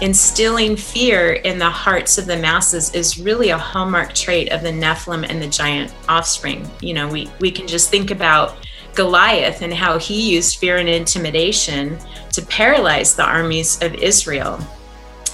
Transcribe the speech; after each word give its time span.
instilling 0.00 0.74
fear 0.76 1.32
in 1.32 1.58
the 1.58 1.68
hearts 1.68 2.16
of 2.16 2.26
the 2.26 2.36
masses 2.36 2.94
is 2.94 3.18
really 3.18 3.50
a 3.50 3.58
hallmark 3.58 4.14
trait 4.14 4.50
of 4.50 4.62
the 4.62 4.70
Nephilim 4.70 5.28
and 5.28 5.42
the 5.42 5.46
giant 5.46 5.92
offspring. 6.08 6.68
You 6.80 6.94
know, 6.94 7.08
we, 7.08 7.30
we 7.40 7.50
can 7.50 7.66
just 7.66 7.90
think 7.90 8.10
about 8.10 8.57
Goliath 8.98 9.62
and 9.62 9.72
how 9.72 9.96
he 9.96 10.34
used 10.34 10.58
fear 10.58 10.78
and 10.78 10.88
intimidation 10.88 11.96
to 12.32 12.42
paralyze 12.42 13.14
the 13.14 13.24
armies 13.24 13.80
of 13.80 13.94
Israel. 13.94 14.58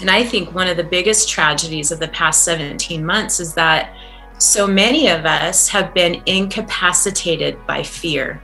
And 0.02 0.10
I 0.10 0.22
think 0.22 0.55
one 0.55 0.68
of 0.68 0.77
the 0.77 0.84
biggest 0.84 1.30
tragedies 1.30 1.91
of 1.91 1.98
the 1.98 2.08
past 2.08 2.45
17 2.45 3.02
months 3.02 3.41
is 3.41 3.55
that 3.55 3.96
so 4.36 4.66
many 4.66 5.08
of 5.08 5.24
us 5.24 5.66
have 5.69 5.95
been 5.95 6.22
incapacitated 6.27 7.56
by 7.66 7.82
fear. 7.82 8.42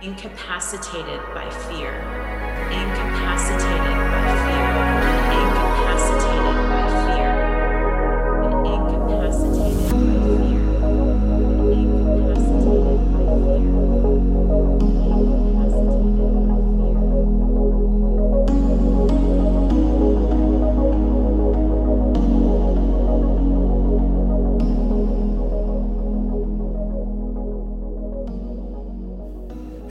Incapacitated 0.00 1.20
by 1.34 1.50
fear. 1.68 2.03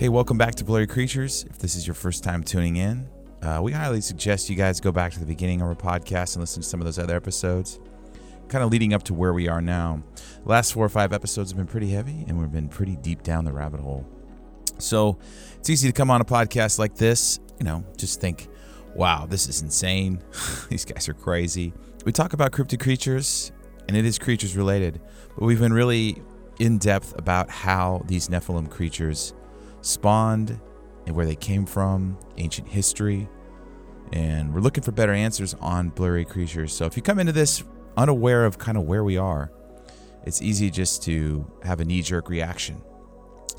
Hey, 0.03 0.09
welcome 0.09 0.37
back 0.37 0.53
to 0.55 0.65
Blurry 0.65 0.85
Creatures. 0.85 1.45
If 1.49 1.59
this 1.59 1.77
is 1.77 1.87
your 1.87 1.93
first 1.93 2.25
time 2.25 2.43
tuning 2.43 2.75
in, 2.75 3.07
uh, 3.41 3.61
we 3.63 3.71
highly 3.71 4.01
suggest 4.01 4.49
you 4.49 4.55
guys 4.57 4.81
go 4.81 4.91
back 4.91 5.13
to 5.13 5.19
the 5.21 5.25
beginning 5.25 5.61
of 5.61 5.69
our 5.69 5.75
podcast 5.75 6.35
and 6.35 6.41
listen 6.41 6.61
to 6.61 6.67
some 6.67 6.81
of 6.81 6.85
those 6.85 6.99
other 6.99 7.15
episodes, 7.15 7.79
kind 8.49 8.65
of 8.65 8.69
leading 8.69 8.93
up 8.93 9.03
to 9.03 9.13
where 9.13 9.31
we 9.31 9.47
are 9.47 9.61
now. 9.61 10.03
The 10.43 10.49
last 10.49 10.73
four 10.73 10.85
or 10.85 10.89
five 10.89 11.13
episodes 11.13 11.51
have 11.51 11.57
been 11.57 11.67
pretty 11.67 11.89
heavy, 11.89 12.25
and 12.27 12.37
we've 12.37 12.51
been 12.51 12.67
pretty 12.67 12.97
deep 12.97 13.23
down 13.23 13.45
the 13.45 13.53
rabbit 13.53 13.79
hole. 13.79 14.05
So 14.77 15.19
it's 15.55 15.69
easy 15.69 15.87
to 15.87 15.93
come 15.93 16.11
on 16.11 16.19
a 16.19 16.25
podcast 16.25 16.79
like 16.79 16.95
this, 16.95 17.39
you 17.57 17.63
know, 17.63 17.85
just 17.95 18.19
think, 18.19 18.49
wow, 18.95 19.25
this 19.25 19.47
is 19.47 19.61
insane. 19.61 20.21
These 20.69 20.83
guys 20.83 21.07
are 21.07 21.13
crazy. 21.13 21.71
We 22.03 22.11
talk 22.11 22.33
about 22.33 22.51
cryptid 22.51 22.81
creatures, 22.81 23.53
and 23.87 23.95
it 23.95 24.03
is 24.03 24.19
creatures 24.19 24.57
related, 24.57 24.99
but 25.39 25.45
we've 25.45 25.61
been 25.61 25.71
really 25.71 26.21
in 26.59 26.77
depth 26.77 27.17
about 27.17 27.49
how 27.49 28.03
these 28.05 28.27
Nephilim 28.27 28.69
creatures 28.69 29.33
spawned 29.83 30.59
and 31.05 31.15
where 31.15 31.25
they 31.25 31.35
came 31.35 31.65
from, 31.65 32.17
ancient 32.37 32.67
history, 32.67 33.29
and 34.11 34.53
we're 34.53 34.61
looking 34.61 34.83
for 34.83 34.91
better 34.91 35.11
answers 35.11 35.53
on 35.55 35.89
blurry 35.89 36.25
creatures. 36.25 36.73
So 36.73 36.85
if 36.85 36.95
you 36.95 37.03
come 37.03 37.19
into 37.19 37.31
this 37.31 37.63
unaware 37.97 38.45
of 38.45 38.57
kind 38.57 38.77
of 38.77 38.83
where 38.83 39.03
we 39.03 39.17
are, 39.17 39.51
it's 40.25 40.41
easy 40.41 40.69
just 40.69 41.03
to 41.03 41.45
have 41.63 41.79
a 41.79 41.85
knee 41.85 42.01
jerk 42.01 42.29
reaction. 42.29 42.81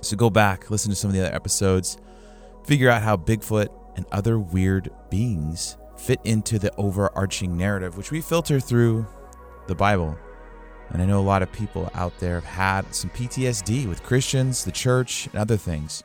So 0.01 0.17
go 0.17 0.31
back, 0.31 0.71
listen 0.71 0.91
to 0.91 0.97
some 0.97 1.11
of 1.11 1.15
the 1.15 1.27
other 1.27 1.35
episodes, 1.35 1.99
figure 2.67 2.91
out 2.91 3.03
how 3.03 3.17
Bigfoot 3.17 3.69
and 3.97 4.07
other 4.13 4.39
weird 4.39 4.91
beings 5.11 5.77
fit 5.97 6.21
into 6.25 6.59
the 6.59 6.75
overarching 6.77 7.57
narrative, 7.57 7.97
which 7.97 8.11
we 8.11 8.21
filter 8.21 8.61
through 8.61 9.07
the 9.67 9.75
Bible. 9.75 10.17
And 10.91 11.01
I 11.03 11.07
know 11.07 11.21
a 11.21 11.23
lot 11.23 11.43
of 11.43 11.51
people 11.53 11.91
out 11.95 12.19
there 12.19 12.35
have 12.35 12.45
had 12.45 12.95
some 12.95 13.11
PTSD 13.11 13.89
with 13.89 14.03
Christians, 14.03 14.65
the 14.65 14.73
church, 14.73 15.27
and 15.27 15.37
other 15.37 15.57
things. 15.57 16.05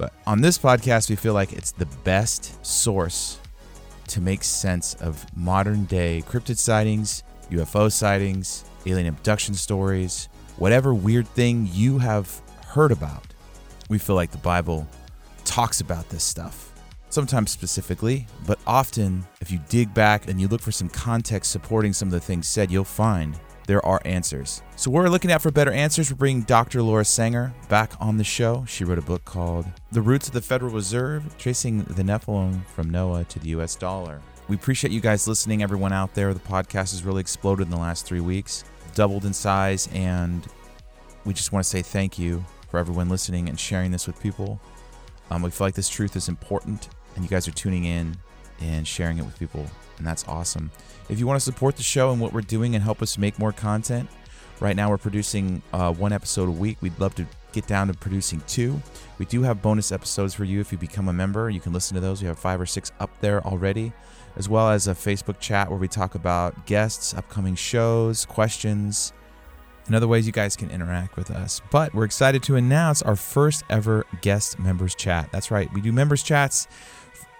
But 0.00 0.14
on 0.26 0.40
this 0.40 0.56
podcast, 0.56 1.10
we 1.10 1.16
feel 1.16 1.34
like 1.34 1.52
it's 1.52 1.72
the 1.72 1.84
best 1.84 2.64
source 2.64 3.38
to 4.08 4.22
make 4.22 4.42
sense 4.42 4.94
of 4.94 5.26
modern 5.36 5.84
day 5.84 6.24
cryptid 6.26 6.56
sightings, 6.56 7.22
UFO 7.50 7.92
sightings, 7.92 8.64
alien 8.86 9.08
abduction 9.08 9.52
stories, 9.52 10.30
whatever 10.56 10.94
weird 10.94 11.28
thing 11.28 11.68
you 11.70 11.98
have 11.98 12.40
heard 12.68 12.92
about. 12.92 13.26
We 13.90 13.98
feel 13.98 14.16
like 14.16 14.30
the 14.30 14.38
Bible 14.38 14.88
talks 15.44 15.82
about 15.82 16.08
this 16.08 16.24
stuff. 16.24 16.72
Sometimes 17.10 17.50
specifically, 17.50 18.26
but 18.46 18.58
often, 18.66 19.26
if 19.42 19.50
you 19.50 19.60
dig 19.68 19.92
back 19.92 20.28
and 20.28 20.40
you 20.40 20.48
look 20.48 20.62
for 20.62 20.72
some 20.72 20.88
context 20.88 21.52
supporting 21.52 21.92
some 21.92 22.08
of 22.08 22.12
the 22.12 22.20
things 22.20 22.48
said, 22.48 22.70
you'll 22.70 22.84
find 22.84 23.38
there 23.70 23.86
are 23.86 24.02
answers. 24.04 24.62
So 24.74 24.90
we're 24.90 25.08
looking 25.08 25.30
out 25.30 25.42
for 25.42 25.52
better 25.52 25.70
answers. 25.70 26.10
We're 26.10 26.16
bringing 26.16 26.42
Dr. 26.42 26.82
Laura 26.82 27.04
Sanger 27.04 27.54
back 27.68 27.92
on 28.00 28.16
the 28.16 28.24
show. 28.24 28.64
She 28.66 28.82
wrote 28.82 28.98
a 28.98 29.02
book 29.02 29.24
called 29.24 29.64
The 29.92 30.02
Roots 30.02 30.26
of 30.26 30.34
the 30.34 30.40
Federal 30.40 30.72
Reserve, 30.72 31.38
tracing 31.38 31.84
the 31.84 32.02
Nephilim 32.02 32.66
from 32.66 32.90
Noah 32.90 33.22
to 33.26 33.38
the 33.38 33.50
US 33.50 33.76
dollar. 33.76 34.22
We 34.48 34.56
appreciate 34.56 34.92
you 34.92 35.00
guys 35.00 35.28
listening, 35.28 35.62
everyone 35.62 35.92
out 35.92 36.14
there. 36.14 36.34
The 36.34 36.40
podcast 36.40 36.90
has 36.90 37.04
really 37.04 37.20
exploded 37.20 37.68
in 37.68 37.70
the 37.70 37.76
last 37.76 38.06
three 38.06 38.18
weeks, 38.18 38.64
doubled 38.96 39.24
in 39.24 39.32
size, 39.32 39.88
and 39.92 40.44
we 41.24 41.32
just 41.32 41.52
want 41.52 41.62
to 41.62 41.70
say 41.70 41.80
thank 41.80 42.18
you 42.18 42.44
for 42.70 42.80
everyone 42.80 43.08
listening 43.08 43.48
and 43.48 43.60
sharing 43.60 43.92
this 43.92 44.08
with 44.08 44.20
people. 44.20 44.60
Um, 45.30 45.42
we 45.42 45.50
feel 45.50 45.68
like 45.68 45.74
this 45.74 45.88
truth 45.88 46.16
is 46.16 46.28
important, 46.28 46.88
and 47.14 47.22
you 47.22 47.30
guys 47.30 47.46
are 47.46 47.52
tuning 47.52 47.84
in 47.84 48.16
and 48.60 48.84
sharing 48.84 49.18
it 49.18 49.24
with 49.24 49.38
people, 49.38 49.64
and 49.98 50.04
that's 50.04 50.26
awesome. 50.26 50.72
If 51.10 51.18
you 51.18 51.26
want 51.26 51.40
to 51.40 51.44
support 51.44 51.76
the 51.76 51.82
show 51.82 52.12
and 52.12 52.20
what 52.20 52.32
we're 52.32 52.40
doing 52.40 52.76
and 52.76 52.84
help 52.84 53.02
us 53.02 53.18
make 53.18 53.36
more 53.36 53.50
content, 53.50 54.08
right 54.60 54.76
now 54.76 54.90
we're 54.90 54.98
producing 54.98 55.60
uh, 55.72 55.92
one 55.92 56.12
episode 56.12 56.48
a 56.48 56.52
week. 56.52 56.78
We'd 56.80 56.98
love 57.00 57.16
to 57.16 57.26
get 57.50 57.66
down 57.66 57.88
to 57.88 57.94
producing 57.94 58.40
two. 58.46 58.80
We 59.18 59.26
do 59.26 59.42
have 59.42 59.60
bonus 59.60 59.90
episodes 59.90 60.34
for 60.34 60.44
you 60.44 60.60
if 60.60 60.70
you 60.70 60.78
become 60.78 61.08
a 61.08 61.12
member. 61.12 61.50
You 61.50 61.58
can 61.58 61.72
listen 61.72 61.96
to 61.96 62.00
those. 62.00 62.22
We 62.22 62.28
have 62.28 62.38
five 62.38 62.60
or 62.60 62.66
six 62.66 62.92
up 63.00 63.10
there 63.20 63.44
already, 63.44 63.92
as 64.36 64.48
well 64.48 64.70
as 64.70 64.86
a 64.86 64.94
Facebook 64.94 65.40
chat 65.40 65.68
where 65.68 65.80
we 65.80 65.88
talk 65.88 66.14
about 66.14 66.64
guests, 66.66 67.12
upcoming 67.12 67.56
shows, 67.56 68.24
questions, 68.24 69.12
and 69.86 69.96
other 69.96 70.06
ways 70.06 70.28
you 70.28 70.32
guys 70.32 70.54
can 70.54 70.70
interact 70.70 71.16
with 71.16 71.32
us. 71.32 71.60
But 71.72 71.92
we're 71.92 72.04
excited 72.04 72.44
to 72.44 72.54
announce 72.54 73.02
our 73.02 73.16
first 73.16 73.64
ever 73.68 74.06
guest 74.20 74.60
members 74.60 74.94
chat. 74.94 75.28
That's 75.32 75.50
right, 75.50 75.68
we 75.72 75.80
do 75.80 75.90
members 75.90 76.22
chats 76.22 76.68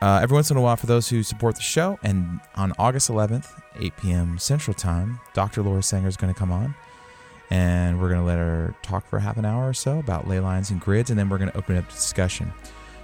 uh, 0.01 0.21
every 0.23 0.35
once 0.35 0.51
in 0.51 0.57
a 0.57 0.61
while 0.61 0.77
for 0.77 0.87
those 0.87 1.09
who 1.09 1.23
support 1.23 1.57
the 1.57 1.63
show. 1.63 1.99
And 2.03 2.41
on 2.57 2.73
August 2.79 3.11
11th, 3.11 3.61
8 3.79 3.97
p.m. 3.97 4.39
Central 4.39 4.75
Time, 4.75 5.21
Dr. 5.35 5.63
Laura 5.63 5.83
Sanger 5.83 6.09
is 6.09 6.17
going 6.17 6.33
to 6.33 6.39
come 6.39 6.53
on. 6.53 6.75
And 7.51 8.01
we're 8.01 8.09
going 8.09 8.21
to 8.21 8.27
let 8.27 8.39
her 8.39 8.75
talk 8.83 9.07
for 9.07 9.19
half 9.19 9.37
an 9.37 9.45
hour 9.45 9.69
or 9.69 9.75
so 9.75 9.99
about 9.99 10.29
ley 10.29 10.41
lines 10.41 10.71
and 10.71 10.81
grids. 10.81 11.11
And 11.11 11.19
then 11.19 11.29
we're 11.29 11.39
going 11.39 11.51
to 11.51 11.57
open 11.57 11.77
up 11.77 11.89
discussion. 11.89 12.53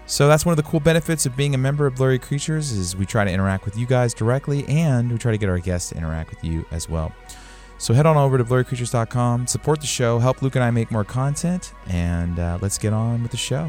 So 0.06 0.28
that's 0.28 0.46
one 0.46 0.52
of 0.52 0.56
the 0.56 0.62
cool 0.62 0.78
benefits 0.78 1.26
of 1.26 1.36
being 1.36 1.54
a 1.54 1.58
member 1.58 1.84
of 1.84 1.96
Blurry 1.96 2.20
Creatures 2.20 2.70
is 2.70 2.94
we 2.94 3.04
try 3.04 3.24
to 3.24 3.30
interact 3.30 3.64
with 3.64 3.76
you 3.76 3.86
guys 3.86 4.14
directly 4.14 4.64
and 4.68 5.10
we 5.10 5.18
try 5.18 5.32
to 5.32 5.38
get 5.38 5.48
our 5.48 5.58
guests 5.58 5.90
to 5.90 5.96
interact 5.96 6.30
with 6.30 6.44
you 6.44 6.64
as 6.70 6.88
well. 6.88 7.12
So 7.78 7.92
head 7.92 8.06
on 8.06 8.16
over 8.16 8.38
to 8.38 8.44
blurrycreatures.com, 8.44 9.48
support 9.48 9.80
the 9.80 9.86
show, 9.86 10.20
help 10.20 10.42
Luke 10.42 10.54
and 10.54 10.64
I 10.64 10.70
make 10.70 10.90
more 10.90 11.04
content, 11.04 11.74
and 11.88 12.38
uh, 12.38 12.58
let's 12.62 12.78
get 12.78 12.92
on 12.92 13.20
with 13.20 13.32
the 13.32 13.36
show. 13.36 13.68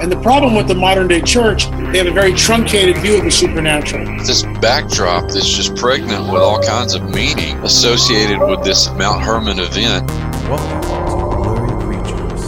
And 0.00 0.12
the 0.12 0.20
problem 0.20 0.54
with 0.54 0.68
the 0.68 0.74
modern 0.74 1.08
day 1.08 1.22
church, 1.22 1.70
they 1.70 1.98
have 1.98 2.06
a 2.06 2.12
very 2.12 2.32
truncated 2.34 2.98
view 2.98 3.16
of 3.16 3.24
the 3.24 3.30
supernatural. 3.30 4.04
This 4.18 4.42
backdrop 4.60 5.30
that's 5.30 5.48
just 5.48 5.74
pregnant 5.74 6.30
with 6.30 6.42
all 6.42 6.60
kinds 6.62 6.94
of 6.94 7.02
meaning 7.02 7.56
associated 7.64 8.38
with 8.40 8.62
this 8.62 8.90
Mount 8.90 9.22
Hermon 9.22 9.58
event. 9.58 10.06
Welcome 10.50 10.82
to 10.82 10.88
Blurry 11.36 12.02
Creatures. 12.02 12.42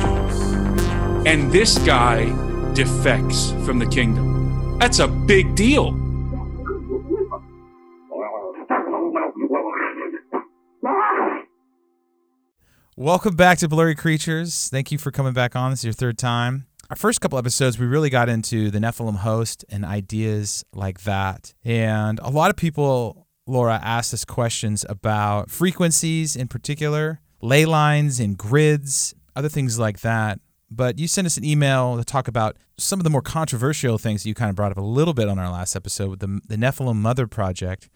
Creatures. 0.00 1.26
and 1.26 1.52
this 1.52 1.76
guy 1.78 2.24
defects 2.72 3.52
from 3.66 3.78
the 3.78 3.86
kingdom. 3.86 4.78
That's 4.78 4.98
a 4.98 5.08
big 5.08 5.54
deal. 5.54 6.01
Welcome 13.02 13.34
back 13.34 13.58
to 13.58 13.68
Blurry 13.68 13.96
Creatures. 13.96 14.68
Thank 14.68 14.92
you 14.92 14.96
for 14.96 15.10
coming 15.10 15.32
back 15.32 15.56
on. 15.56 15.72
This 15.72 15.80
is 15.80 15.86
your 15.86 15.92
third 15.92 16.16
time. 16.16 16.66
Our 16.88 16.94
first 16.94 17.20
couple 17.20 17.36
episodes, 17.36 17.76
we 17.76 17.84
really 17.84 18.10
got 18.10 18.28
into 18.28 18.70
the 18.70 18.78
Nephilim 18.78 19.16
host 19.16 19.64
and 19.68 19.84
ideas 19.84 20.64
like 20.72 21.00
that. 21.02 21.52
And 21.64 22.20
a 22.20 22.30
lot 22.30 22.50
of 22.50 22.56
people, 22.56 23.26
Laura, 23.44 23.80
asked 23.82 24.14
us 24.14 24.24
questions 24.24 24.86
about 24.88 25.50
frequencies 25.50 26.36
in 26.36 26.46
particular, 26.46 27.20
ley 27.40 27.64
lines 27.64 28.20
and 28.20 28.38
grids, 28.38 29.16
other 29.34 29.48
things 29.48 29.80
like 29.80 30.02
that. 30.02 30.38
But 30.70 31.00
you 31.00 31.08
sent 31.08 31.26
us 31.26 31.36
an 31.36 31.44
email 31.44 31.96
to 31.96 32.04
talk 32.04 32.28
about 32.28 32.56
some 32.78 33.00
of 33.00 33.04
the 33.04 33.10
more 33.10 33.20
controversial 33.20 33.98
things 33.98 34.22
that 34.22 34.28
you 34.28 34.34
kind 34.36 34.50
of 34.50 34.54
brought 34.54 34.70
up 34.70 34.78
a 34.78 34.80
little 34.80 35.12
bit 35.12 35.28
on 35.28 35.40
our 35.40 35.50
last 35.50 35.74
episode 35.74 36.08
with 36.08 36.20
the, 36.20 36.40
the 36.46 36.56
Nephilim 36.56 36.98
Mother 36.98 37.26
Project. 37.26 37.90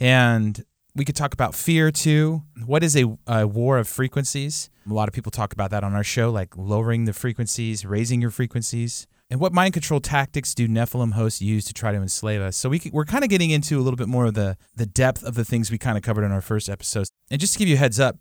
And 0.00 0.64
we 0.94 1.04
could 1.04 1.16
talk 1.16 1.32
about 1.32 1.54
fear 1.54 1.90
too. 1.90 2.42
What 2.64 2.82
is 2.82 2.96
a, 2.96 3.16
a, 3.26 3.46
war 3.46 3.78
of 3.78 3.88
frequencies? 3.88 4.70
A 4.88 4.92
lot 4.92 5.08
of 5.08 5.14
people 5.14 5.30
talk 5.30 5.52
about 5.52 5.70
that 5.70 5.84
on 5.84 5.94
our 5.94 6.04
show, 6.04 6.30
like 6.30 6.56
lowering 6.56 7.04
the 7.06 7.12
frequencies, 7.12 7.84
raising 7.84 8.20
your 8.20 8.30
frequencies. 8.30 9.06
And 9.30 9.40
what 9.40 9.54
mind 9.54 9.72
control 9.72 10.00
tactics 10.00 10.54
do 10.54 10.68
Nephilim 10.68 11.12
hosts 11.12 11.40
use 11.40 11.64
to 11.64 11.72
try 11.72 11.92
to 11.92 11.98
enslave 11.98 12.42
us? 12.42 12.56
So 12.56 12.68
we, 12.68 12.82
we're 12.92 13.06
kind 13.06 13.24
of 13.24 13.30
getting 13.30 13.50
into 13.50 13.78
a 13.78 13.82
little 13.82 13.96
bit 13.96 14.08
more 14.08 14.26
of 14.26 14.34
the, 14.34 14.58
the 14.76 14.84
depth 14.84 15.24
of 15.24 15.34
the 15.34 15.44
things 15.44 15.70
we 15.70 15.78
kind 15.78 15.96
of 15.96 16.02
covered 16.02 16.24
in 16.24 16.32
our 16.32 16.42
first 16.42 16.68
episode. 16.68 17.08
And 17.30 17.40
just 17.40 17.54
to 17.54 17.58
give 17.58 17.68
you 17.68 17.76
a 17.76 17.78
heads 17.78 17.98
up, 17.98 18.16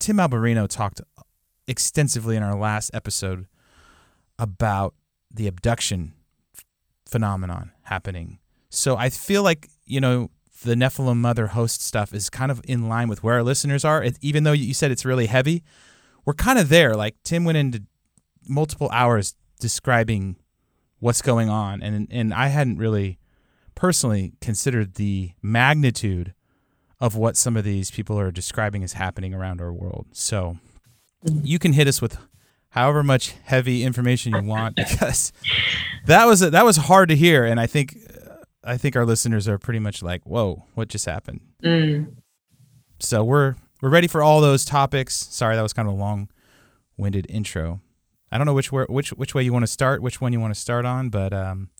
Tim 0.00 0.16
Alberino 0.16 0.66
talked 0.66 1.00
extensively 1.68 2.36
in 2.36 2.42
our 2.42 2.58
last 2.58 2.90
episode 2.92 3.46
about 4.38 4.94
the 5.32 5.46
abduction 5.46 6.14
phenomenon 7.08 7.70
happening. 7.82 8.40
So 8.68 8.96
I 8.96 9.10
feel 9.10 9.44
like, 9.44 9.68
you 9.84 10.00
know, 10.00 10.30
the 10.62 10.74
Nephilim 10.74 11.16
mother 11.16 11.48
host 11.48 11.82
stuff 11.82 12.14
is 12.14 12.30
kind 12.30 12.50
of 12.50 12.60
in 12.64 12.88
line 12.88 13.08
with 13.08 13.22
where 13.22 13.34
our 13.34 13.42
listeners 13.42 13.84
are. 13.84 14.02
It, 14.02 14.18
even 14.20 14.44
though 14.44 14.52
you 14.52 14.74
said 14.74 14.90
it's 14.90 15.04
really 15.04 15.26
heavy, 15.26 15.62
we're 16.24 16.34
kind 16.34 16.58
of 16.58 16.68
there. 16.68 16.94
Like 16.94 17.16
Tim 17.24 17.44
went 17.44 17.58
into 17.58 17.82
multiple 18.48 18.88
hours 18.92 19.34
describing 19.60 20.36
what's 20.98 21.22
going 21.22 21.48
on, 21.48 21.82
and 21.82 22.08
and 22.10 22.34
I 22.34 22.48
hadn't 22.48 22.78
really 22.78 23.18
personally 23.74 24.32
considered 24.40 24.94
the 24.94 25.32
magnitude 25.42 26.34
of 26.98 27.14
what 27.14 27.36
some 27.36 27.56
of 27.56 27.64
these 27.64 27.90
people 27.90 28.18
are 28.18 28.30
describing 28.30 28.82
as 28.82 28.94
happening 28.94 29.34
around 29.34 29.60
our 29.60 29.72
world. 29.72 30.06
So 30.12 30.56
you 31.22 31.58
can 31.58 31.74
hit 31.74 31.86
us 31.86 32.00
with 32.00 32.16
however 32.70 33.02
much 33.02 33.34
heavy 33.44 33.84
information 33.84 34.34
you 34.34 34.42
want 34.42 34.76
because 34.76 35.32
that 36.06 36.24
was 36.26 36.40
that 36.40 36.64
was 36.64 36.76
hard 36.76 37.08
to 37.10 37.16
hear, 37.16 37.44
and 37.44 37.60
I 37.60 37.66
think 37.66 37.96
I 38.66 38.76
think 38.76 38.96
our 38.96 39.06
listeners 39.06 39.48
are 39.48 39.58
pretty 39.58 39.78
much 39.78 40.02
like, 40.02 40.22
"Whoa, 40.24 40.64
what 40.74 40.88
just 40.88 41.06
happened?" 41.06 41.40
Mm. 41.62 42.16
So 42.98 43.24
we're 43.24 43.54
we're 43.80 43.90
ready 43.90 44.08
for 44.08 44.22
all 44.22 44.40
those 44.40 44.64
topics. 44.64 45.14
Sorry, 45.14 45.56
that 45.56 45.62
was 45.62 45.72
kind 45.72 45.88
of 45.88 45.94
a 45.94 45.96
long-winded 45.96 47.26
intro. 47.28 47.80
I 48.32 48.38
don't 48.38 48.46
know 48.46 48.54
which 48.54 48.72
which 48.72 49.10
which 49.10 49.34
way 49.34 49.42
you 49.42 49.52
want 49.52 49.62
to 49.62 49.68
start, 49.68 50.02
which 50.02 50.20
one 50.20 50.32
you 50.32 50.40
want 50.40 50.54
to 50.54 50.60
start 50.60 50.84
on, 50.84 51.10
but 51.10 51.32
um, 51.32 51.70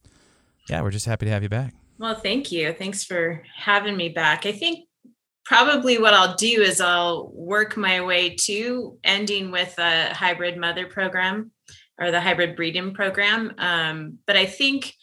yeah, 0.68 0.80
we're 0.82 0.90
just 0.90 1.06
happy 1.06 1.26
to 1.26 1.32
have 1.32 1.42
you 1.42 1.48
back. 1.48 1.74
Well, 1.98 2.14
thank 2.14 2.52
you. 2.52 2.72
Thanks 2.72 3.04
for 3.04 3.42
having 3.56 3.96
me 3.96 4.10
back. 4.10 4.46
I 4.46 4.52
think 4.52 4.86
probably 5.44 5.98
what 5.98 6.12
I'll 6.12 6.34
do 6.34 6.60
is 6.60 6.80
I'll 6.80 7.30
work 7.32 7.76
my 7.76 8.00
way 8.00 8.34
to 8.42 8.98
ending 9.02 9.50
with 9.50 9.74
a 9.78 10.12
hybrid 10.12 10.56
mother 10.56 10.86
program 10.86 11.52
or 11.98 12.10
the 12.10 12.20
hybrid 12.20 12.56
breeding 12.56 12.92
program. 12.92 13.54
Um, 13.58 14.18
but 14.26 14.36
I 14.36 14.44
think 14.44 14.94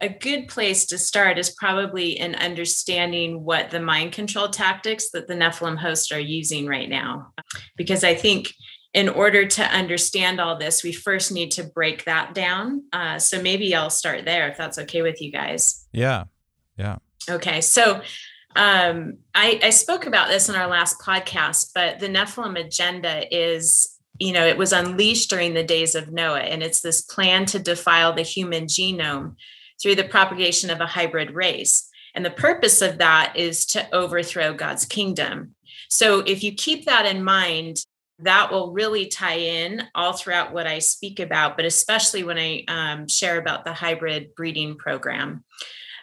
a 0.00 0.08
good 0.08 0.48
place 0.48 0.86
to 0.86 0.98
start 0.98 1.38
is 1.38 1.50
probably 1.50 2.18
in 2.18 2.34
understanding 2.34 3.44
what 3.44 3.70
the 3.70 3.80
mind 3.80 4.12
control 4.12 4.48
tactics 4.48 5.10
that 5.10 5.28
the 5.28 5.34
Nephilim 5.34 5.78
hosts 5.78 6.10
are 6.10 6.20
using 6.20 6.66
right 6.66 6.88
now. 6.88 7.32
Because 7.76 8.02
I 8.02 8.14
think 8.14 8.52
in 8.94 9.08
order 9.08 9.46
to 9.46 9.62
understand 9.62 10.40
all 10.40 10.56
this, 10.56 10.82
we 10.82 10.92
first 10.92 11.30
need 11.30 11.50
to 11.52 11.64
break 11.64 12.04
that 12.06 12.34
down. 12.34 12.84
Uh, 12.92 13.18
so 13.18 13.40
maybe 13.42 13.74
I'll 13.74 13.90
start 13.90 14.24
there 14.24 14.48
if 14.48 14.56
that's 14.56 14.78
okay 14.78 15.02
with 15.02 15.20
you 15.20 15.30
guys. 15.30 15.86
Yeah. 15.92 16.24
Yeah. 16.78 16.96
Okay. 17.28 17.60
So 17.60 18.00
um, 18.56 19.18
I, 19.34 19.60
I 19.62 19.70
spoke 19.70 20.06
about 20.06 20.28
this 20.28 20.48
in 20.48 20.54
our 20.54 20.66
last 20.66 20.98
podcast, 21.00 21.70
but 21.74 22.00
the 22.00 22.08
Nephilim 22.08 22.58
agenda 22.58 23.24
is 23.34 23.96
you 24.20 24.34
know, 24.34 24.46
it 24.46 24.58
was 24.58 24.74
unleashed 24.74 25.30
during 25.30 25.54
the 25.54 25.64
days 25.64 25.94
of 25.94 26.12
Noah, 26.12 26.40
and 26.40 26.62
it's 26.62 26.82
this 26.82 27.00
plan 27.00 27.46
to 27.46 27.58
defile 27.58 28.12
the 28.12 28.20
human 28.20 28.66
genome 28.66 29.36
through 29.80 29.96
the 29.96 30.04
propagation 30.04 30.70
of 30.70 30.80
a 30.80 30.86
hybrid 30.86 31.32
race. 31.32 31.88
And 32.14 32.24
the 32.24 32.30
purpose 32.30 32.82
of 32.82 32.98
that 32.98 33.34
is 33.36 33.66
to 33.66 33.94
overthrow 33.94 34.52
God's 34.52 34.84
kingdom. 34.84 35.54
So 35.88 36.20
if 36.20 36.42
you 36.42 36.52
keep 36.52 36.86
that 36.86 37.06
in 37.06 37.22
mind, 37.22 37.84
that 38.20 38.52
will 38.52 38.72
really 38.72 39.06
tie 39.06 39.38
in 39.38 39.84
all 39.94 40.12
throughout 40.12 40.52
what 40.52 40.66
I 40.66 40.78
speak 40.78 41.20
about, 41.20 41.56
but 41.56 41.64
especially 41.64 42.22
when 42.22 42.38
I 42.38 42.64
um, 42.68 43.08
share 43.08 43.38
about 43.38 43.64
the 43.64 43.72
hybrid 43.72 44.34
breeding 44.34 44.76
program. 44.76 45.44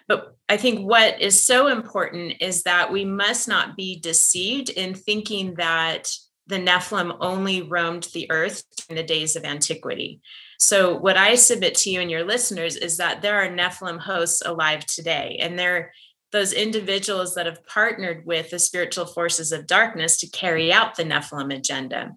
But 0.08 0.36
I 0.48 0.58
think 0.58 0.88
what 0.88 1.22
is 1.22 1.42
so 1.42 1.68
important 1.68 2.36
is 2.40 2.64
that 2.64 2.92
we 2.92 3.06
must 3.06 3.48
not 3.48 3.76
be 3.76 4.00
deceived 4.00 4.70
in 4.70 4.94
thinking 4.94 5.56
that 5.56 6.12
the 6.48 6.58
Nephilim 6.58 7.18
only 7.20 7.62
roamed 7.62 8.08
the 8.14 8.32
earth 8.32 8.64
in 8.90 8.96
the 8.96 9.04
days 9.04 9.36
of 9.36 9.44
antiquity. 9.44 10.22
So, 10.60 10.98
what 10.98 11.18
I 11.18 11.36
submit 11.36 11.76
to 11.76 11.92
you 11.92 12.02
and 12.02 12.10
your 12.10 12.24
listeners 12.24 12.76
is 12.76 12.98
that 12.98 13.22
there 13.22 13.40
are 13.40 13.48
Nephilim 13.48 14.00
hosts 14.00 14.42
alive 14.46 14.86
today, 14.86 15.38
and 15.40 15.58
they're 15.58 15.92
those 16.32 16.52
individuals 16.52 17.36
that 17.36 17.46
have 17.46 17.66
partnered 17.66 18.26
with 18.26 18.50
the 18.50 18.60
spiritual 18.60 19.06
forces 19.06 19.52
of 19.52 19.68
darkness 19.68 20.18
to 20.18 20.30
carry 20.30 20.74
out 20.74 20.96
the 20.96 21.04
Nephilim 21.04 21.56
agenda. 21.56 22.12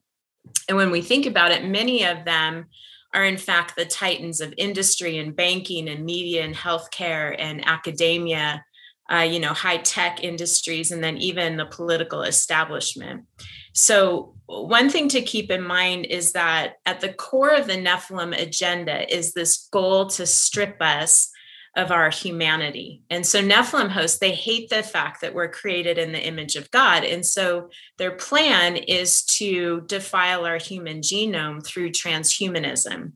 And 0.69 0.77
when 0.77 0.91
we 0.91 1.01
think 1.01 1.27
about 1.27 1.53
it, 1.53 1.65
many 1.65 2.05
of 2.05 2.25
them 2.25 2.67
are 3.15 3.25
in 3.25 3.37
fact 3.37 3.77
the 3.77 3.85
titans 3.85 4.41
of 4.41 4.55
industry 4.57 5.19
and 5.19 5.35
banking 5.35 5.89
and 5.89 6.05
media 6.05 6.45
and 6.45 6.55
healthcare 6.55 7.35
and 7.39 7.67
academia, 7.67 8.65
uh, 9.13 9.21
you 9.21 9.41
know, 9.41 9.53
high 9.53 9.79
tech 9.79 10.23
industries, 10.23 10.93
and 10.93 11.03
then 11.03 11.19
even 11.19 11.57
the 11.57 11.67
political 11.67 12.23
establishment. 12.23 13.25
So, 13.73 14.35
one 14.47 14.91
thing 14.91 15.09
to 15.09 15.23
keep 15.23 15.51
in 15.51 15.63
mind 15.63 16.07
is 16.07 16.33
that 16.33 16.75
at 16.87 17.01
the 17.01 17.13
core 17.13 17.55
of 17.55 17.67
the 17.67 17.75
Nephilim 17.75 18.37
agenda 18.41 19.13
is 19.13 19.33
this 19.33 19.69
goal 19.71 20.07
to 20.11 20.27
strip 20.27 20.77
us 20.81 21.31
of 21.77 21.93
our 21.93 22.11
humanity. 22.11 23.03
And 23.11 23.25
so, 23.25 23.41
Nephilim 23.43 23.91
hosts, 23.91 24.19
they 24.19 24.33
hate 24.33 24.71
the 24.71 24.83
fact 24.83 25.21
that 25.21 25.35
we're 25.35 25.51
created 25.51 25.99
in 25.99 26.13
the 26.13 26.25
image 26.25 26.57
of 26.57 26.71
God. 26.71 27.05
And 27.05 27.25
so, 27.25 27.71
their 27.99 28.13
plan 28.13 28.77
is 28.77 29.25
to 29.25 29.83
defile 29.83 30.45
our 30.45 30.59
human 30.59 31.01
genome 31.01 31.65
through 31.65 31.91
transhumanism. 31.91 33.13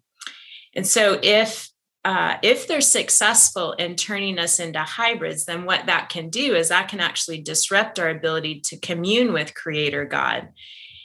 And 0.74 0.86
so, 0.86 1.18
if 1.22 1.70
uh, 2.04 2.36
if 2.42 2.68
they're 2.68 2.82
successful 2.82 3.72
in 3.72 3.96
turning 3.96 4.38
us 4.38 4.60
into 4.60 4.80
hybrids, 4.80 5.46
then 5.46 5.64
what 5.64 5.86
that 5.86 6.10
can 6.10 6.28
do 6.28 6.54
is 6.54 6.68
that 6.68 6.88
can 6.88 7.00
actually 7.00 7.40
disrupt 7.40 7.98
our 7.98 8.10
ability 8.10 8.60
to 8.60 8.78
commune 8.78 9.32
with 9.32 9.54
Creator 9.54 10.04
God. 10.04 10.48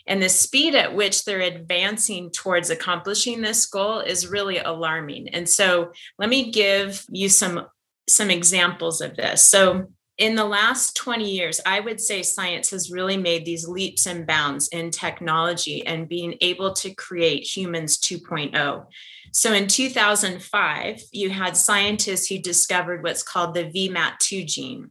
And 0.07 0.21
the 0.21 0.27
speed 0.27 0.75
at 0.75 0.95
which 0.95 1.23
they're 1.23 1.39
advancing 1.39 2.31
towards 2.31 2.69
accomplishing 2.69 3.41
this 3.41 3.65
goal 3.67 3.99
is 3.99 4.27
really 4.27 4.57
alarming. 4.57 5.29
And 5.29 5.47
so 5.47 5.93
let 6.17 6.29
me 6.29 6.51
give 6.51 7.05
you 7.09 7.29
some, 7.29 7.67
some 8.07 8.29
examples 8.29 9.01
of 9.01 9.15
this. 9.15 9.41
So 9.41 9.87
in 10.17 10.35
the 10.35 10.45
last 10.45 10.97
20 10.97 11.29
years, 11.29 11.61
I 11.65 11.79
would 11.79 12.01
say 12.01 12.23
science 12.23 12.71
has 12.71 12.91
really 12.91 13.15
made 13.15 13.45
these 13.45 13.67
leaps 13.67 14.05
and 14.05 14.27
bounds 14.27 14.67
in 14.67 14.91
technology 14.91 15.85
and 15.85 16.09
being 16.09 16.35
able 16.41 16.73
to 16.73 16.93
create 16.93 17.43
humans 17.43 17.97
2.0. 17.99 18.85
So 19.31 19.53
in 19.53 19.67
2005, 19.67 21.01
you 21.12 21.29
had 21.29 21.55
scientists 21.55 22.27
who 22.27 22.39
discovered 22.39 23.03
what's 23.03 23.24
called 23.24 23.53
the 23.53 23.65
VMAT2 23.65 24.45
gene, 24.45 24.89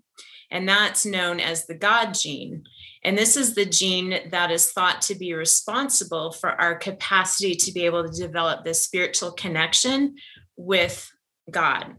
and 0.51 0.69
that's 0.69 1.05
known 1.05 1.41
as 1.41 1.67
the 1.67 1.75
God 1.75 2.15
gene. 2.15 2.65
And 3.05 3.17
this 3.17 3.37
is 3.37 3.55
the 3.55 3.67
gene 3.67 4.31
that 4.31 4.51
is 4.51 4.73
thought 4.73 5.03
to 5.03 5.15
be 5.15 5.33
responsible 5.35 6.33
for 6.33 6.51
our 6.51 6.77
capacity 6.77 7.55
to 7.55 7.73
be 7.73 7.85
able 7.85 8.09
to 8.09 8.21
develop 8.21 8.65
this 8.65 8.83
spiritual 8.83 9.33
connection 9.33 10.17
with 10.57 11.11
God. 11.51 11.97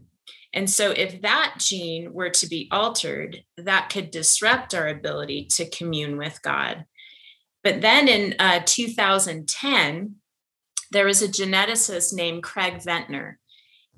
And 0.52 0.68
so, 0.68 0.90
if 0.90 1.22
that 1.22 1.54
gene 1.58 2.12
were 2.12 2.30
to 2.30 2.48
be 2.48 2.68
altered, 2.72 3.44
that 3.56 3.88
could 3.88 4.10
disrupt 4.10 4.74
our 4.74 4.88
ability 4.88 5.46
to 5.52 5.70
commune 5.70 6.16
with 6.16 6.42
God. 6.42 6.84
But 7.62 7.80
then 7.80 8.08
in 8.08 8.34
uh, 8.38 8.60
2010, 8.64 10.16
there 10.90 11.06
was 11.06 11.22
a 11.22 11.28
geneticist 11.28 12.12
named 12.12 12.42
Craig 12.42 12.82
Venter. 12.82 13.38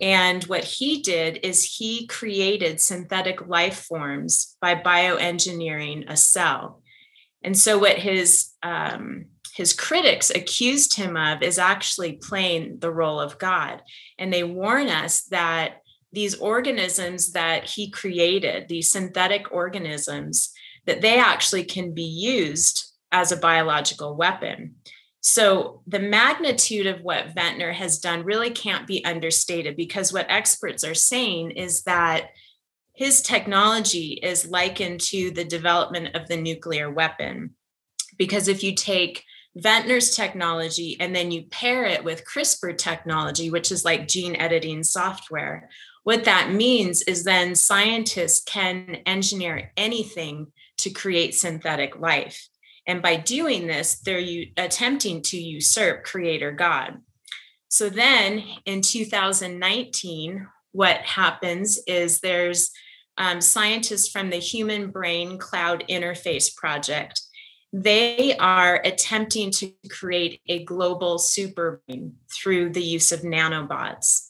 And 0.01 0.43
what 0.45 0.65
he 0.65 1.01
did 1.03 1.41
is 1.43 1.77
he 1.77 2.07
created 2.07 2.81
synthetic 2.81 3.47
life 3.47 3.85
forms 3.85 4.57
by 4.61 4.75
bioengineering 4.75 6.05
a 6.09 6.17
cell. 6.17 6.83
And 7.45 7.57
so, 7.57 7.79
what 7.79 7.99
his 7.99 8.51
um, 8.63 9.27
his 9.55 9.75
critics 9.75 10.31
accused 10.31 10.97
him 10.97 11.17
of 11.17 11.43
is 11.43 11.59
actually 11.59 12.15
playing 12.15 12.79
the 12.79 12.91
role 12.91 13.21
of 13.21 13.39
God. 13.39 13.83
And 14.19 14.33
they 14.33 14.45
warn 14.45 14.89
us 14.89 15.25
that 15.25 15.83
these 16.11 16.35
organisms 16.37 17.33
that 17.33 17.65
he 17.65 17.91
created, 17.91 18.69
these 18.69 18.91
synthetic 18.91 19.53
organisms, 19.53 20.53
that 20.87 21.01
they 21.01 21.19
actually 21.19 21.65
can 21.65 21.93
be 21.93 22.03
used 22.03 22.93
as 23.13 23.31
a 23.31 23.37
biological 23.37 24.17
weapon. 24.17 24.77
So 25.23 25.83
the 25.87 26.01
magnitude 26.01 26.87
of 26.87 27.01
what 27.03 27.33
Venter 27.33 27.73
has 27.73 28.01
done 28.01 28.25
really 28.25 28.51
can't 28.51 28.89
be 28.89 29.05
understated 29.05 29.77
because 29.77 30.13
what 30.13 30.27
experts 30.29 30.83
are 30.83 30.95
saying 30.95 31.53
is 31.53 31.85
that 31.85 32.31
his 32.95 33.23
technology 33.23 34.19
is 34.21 34.49
likened 34.49 35.01
to 35.01 35.31
the 35.31 35.45
development 35.45 36.17
of 36.17 36.27
the 36.27 36.37
nuclear 36.37 36.91
weapon. 36.91 37.55
Because 38.19 38.49
if 38.49 38.65
you 38.65 38.75
take 38.75 39.25
Venter's 39.55 40.15
technology 40.15 40.97
and 40.99 41.15
then 41.15 41.31
you 41.31 41.45
pair 41.45 41.85
it 41.85 42.03
with 42.03 42.25
CRISPR 42.27 42.77
technology, 42.77 43.49
which 43.49 43.71
is 43.71 43.85
like 43.85 44.09
gene 44.09 44.35
editing 44.37 44.83
software, 44.83 45.69
what 46.03 46.25
that 46.25 46.51
means 46.51 47.03
is 47.03 47.23
then 47.23 47.55
scientists 47.55 48.43
can 48.45 48.99
engineer 49.07 49.71
anything 49.77 50.49
to 50.79 50.91
create 50.91 51.35
synthetic 51.35 51.99
life. 52.01 52.49
And 52.87 53.03
by 53.03 53.17
doing 53.17 53.67
this, 53.67 54.01
they're 54.01 54.19
u- 54.19 54.51
attempting 54.57 55.23
to 55.23 55.41
usurp 55.41 56.05
creator 56.05 56.53
God. 56.53 57.01
So 57.69 57.89
then 57.89 58.45
in 58.67 58.83
2019, 58.83 60.47
what 60.73 60.97
happens 60.99 61.79
is 61.87 62.21
there's 62.21 62.71
um, 63.19 63.41
scientists 63.41 64.09
from 64.09 64.31
the 64.31 64.37
Human 64.37 64.91
Brain 64.91 65.39
Cloud 65.39 65.85
Interface 65.89 66.55
Project. 66.55 67.21
They 67.73 68.37
are 68.37 68.81
attempting 68.85 69.51
to 69.53 69.73
create 69.89 70.41
a 70.49 70.65
global 70.65 71.19
super 71.19 71.83
brain 71.87 72.17
through 72.31 72.71
the 72.71 72.83
use 72.83 73.13
of 73.13 73.21
nanobots. 73.21 74.29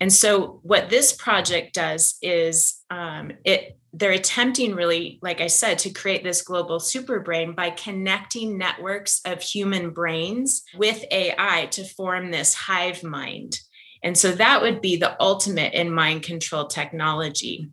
And 0.00 0.12
so, 0.12 0.60
what 0.62 0.90
this 0.90 1.12
project 1.12 1.74
does 1.74 2.16
is 2.22 2.80
um, 2.90 3.32
it 3.44 3.78
they're 3.92 4.12
attempting 4.12 4.74
really, 4.74 5.18
like 5.22 5.40
I 5.40 5.48
said, 5.48 5.78
to 5.80 5.90
create 5.90 6.22
this 6.22 6.42
global 6.42 6.78
super 6.78 7.20
brain 7.20 7.54
by 7.54 7.70
connecting 7.70 8.56
networks 8.56 9.20
of 9.24 9.42
human 9.42 9.90
brains 9.90 10.62
with 10.76 11.04
AI 11.10 11.66
to 11.72 11.84
form 11.84 12.30
this 12.30 12.54
hive 12.54 13.02
mind. 13.02 13.58
And 14.02 14.16
so 14.16 14.32
that 14.32 14.62
would 14.62 14.80
be 14.80 14.96
the 14.96 15.20
ultimate 15.20 15.74
in 15.74 15.92
mind 15.92 16.22
control 16.22 16.66
technology. 16.66 17.68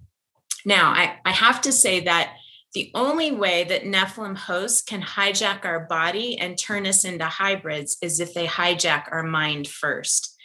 Now, 0.65 0.89
I, 0.89 1.17
I 1.23 1.31
have 1.31 1.61
to 1.61 1.71
say 1.71 2.01
that 2.01 2.33
the 2.73 2.91
only 2.93 3.31
way 3.31 3.63
that 3.63 3.85
Nephilim 3.85 4.35
hosts 4.35 4.81
can 4.81 5.01
hijack 5.01 5.65
our 5.65 5.85
body 5.85 6.37
and 6.37 6.57
turn 6.57 6.85
us 6.85 7.05
into 7.05 7.25
hybrids 7.25 7.97
is 8.01 8.19
if 8.19 8.33
they 8.33 8.45
hijack 8.45 9.05
our 9.11 9.23
mind 9.23 9.67
first. 9.67 10.36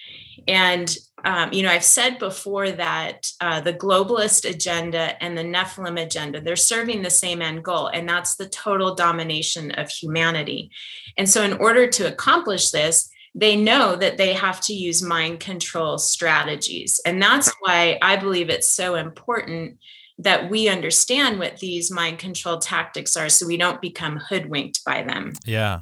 And, 0.48 0.94
um, 1.24 1.52
you 1.52 1.62
know, 1.62 1.70
I've 1.70 1.84
said 1.84 2.18
before 2.18 2.70
that 2.72 3.30
uh, 3.40 3.60
the 3.60 3.72
globalist 3.72 4.48
agenda 4.48 5.22
and 5.22 5.36
the 5.36 5.42
Nephilim 5.42 6.00
agenda, 6.00 6.40
they're 6.40 6.56
serving 6.56 7.02
the 7.02 7.10
same 7.10 7.42
end 7.42 7.64
goal, 7.64 7.88
and 7.88 8.08
that's 8.08 8.36
the 8.36 8.48
total 8.48 8.94
domination 8.94 9.70
of 9.72 9.90
humanity. 9.90 10.70
And 11.16 11.28
so, 11.28 11.42
in 11.42 11.54
order 11.54 11.86
to 11.88 12.08
accomplish 12.12 12.70
this, 12.70 13.08
they 13.34 13.56
know 13.56 13.96
that 13.96 14.18
they 14.18 14.34
have 14.34 14.60
to 14.62 14.74
use 14.74 15.02
mind 15.02 15.40
control 15.40 15.98
strategies. 15.98 17.00
And 17.06 17.22
that's 17.22 17.50
why 17.60 17.98
I 18.02 18.16
believe 18.16 18.50
it's 18.50 18.68
so 18.68 18.94
important 18.94 19.78
that 20.18 20.50
we 20.50 20.68
understand 20.68 21.38
what 21.38 21.58
these 21.58 21.90
mind 21.90 22.18
control 22.18 22.58
tactics 22.58 23.16
are 23.16 23.28
so 23.28 23.46
we 23.46 23.56
don't 23.56 23.80
become 23.80 24.18
hoodwinked 24.18 24.84
by 24.84 25.02
them. 25.02 25.32
Yeah. 25.46 25.80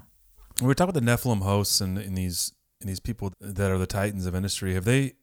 We're 0.62 0.75
talking 0.75 0.90
about 0.90 1.05
the 1.05 1.11
Nephilim 1.11 1.43
hosts 1.43 1.81
and, 1.81 1.99
and 1.99 2.17
these 2.17 2.52
and 2.80 2.88
these 2.88 3.00
people 3.00 3.32
that 3.40 3.70
are 3.70 3.78
the 3.78 3.87
titans 3.87 4.26
of 4.26 4.34
industry, 4.34 4.75
have 4.75 4.84
they 4.84 5.14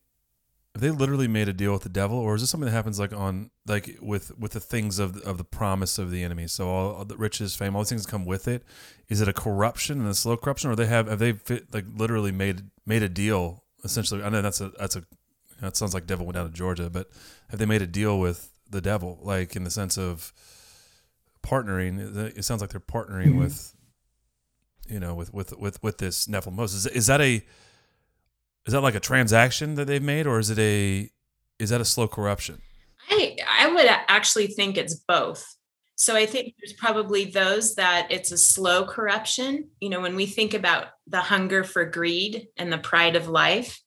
have 0.73 0.81
they 0.81 0.91
literally 0.91 1.27
made 1.27 1.49
a 1.49 1.53
deal 1.53 1.73
with 1.73 1.81
the 1.81 1.89
devil, 1.89 2.17
or 2.17 2.35
is 2.35 2.41
this 2.41 2.51
something 2.51 2.65
that 2.65 2.71
happens 2.71 2.99
like 2.99 3.11
on 3.11 3.49
like 3.65 3.97
with 3.99 4.37
with 4.37 4.51
the 4.51 4.59
things 4.59 4.99
of 4.99 5.17
of 5.21 5.39
the 5.39 5.43
promise 5.43 5.97
of 5.97 6.11
the 6.11 6.23
enemy? 6.23 6.47
So 6.47 6.69
all, 6.69 6.95
all 6.95 7.05
the 7.05 7.17
riches, 7.17 7.55
fame, 7.55 7.75
all 7.75 7.81
these 7.81 7.89
things 7.89 8.05
come 8.05 8.25
with 8.25 8.47
it. 8.47 8.63
Is 9.09 9.19
it 9.19 9.27
a 9.27 9.33
corruption 9.33 9.99
and 9.99 10.07
a 10.07 10.13
slow 10.13 10.37
corruption, 10.37 10.69
or 10.69 10.75
they 10.75 10.85
have 10.85 11.07
have 11.07 11.19
they 11.19 11.33
fit, 11.33 11.73
like 11.73 11.85
literally 11.95 12.31
made 12.31 12.69
made 12.85 13.01
a 13.01 13.09
deal? 13.09 13.63
Essentially, 13.83 14.21
I 14.21 14.29
know 14.29 14.41
that's 14.41 14.61
a 14.61 14.69
that's 14.77 14.95
a 14.95 15.03
that 15.61 15.75
sounds 15.75 15.95
like 15.95 16.05
devil 16.05 16.27
went 16.27 16.35
down 16.35 16.45
to 16.45 16.53
Georgia, 16.53 16.89
but 16.89 17.09
have 17.49 17.59
they 17.59 17.65
made 17.65 17.81
a 17.81 17.87
deal 17.87 18.19
with 18.19 18.51
the 18.69 18.81
devil, 18.81 19.17
like 19.23 19.55
in 19.55 19.63
the 19.63 19.71
sense 19.71 19.97
of 19.97 20.31
partnering? 21.41 22.37
It 22.37 22.45
sounds 22.45 22.61
like 22.61 22.69
they're 22.69 22.79
partnering 22.79 23.29
mm-hmm. 23.29 23.39
with 23.39 23.75
you 24.89 24.99
know, 24.99 25.13
with 25.13 25.33
with 25.33 25.57
with 25.57 25.81
with 25.83 25.97
this 25.97 26.27
Nephilim 26.27 26.53
Moses. 26.53 26.85
Is, 26.85 26.91
is 26.93 27.07
that 27.07 27.21
a 27.21 27.43
is 28.65 28.73
that 28.73 28.81
like 28.81 28.95
a 28.95 28.99
transaction 28.99 29.75
that 29.75 29.85
they've 29.85 30.03
made, 30.03 30.27
or 30.27 30.39
is 30.39 30.49
it 30.49 30.59
a 30.59 31.09
is 31.59 31.69
that 31.69 31.81
a 31.81 31.85
slow 31.85 32.07
corruption? 32.07 32.61
I 33.09 33.37
I 33.49 33.73
would 33.73 33.87
actually 33.87 34.47
think 34.47 34.77
it's 34.77 34.95
both. 34.95 35.45
So 35.95 36.15
I 36.15 36.27
think 36.27 36.53
there's 36.59 36.73
probably 36.73 37.25
those 37.25 37.73
that 37.75 38.07
it's 38.11 38.31
a 38.31 38.37
slow 38.37 38.85
corruption. 38.85 39.69
You 39.79 39.89
know, 39.89 39.99
when 39.99 40.15
we 40.15 40.27
think 40.27 40.53
about 40.53 40.87
the 41.07 41.21
hunger 41.21 41.63
for 41.63 41.85
greed 41.85 42.47
and 42.55 42.71
the 42.71 42.77
pride 42.77 43.15
of 43.15 43.27
life, 43.27 43.81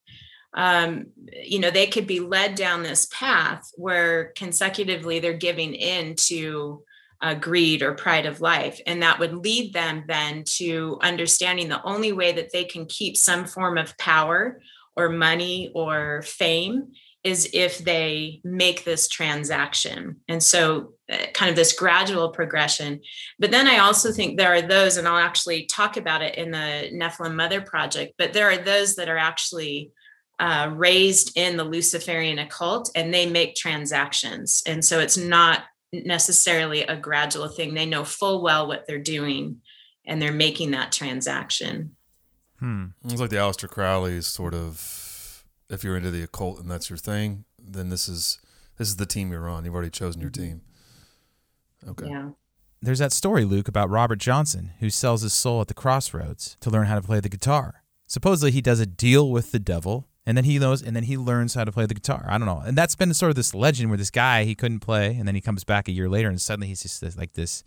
um, 0.55 1.07
you 1.45 1.61
know, 1.61 1.71
they 1.71 1.87
could 1.87 2.09
be 2.09 2.19
led 2.19 2.57
down 2.57 2.83
this 2.83 3.07
path 3.13 3.71
where 3.77 4.33
consecutively 4.35 5.21
they're 5.21 5.35
giving 5.35 5.75
in 5.75 6.17
to 6.17 6.83
uh, 7.23 7.35
greed 7.35 7.83
or 7.83 7.95
pride 7.95 8.27
of 8.27 8.41
life. 8.41 8.81
And 8.87 9.03
that 9.03 9.19
would 9.19 9.35
lead 9.35 9.73
them 9.73 10.05
then 10.09 10.45
to 10.57 10.99
understanding 11.03 11.69
the 11.69 11.83
only 11.83 12.13
way 12.13 12.33
that 12.33 12.53
they 12.53 12.65
can 12.65 12.87
keep 12.87 13.17
some 13.17 13.45
form 13.45 13.77
of 13.77 13.97
power 13.99 14.61
or 14.97 15.09
money 15.09 15.71
or 15.75 16.23
fame 16.23 16.93
is 17.23 17.51
if 17.53 17.79
they 17.79 18.41
make 18.45 18.85
this 18.85 19.07
transaction. 19.07 20.17
And 20.29 20.43
so, 20.43 20.95
uh, 21.13 21.27
kind 21.35 21.51
of 21.51 21.57
this 21.57 21.75
gradual 21.75 22.31
progression. 22.31 23.03
But 23.39 23.51
then 23.51 23.69
I 23.69 23.79
also 23.79 24.11
think 24.11 24.39
there 24.39 24.55
are 24.55 24.63
those, 24.63 24.97
and 24.97 25.07
I'll 25.07 25.19
actually 25.19 25.67
talk 25.67 25.99
about 25.99 26.23
it 26.23 26.37
in 26.37 26.51
the 26.51 26.89
Nephilim 26.95 27.35
Mother 27.35 27.61
Project, 27.61 28.15
but 28.17 28.33
there 28.33 28.51
are 28.51 28.57
those 28.57 28.97
that 28.97 29.09
are 29.09 29.19
actually. 29.19 29.91
Uh, 30.39 30.73
raised 30.75 31.37
in 31.37 31.59
the 31.59 31.65
Luciferian 31.65 32.39
occult 32.39 32.91
and 32.95 33.13
they 33.13 33.27
make 33.27 33.55
transactions. 33.55 34.63
And 34.65 34.83
so 34.83 34.99
it's 34.99 35.19
not 35.19 35.65
necessarily 35.93 36.83
a 36.83 36.97
gradual 36.97 37.49
thing. 37.49 37.75
They 37.75 37.87
know 37.87 38.05
full 38.05 38.43
well 38.43 38.67
what 38.67 38.87
they're 38.87 38.99
doing 38.99 39.61
and 40.05 40.21
they're 40.21 40.33
making 40.33 40.71
that 40.73 40.93
transaction. 40.93 41.97
Hmm. 42.59 42.87
It's 43.05 43.21
like 43.21 43.31
the 43.31 43.37
Aleister 43.37 43.69
Crowley's 43.69 44.27
sort 44.27 44.55
of 44.55 45.45
if 45.69 45.85
you're 45.85 45.97
into 45.97 46.11
the 46.11 46.23
occult 46.23 46.61
and 46.61 46.71
that's 46.71 46.91
your 46.91 46.97
thing, 46.97 47.45
then 47.59 47.89
this 47.89 48.09
is 48.09 48.39
this 48.77 48.89
is 48.89 48.97
the 48.97 49.07
team 49.07 49.31
you're 49.31 49.49
on. 49.49 49.65
You've 49.65 49.75
already 49.75 49.91
chosen 49.91 50.21
your 50.21 50.31
team. 50.31 50.63
Okay. 51.87 52.09
Yeah. 52.09 52.31
There's 52.83 52.99
that 52.99 53.13
story, 53.13 53.45
Luke, 53.45 53.69
about 53.69 53.91
Robert 53.91 54.19
Johnson, 54.19 54.73
who 54.81 54.89
sells 54.89 55.23
his 55.23 55.35
soul 55.35 55.61
at 55.61 55.69
the 55.69 55.75
crossroads 55.75 56.57
to 56.61 56.71
learn 56.71 56.87
how 56.87 56.95
to 56.95 57.07
play 57.07 57.21
the 57.21 57.29
guitar. 57.29 57.83
Supposedly 58.07 58.51
he 58.51 58.63
does 58.63 58.81
a 58.81 58.87
deal 58.87 59.31
with 59.31 59.53
the 59.53 59.59
devil 59.59 60.09
and 60.31 60.37
then 60.37 60.45
he 60.45 60.61
knows 60.61 60.81
and 60.81 60.95
then 60.95 61.03
he 61.03 61.17
learns 61.17 61.55
how 61.55 61.65
to 61.65 61.73
play 61.73 61.87
the 61.87 61.95
guitar. 61.95 62.25
I 62.29 62.39
don't 62.39 62.47
know. 62.47 62.63
And 62.65 62.79
that's 62.79 62.95
been 62.95 63.13
sort 63.15 63.31
of 63.31 63.35
this 63.35 63.53
legend 63.53 63.91
where 63.91 63.97
this 63.97 64.13
guy 64.13 64.45
he 64.45 64.55
couldn't 64.55 64.79
play 64.79 65.17
and 65.17 65.27
then 65.27 65.35
he 65.35 65.41
comes 65.41 65.65
back 65.65 65.89
a 65.89 65.91
year 65.91 66.09
later 66.09 66.29
and 66.29 66.41
suddenly 66.41 66.69
he's 66.69 66.83
just 66.83 67.01
this, 67.01 67.19
like 67.19 67.33
this 67.33 67.65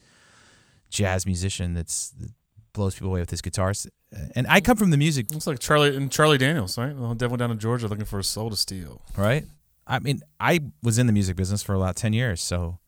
jazz 0.90 1.26
musician 1.26 1.74
that's 1.74 2.12
that 2.12 2.32
blows 2.72 2.94
people 2.96 3.10
away 3.10 3.20
with 3.20 3.32
his 3.32 3.42
guitars. 3.42 3.86
Uh, 4.16 4.20
and 4.34 4.48
i 4.48 4.62
come 4.62 4.78
from 4.78 4.92
the 4.92 4.98
music 4.98 5.26
it's 5.34 5.46
like 5.46 5.60
charlie 5.60 5.94
and 5.94 6.10
charlie 6.10 6.38
daniels 6.38 6.78
right? 6.78 6.96
Well, 6.96 7.14
devil 7.16 7.36
down 7.36 7.52
in 7.52 7.60
georgia 7.60 7.88
looking 7.90 8.06
for 8.06 8.18
a 8.18 8.24
soul 8.24 8.50
to 8.50 8.56
steal. 8.56 9.02
Right? 9.18 9.44
I 9.86 10.00
mean 10.00 10.22
i 10.40 10.62
was 10.82 10.98
in 10.98 11.06
the 11.06 11.14
music 11.14 11.36
business 11.36 11.62
for 11.62 11.76
about 11.76 11.98
10 11.98 12.14
years 12.14 12.42
so 12.42 12.80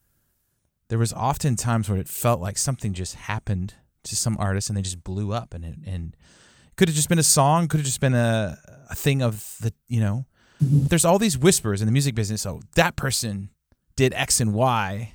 there 0.88 0.98
was 0.98 1.12
often 1.12 1.58
times 1.58 1.90
where 1.90 2.00
it 2.00 2.08
felt 2.08 2.40
like 2.40 2.58
something 2.58 2.94
just 2.94 3.16
happened 3.16 3.74
to 4.06 4.16
some 4.16 4.38
artist 4.40 4.70
and 4.70 4.78
they 4.78 4.84
just 4.84 5.04
blew 5.04 5.34
up 5.34 5.54
and 5.54 5.66
it, 5.66 5.76
and 5.86 6.16
could 6.78 6.88
have 6.88 6.96
just 6.96 7.10
been 7.10 7.20
a 7.20 7.24
song 7.24 7.68
could 7.68 7.82
have 7.82 7.86
just 7.86 8.00
been 8.00 8.14
a 8.14 8.58
a 8.90 8.96
thing 8.96 9.22
of 9.22 9.56
the 9.62 9.74
you 9.88 10.00
know 10.00 10.26
there's 10.62 11.06
all 11.06 11.20
these 11.20 11.38
whispers 11.38 11.82
in 11.82 11.86
the 11.86 11.92
music 11.92 12.16
business 12.16 12.46
oh 12.46 12.62
that 12.76 12.96
person 12.96 13.50
did 13.96 14.14
x 14.14 14.40
and 14.40 14.54
y 14.54 15.14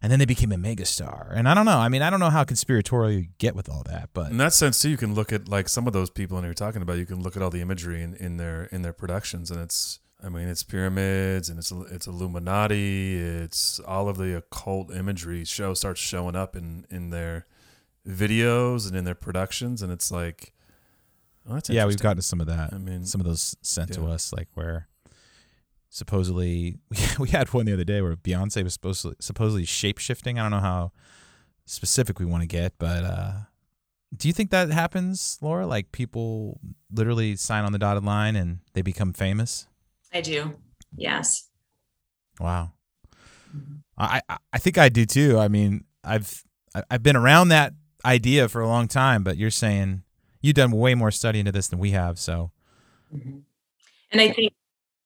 and 0.00 0.12
then 0.12 0.18
they 0.18 0.24
became 0.24 0.52
a 0.52 0.56
megastar 0.56 1.32
and 1.34 1.48
i 1.48 1.54
don't 1.54 1.64
know 1.64 1.78
i 1.78 1.88
mean 1.88 2.02
i 2.02 2.10
don't 2.10 2.20
know 2.20 2.30
how 2.30 2.44
conspiratorial 2.44 3.10
you 3.10 3.26
get 3.38 3.54
with 3.54 3.68
all 3.68 3.82
that 3.86 4.10
but 4.12 4.30
in 4.30 4.36
that 4.36 4.52
sense 4.52 4.80
too 4.80 4.90
you 4.90 4.96
can 4.96 5.14
look 5.14 5.32
at 5.32 5.48
like 5.48 5.68
some 5.68 5.86
of 5.86 5.92
those 5.92 6.10
people 6.10 6.36
and 6.36 6.44
you're 6.44 6.54
talking 6.54 6.82
about 6.82 6.98
you 6.98 7.06
can 7.06 7.22
look 7.22 7.36
at 7.36 7.42
all 7.42 7.50
the 7.50 7.60
imagery 7.60 8.02
in, 8.02 8.14
in 8.14 8.36
their 8.36 8.64
in 8.64 8.82
their 8.82 8.92
productions 8.92 9.50
and 9.50 9.60
it's 9.60 10.00
I 10.22 10.28
mean, 10.28 10.48
it's 10.48 10.64
pyramids 10.64 11.48
and 11.48 11.58
it's 11.58 11.70
it's 11.70 12.06
Illuminati. 12.06 13.16
It's 13.16 13.78
all 13.80 14.08
of 14.08 14.16
the 14.16 14.36
occult 14.36 14.90
imagery 14.92 15.44
show 15.44 15.74
starts 15.74 16.00
showing 16.00 16.34
up 16.34 16.56
in 16.56 16.86
in 16.90 17.10
their 17.10 17.46
videos 18.06 18.88
and 18.88 18.96
in 18.96 19.04
their 19.04 19.14
productions, 19.14 19.80
and 19.80 19.92
it's 19.92 20.10
like 20.10 20.52
Oh, 21.50 21.58
yeah, 21.70 21.86
we've 21.86 21.98
gotten 21.98 22.18
to 22.18 22.22
some 22.22 22.40
of 22.40 22.46
that. 22.48 22.74
I 22.74 22.78
mean, 22.78 23.06
some 23.06 23.20
of 23.20 23.26
those 23.26 23.56
sent 23.62 23.90
yeah. 23.90 23.96
to 23.96 24.06
us, 24.06 24.32
like 24.32 24.48
where 24.54 24.88
supposedly 25.88 26.78
we 27.18 27.30
had 27.30 27.52
one 27.52 27.66
the 27.66 27.72
other 27.72 27.84
day 27.84 28.02
where 28.02 28.16
Beyonce 28.16 28.62
was 28.62 28.74
supposedly 28.74 29.16
supposedly 29.20 29.64
shape 29.64 29.98
shifting. 29.98 30.38
I 30.38 30.42
don't 30.42 30.50
know 30.50 30.60
how 30.60 30.92
specific 31.64 32.18
we 32.18 32.26
want 32.26 32.42
to 32.42 32.46
get, 32.46 32.74
but 32.78 33.04
uh, 33.04 33.32
do 34.16 34.28
you 34.28 34.34
think 34.34 34.50
that 34.50 34.70
happens, 34.70 35.38
Laura? 35.40 35.66
Like 35.66 35.92
people 35.92 36.60
literally 36.92 37.36
sign 37.36 37.64
on 37.64 37.72
the 37.72 37.78
dotted 37.78 38.04
line 38.04 38.36
and 38.36 38.60
they 38.74 38.82
become 38.82 39.12
famous? 39.12 39.66
I 40.12 40.20
do. 40.20 40.54
Yes. 40.96 41.48
Wow. 42.40 42.72
I 43.96 44.20
I 44.52 44.58
think 44.58 44.78
I 44.78 44.88
do 44.88 45.04
too. 45.04 45.38
I 45.38 45.48
mean, 45.48 45.84
I've 46.04 46.44
I've 46.90 47.02
been 47.02 47.16
around 47.16 47.48
that 47.48 47.72
idea 48.04 48.48
for 48.48 48.60
a 48.60 48.68
long 48.68 48.88
time, 48.88 49.24
but 49.24 49.36
you're 49.36 49.50
saying 49.50 50.02
you've 50.40 50.54
done 50.54 50.70
way 50.70 50.94
more 50.94 51.10
study 51.10 51.38
into 51.38 51.52
this 51.52 51.68
than 51.68 51.78
we 51.78 51.90
have, 51.90 52.18
so. 52.18 52.50
Mm-hmm. 53.14 53.38
And 54.12 54.20
I 54.20 54.30
think 54.30 54.52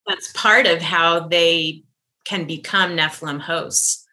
that's 0.06 0.32
part 0.32 0.66
of 0.66 0.80
how 0.80 1.28
they 1.28 1.84
can 2.24 2.46
become 2.46 2.96
Nephilim 2.96 3.40
hosts 3.40 4.06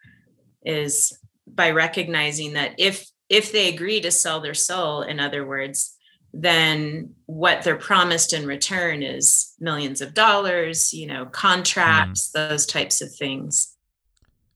is 0.63 1.17
by 1.47 1.71
recognizing 1.71 2.53
that 2.53 2.75
if 2.77 3.09
if 3.29 3.51
they 3.51 3.69
agree 3.69 4.01
to 4.01 4.11
sell 4.11 4.39
their 4.41 4.55
soul, 4.55 5.03
in 5.03 5.19
other 5.19 5.45
words, 5.45 5.95
then 6.33 7.13
what 7.25 7.63
they're 7.63 7.75
promised 7.75 8.33
in 8.33 8.45
return 8.45 9.03
is 9.03 9.53
millions 9.59 10.01
of 10.01 10.13
dollars, 10.13 10.93
you 10.93 11.07
know, 11.07 11.25
contracts, 11.25 12.29
mm. 12.29 12.49
those 12.49 12.65
types 12.65 13.01
of 13.01 13.13
things. 13.13 13.75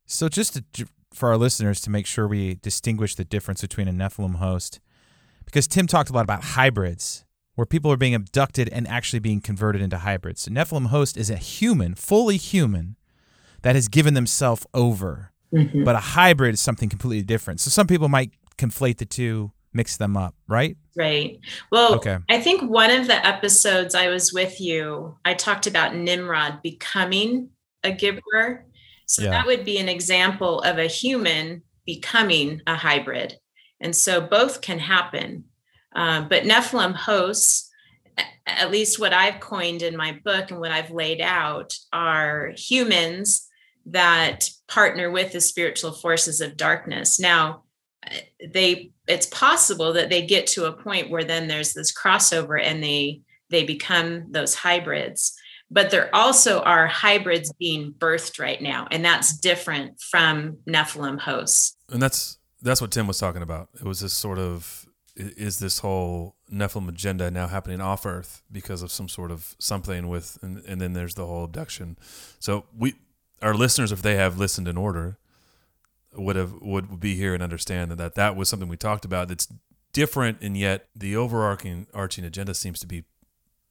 So, 0.05 0.27
just 0.27 0.61
to, 0.73 0.87
for 1.13 1.29
our 1.29 1.37
listeners 1.37 1.81
to 1.81 1.89
make 1.89 2.05
sure 2.05 2.27
we 2.27 2.55
distinguish 2.55 3.15
the 3.15 3.23
difference 3.23 3.61
between 3.61 3.87
a 3.87 3.93
Nephilim 3.93 4.35
host, 4.35 4.79
because 5.53 5.67
Tim 5.67 5.85
talked 5.85 6.09
a 6.09 6.13
lot 6.13 6.23
about 6.23 6.43
hybrids, 6.43 7.25
where 7.53 7.67
people 7.67 7.91
are 7.91 7.97
being 7.97 8.15
abducted 8.15 8.67
and 8.69 8.87
actually 8.87 9.19
being 9.19 9.39
converted 9.39 9.83
into 9.83 9.99
hybrids. 9.99 10.41
So, 10.41 10.51
Nephilim 10.51 10.87
host 10.87 11.15
is 11.15 11.29
a 11.29 11.35
human, 11.35 11.93
fully 11.93 12.37
human, 12.37 12.95
that 13.61 13.75
has 13.75 13.87
given 13.87 14.15
themselves 14.15 14.65
over. 14.73 15.31
Mm-hmm. 15.53 15.83
But 15.83 15.95
a 15.95 15.99
hybrid 15.99 16.55
is 16.55 16.59
something 16.59 16.89
completely 16.89 17.23
different. 17.23 17.59
So, 17.59 17.69
some 17.69 17.85
people 17.85 18.09
might 18.09 18.31
conflate 18.57 18.97
the 18.97 19.05
two, 19.05 19.51
mix 19.73 19.95
them 19.97 20.17
up, 20.17 20.33
right? 20.47 20.75
Right. 20.97 21.39
Well, 21.71 21.95
okay. 21.97 22.17
I 22.29 22.41
think 22.41 22.63
one 22.63 22.89
of 22.89 23.05
the 23.05 23.23
episodes 23.23 23.93
I 23.93 24.07
was 24.07 24.33
with 24.33 24.59
you, 24.59 25.17
I 25.23 25.35
talked 25.35 25.67
about 25.67 25.95
Nimrod 25.95 26.63
becoming 26.63 27.49
a 27.83 27.91
gibbor. 27.91 28.63
So 29.05 29.21
yeah. 29.21 29.31
that 29.31 29.45
would 29.45 29.65
be 29.65 29.77
an 29.77 29.89
example 29.89 30.61
of 30.61 30.79
a 30.79 30.87
human 30.87 31.61
becoming 31.85 32.61
a 32.65 32.75
hybrid. 32.75 33.37
And 33.83 33.95
so 33.95 34.21
both 34.21 34.61
can 34.61 34.79
happen. 34.79 35.43
Uh, 35.95 36.21
but 36.21 36.43
Nephilim 36.43 36.95
hosts, 36.95 37.69
at 38.47 38.71
least 38.71 38.99
what 38.99 39.13
I've 39.13 39.39
coined 39.39 39.83
in 39.83 39.95
my 39.95 40.19
book 40.23 40.49
and 40.49 40.59
what 40.59 40.71
I've 40.71 40.91
laid 40.91 41.21
out, 41.21 41.75
are 41.91 42.53
humans 42.55 43.47
that 43.85 44.49
partner 44.67 45.11
with 45.11 45.33
the 45.33 45.41
spiritual 45.41 45.91
forces 45.91 46.41
of 46.41 46.57
darkness. 46.57 47.19
Now, 47.19 47.63
they 48.53 48.91
it's 49.07 49.25
possible 49.27 49.93
that 49.93 50.09
they 50.09 50.25
get 50.25 50.47
to 50.47 50.65
a 50.65 50.73
point 50.73 51.09
where 51.09 51.23
then 51.23 51.47
there's 51.47 51.73
this 51.73 51.93
crossover 51.93 52.61
and 52.61 52.83
they 52.83 53.21
they 53.49 53.63
become 53.63 54.31
those 54.31 54.55
hybrids 54.55 55.33
but 55.71 55.89
there 55.89 56.13
also 56.13 56.59
are 56.61 56.85
hybrids 56.85 57.51
being 57.59 57.93
birthed 57.93 58.39
right 58.39 58.61
now 58.61 58.87
and 58.91 59.03
that's 59.03 59.37
different 59.37 59.99
from 60.01 60.57
nephilim 60.67 61.19
hosts 61.19 61.77
and 61.91 62.01
that's 62.01 62.37
that's 62.63 62.81
what 62.81 62.91
tim 62.91 63.07
was 63.07 63.19
talking 63.19 63.41
about. 63.41 63.69
It 63.75 63.83
was 63.83 63.99
this 63.99 64.13
sort 64.13 64.39
of 64.39 64.87
is 65.15 65.59
this 65.59 65.79
whole 65.79 66.35
nephilim 66.51 66.89
agenda 66.89 67.29
now 67.29 67.47
happening 67.47 67.79
off 67.79 68.05
earth 68.05 68.41
because 68.51 68.81
of 68.81 68.91
some 68.91 69.07
sort 69.07 69.29
of 69.29 69.55
something 69.59 70.07
with 70.07 70.39
and, 70.41 70.63
and 70.65 70.81
then 70.81 70.93
there's 70.93 71.13
the 71.15 71.27
whole 71.27 71.43
abduction. 71.43 71.97
So 72.39 72.65
we 72.75 72.95
our 73.41 73.53
listeners 73.53 73.91
if 73.91 74.01
they 74.01 74.15
have 74.15 74.39
listened 74.39 74.67
in 74.67 74.77
order 74.77 75.17
would 76.15 76.35
have 76.35 76.53
would 76.61 76.99
be 76.99 77.15
here 77.15 77.33
and 77.33 77.43
understand 77.43 77.91
that, 77.91 77.97
that 77.97 78.15
that 78.15 78.35
was 78.35 78.49
something 78.49 78.69
we 78.69 78.77
talked 78.77 79.05
about 79.05 79.27
that's 79.27 79.47
different 79.91 80.39
and 80.41 80.57
yet 80.57 80.87
the 80.95 81.15
overarching 81.15 81.85
arching 81.93 82.25
agenda 82.25 82.53
seems 82.53 82.79
to 82.79 82.87
be 82.87 83.03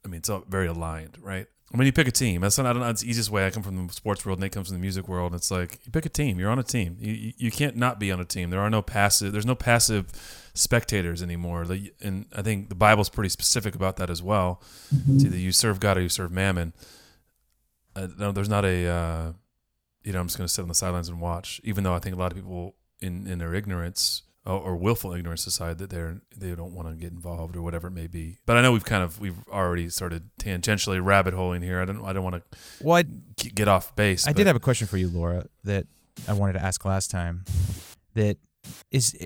I 0.05 0.09
mean 0.09 0.19
it's 0.19 0.29
all 0.29 0.45
very 0.49 0.67
aligned, 0.67 1.19
right? 1.21 1.47
I 1.73 1.77
mean 1.77 1.87
you 1.87 1.93
pick 1.93 2.09
a 2.09 2.13
team. 2.13 2.41
That's 2.43 2.59
not 2.59 2.67
I 2.67 2.73
don't 2.73 2.83
know, 2.83 2.89
it's 2.89 3.03
the 3.03 3.11
easiest 3.11 3.31
way. 3.31 3.47
I 3.47 3.51
come 3.51 3.63
from 3.63 3.87
the 3.87 3.93
sports 3.93 4.27
world, 4.27 4.41
Nate 4.41 4.53
comes 4.53 4.69
from 4.69 4.77
the 4.77 4.83
music 4.83 5.09
world. 5.09 5.35
It's 5.35 5.51
like 5.51 5.81
you 5.85 5.93
pick 5.93 6.07
a 6.07 6.11
team, 6.11 6.39
you're 6.39 6.51
on 6.51 6.59
a 6.59 6.65
team. 6.65 6.97
You, 6.99 7.13
you, 7.13 7.33
you 7.37 7.51
can't 7.51 7.77
not 7.77 7.99
be 7.99 8.13
on 8.13 8.21
a 8.21 8.25
team. 8.25 8.51
There 8.51 8.61
are 8.61 8.71
no 8.71 8.83
passive 8.83 9.33
there's 9.33 9.47
no 9.47 9.55
passive 9.55 10.07
spectators 10.55 11.23
anymore. 11.23 11.67
And 12.01 12.27
I 12.35 12.43
think 12.43 12.69
the 12.69 12.75
Bible's 12.75 13.09
pretty 13.09 13.31
specific 13.31 13.75
about 13.75 13.97
that 13.97 14.11
as 14.11 14.23
well. 14.23 14.63
Mm-hmm. 14.95 15.15
It's 15.15 15.25
either 15.25 15.39
you 15.39 15.53
serve 15.53 15.81
God 15.81 15.97
or 15.97 16.03
you 16.03 16.09
serve 16.09 16.31
mammon. 16.31 16.73
Uh, 17.95 18.09
no, 18.19 18.33
there's 18.33 18.49
not 18.49 18.65
a 18.65 18.87
uh, 18.87 19.33
you 20.03 20.13
know, 20.13 20.21
I'm 20.21 20.27
just 20.27 20.37
going 20.37 20.47
to 20.47 20.53
sit 20.53 20.63
on 20.63 20.69
the 20.69 20.75
sidelines 20.75 21.09
and 21.09 21.21
watch, 21.21 21.61
even 21.65 21.85
though 21.85 21.95
I 21.95 21.99
think 21.99 22.17
a 22.17 22.19
lot 22.19 22.33
of 22.33 22.37
people 22.37 22.75
in, 23.01 23.27
in 23.27 23.39
their 23.39 23.55
ignorance 23.55 24.23
or, 24.45 24.59
or 24.59 24.77
willful 24.77 25.13
ignorance 25.13 25.45
decide 25.45 25.79
that 25.79 25.91
they're 25.91 26.21
they 26.37 26.55
don't 26.55 26.75
want 26.75 26.89
to 26.89 26.95
get 26.95 27.13
involved 27.13 27.57
or 27.57 27.63
whatever 27.63 27.89
it 27.89 27.93
may 27.93 28.07
be. 28.07 28.39
But 28.47 28.57
I 28.57 28.63
know 28.63 28.73
we've 28.73 28.85
kind 28.85 29.03
of 29.03 29.21
we've 29.21 29.39
already 29.49 29.89
started 29.89 30.31
tangentially 30.41 31.05
rabbit 31.05 31.35
holing 31.35 31.63
here. 31.63 31.81
I 31.81 31.85
don't 31.85 32.05
I 32.05 32.13
don't 32.13 32.25
want 32.25 32.37
to 32.37 32.59
well, 32.83 33.03
get 33.37 33.69
off 33.69 33.95
base. 33.95 34.27
I 34.27 34.31
but. 34.31 34.39
did 34.39 34.47
have 34.47 34.57
a 34.57 34.61
question 34.61 34.87
for 34.87 34.97
you, 34.97 35.09
Laura, 35.09 35.47
that 35.65 35.87
I 36.29 36.33
wanted 36.33 36.55
to 36.55 36.63
ask 36.63 36.85
last 36.85 37.11
time. 37.11 37.45
That 38.15 38.37
is, 38.91 39.17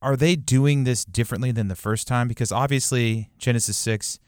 are 0.00 0.16
they 0.16 0.36
doing 0.36 0.84
this 0.84 1.04
differently 1.04 1.52
than 1.52 1.68
the 1.68 1.76
first 1.76 2.06
time? 2.06 2.28
Because 2.28 2.52
obviously 2.52 3.30
Genesis 3.38 3.76
six, 3.76 4.18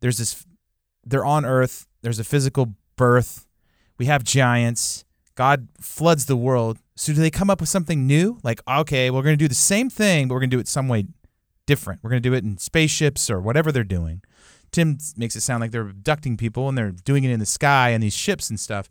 there's 0.00 0.18
this, 0.18 0.44
they're 1.04 1.24
on 1.24 1.44
Earth. 1.44 1.86
There's 2.02 2.18
a 2.18 2.24
physical 2.24 2.74
birth. 2.96 3.46
We 3.96 4.06
have 4.06 4.24
giants 4.24 5.03
God 5.34 5.68
floods 5.80 6.26
the 6.26 6.36
world. 6.36 6.78
So 6.96 7.12
do 7.12 7.20
they 7.20 7.30
come 7.30 7.50
up 7.50 7.60
with 7.60 7.68
something 7.68 8.06
new? 8.06 8.38
Like, 8.42 8.60
okay, 8.68 9.10
we're 9.10 9.22
going 9.22 9.34
to 9.34 9.42
do 9.42 9.48
the 9.48 9.54
same 9.54 9.90
thing, 9.90 10.28
but 10.28 10.34
we're 10.34 10.40
going 10.40 10.50
to 10.50 10.56
do 10.56 10.60
it 10.60 10.68
some 10.68 10.88
way 10.88 11.06
different. 11.66 12.00
We're 12.02 12.10
going 12.10 12.22
to 12.22 12.28
do 12.28 12.34
it 12.34 12.44
in 12.44 12.58
spaceships 12.58 13.30
or 13.30 13.40
whatever 13.40 13.72
they're 13.72 13.84
doing. 13.84 14.22
Tim 14.70 14.98
makes 15.16 15.36
it 15.36 15.40
sound 15.40 15.60
like 15.60 15.70
they're 15.70 15.88
abducting 15.88 16.36
people 16.36 16.68
and 16.68 16.76
they're 16.76 16.90
doing 16.90 17.24
it 17.24 17.30
in 17.30 17.40
the 17.40 17.46
sky 17.46 17.90
and 17.90 18.02
these 18.02 18.14
ships 18.14 18.50
and 18.50 18.58
stuff. 18.58 18.88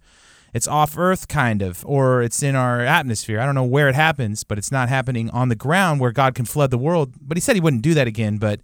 It's 0.54 0.68
off 0.68 0.98
Earth, 0.98 1.28
kind 1.28 1.62
of, 1.62 1.84
or 1.86 2.22
it's 2.22 2.44
in 2.44 2.56
our 2.56 2.82
atmosphere. 2.82 3.40
I 3.40 3.46
don't 3.46 3.56
know 3.56 3.64
where 3.64 3.90
it 3.90 3.96
happens, 3.96 4.44
but 4.44 4.58
it's 4.58 4.72
not 4.72 4.88
happening 4.88 5.30
on 5.32 5.50
the 5.50 5.56
ground 5.56 6.00
where 6.00 6.12
God 6.12 6.36
can 6.36 6.46
flood 6.46 6.70
the 6.72 6.78
world. 6.78 7.16
But 7.20 7.38
he 7.38 7.42
said 7.42 7.56
he 7.56 7.62
wouldn't 7.62 7.82
do 7.82 7.96
that 7.96 8.06
again. 8.06 8.38
But 8.38 8.62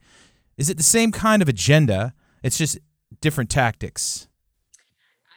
is 0.56 0.70
it 0.70 0.78
the 0.78 0.84
same 0.84 1.12
kind 1.12 1.42
of 1.42 1.50
agenda? 1.50 2.13
It's 2.44 2.58
just 2.58 2.78
different 3.22 3.50
tactics. 3.50 4.28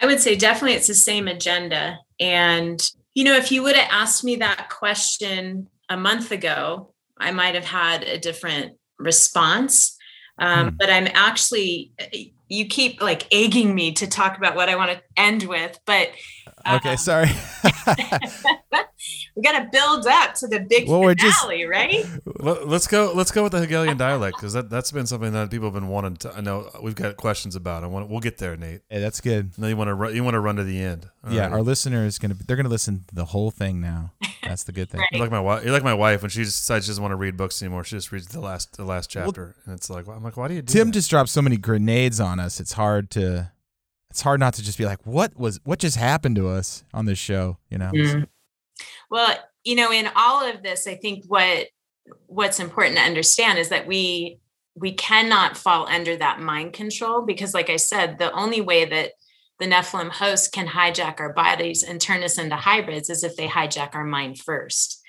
I 0.00 0.06
would 0.06 0.20
say 0.20 0.36
definitely 0.36 0.74
it's 0.74 0.88
the 0.88 0.94
same 0.94 1.26
agenda. 1.26 2.00
And, 2.22 2.80
you 3.14 3.24
know, 3.24 3.34
if 3.34 3.50
you 3.50 3.64
would 3.64 3.74
have 3.74 3.88
asked 3.90 4.22
me 4.22 4.36
that 4.36 4.68
question 4.70 5.68
a 5.88 5.96
month 5.96 6.30
ago, 6.30 6.94
I 7.18 7.32
might 7.32 7.56
have 7.56 7.64
had 7.64 8.04
a 8.04 8.18
different 8.18 8.78
response. 8.98 9.96
Um, 10.38 10.68
hmm. 10.68 10.76
But 10.78 10.88
I'm 10.88 11.08
actually, 11.12 11.92
you 12.48 12.66
keep 12.66 13.02
like 13.02 13.26
egging 13.32 13.74
me 13.74 13.92
to 13.94 14.06
talk 14.06 14.38
about 14.38 14.54
what 14.54 14.68
I 14.68 14.76
want 14.76 14.92
to 14.92 15.02
end 15.16 15.42
with. 15.42 15.78
But 15.84 16.10
okay, 16.66 16.90
um, 16.90 16.96
sorry. 16.96 17.30
we 19.36 19.42
got 19.42 19.58
to 19.58 19.68
build 19.72 20.06
up 20.06 20.34
to 20.34 20.46
the 20.46 20.60
big 20.60 20.88
well, 20.88 21.00
finale, 21.00 21.16
just, 21.16 21.44
right? 21.68 22.04
Let's 22.24 22.86
go. 22.86 23.12
Let's 23.14 23.30
go 23.30 23.42
with 23.42 23.52
the 23.52 23.60
Hegelian 23.60 23.96
dialect 23.96 24.36
because 24.36 24.52
that 24.52 24.70
that's 24.70 24.92
been 24.92 25.06
something 25.06 25.32
that 25.32 25.50
people 25.50 25.66
have 25.66 25.74
been 25.74 25.88
wanting 25.88 26.16
to. 26.18 26.34
I 26.34 26.40
know 26.40 26.70
we've 26.82 26.94
got 26.94 27.16
questions 27.16 27.56
about. 27.56 27.84
I 27.84 27.86
want. 27.86 28.08
We'll 28.08 28.20
get 28.20 28.38
there, 28.38 28.56
Nate. 28.56 28.82
Hey, 28.88 29.00
that's 29.00 29.20
good. 29.20 29.58
No, 29.58 29.68
you 29.68 29.76
want 29.76 29.88
to 29.88 29.94
run. 29.94 30.14
You 30.14 30.24
want 30.24 30.34
to 30.34 30.40
run 30.40 30.56
to 30.56 30.64
the 30.64 30.80
end. 30.80 31.08
All 31.24 31.32
yeah, 31.32 31.42
right. 31.42 31.52
our 31.52 31.62
listener 31.62 32.04
is 32.04 32.18
gonna. 32.18 32.34
They're 32.34 32.56
gonna 32.56 32.68
listen 32.68 33.04
to 33.08 33.14
the 33.14 33.26
whole 33.26 33.50
thing 33.50 33.80
now. 33.80 34.12
That's 34.42 34.64
the 34.64 34.72
good 34.72 34.90
thing. 34.90 35.00
right. 35.00 35.08
You're 35.12 35.20
like 35.20 35.30
my 35.30 35.40
wife. 35.40 35.64
You're 35.64 35.72
like 35.72 35.84
my 35.84 35.94
wife 35.94 36.22
when 36.22 36.30
she 36.30 36.44
decides 36.44 36.84
she 36.84 36.90
doesn't 36.90 37.02
want 37.02 37.12
to 37.12 37.16
read 37.16 37.36
books 37.36 37.62
anymore. 37.62 37.84
She 37.84 37.96
just 37.96 38.12
reads 38.12 38.28
the 38.28 38.40
last 38.40 38.76
the 38.76 38.84
last 38.84 39.08
chapter, 39.10 39.54
well, 39.56 39.64
and 39.66 39.74
it's 39.74 39.88
like 39.88 40.08
I'm 40.08 40.22
like, 40.22 40.36
why 40.36 40.48
do 40.48 40.54
you 40.54 40.62
do 40.62 40.72
Tim 40.72 40.88
that? 40.88 40.94
just 40.94 41.10
dropped 41.10 41.30
so 41.30 41.42
many 41.42 41.56
grenades 41.56 42.20
on 42.20 42.38
us. 42.38 42.60
It's 42.60 42.72
hard 42.72 43.10
to 43.12 43.52
it's 44.12 44.20
hard 44.20 44.40
not 44.40 44.52
to 44.52 44.62
just 44.62 44.76
be 44.76 44.84
like, 44.84 45.06
what 45.06 45.38
was 45.38 45.58
what 45.64 45.78
just 45.78 45.96
happened 45.96 46.36
to 46.36 46.46
us 46.46 46.84
on 46.92 47.06
this 47.06 47.18
show? 47.18 47.56
You 47.70 47.78
know. 47.78 47.90
Mm. 47.92 48.26
Well, 49.10 49.34
you 49.64 49.74
know, 49.74 49.90
in 49.90 50.10
all 50.14 50.46
of 50.46 50.62
this, 50.62 50.86
I 50.86 50.96
think 50.96 51.24
what 51.28 51.68
what's 52.26 52.60
important 52.60 52.98
to 52.98 53.02
understand 53.02 53.58
is 53.58 53.70
that 53.70 53.86
we 53.86 54.38
we 54.74 54.92
cannot 54.92 55.56
fall 55.56 55.88
under 55.88 56.14
that 56.14 56.40
mind 56.40 56.74
control 56.74 57.22
because, 57.22 57.54
like 57.54 57.70
I 57.70 57.76
said, 57.76 58.18
the 58.18 58.30
only 58.32 58.60
way 58.60 58.84
that 58.84 59.12
the 59.58 59.66
Nephilim 59.66 60.10
hosts 60.10 60.48
can 60.48 60.66
hijack 60.66 61.18
our 61.18 61.32
bodies 61.32 61.82
and 61.82 61.98
turn 61.98 62.22
us 62.22 62.36
into 62.36 62.56
hybrids 62.56 63.08
is 63.08 63.24
if 63.24 63.36
they 63.36 63.48
hijack 63.48 63.94
our 63.94 64.04
mind 64.04 64.40
first. 64.40 65.00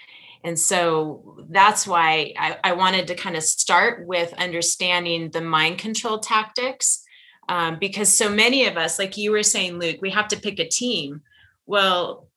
And 0.46 0.58
so 0.58 1.44
that's 1.50 1.86
why 1.86 2.34
I, 2.40 2.58
I 2.64 2.72
wanted 2.72 3.08
to 3.08 3.16
kind 3.16 3.36
of 3.36 3.44
start 3.44 4.08
with 4.08 4.32
understanding 4.36 5.30
the 5.32 5.42
mind 5.42 5.80
control 5.80 6.20
tactics 6.20 7.03
um, 7.50 7.78
because 7.80 8.12
so 8.12 8.30
many 8.30 8.66
of 8.66 8.78
us, 8.78 9.00
like 9.00 9.18
you 9.18 9.32
were 9.32 9.44
saying, 9.44 9.80
Luke, 9.80 9.98
we 10.02 10.10
have 10.12 10.28
to 10.30 10.40
pick 10.40 10.60
a 10.60 10.68
team. 10.68 11.22
Well, 11.66 12.28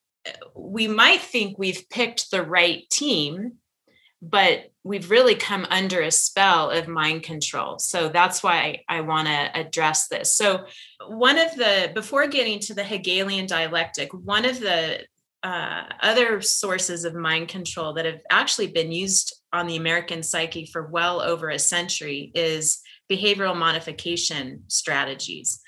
we 0.54 0.88
might 0.88 1.20
think 1.20 1.58
we've 1.58 1.88
picked 1.90 2.30
the 2.30 2.42
right 2.42 2.88
team, 2.90 3.54
but 4.20 4.70
we've 4.82 5.10
really 5.10 5.34
come 5.34 5.66
under 5.70 6.00
a 6.00 6.10
spell 6.10 6.70
of 6.70 6.88
mind 6.88 7.22
control. 7.22 7.78
So 7.78 8.08
that's 8.08 8.42
why 8.42 8.82
I, 8.88 8.98
I 8.98 9.00
want 9.02 9.28
to 9.28 9.58
address 9.58 10.08
this. 10.08 10.32
So, 10.32 10.66
one 11.08 11.38
of 11.38 11.54
the, 11.54 11.90
before 11.94 12.26
getting 12.26 12.58
to 12.60 12.74
the 12.74 12.84
Hegelian 12.84 13.46
dialectic, 13.46 14.12
one 14.12 14.44
of 14.44 14.58
the 14.58 15.04
uh, 15.42 15.84
other 16.00 16.40
sources 16.40 17.04
of 17.04 17.14
mind 17.14 17.48
control 17.48 17.92
that 17.92 18.04
have 18.04 18.20
actually 18.30 18.68
been 18.68 18.90
used 18.90 19.34
on 19.52 19.66
the 19.66 19.76
American 19.76 20.22
psyche 20.22 20.66
for 20.66 20.86
well 20.86 21.20
over 21.20 21.50
a 21.50 21.58
century 21.58 22.32
is 22.34 22.80
behavioral 23.10 23.56
modification 23.56 24.64
strategies. 24.68 25.60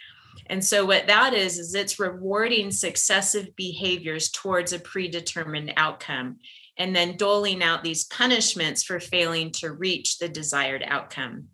And 0.47 0.65
so 0.65 0.87
what 0.87 1.07
that 1.07 1.35
is 1.35 1.59
is 1.59 1.75
it's 1.75 2.01
rewarding 2.01 2.71
successive 2.71 3.55
behaviors 3.57 4.31
towards 4.31 4.73
a 4.73 4.79
predetermined 4.79 5.75
outcome 5.77 6.39
and 6.79 6.95
then 6.95 7.17
doling 7.17 7.63
out 7.63 7.83
these 7.83 8.05
punishments 8.05 8.83
for 8.83 9.01
failing 9.01 9.51
to 9.51 9.73
reach 9.73 10.19
the 10.19 10.29
desired 10.29 10.85
outcome. 10.87 11.49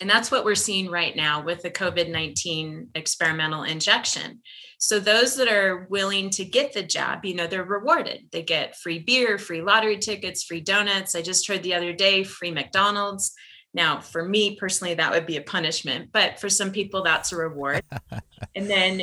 And 0.00 0.08
that's 0.08 0.30
what 0.30 0.44
we're 0.44 0.54
seeing 0.56 0.90
right 0.90 1.14
now 1.14 1.44
with 1.44 1.62
the 1.62 1.70
COVID 1.70 2.10
19 2.10 2.88
experimental 2.94 3.62
injection. 3.62 4.40
So, 4.78 4.98
those 4.98 5.36
that 5.36 5.46
are 5.46 5.86
willing 5.90 6.30
to 6.30 6.44
get 6.44 6.72
the 6.72 6.82
jab, 6.82 7.24
you 7.24 7.34
know, 7.34 7.46
they're 7.46 7.62
rewarded. 7.62 8.26
They 8.32 8.42
get 8.42 8.74
free 8.74 8.98
beer, 8.98 9.38
free 9.38 9.62
lottery 9.62 9.98
tickets, 9.98 10.42
free 10.42 10.60
donuts. 10.60 11.14
I 11.14 11.22
just 11.22 11.46
heard 11.46 11.62
the 11.62 11.74
other 11.74 11.92
day 11.92 12.24
free 12.24 12.50
McDonald's. 12.50 13.32
Now, 13.74 14.00
for 14.00 14.22
me 14.22 14.56
personally, 14.56 14.94
that 14.94 15.10
would 15.12 15.26
be 15.26 15.38
a 15.38 15.42
punishment, 15.42 16.10
but 16.12 16.38
for 16.38 16.50
some 16.50 16.72
people, 16.72 17.02
that's 17.02 17.32
a 17.32 17.36
reward. 17.36 17.82
and 18.54 18.68
then 18.68 19.02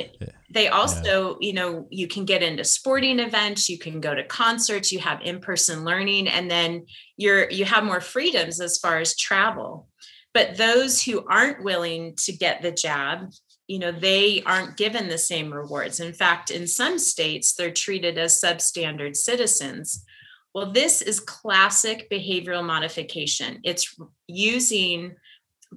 they 0.52 0.68
also, 0.68 1.38
yeah. 1.40 1.48
you 1.48 1.54
know, 1.54 1.88
you 1.90 2.08
can 2.08 2.26
get 2.26 2.44
into 2.44 2.64
sporting 2.64 3.20
events, 3.20 3.68
you 3.68 3.80
can 3.80 4.00
go 4.00 4.14
to 4.14 4.24
concerts, 4.24 4.92
you 4.92 5.00
have 5.00 5.22
in-person 5.22 5.84
learning, 5.84 6.28
and 6.28 6.52
then 6.52 6.86
you're 7.18 7.50
you 7.50 7.66
have 7.66 7.84
more 7.84 8.02
freedoms 8.02 8.62
as 8.62 8.78
far 8.78 9.00
as 9.00 9.16
travel. 9.16 9.88
But 10.34 10.58
those 10.58 11.02
who 11.02 11.26
aren't 11.28 11.64
willing 11.64 12.14
to 12.18 12.32
get 12.32 12.62
the 12.62 12.72
jab, 12.72 13.32
you 13.68 13.80
know, 13.80 13.92
they 13.92 14.44
aren't 14.46 14.78
given 14.78 15.10
the 15.10 15.18
same 15.18 15.52
rewards. 15.52 16.00
In 16.00 16.14
fact, 16.14 16.52
in 16.52 16.68
some 16.68 17.00
states, 17.00 17.54
they're 17.54 17.72
treated 17.72 18.20
as 18.20 18.40
substandard 18.40 19.16
citizens 19.16 20.06
well, 20.54 20.72
this 20.72 21.02
is 21.02 21.20
classic 21.20 22.10
behavioral 22.10 22.66
modification. 22.66 23.60
It's 23.64 23.98
using 24.28 25.16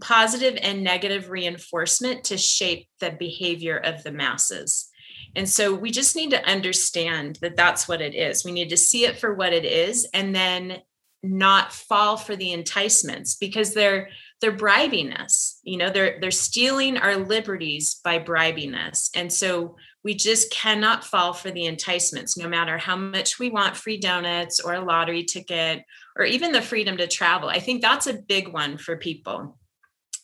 positive 0.00 0.58
and 0.62 0.82
negative 0.82 1.30
reinforcement 1.30 2.24
to 2.24 2.38
shape 2.38 2.88
the 3.00 3.11
behavior 3.11 3.76
of 3.76 4.02
the 4.02 4.12
masses. 4.12 4.88
And 5.37 5.48
so 5.48 5.74
we 5.74 5.90
just 5.90 6.16
need 6.16 6.30
to 6.30 6.44
understand 6.44 7.38
that 7.42 7.56
that's 7.56 7.88
what 7.88 8.00
it 8.00 8.14
is. 8.14 8.44
We 8.44 8.52
need 8.52 8.70
to 8.70 8.76
see 8.76 9.04
it 9.04 9.18
for 9.18 9.35
what 9.35 9.52
it 9.52 9.64
is 9.64 10.08
and 10.14 10.35
then 10.35 10.78
not 11.22 11.72
fall 11.72 12.16
for 12.16 12.35
the 12.35 12.52
enticements 12.52 13.37
because 13.37 13.74
they're 13.74 14.08
they're 14.40 14.50
bribing 14.50 15.12
us. 15.12 15.61
You 15.62 15.76
know, 15.76 15.90
they're 15.90 16.18
they're 16.20 16.30
stealing 16.30 16.96
our 16.96 17.16
liberties 17.16 18.00
by 18.02 18.18
bribing 18.18 18.74
us. 18.74 19.11
And 19.14 19.32
so 19.32 19.76
we 20.04 20.14
just 20.14 20.50
cannot 20.50 21.04
fall 21.04 21.32
for 21.32 21.50
the 21.50 21.66
enticements, 21.66 22.36
no 22.36 22.48
matter 22.48 22.76
how 22.76 22.96
much 22.96 23.38
we 23.38 23.50
want 23.50 23.76
free 23.76 23.98
donuts 23.98 24.58
or 24.58 24.74
a 24.74 24.84
lottery 24.84 25.22
ticket 25.22 25.84
or 26.16 26.24
even 26.24 26.52
the 26.52 26.62
freedom 26.62 26.96
to 26.96 27.06
travel. 27.06 27.48
I 27.48 27.60
think 27.60 27.82
that's 27.82 28.06
a 28.06 28.14
big 28.14 28.48
one 28.48 28.78
for 28.78 28.96
people. 28.96 29.58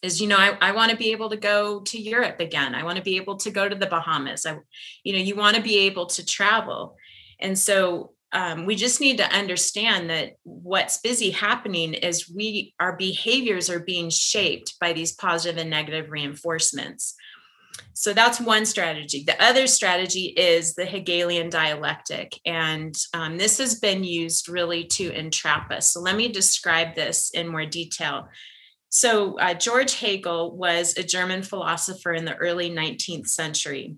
Is 0.03 0.21
you 0.21 0.29
know, 0.29 0.37
I, 0.37 0.57
I 0.61 0.73
want 0.73 0.91
to 0.91 0.97
be 0.97 1.13
able 1.13 1.31
to 1.31 1.37
go 1.37 1.81
to 1.81 2.01
Europe 2.01 2.41
again. 2.41 2.75
I 2.75 2.85
want 2.85 2.97
to 2.99 3.03
be 3.03 3.17
able 3.17 3.37
to 3.39 3.51
go 3.51 3.69
to 3.69 3.75
the 3.75 3.87
Bahamas. 3.87 4.47
I, 4.47 4.59
you 5.03 5.13
know, 5.13 5.19
you 5.19 5.35
want 5.35 5.57
to 5.57 5.63
be 5.63 5.79
able 5.81 6.07
to 6.07 6.25
travel. 6.25 6.97
And 7.41 7.59
so 7.59 8.13
um, 8.33 8.67
we 8.67 8.77
just 8.77 9.01
need 9.01 9.19
to 9.19 9.33
understand 9.33 10.11
that 10.11 10.35
what's 10.43 10.99
busy 10.99 11.31
happening 11.31 11.95
is 11.95 12.31
we 12.31 12.75
our 12.79 12.97
behaviors 12.97 13.71
are 13.71 13.81
being 13.81 14.11
shaped 14.11 14.79
by 14.81 14.93
these 14.93 15.13
positive 15.13 15.59
and 15.59 15.71
negative 15.71 16.11
reinforcements 16.11 17.15
so 17.93 18.13
that's 18.13 18.41
one 18.41 18.65
strategy. 18.65 19.25
The 19.25 19.43
other 19.43 19.67
strategy 19.67 20.27
is 20.37 20.75
the 20.75 20.85
Hegelian 20.85 21.51
dialectic. 21.51 22.39
And 22.47 22.95
um, 23.13 23.39
this 23.39 23.59
has 23.59 23.81
been 23.81 24.05
used 24.05 24.49
really 24.49 24.85
to 24.85 25.11
entrap 25.11 25.71
us. 25.73 25.93
So 25.93 26.01
let 26.01 26.17
me 26.17 26.29
describe 26.29 26.95
this 26.95 27.31
in 27.31 27.49
more 27.49 27.67
detail. 27.67 28.29
So, 28.91 29.39
uh, 29.39 29.53
George 29.53 29.97
Hegel 29.97 30.57
was 30.57 30.97
a 30.97 31.03
German 31.03 31.43
philosopher 31.43 32.15
in 32.15 32.25
the 32.25 32.37
early 32.37 32.71
19th 32.71 33.29
century. 33.29 33.97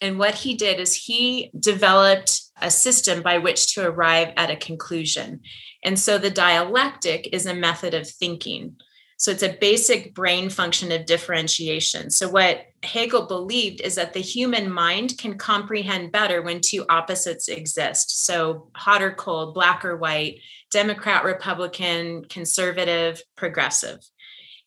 And 0.00 0.18
what 0.18 0.34
he 0.34 0.54
did 0.54 0.80
is 0.80 0.94
he 0.94 1.50
developed 1.58 2.40
a 2.60 2.70
system 2.70 3.22
by 3.22 3.38
which 3.38 3.74
to 3.74 3.86
arrive 3.86 4.32
at 4.36 4.50
a 4.50 4.56
conclusion. 4.56 5.40
And 5.84 5.98
so 5.98 6.18
the 6.18 6.30
dialectic 6.30 7.28
is 7.32 7.46
a 7.46 7.54
method 7.54 7.94
of 7.94 8.08
thinking. 8.08 8.76
So 9.18 9.32
it's 9.32 9.42
a 9.42 9.58
basic 9.60 10.14
brain 10.14 10.48
function 10.48 10.92
of 10.92 11.04
differentiation. 11.04 12.08
So 12.10 12.28
what 12.28 12.66
Hegel 12.84 13.26
believed 13.26 13.80
is 13.80 13.96
that 13.96 14.12
the 14.12 14.20
human 14.20 14.70
mind 14.70 15.18
can 15.18 15.36
comprehend 15.36 16.12
better 16.12 16.40
when 16.40 16.60
two 16.60 16.86
opposites 16.88 17.48
exist. 17.48 18.24
So 18.24 18.70
hot 18.76 19.02
or 19.02 19.12
cold, 19.12 19.54
black 19.54 19.84
or 19.84 19.96
white, 19.96 20.38
Democrat, 20.70 21.24
Republican, 21.24 22.26
conservative, 22.26 23.20
progressive. 23.36 23.98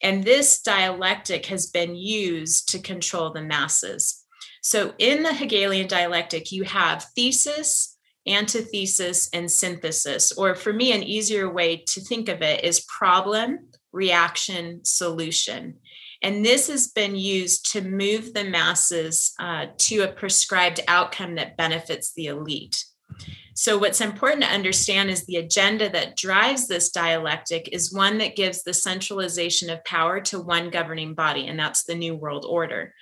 And 0.03 0.23
this 0.23 0.61
dialectic 0.61 1.45
has 1.45 1.67
been 1.67 1.95
used 1.95 2.69
to 2.69 2.79
control 2.79 3.31
the 3.31 3.41
masses. 3.41 4.25
So 4.61 4.93
in 4.97 5.23
the 5.23 5.33
Hegelian 5.33 5.87
dialectic, 5.87 6.51
you 6.51 6.65
have 6.65 7.05
thesis, 7.15 7.97
antithesis, 8.27 9.29
and 9.31 9.49
synthesis. 9.49 10.33
Or 10.33 10.55
for 10.55 10.73
me, 10.73 10.91
an 10.91 11.03
easier 11.03 11.49
way 11.49 11.77
to 11.87 12.01
think 12.01 12.27
of 12.27 12.41
it 12.41 12.65
is 12.65 12.81
problem, 12.81 13.70
reaction, 13.91 14.83
solution. 14.85 15.75
And 16.21 16.45
this 16.45 16.67
has 16.67 16.89
been 16.89 17.15
used 17.15 17.71
to 17.73 17.81
move 17.81 18.33
the 18.33 18.43
masses 18.43 19.33
uh, 19.39 19.67
to 19.77 20.01
a 20.01 20.11
prescribed 20.11 20.79
outcome 20.87 21.35
that 21.35 21.57
benefits 21.57 22.13
the 22.13 22.27
elite. 22.27 22.85
So, 23.53 23.77
what's 23.77 24.01
important 24.01 24.43
to 24.43 24.49
understand 24.49 25.09
is 25.09 25.25
the 25.25 25.35
agenda 25.35 25.89
that 25.89 26.15
drives 26.15 26.67
this 26.67 26.89
dialectic 26.89 27.69
is 27.71 27.93
one 27.93 28.17
that 28.19 28.35
gives 28.35 28.63
the 28.63 28.73
centralization 28.73 29.69
of 29.69 29.83
power 29.83 30.21
to 30.21 30.39
one 30.39 30.69
governing 30.69 31.13
body, 31.13 31.47
and 31.47 31.59
that's 31.59 31.83
the 31.83 31.95
New 31.95 32.15
World 32.15 32.45
Order. 32.47 32.93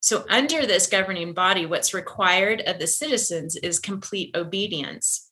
So, 0.00 0.24
under 0.30 0.64
this 0.64 0.86
governing 0.86 1.34
body, 1.34 1.66
what's 1.66 1.92
required 1.92 2.62
of 2.62 2.78
the 2.78 2.86
citizens 2.86 3.56
is 3.56 3.78
complete 3.78 4.34
obedience. 4.36 5.30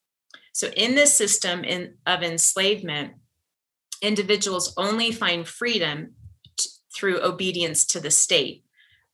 So, 0.52 0.68
in 0.76 0.94
this 0.94 1.14
system 1.14 1.62
in, 1.62 1.94
of 2.04 2.22
enslavement, 2.22 3.12
individuals 4.02 4.74
only 4.76 5.12
find 5.12 5.46
freedom 5.46 6.14
t- 6.56 6.70
through 6.94 7.22
obedience 7.22 7.84
to 7.87 8.00
the 8.00 8.11
state. 8.11 8.64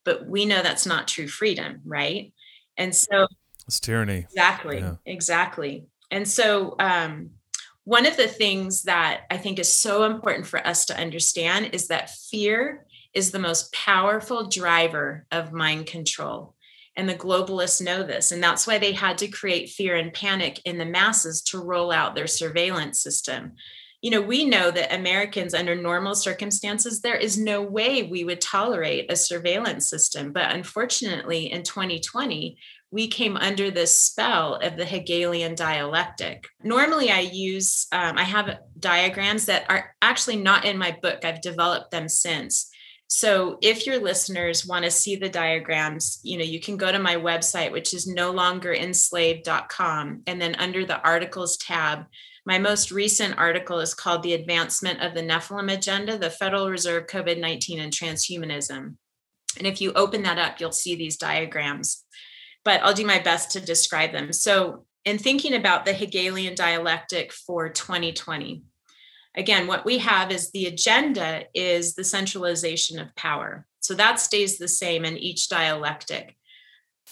But 0.04 0.26
we 0.26 0.44
know 0.44 0.62
that's 0.62 0.86
not 0.86 1.08
true 1.08 1.28
freedom, 1.28 1.80
right? 1.84 2.32
And 2.76 2.94
so 2.94 3.26
it's 3.66 3.80
tyranny. 3.80 4.26
Exactly. 4.30 4.78
Yeah. 4.78 4.96
Exactly. 5.06 5.86
And 6.10 6.28
so 6.28 6.76
um, 6.78 7.30
one 7.84 8.06
of 8.06 8.16
the 8.16 8.28
things 8.28 8.82
that 8.84 9.22
I 9.30 9.36
think 9.36 9.58
is 9.58 9.72
so 9.72 10.04
important 10.04 10.46
for 10.46 10.64
us 10.66 10.84
to 10.86 10.98
understand 10.98 11.70
is 11.72 11.88
that 11.88 12.10
fear 12.10 12.86
is 13.14 13.30
the 13.30 13.38
most 13.38 13.72
powerful 13.72 14.48
driver 14.48 15.26
of 15.30 15.52
mind 15.52 15.86
control. 15.86 16.54
And 16.96 17.08
the 17.08 17.14
globalists 17.14 17.82
know 17.82 18.02
this. 18.02 18.32
And 18.32 18.42
that's 18.42 18.66
why 18.66 18.78
they 18.78 18.92
had 18.92 19.18
to 19.18 19.28
create 19.28 19.70
fear 19.70 19.96
and 19.96 20.12
panic 20.12 20.60
in 20.64 20.78
the 20.78 20.84
masses 20.84 21.42
to 21.42 21.58
roll 21.58 21.90
out 21.90 22.14
their 22.14 22.26
surveillance 22.26 23.00
system 23.00 23.54
you 24.04 24.10
know, 24.10 24.20
we 24.20 24.44
know 24.44 24.70
that 24.70 24.94
Americans, 24.94 25.54
under 25.54 25.74
normal 25.74 26.14
circumstances, 26.14 27.00
there 27.00 27.16
is 27.16 27.38
no 27.38 27.62
way 27.62 28.02
we 28.02 28.22
would 28.22 28.42
tolerate 28.42 29.10
a 29.10 29.16
surveillance 29.16 29.88
system. 29.88 30.30
But 30.30 30.54
unfortunately, 30.54 31.50
in 31.50 31.62
2020, 31.62 32.58
we 32.90 33.08
came 33.08 33.38
under 33.38 33.70
this 33.70 33.98
spell 33.98 34.56
of 34.56 34.76
the 34.76 34.84
Hegelian 34.84 35.54
dialectic. 35.54 36.46
Normally, 36.62 37.10
I 37.10 37.20
use, 37.20 37.86
um, 37.92 38.18
I 38.18 38.24
have 38.24 38.58
diagrams 38.78 39.46
that 39.46 39.64
are 39.70 39.94
actually 40.02 40.36
not 40.36 40.66
in 40.66 40.76
my 40.76 40.94
book, 41.00 41.24
I've 41.24 41.40
developed 41.40 41.90
them 41.90 42.10
since. 42.10 42.68
So 43.06 43.56
if 43.62 43.86
your 43.86 44.00
listeners 44.00 44.66
want 44.66 44.84
to 44.84 44.90
see 44.90 45.16
the 45.16 45.30
diagrams, 45.30 46.20
you 46.22 46.36
know, 46.36 46.44
you 46.44 46.60
can 46.60 46.76
go 46.76 46.92
to 46.92 46.98
my 46.98 47.16
website, 47.16 47.72
which 47.72 47.94
is 47.94 48.06
no 48.06 48.32
longer 48.32 48.74
enslaved.com. 48.74 50.24
And 50.26 50.42
then 50.42 50.56
under 50.56 50.84
the 50.84 51.00
articles 51.00 51.56
tab, 51.56 52.04
my 52.46 52.58
most 52.58 52.90
recent 52.90 53.38
article 53.38 53.80
is 53.80 53.94
called 53.94 54.22
The 54.22 54.34
Advancement 54.34 55.00
of 55.00 55.14
the 55.14 55.22
Nephilim 55.22 55.72
Agenda, 55.72 56.18
the 56.18 56.30
Federal 56.30 56.68
Reserve, 56.68 57.06
COVID 57.06 57.40
19, 57.40 57.80
and 57.80 57.92
Transhumanism. 57.92 58.96
And 59.58 59.66
if 59.66 59.80
you 59.80 59.92
open 59.92 60.22
that 60.24 60.38
up, 60.38 60.60
you'll 60.60 60.72
see 60.72 60.94
these 60.94 61.16
diagrams, 61.16 62.04
but 62.64 62.82
I'll 62.82 62.94
do 62.94 63.06
my 63.06 63.20
best 63.20 63.52
to 63.52 63.60
describe 63.60 64.12
them. 64.12 64.32
So, 64.32 64.84
in 65.04 65.18
thinking 65.18 65.54
about 65.54 65.84
the 65.84 65.92
Hegelian 65.92 66.54
dialectic 66.54 67.32
for 67.32 67.68
2020, 67.68 68.62
again, 69.36 69.66
what 69.66 69.84
we 69.84 69.98
have 69.98 70.30
is 70.30 70.50
the 70.50 70.66
agenda 70.66 71.44
is 71.54 71.94
the 71.94 72.04
centralization 72.04 72.98
of 72.98 73.14
power. 73.14 73.66
So 73.80 73.92
that 73.94 74.18
stays 74.18 74.56
the 74.56 74.68
same 74.68 75.04
in 75.04 75.18
each 75.18 75.50
dialectic. 75.50 76.36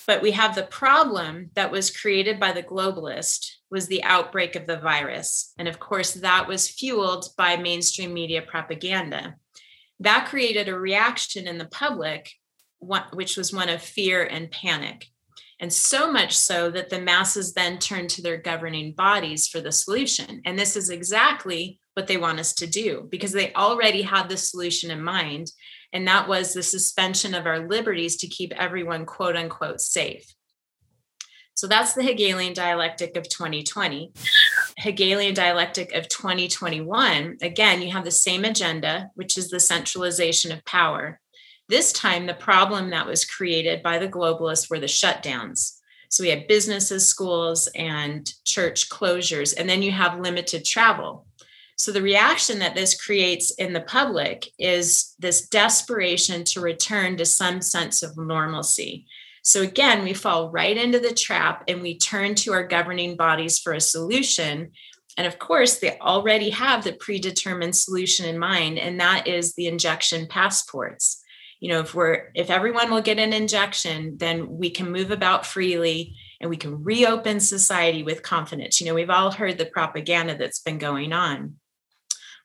But 0.06 0.22
we 0.22 0.30
have 0.32 0.54
the 0.54 0.62
problem 0.62 1.50
that 1.54 1.70
was 1.70 1.94
created 1.94 2.40
by 2.40 2.52
the 2.52 2.62
globalist, 2.62 3.50
was 3.72 3.86
the 3.86 4.04
outbreak 4.04 4.54
of 4.54 4.66
the 4.66 4.76
virus. 4.76 5.54
And 5.58 5.66
of 5.66 5.80
course, 5.80 6.12
that 6.12 6.46
was 6.46 6.68
fueled 6.68 7.30
by 7.38 7.56
mainstream 7.56 8.12
media 8.12 8.42
propaganda. 8.42 9.36
That 9.98 10.28
created 10.28 10.68
a 10.68 10.78
reaction 10.78 11.48
in 11.48 11.56
the 11.56 11.64
public, 11.64 12.30
which 12.80 13.38
was 13.38 13.52
one 13.52 13.70
of 13.70 13.80
fear 13.80 14.24
and 14.24 14.50
panic. 14.50 15.06
And 15.58 15.72
so 15.72 16.12
much 16.12 16.36
so 16.36 16.70
that 16.70 16.90
the 16.90 17.00
masses 17.00 17.54
then 17.54 17.78
turned 17.78 18.10
to 18.10 18.22
their 18.22 18.36
governing 18.36 18.92
bodies 18.92 19.46
for 19.46 19.60
the 19.60 19.72
solution. 19.72 20.42
And 20.44 20.58
this 20.58 20.76
is 20.76 20.90
exactly 20.90 21.78
what 21.94 22.06
they 22.08 22.16
want 22.18 22.40
us 22.40 22.52
to 22.54 22.66
do 22.66 23.08
because 23.10 23.32
they 23.32 23.54
already 23.54 24.02
had 24.02 24.28
the 24.28 24.36
solution 24.36 24.90
in 24.90 25.02
mind. 25.02 25.50
And 25.94 26.06
that 26.08 26.28
was 26.28 26.52
the 26.52 26.62
suspension 26.62 27.34
of 27.34 27.46
our 27.46 27.68
liberties 27.68 28.16
to 28.16 28.26
keep 28.26 28.52
everyone, 28.54 29.06
quote 29.06 29.36
unquote, 29.36 29.80
safe. 29.80 30.34
So 31.62 31.68
that's 31.68 31.92
the 31.92 32.02
Hegelian 32.02 32.54
dialectic 32.54 33.16
of 33.16 33.28
2020. 33.28 34.10
Hegelian 34.78 35.32
dialectic 35.32 35.92
of 35.92 36.08
2021, 36.08 37.36
again, 37.40 37.80
you 37.80 37.92
have 37.92 38.04
the 38.04 38.10
same 38.10 38.44
agenda, 38.44 39.12
which 39.14 39.38
is 39.38 39.48
the 39.48 39.60
centralization 39.60 40.50
of 40.50 40.64
power. 40.64 41.20
This 41.68 41.92
time, 41.92 42.26
the 42.26 42.34
problem 42.34 42.90
that 42.90 43.06
was 43.06 43.24
created 43.24 43.80
by 43.80 44.00
the 44.00 44.08
globalists 44.08 44.68
were 44.68 44.80
the 44.80 44.86
shutdowns. 44.86 45.78
So 46.08 46.24
we 46.24 46.30
had 46.30 46.48
businesses, 46.48 47.06
schools, 47.06 47.68
and 47.76 48.28
church 48.44 48.88
closures, 48.88 49.54
and 49.56 49.70
then 49.70 49.82
you 49.82 49.92
have 49.92 50.18
limited 50.18 50.64
travel. 50.64 51.28
So 51.76 51.92
the 51.92 52.02
reaction 52.02 52.58
that 52.58 52.74
this 52.74 53.00
creates 53.00 53.52
in 53.52 53.72
the 53.72 53.82
public 53.82 54.48
is 54.58 55.14
this 55.20 55.46
desperation 55.46 56.42
to 56.46 56.60
return 56.60 57.16
to 57.18 57.24
some 57.24 57.62
sense 57.62 58.02
of 58.02 58.16
normalcy. 58.16 59.06
So 59.42 59.62
again, 59.62 60.04
we 60.04 60.14
fall 60.14 60.50
right 60.50 60.76
into 60.76 61.00
the 61.00 61.12
trap 61.12 61.64
and 61.68 61.82
we 61.82 61.98
turn 61.98 62.36
to 62.36 62.52
our 62.52 62.66
governing 62.66 63.16
bodies 63.16 63.58
for 63.58 63.72
a 63.72 63.80
solution. 63.80 64.70
And 65.18 65.26
of 65.26 65.38
course, 65.38 65.78
they 65.78 65.98
already 65.98 66.50
have 66.50 66.84
the 66.84 66.92
predetermined 66.92 67.76
solution 67.76 68.26
in 68.26 68.38
mind, 68.38 68.78
and 68.78 68.98
that 69.00 69.26
is 69.26 69.54
the 69.54 69.66
injection 69.66 70.26
passports. 70.28 71.22
You 71.62 71.68
know 71.68 71.78
if 71.78 71.94
we're 71.94 72.32
if 72.34 72.50
everyone 72.50 72.90
will 72.90 73.02
get 73.02 73.20
an 73.20 73.32
injection 73.32 74.16
then 74.18 74.58
we 74.58 74.68
can 74.68 74.90
move 74.90 75.12
about 75.12 75.46
freely 75.46 76.16
and 76.40 76.50
we 76.50 76.56
can 76.56 76.82
reopen 76.82 77.38
society 77.38 78.02
with 78.02 78.24
confidence. 78.24 78.80
You 78.80 78.88
know 78.88 78.94
we've 78.94 79.10
all 79.10 79.30
heard 79.30 79.58
the 79.58 79.66
propaganda 79.66 80.36
that's 80.36 80.58
been 80.58 80.78
going 80.78 81.12
on. 81.12 81.54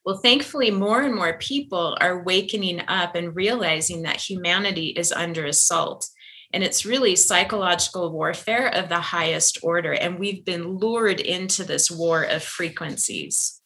Well 0.06 0.18
thankfully 0.18 0.70
more 0.70 1.02
and 1.02 1.16
more 1.16 1.36
people 1.40 1.98
are 2.00 2.22
wakening 2.22 2.84
up 2.88 3.16
and 3.16 3.36
realizing 3.36 4.04
that 4.04 4.22
humanity 4.22 4.90
is 4.90 5.12
under 5.12 5.48
assault 5.48 6.08
and 6.54 6.64
it's 6.64 6.86
really 6.86 7.16
psychological 7.16 8.12
warfare 8.12 8.68
of 8.68 8.90
the 8.90 9.00
highest 9.00 9.60
order. 9.64 9.94
And 9.94 10.20
we've 10.20 10.46
been 10.46 10.78
lured 10.78 11.20
into 11.20 11.64
this 11.64 11.92
war 11.92 12.24
of 12.24 12.44
frequencies. 12.44 13.62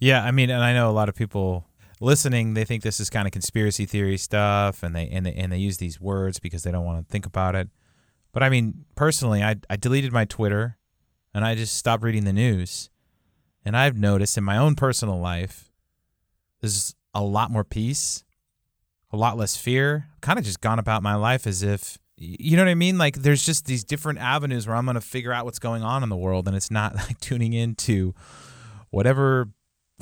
Yeah 0.00 0.22
i 0.22 0.30
mean 0.30 0.48
and 0.48 0.62
i 0.62 0.72
know 0.72 0.88
a 0.88 0.92
lot 0.92 1.08
of 1.08 1.16
people 1.16 1.68
listening, 2.00 2.54
they 2.54 2.64
think 2.64 2.82
this 2.82 3.00
is 3.00 3.10
kind 3.10 3.26
of 3.26 3.32
conspiracy 3.32 3.86
theory 3.86 4.16
stuff, 4.16 4.82
and 4.82 4.94
they 4.94 5.08
and 5.08 5.26
they 5.26 5.34
and 5.34 5.52
they 5.52 5.58
use 5.58 5.78
these 5.78 6.00
words 6.00 6.38
because 6.38 6.62
they 6.62 6.70
don't 6.70 6.84
want 6.84 7.06
to 7.06 7.10
think 7.10 7.26
about 7.26 7.54
it. 7.54 7.68
But 8.32 8.42
I 8.42 8.48
mean, 8.48 8.84
personally, 8.94 9.42
I 9.42 9.56
I 9.68 9.76
deleted 9.76 10.12
my 10.12 10.24
Twitter, 10.24 10.78
and 11.34 11.44
I 11.44 11.54
just 11.54 11.76
stopped 11.76 12.02
reading 12.02 12.24
the 12.24 12.32
news, 12.32 12.90
and 13.64 13.76
I've 13.76 13.96
noticed 13.96 14.38
in 14.38 14.44
my 14.44 14.56
own 14.56 14.74
personal 14.74 15.18
life, 15.18 15.70
there's 16.60 16.94
a 17.14 17.22
lot 17.22 17.50
more 17.50 17.64
peace, 17.64 18.24
a 19.10 19.16
lot 19.16 19.36
less 19.36 19.56
fear. 19.56 20.06
Kind 20.20 20.38
of 20.38 20.44
just 20.44 20.60
gone 20.60 20.78
about 20.78 21.02
my 21.02 21.14
life 21.14 21.46
as 21.46 21.62
if 21.62 21.98
you 22.20 22.56
know 22.56 22.64
what 22.64 22.70
I 22.70 22.74
mean? 22.74 22.98
Like 22.98 23.16
there's 23.16 23.44
just 23.44 23.66
these 23.66 23.84
different 23.84 24.18
avenues 24.18 24.66
where 24.66 24.74
I'm 24.74 24.84
going 24.84 24.96
to 24.96 25.00
figure 25.00 25.32
out 25.32 25.44
what's 25.44 25.60
going 25.60 25.82
on 25.82 26.02
in 26.02 26.08
the 26.08 26.16
world 26.16 26.48
and 26.48 26.56
it's 26.56 26.70
not 26.70 26.94
like 26.96 27.20
tuning 27.20 27.52
into 27.52 28.14
whatever 28.90 29.48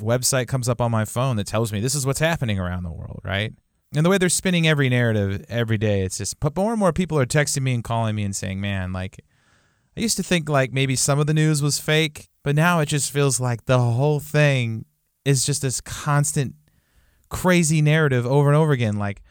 website 0.01 0.47
comes 0.47 0.69
up 0.69 0.81
on 0.81 0.91
my 0.91 1.05
phone 1.05 1.35
that 1.37 1.47
tells 1.47 1.71
me 1.71 1.79
this 1.79 1.95
is 1.95 2.05
what's 2.05 2.19
happening 2.19 2.59
around 2.59 2.83
the 2.83 2.91
world, 2.91 3.21
right? 3.23 3.53
And 3.95 4.05
the 4.05 4.09
way 4.09 4.17
they're 4.17 4.29
spinning 4.29 4.67
every 4.67 4.89
narrative 4.89 5.45
every 5.47 5.77
day, 5.77 6.01
it's 6.01 6.17
just, 6.17 6.39
but 6.39 6.55
more 6.55 6.71
and 6.71 6.79
more 6.79 6.91
people 6.91 7.17
are 7.17 7.25
texting 7.25 7.61
me 7.61 7.73
and 7.73 7.83
calling 7.83 8.15
me 8.15 8.23
and 8.23 8.35
saying, 8.35 8.59
man, 8.59 8.91
like, 8.91 9.23
I 9.95 10.01
used 10.01 10.17
to 10.17 10.23
think 10.23 10.49
like 10.49 10.73
maybe 10.73 10.95
some 10.95 11.19
of 11.19 11.25
the 11.25 11.33
news 11.33 11.61
was 11.61 11.79
fake, 11.79 12.27
but 12.43 12.55
now 12.55 12.79
it 12.79 12.87
just 12.87 13.11
feels 13.11 13.39
like 13.39 13.65
the 13.65 13.79
whole 13.79 14.19
thing 14.19 14.85
is 15.25 15.45
just 15.45 15.61
this 15.61 15.81
constant 15.81 16.53
crazy 17.29 17.81
narrative 17.81 18.25
over 18.25 18.49
and 18.49 18.57
over 18.57 18.71
again. 18.71 18.97
Like, 18.97 19.21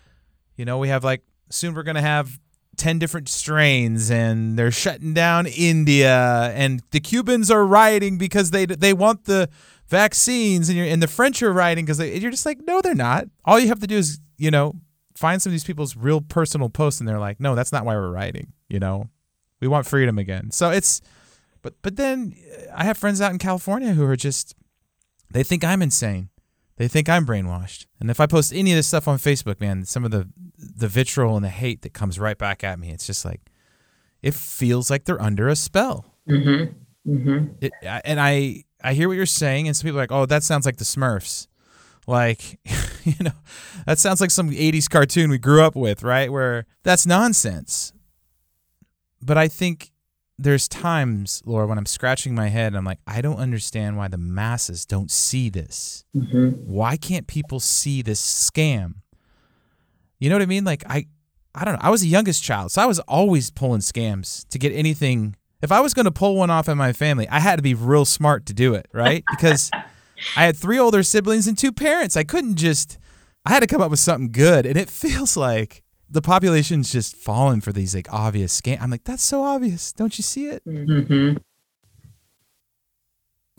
you 0.57 0.65
know, 0.65 0.79
we 0.79 0.89
have 0.89 1.05
like, 1.05 1.23
soon 1.51 1.75
we're 1.75 1.83
to 1.85 2.01
have 2.01 2.39
10 2.77 2.99
different 2.99 3.29
strains 3.29 4.11
and 4.11 4.59
they're 4.59 4.71
shutting 4.71 5.15
down 5.15 5.47
India 5.47 6.53
and 6.55 6.83
the 6.91 7.01
Cubans 7.01 7.51
are 7.51 7.65
rioting 7.65 8.19
because 8.19 8.51
they 8.51 8.67
they 8.67 8.93
want 8.93 9.25
the 9.25 9.49
vaccines 9.89 10.69
and 10.69 10.79
and 10.79 11.03
the 11.03 11.09
French 11.09 11.43
are 11.43 11.53
rioting 11.53 11.87
because 11.87 12.01
you're 12.01 12.31
just 12.31 12.45
like 12.45 12.59
no 12.67 12.83
they're 12.83 12.95
not. 12.95 13.29
All 13.47 13.59
you 13.59 13.69
have 13.69 13.81
to 13.81 13.87
do 13.87 13.97
is 13.97 14.21
you 14.37 14.51
know 14.51 14.75
find 15.15 15.41
some 15.41 15.51
of 15.51 15.53
these 15.53 15.65
people's 15.65 15.97
real 15.97 16.21
personal 16.21 16.69
posts 16.69 17.01
and 17.01 17.09
they're 17.09 17.19
like 17.19 17.41
no 17.41 17.55
that's 17.55 17.73
not 17.73 17.87
why 17.87 17.95
we're 17.95 18.11
rioting 18.11 18.53
you 18.69 18.79
know? 18.79 19.09
We 19.61 19.69
want 19.69 19.87
freedom 19.87 20.19
again. 20.19 20.51
So 20.51 20.71
it's 20.71 21.01
but 21.63 21.75
but 21.83 21.97
then 21.97 22.35
I 22.75 22.85
have 22.85 22.99
friends 22.99 23.21
out 23.21 23.33
in 23.33 23.39
California 23.39 23.95
who 23.95 24.05
are 24.05 24.17
just 24.17 24.55
they 25.31 25.43
think 25.43 25.65
I'm 25.65 25.83
insane 25.83 26.29
they 26.77 26.89
think 26.89 27.09
I'm 27.09 27.27
brainwashed 27.27 27.87
and 28.01 28.11
if 28.11 28.21
I 28.21 28.27
post 28.27 28.53
any 28.55 28.73
of 28.73 28.77
this 28.77 28.87
stuff 28.87 29.09
on 29.09 29.19
Facebook 29.19 29.61
man 29.61 29.85
some 29.85 30.05
of 30.05 30.11
the 30.11 30.29
the 30.59 30.89
vitriol 30.89 31.37
and 31.37 31.45
the 31.45 31.51
hate 31.51 31.83
that 31.83 31.93
comes 31.93 32.19
right 32.19 32.39
back 32.39 32.65
at 32.65 32.79
me 32.79 32.91
it's 32.91 33.07
just 33.07 33.25
like 33.25 33.41
it 34.23 34.35
feels 34.35 34.91
like 34.91 35.05
they're 35.05 35.21
under 35.21 35.49
a 35.49 35.57
spell 35.57 36.15
mm-hmm. 36.29 36.73
Mm-hmm. 37.07 37.55
It, 37.61 37.73
and 37.83 38.21
I 38.21 38.65
I 38.83 38.95
hear 38.95 39.09
what 39.09 39.17
you're 39.17 39.27
saying, 39.27 39.67
and 39.67 39.77
some 39.77 39.87
people 39.87 39.99
are 39.99 40.03
like, 40.03 40.13
"Oh, 40.13 40.27
that 40.27 40.43
sounds 40.43 40.67
like 40.67 40.77
the 40.77 40.85
Smurfs." 40.85 41.47
Like, 42.07 42.59
you 43.05 43.15
know, 43.21 43.33
that 43.87 43.99
sounds 43.99 44.21
like 44.21 44.31
some 44.31 44.51
80s 44.51 44.89
cartoon 44.89 45.31
we 45.31 45.39
grew 45.39 45.63
up 45.63 45.75
with, 45.75 46.03
right? 46.03 46.31
Where 46.31 46.67
that's 46.83 47.07
nonsense. 47.07 47.93
But 49.21 49.39
I 49.39 49.49
think 49.49 49.91
there's 50.39 50.69
times, 50.69 51.43
Laura, 51.47 51.67
when 51.67 51.79
I'm 51.79 51.87
scratching 51.87 52.35
my 52.35 52.49
head, 52.49 52.75
I'm 52.75 52.85
like, 52.85 53.01
I 53.07 53.21
don't 53.21 53.39
understand 53.39 53.97
why 53.97 54.09
the 54.09 54.19
masses 54.19 54.85
don't 54.85 55.11
see 55.11 55.49
this. 55.49 56.05
Mm-hmm. 56.15 56.51
Why 56.71 56.97
can't 56.97 57.27
people 57.27 57.59
see 57.59 58.03
this 58.03 58.21
scam? 58.21 58.97
You 60.19 60.29
know 60.29 60.37
what 60.37 60.43
I 60.43 60.47
mean? 60.47 60.65
Like, 60.65 60.85
I, 60.89 61.07
I 61.55 61.65
don't 61.65 61.75
know. 61.75 61.81
I 61.83 61.91
was 61.91 62.03
the 62.03 62.09
youngest 62.09 62.43
child, 62.43 62.73
so 62.73 62.83
I 62.83 62.87
was 62.87 62.99
always 63.01 63.51
pulling 63.51 63.81
scams 63.81 64.47
to 64.49 64.59
get 64.59 64.73
anything 64.73 65.37
if 65.63 65.73
I 65.73 65.81
was 65.81 65.95
going 65.95 66.05
to 66.05 66.13
pull 66.13 66.37
one 66.37 66.51
off 66.51 66.69
in 66.69 66.77
my 66.77 66.93
family, 66.93 67.29
I 67.29 67.41
had 67.41 67.57
to 67.57 67.63
be 67.63 67.75
real 67.75 68.05
smart 68.05 68.47
to 68.47 68.55
do 68.55 68.75
it, 68.75 68.87
right? 68.93 69.25
Because 69.31 69.71
I 70.37 70.45
had 70.45 70.57
three 70.57 70.79
older 70.79 71.03
siblings 71.03 71.47
and 71.47 71.57
two 71.57 71.73
parents. 71.73 72.17
I 72.17 72.25
couldn't 72.25 72.57
just, 72.57 72.99
I 73.45 73.51
had 73.51 73.61
to 73.61 73.67
come 73.67 73.81
up 73.81 73.91
with 73.91 74.01
something 74.01 74.33
good. 74.33 74.67
And 74.67 74.77
it 74.77 74.91
feels 75.05 75.37
like 75.37 75.83
the 76.09 76.23
population's 76.23 76.93
just 76.93 77.17
falling 77.17 77.61
for 77.61 77.73
these 77.73 77.95
like 77.95 78.13
obvious 78.13 78.61
scam. 78.61 78.81
I'm 78.81 78.91
like, 78.91 79.05
that's 79.05 79.23
so 79.23 79.43
obvious. 79.43 79.93
Don't 79.93 80.19
you 80.19 80.23
see 80.23 80.47
it? 80.47 80.65
Mm-hmm. 80.65 81.39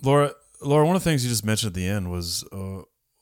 Laura, 0.01 0.31
Laura, 0.61 0.85
one 0.85 0.95
of 0.95 1.03
the 1.03 1.09
things 1.09 1.23
you 1.23 1.29
just 1.29 1.45
mentioned 1.45 1.71
at 1.71 1.73
the 1.73 1.87
end 1.87 2.11
was 2.11 2.43
uh, 2.53 2.81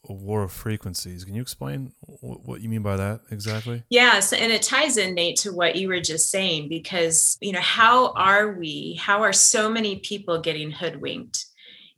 a 0.09 0.13
war 0.13 0.43
of 0.43 0.51
frequencies. 0.51 1.23
Can 1.23 1.35
you 1.35 1.41
explain 1.41 1.91
what 2.21 2.61
you 2.61 2.69
mean 2.69 2.81
by 2.81 2.97
that 2.97 3.21
exactly? 3.31 3.83
Yes, 3.89 4.33
and 4.33 4.51
it 4.51 4.61
ties 4.61 4.97
in 4.97 5.15
Nate 5.15 5.38
to 5.38 5.51
what 5.51 5.75
you 5.75 5.88
were 5.88 6.01
just 6.01 6.29
saying 6.29 6.69
because 6.69 7.38
you 7.41 7.51
know 7.51 7.61
how 7.61 8.11
are 8.13 8.53
we? 8.53 8.99
How 9.01 9.21
are 9.21 9.33
so 9.33 9.69
many 9.69 9.99
people 9.99 10.39
getting 10.39 10.71
hoodwinked? 10.71 11.45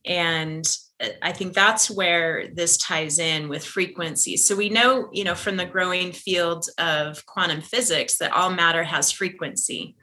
And 0.05 0.65
I 1.21 1.31
think 1.31 1.53
that's 1.53 1.91
where 1.91 2.47
this 2.47 2.77
ties 2.77 3.19
in 3.19 3.49
with 3.49 3.63
frequency. 3.63 4.35
So 4.35 4.55
we 4.55 4.69
know, 4.69 5.09
you 5.11 5.23
know, 5.23 5.35
from 5.35 5.57
the 5.57 5.65
growing 5.65 6.11
field 6.11 6.67
of 6.79 7.23
quantum 7.27 7.61
physics 7.61 8.17
that 8.17 8.33
all 8.33 8.49
matter 8.49 8.83
has 8.83 9.11
frequency. 9.11 9.95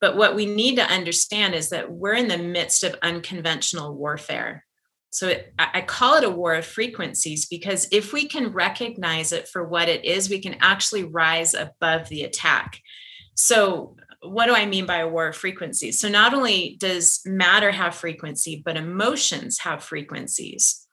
But 0.00 0.16
what 0.16 0.34
we 0.34 0.46
need 0.46 0.76
to 0.76 0.82
understand 0.82 1.54
is 1.54 1.68
that 1.70 1.92
we're 1.92 2.14
in 2.14 2.28
the 2.28 2.38
midst 2.38 2.84
of 2.84 2.96
unconventional 3.02 3.94
warfare. 3.94 4.64
So 5.10 5.28
it, 5.28 5.52
I 5.58 5.82
call 5.82 6.16
it 6.16 6.24
a 6.24 6.30
war 6.30 6.54
of 6.54 6.64
frequencies 6.64 7.46
because 7.46 7.88
if 7.90 8.12
we 8.12 8.26
can 8.26 8.52
recognize 8.52 9.32
it 9.32 9.48
for 9.48 9.68
what 9.68 9.88
it 9.88 10.04
is, 10.04 10.30
we 10.30 10.40
can 10.40 10.56
actually 10.60 11.04
rise 11.04 11.52
above 11.52 12.08
the 12.08 12.22
attack. 12.22 12.80
So, 13.34 13.96
what 14.22 14.46
do 14.46 14.54
I 14.54 14.66
mean 14.66 14.86
by 14.86 14.98
a 14.98 15.08
war 15.08 15.28
of 15.28 15.36
frequencies? 15.36 15.98
So, 15.98 16.08
not 16.08 16.34
only 16.34 16.76
does 16.78 17.20
matter 17.24 17.70
have 17.70 17.94
frequency, 17.94 18.62
but 18.64 18.76
emotions 18.76 19.58
have 19.60 19.82
frequencies. 19.82 20.86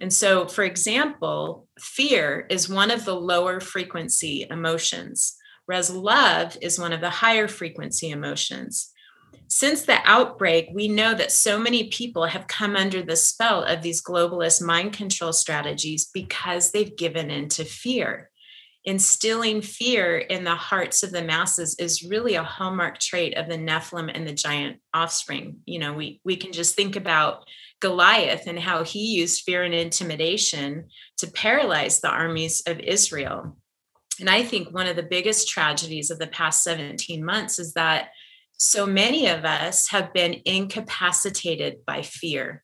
And 0.00 0.12
so, 0.12 0.46
for 0.46 0.64
example, 0.64 1.68
fear 1.78 2.46
is 2.50 2.68
one 2.68 2.90
of 2.90 3.04
the 3.04 3.14
lower 3.14 3.60
frequency 3.60 4.46
emotions, 4.50 5.36
whereas 5.66 5.90
love 5.90 6.56
is 6.60 6.78
one 6.78 6.92
of 6.92 7.00
the 7.00 7.10
higher 7.10 7.46
frequency 7.46 8.10
emotions 8.10 8.92
since 9.52 9.82
the 9.82 9.98
outbreak, 10.06 10.70
we 10.72 10.88
know 10.88 11.14
that 11.14 11.30
so 11.30 11.58
many 11.58 11.88
people 11.88 12.24
have 12.24 12.46
come 12.46 12.74
under 12.74 13.02
the 13.02 13.16
spell 13.16 13.62
of 13.62 13.82
these 13.82 14.02
globalist 14.02 14.62
mind 14.62 14.94
control 14.94 15.32
strategies 15.32 16.06
because 16.06 16.70
they've 16.70 16.96
given 16.96 17.30
into 17.30 17.66
fear. 17.66 18.30
Instilling 18.84 19.62
fear 19.62 20.18
in 20.18 20.42
the 20.42 20.56
hearts 20.56 21.04
of 21.04 21.12
the 21.12 21.22
masses 21.22 21.76
is 21.78 22.02
really 22.02 22.34
a 22.34 22.42
hallmark 22.42 22.98
trait 22.98 23.36
of 23.36 23.48
the 23.48 23.56
Nephilim 23.56 24.10
and 24.12 24.26
the 24.26 24.32
giant 24.32 24.78
offspring. 24.92 25.58
You 25.66 25.78
know, 25.78 25.92
we, 25.92 26.20
we 26.24 26.36
can 26.36 26.52
just 26.52 26.74
think 26.74 26.96
about 26.96 27.44
Goliath 27.80 28.48
and 28.48 28.58
how 28.58 28.82
he 28.82 29.14
used 29.14 29.42
fear 29.42 29.62
and 29.62 29.74
intimidation 29.74 30.88
to 31.18 31.30
paralyze 31.30 32.00
the 32.00 32.10
armies 32.10 32.62
of 32.66 32.80
Israel. 32.80 33.56
And 34.18 34.28
I 34.28 34.42
think 34.42 34.72
one 34.72 34.86
of 34.86 34.96
the 34.96 35.02
biggest 35.02 35.48
tragedies 35.48 36.10
of 36.10 36.18
the 36.18 36.26
past 36.26 36.64
17 36.64 37.24
months 37.24 37.58
is 37.58 37.74
that 37.74 38.08
so 38.58 38.86
many 38.86 39.28
of 39.28 39.44
us 39.44 39.88
have 39.88 40.12
been 40.12 40.40
incapacitated 40.44 41.84
by 41.86 42.02
fear. 42.02 42.62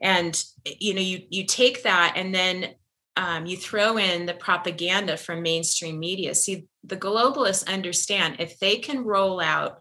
And 0.00 0.42
you 0.64 0.94
know, 0.94 1.00
you 1.00 1.22
you 1.30 1.46
take 1.46 1.84
that 1.84 2.14
and 2.16 2.34
then 2.34 2.74
um, 3.16 3.46
you 3.46 3.56
throw 3.56 3.96
in 3.96 4.26
the 4.26 4.34
propaganda 4.34 5.16
from 5.16 5.42
mainstream 5.42 5.98
media. 5.98 6.34
See, 6.34 6.66
the 6.82 6.96
globalists 6.96 7.72
understand 7.72 8.36
if 8.38 8.58
they 8.58 8.76
can 8.76 9.04
roll 9.04 9.40
out 9.40 9.80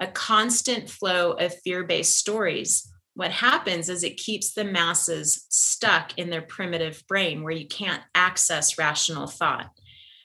a 0.00 0.06
constant 0.06 0.90
flow 0.90 1.32
of 1.32 1.58
fear 1.60 1.84
based 1.84 2.16
stories, 2.16 2.90
what 3.14 3.30
happens 3.30 3.88
is 3.88 4.02
it 4.02 4.16
keeps 4.16 4.52
the 4.52 4.64
masses 4.64 5.46
stuck 5.48 6.18
in 6.18 6.30
their 6.30 6.42
primitive 6.42 7.02
brain 7.06 7.42
where 7.42 7.52
you 7.52 7.66
can't 7.68 8.02
access 8.14 8.76
rational 8.76 9.28
thought. 9.28 9.70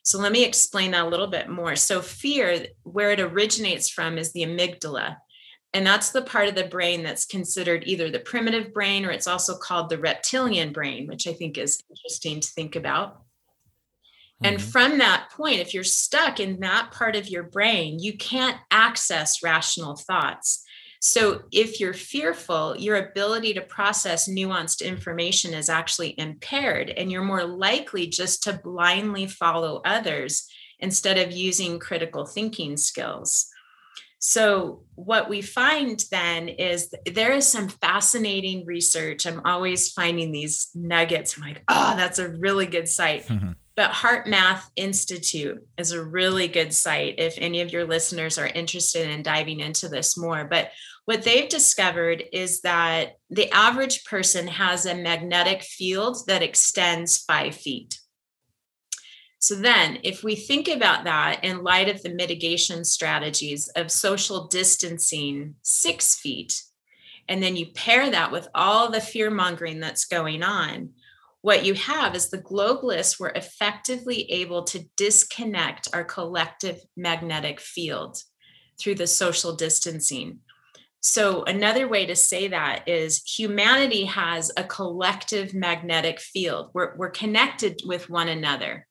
So 0.04 0.18
let 0.18 0.32
me 0.32 0.44
explain 0.44 0.92
that 0.92 1.06
a 1.06 1.10
little 1.10 1.28
bit 1.28 1.50
more. 1.50 1.76
So, 1.76 2.02
fear, 2.02 2.66
where 2.84 3.12
it 3.12 3.20
originates 3.20 3.90
from, 3.90 4.18
is 4.18 4.34
the 4.34 4.42
amygdala. 4.42 5.18
And 5.74 5.86
that's 5.86 6.10
the 6.10 6.24
part 6.24 6.48
of 6.48 6.56
the 6.56 6.64
brain 6.64 7.04
that's 7.04 7.26
considered 7.26 7.84
either 7.86 8.10
the 8.10 8.20
primitive 8.20 8.74
brain 8.74 9.06
or 9.06 9.12
it's 9.12 9.28
also 9.28 9.56
called 9.56 9.90
the 9.90 10.00
reptilian 10.00 10.74
brain, 10.74 11.08
which 11.08 11.28
I 11.28 11.34
think 11.34 11.58
is 11.58 11.84
interesting 11.90 12.40
to 12.40 12.48
think 12.50 12.76
about. 12.76 13.20
Mm-hmm. 14.42 14.46
And 14.46 14.62
from 14.62 14.98
that 14.98 15.30
point, 15.32 15.60
if 15.60 15.74
you're 15.74 15.84
stuck 15.84 16.40
in 16.40 16.60
that 16.62 16.92
part 16.92 17.16
of 17.16 17.30
your 17.30 17.44
brain, 17.44 18.00
you 18.00 18.18
can't 18.18 18.58
access 18.72 19.44
rational 19.44 19.96
thoughts. 19.96 20.64
So, 21.02 21.44
if 21.54 21.80
you're 21.80 21.94
fearful, 21.94 22.76
your 22.78 22.98
ability 22.98 23.54
to 23.54 23.62
process 23.62 24.28
nuanced 24.28 24.86
information 24.86 25.54
is 25.54 25.70
actually 25.70 26.14
impaired, 26.20 26.90
and 26.90 27.10
you're 27.10 27.24
more 27.24 27.46
likely 27.46 28.08
just 28.08 28.44
to 28.44 28.60
blindly 28.62 29.26
follow 29.26 29.82
others 29.86 30.50
instead 30.80 31.18
of 31.18 31.32
using 31.32 31.80
critical 31.80 32.26
thinking 32.26 32.76
skills. 32.76 33.50
So, 34.20 34.84
what 34.96 35.30
we 35.30 35.42
find 35.42 36.04
then 36.12 36.50
is 36.50 36.94
there 37.06 37.32
is 37.32 37.48
some 37.48 37.70
fascinating 37.70 38.66
research. 38.66 39.26
I'm 39.26 39.42
always 39.46 39.94
finding 39.94 40.34
these 40.34 40.70
nuggets. 40.76 41.38
I'm 41.38 41.44
like, 41.44 41.64
oh, 41.70 41.96
that's 41.96 42.20
a 42.20 42.30
really 42.30 42.66
good 42.66 42.88
site. 42.88 43.26
Mm-hmm. 43.40 43.52
But 43.76 43.92
HeartMath 43.92 44.64
Institute 44.76 45.66
is 45.78 45.94
a 45.94 46.04
really 46.04 46.50
good 46.50 46.74
site 46.74 47.16
if 47.18 47.36
any 47.38 47.62
of 47.62 47.72
your 47.72 47.86
listeners 47.86 48.38
are 48.38 48.48
interested 48.48 49.10
in 49.10 49.24
diving 49.24 49.62
into 49.62 49.88
this 49.88 50.18
more. 50.18 50.44
But 50.44 50.72
what 51.06 51.24
they've 51.24 51.48
discovered 51.48 52.22
is 52.34 52.60
that 52.62 53.14
the 53.30 53.50
average 53.52 54.04
person 54.04 54.48
has 54.48 54.86
a 54.86 54.96
magnetic 54.96 55.62
field 55.62 56.18
that 56.28 56.44
extends 56.44 57.20
five 57.20 57.56
feet. 57.56 57.99
So, 59.40 59.56
then 59.56 60.00
if 60.04 60.22
we 60.22 60.36
think 60.36 60.68
about 60.68 61.06
that 61.06 61.44
in 61.46 61.64
light 61.64 61.88
of 61.88 62.04
the 62.04 62.10
mitigation 62.10 62.84
strategies 62.84 63.70
of 63.70 63.90
social 63.90 64.48
distancing 64.48 65.56
six 65.62 66.16
feet, 66.16 66.62
and 67.30 67.42
then 67.42 67.56
you 67.56 67.68
pair 67.68 68.10
that 68.10 68.32
with 68.32 68.50
all 68.54 68.92
the 68.92 69.00
fear 69.00 69.30
mongering 69.30 69.80
that's 69.80 70.06
going 70.06 70.44
on, 70.44 70.90
what 71.42 71.66
you 71.66 71.74
have 71.74 72.16
is 72.16 72.30
the 72.30 72.38
globalists 72.42 73.18
were 73.18 73.32
effectively 73.34 74.30
able 74.30 74.64
to 74.64 74.86
disconnect 74.98 75.88
our 75.94 76.04
collective 76.04 76.82
magnetic 76.98 77.62
field 77.62 78.22
through 78.78 78.96
the 78.96 79.08
social 79.08 79.56
distancing. 79.56 80.40
So, 81.02 81.44
another 81.44 81.88
way 81.88 82.06
to 82.08 82.16
say 82.16 82.50
that 82.50 82.90
is 82.90 83.24
humanity 83.24 84.04
has 84.04 84.52
a 84.58 84.66
collective 84.66 85.54
magnetic 85.54 86.20
field. 86.20 86.72
We're, 86.74 86.98
we're 86.98 87.10
connected 87.10 87.82
with 87.86 88.10
one 88.10 88.28
another. 88.28 88.86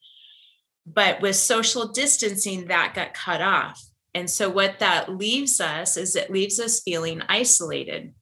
But 0.95 1.21
with 1.21 1.37
social 1.37 1.89
distancing, 1.89 2.67
that 2.67 2.95
got 2.95 3.15
cut 3.15 3.41
off. 3.41 3.83
And 4.15 4.29
so, 4.31 4.49
what 4.49 4.79
that 4.79 5.17
leaves 5.17 5.61
us 5.61 5.97
is 5.97 6.17
it 6.17 6.31
leaves 6.31 6.59
us 6.59 6.81
feeling 6.81 7.23
isolated. 7.29 8.15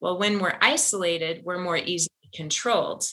Well, 0.00 0.18
when 0.18 0.40
we're 0.40 0.58
isolated, 0.60 1.42
we're 1.44 1.62
more 1.62 1.76
easily 1.76 2.08
controlled 2.34 3.04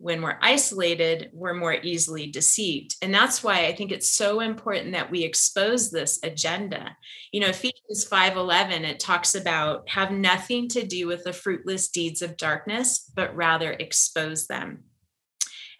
when 0.00 0.22
we're 0.22 0.38
isolated, 0.40 1.28
we're 1.34 1.52
more 1.52 1.74
easily 1.74 2.26
deceived. 2.26 2.96
And 3.02 3.12
that's 3.12 3.44
why 3.44 3.66
I 3.66 3.74
think 3.74 3.92
it's 3.92 4.08
so 4.08 4.40
important 4.40 4.92
that 4.92 5.10
we 5.10 5.24
expose 5.24 5.90
this 5.90 6.18
agenda. 6.22 6.96
You 7.32 7.40
know, 7.40 7.48
Ephesians 7.48 8.08
5:11 8.10 8.84
it 8.84 8.98
talks 8.98 9.34
about 9.34 9.86
have 9.90 10.10
nothing 10.10 10.68
to 10.68 10.86
do 10.86 11.06
with 11.06 11.24
the 11.24 11.34
fruitless 11.34 11.88
deeds 11.88 12.22
of 12.22 12.38
darkness, 12.38 13.10
but 13.14 13.36
rather 13.36 13.72
expose 13.72 14.46
them. 14.46 14.84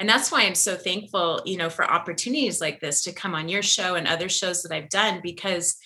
And 0.01 0.09
that's 0.09 0.33
why 0.33 0.43
I'm 0.43 0.57
so 0.57 0.75
thankful, 0.77 1.43
you 1.45 1.57
know, 1.57 1.71
for 1.71 1.89
opportunities 1.89 2.61
like 2.61 2.81
this 2.81 3.03
to 3.03 3.13
come 3.13 3.35
on 3.35 3.49
your 3.49 3.63
show 3.63 3.95
and 3.95 4.09
other 4.09 4.29
shows 4.29 4.63
that 4.63 4.73
I've 4.73 4.89
done 4.89 5.21
because 5.23 5.77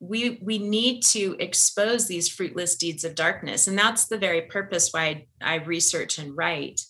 we 0.00 0.38
we 0.42 0.58
need 0.58 1.02
to 1.02 1.36
expose 1.38 2.06
these 2.06 2.28
fruitless 2.28 2.76
deeds 2.76 3.04
of 3.04 3.16
darkness 3.16 3.66
and 3.66 3.76
that's 3.76 4.06
the 4.06 4.16
very 4.16 4.42
purpose 4.42 4.90
why 4.92 5.26
I, 5.42 5.54
I 5.54 5.64
research 5.64 6.18
and 6.18 6.36
write 6.36 6.80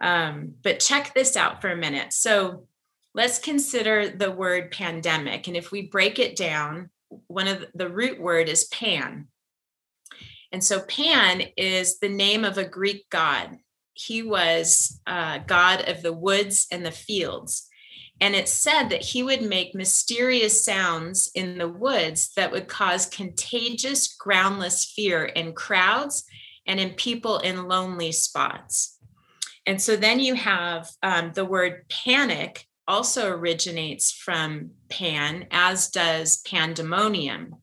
um, 0.00 0.54
but 0.62 0.80
check 0.80 1.14
this 1.14 1.36
out 1.36 1.60
for 1.60 1.70
a 1.70 1.76
minute. 1.76 2.12
So 2.12 2.66
let's 3.14 3.38
consider 3.38 4.08
the 4.08 4.30
word 4.30 4.70
pandemic. 4.70 5.46
And 5.46 5.56
if 5.56 5.72
we 5.72 5.88
break 5.88 6.18
it 6.18 6.36
down, 6.36 6.90
one 7.26 7.48
of 7.48 7.64
the 7.74 7.88
root 7.88 8.20
word 8.20 8.48
is 8.48 8.64
pan. 8.64 9.28
And 10.52 10.62
so 10.62 10.80
Pan 10.82 11.42
is 11.56 11.98
the 11.98 12.08
name 12.08 12.44
of 12.44 12.58
a 12.58 12.68
Greek 12.68 13.08
god. 13.10 13.56
He 13.94 14.22
was 14.22 15.00
uh, 15.06 15.38
god 15.38 15.88
of 15.88 16.02
the 16.02 16.12
woods 16.12 16.66
and 16.70 16.84
the 16.84 16.90
fields. 16.90 17.68
And 18.20 18.34
it 18.34 18.48
said 18.48 18.88
that 18.88 19.02
he 19.02 19.22
would 19.22 19.42
make 19.42 19.74
mysterious 19.74 20.64
sounds 20.64 21.30
in 21.34 21.58
the 21.58 21.68
woods 21.68 22.32
that 22.36 22.52
would 22.52 22.68
cause 22.68 23.06
contagious, 23.06 24.14
groundless 24.14 24.84
fear 24.84 25.24
in 25.24 25.52
crowds 25.52 26.24
and 26.66 26.78
in 26.78 26.90
people 26.90 27.38
in 27.38 27.66
lonely 27.68 28.12
spots. 28.12 28.98
And 29.66 29.80
so 29.80 29.96
then 29.96 30.20
you 30.20 30.34
have 30.34 30.90
um, 31.02 31.32
the 31.34 31.44
word 31.44 31.86
panic 31.88 32.66
also 32.86 33.28
originates 33.30 34.12
from 34.12 34.70
pan, 34.88 35.46
as 35.50 35.88
does 35.88 36.38
pandemonium. 36.42 37.56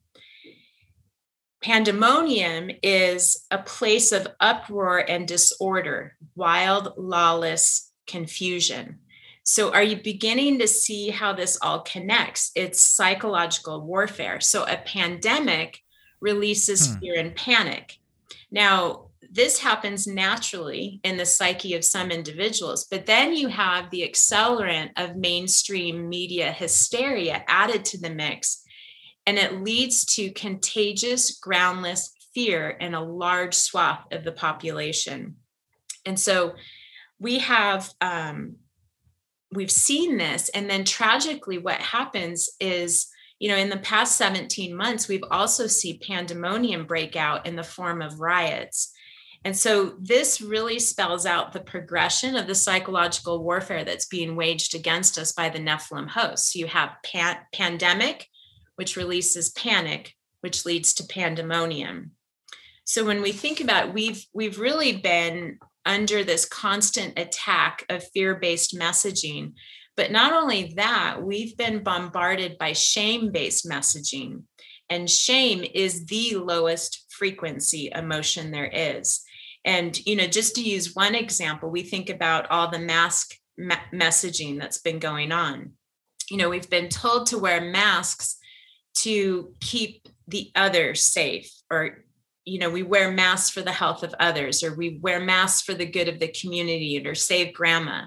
Pandemonium 1.62 2.72
is 2.82 3.46
a 3.52 3.60
place 3.60 4.12
of 4.12 4.28
uproar 4.40 4.98
and 4.98 5.28
disorder, 5.28 6.18
wild, 6.36 6.94
lawless 6.98 7.92
confusion. 8.08 9.00
So, 9.44 9.72
are 9.72 9.84
you 9.84 9.98
beginning 9.98 10.60
to 10.60 10.68
see 10.68 11.10
how 11.10 11.34
this 11.34 11.58
all 11.62 11.82
connects? 11.82 12.52
It's 12.56 12.80
psychological 12.80 13.82
warfare. 13.82 14.40
So, 14.40 14.64
a 14.64 14.78
pandemic 14.78 15.80
releases 16.20 16.88
hmm. 16.88 17.00
fear 17.00 17.20
and 17.20 17.36
panic. 17.36 17.98
Now, 18.52 19.12
this 19.34 19.60
happens 19.60 20.08
naturally 20.08 21.00
in 21.04 21.18
the 21.18 21.26
psyche 21.26 21.74
of 21.76 21.86
some 21.86 22.12
individuals, 22.12 22.86
but 22.90 23.06
then 23.06 23.34
you 23.34 23.48
have 23.48 23.90
the 23.90 24.08
accelerant 24.08 24.92
of 24.98 25.16
mainstream 25.16 26.10
media 26.10 26.52
hysteria 26.52 27.44
added 27.48 27.86
to 27.86 28.02
the 28.02 28.10
mix, 28.10 28.61
and 29.32 29.40
it 29.40 29.62
leads 29.62 30.04
to 30.04 30.30
contagious, 30.32 31.40
groundless 31.40 32.14
fear 32.34 32.70
in 32.70 32.94
a 32.94 33.02
large 33.02 33.54
swath 33.54 34.04
of 34.12 34.26
the 34.26 34.32
population. 34.34 35.38
And 36.06 36.20
so 36.20 36.56
we 37.18 37.40
have 37.40 37.90
um, 38.02 38.58
we've 39.54 39.72
seen 39.72 40.18
this, 40.18 40.50
and 40.50 40.70
then 40.70 40.84
tragically, 40.84 41.60
what 41.60 41.80
happens 41.80 42.50
is 42.60 43.08
you 43.40 43.48
know 43.48 43.56
in 43.56 43.70
the 43.70 43.78
past 43.78 44.18
17 44.18 44.76
months 44.76 45.08
we've 45.08 45.24
also 45.32 45.66
seen 45.66 46.02
pandemonium 46.06 46.86
break 46.86 47.16
out 47.16 47.46
in 47.46 47.56
the 47.56 47.64
form 47.64 48.02
of 48.02 48.20
riots 48.20 48.92
and 49.44 49.58
so 49.58 49.96
this 50.00 50.42
really 50.42 50.78
spells 50.78 51.26
out 51.26 51.52
the 51.52 51.62
progression 51.62 52.36
of 52.36 52.46
the 52.46 52.54
psychological 52.54 53.44
warfare 53.44 53.84
that's 53.84 54.06
being 54.06 54.36
waged 54.36 54.76
against 54.76 55.18
us 55.18 55.32
by 55.32 55.50
the 55.50 55.58
Nephilim 55.58 56.08
hosts. 56.08 56.56
You 56.56 56.68
have 56.68 56.92
pan- 57.04 57.40
pandemic, 57.52 58.28
which 58.82 58.98
releases 58.98 59.52
panic, 59.52 60.16
which 60.40 60.66
leads 60.66 60.96
to 60.96 61.04
pandemonium. 61.04 62.14
So 62.84 63.06
when 63.06 63.22
we 63.22 63.32
think 63.32 63.62
about 63.62 63.90
it, 63.90 63.94
we've 63.94 64.26
we've 64.34 64.60
really 64.60 64.98
been 64.98 65.60
under 65.86 66.24
this 66.24 66.46
constant 66.46 67.20
attack 67.20 67.86
of 67.90 68.10
fear-based 68.12 68.76
messaging. 68.76 69.54
But 69.96 70.12
not 70.12 70.34
only 70.34 70.74
that, 70.78 71.22
we've 71.22 71.56
been 71.56 71.84
bombarded 71.84 72.58
by 72.58 72.74
shame-based 72.74 73.70
messaging. 73.70 74.46
And 74.90 75.08
shame 75.08 75.64
is 75.76 76.08
the 76.08 76.38
lowest 76.38 77.06
frequency 77.10 77.92
emotion 77.94 78.50
there 78.50 78.72
is. 78.74 79.22
And, 79.64 79.96
you 80.08 80.16
know, 80.16 80.26
just 80.26 80.56
to 80.56 80.64
use 80.64 80.96
one 80.96 81.14
example, 81.14 81.70
we 81.70 81.84
think 81.84 82.10
about 82.10 82.50
all 82.50 82.72
the 82.72 82.80
mask 82.80 83.36
ma- 83.60 83.76
messaging 83.94 84.60
that's 84.60 84.80
been 84.80 84.98
going 84.98 85.32
on. 85.32 85.74
You 86.32 86.38
know, 86.38 86.50
we've 86.50 86.68
been 86.68 86.90
told 86.90 87.28
to 87.28 87.38
wear 87.38 87.62
masks 87.62 88.38
to 88.96 89.54
keep 89.60 90.08
the 90.28 90.52
other 90.56 90.96
safe, 90.96 91.52
or, 91.70 92.06
you 92.46 92.60
know, 92.60 92.70
we 92.70 92.84
wear 92.84 93.12
masks 93.12 93.50
for 93.50 93.62
the 93.62 93.72
health 93.72 94.04
of 94.04 94.16
others, 94.20 94.64
or 94.64 94.76
we 94.76 95.00
wear 95.02 95.20
masks 95.20 95.62
for 95.62 95.74
the 95.74 95.86
good 95.86 96.08
of 96.08 96.20
the 96.20 96.30
community, 96.30 97.02
or 97.06 97.16
save 97.16 97.54
grandma. 97.54 98.06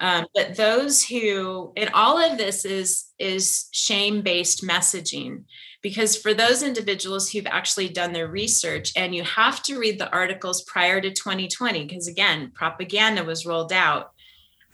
Um, 0.00 0.26
but 0.34 0.56
those 0.56 1.04
who, 1.04 1.72
and 1.76 1.90
all 1.94 2.18
of 2.18 2.36
this 2.36 2.64
is 2.64 3.12
is 3.18 3.68
shame 3.72 4.20
based 4.20 4.62
messaging, 4.62 5.44
because 5.80 6.16
for 6.16 6.34
those 6.34 6.62
individuals 6.62 7.30
who've 7.30 7.46
actually 7.46 7.88
done 7.88 8.12
their 8.12 8.28
research, 8.28 8.92
and 8.94 9.14
you 9.14 9.24
have 9.24 9.62
to 9.62 9.78
read 9.78 9.98
the 9.98 10.10
articles 10.10 10.62
prior 10.64 11.00
to 11.00 11.10
2020, 11.10 11.86
because 11.86 12.08
again, 12.08 12.52
propaganda 12.54 13.24
was 13.24 13.46
rolled 13.46 13.72
out 13.72 14.12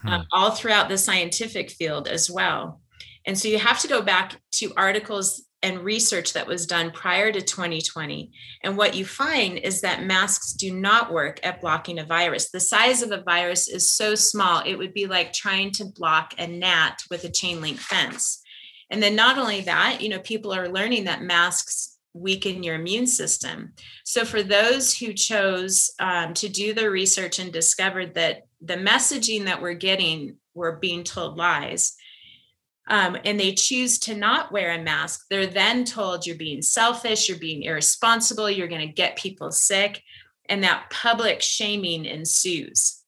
hmm. 0.00 0.08
uh, 0.08 0.24
all 0.32 0.50
throughout 0.50 0.88
the 0.88 0.98
scientific 0.98 1.70
field 1.70 2.08
as 2.08 2.28
well. 2.30 2.81
And 3.26 3.38
so 3.38 3.48
you 3.48 3.58
have 3.58 3.80
to 3.80 3.88
go 3.88 4.02
back 4.02 4.36
to 4.52 4.72
articles 4.76 5.44
and 5.62 5.80
research 5.80 6.32
that 6.32 6.46
was 6.46 6.66
done 6.66 6.90
prior 6.90 7.30
to 7.30 7.40
2020. 7.40 8.32
And 8.64 8.76
what 8.76 8.96
you 8.96 9.04
find 9.04 9.58
is 9.58 9.80
that 9.80 10.04
masks 10.04 10.52
do 10.52 10.72
not 10.72 11.12
work 11.12 11.38
at 11.44 11.60
blocking 11.60 12.00
a 12.00 12.04
virus. 12.04 12.50
The 12.50 12.60
size 12.60 13.02
of 13.02 13.12
a 13.12 13.22
virus 13.22 13.68
is 13.68 13.88
so 13.88 14.14
small, 14.16 14.62
it 14.66 14.74
would 14.74 14.92
be 14.92 15.06
like 15.06 15.32
trying 15.32 15.70
to 15.72 15.84
block 15.84 16.34
a 16.38 16.46
gnat 16.48 17.02
with 17.10 17.24
a 17.24 17.30
chain 17.30 17.60
link 17.60 17.78
fence. 17.78 18.42
And 18.90 19.02
then 19.02 19.14
not 19.14 19.38
only 19.38 19.62
that, 19.62 20.02
you 20.02 20.08
know, 20.08 20.18
people 20.18 20.52
are 20.52 20.68
learning 20.68 21.04
that 21.04 21.22
masks 21.22 21.96
weaken 22.12 22.62
your 22.62 22.74
immune 22.74 23.06
system. 23.06 23.72
So 24.04 24.24
for 24.24 24.42
those 24.42 24.98
who 24.98 25.14
chose 25.14 25.90
um, 25.98 26.34
to 26.34 26.48
do 26.48 26.74
the 26.74 26.90
research 26.90 27.38
and 27.38 27.52
discovered 27.52 28.14
that 28.14 28.42
the 28.60 28.76
messaging 28.76 29.44
that 29.44 29.62
we're 29.62 29.74
getting, 29.74 30.36
we're 30.54 30.78
being 30.78 31.04
told 31.04 31.38
lies 31.38 31.96
um, 32.88 33.16
and 33.24 33.38
they 33.38 33.52
choose 33.52 33.98
to 34.00 34.14
not 34.14 34.52
wear 34.52 34.72
a 34.72 34.82
mask, 34.82 35.26
they're 35.30 35.46
then 35.46 35.84
told 35.84 36.26
you're 36.26 36.36
being 36.36 36.62
selfish, 36.62 37.28
you're 37.28 37.38
being 37.38 37.62
irresponsible, 37.62 38.50
you're 38.50 38.68
going 38.68 38.86
to 38.86 38.92
get 38.92 39.16
people 39.16 39.52
sick, 39.52 40.02
and 40.46 40.64
that 40.64 40.90
public 40.90 41.40
shaming 41.42 42.04
ensues. 42.04 43.02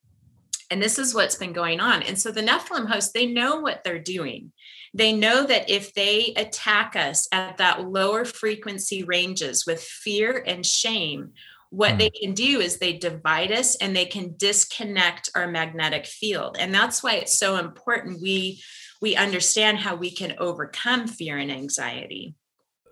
And 0.70 0.82
this 0.82 0.98
is 0.98 1.14
what's 1.14 1.36
been 1.36 1.52
going 1.52 1.80
on. 1.80 2.02
And 2.02 2.18
so 2.18 2.30
the 2.30 2.40
Nephilim 2.40 2.86
hosts, 2.86 3.12
they 3.12 3.26
know 3.26 3.60
what 3.60 3.84
they're 3.84 3.98
doing. 3.98 4.52
They 4.94 5.12
know 5.12 5.44
that 5.44 5.68
if 5.68 5.92
they 5.92 6.32
attack 6.36 6.94
us 6.96 7.28
at 7.32 7.58
that 7.58 7.88
lower 7.88 8.24
frequency 8.24 9.02
ranges 9.02 9.66
with 9.66 9.82
fear 9.82 10.42
and 10.46 10.64
shame, 10.64 11.32
what 11.74 11.98
they 11.98 12.08
hmm. 12.08 12.26
can 12.26 12.34
do 12.34 12.60
is 12.60 12.78
they 12.78 12.92
divide 12.92 13.50
us 13.50 13.74
and 13.76 13.96
they 13.96 14.04
can 14.04 14.34
disconnect 14.36 15.28
our 15.34 15.48
magnetic 15.48 16.06
field. 16.06 16.56
And 16.58 16.72
that's 16.72 17.02
why 17.02 17.14
it's 17.14 17.36
so 17.36 17.56
important 17.56 18.22
we 18.22 18.62
we 19.02 19.16
understand 19.16 19.78
how 19.78 19.96
we 19.96 20.10
can 20.10 20.34
overcome 20.38 21.06
fear 21.06 21.36
and 21.36 21.50
anxiety. 21.50 22.36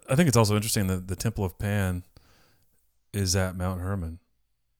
I 0.08 0.16
think 0.16 0.28
it's 0.28 0.36
also 0.36 0.56
interesting 0.56 0.88
that 0.88 1.06
the 1.06 1.16
Temple 1.16 1.44
of 1.44 1.58
Pan 1.58 2.02
is 3.12 3.36
at 3.36 3.56
Mount 3.56 3.80
Hermon. 3.80 4.18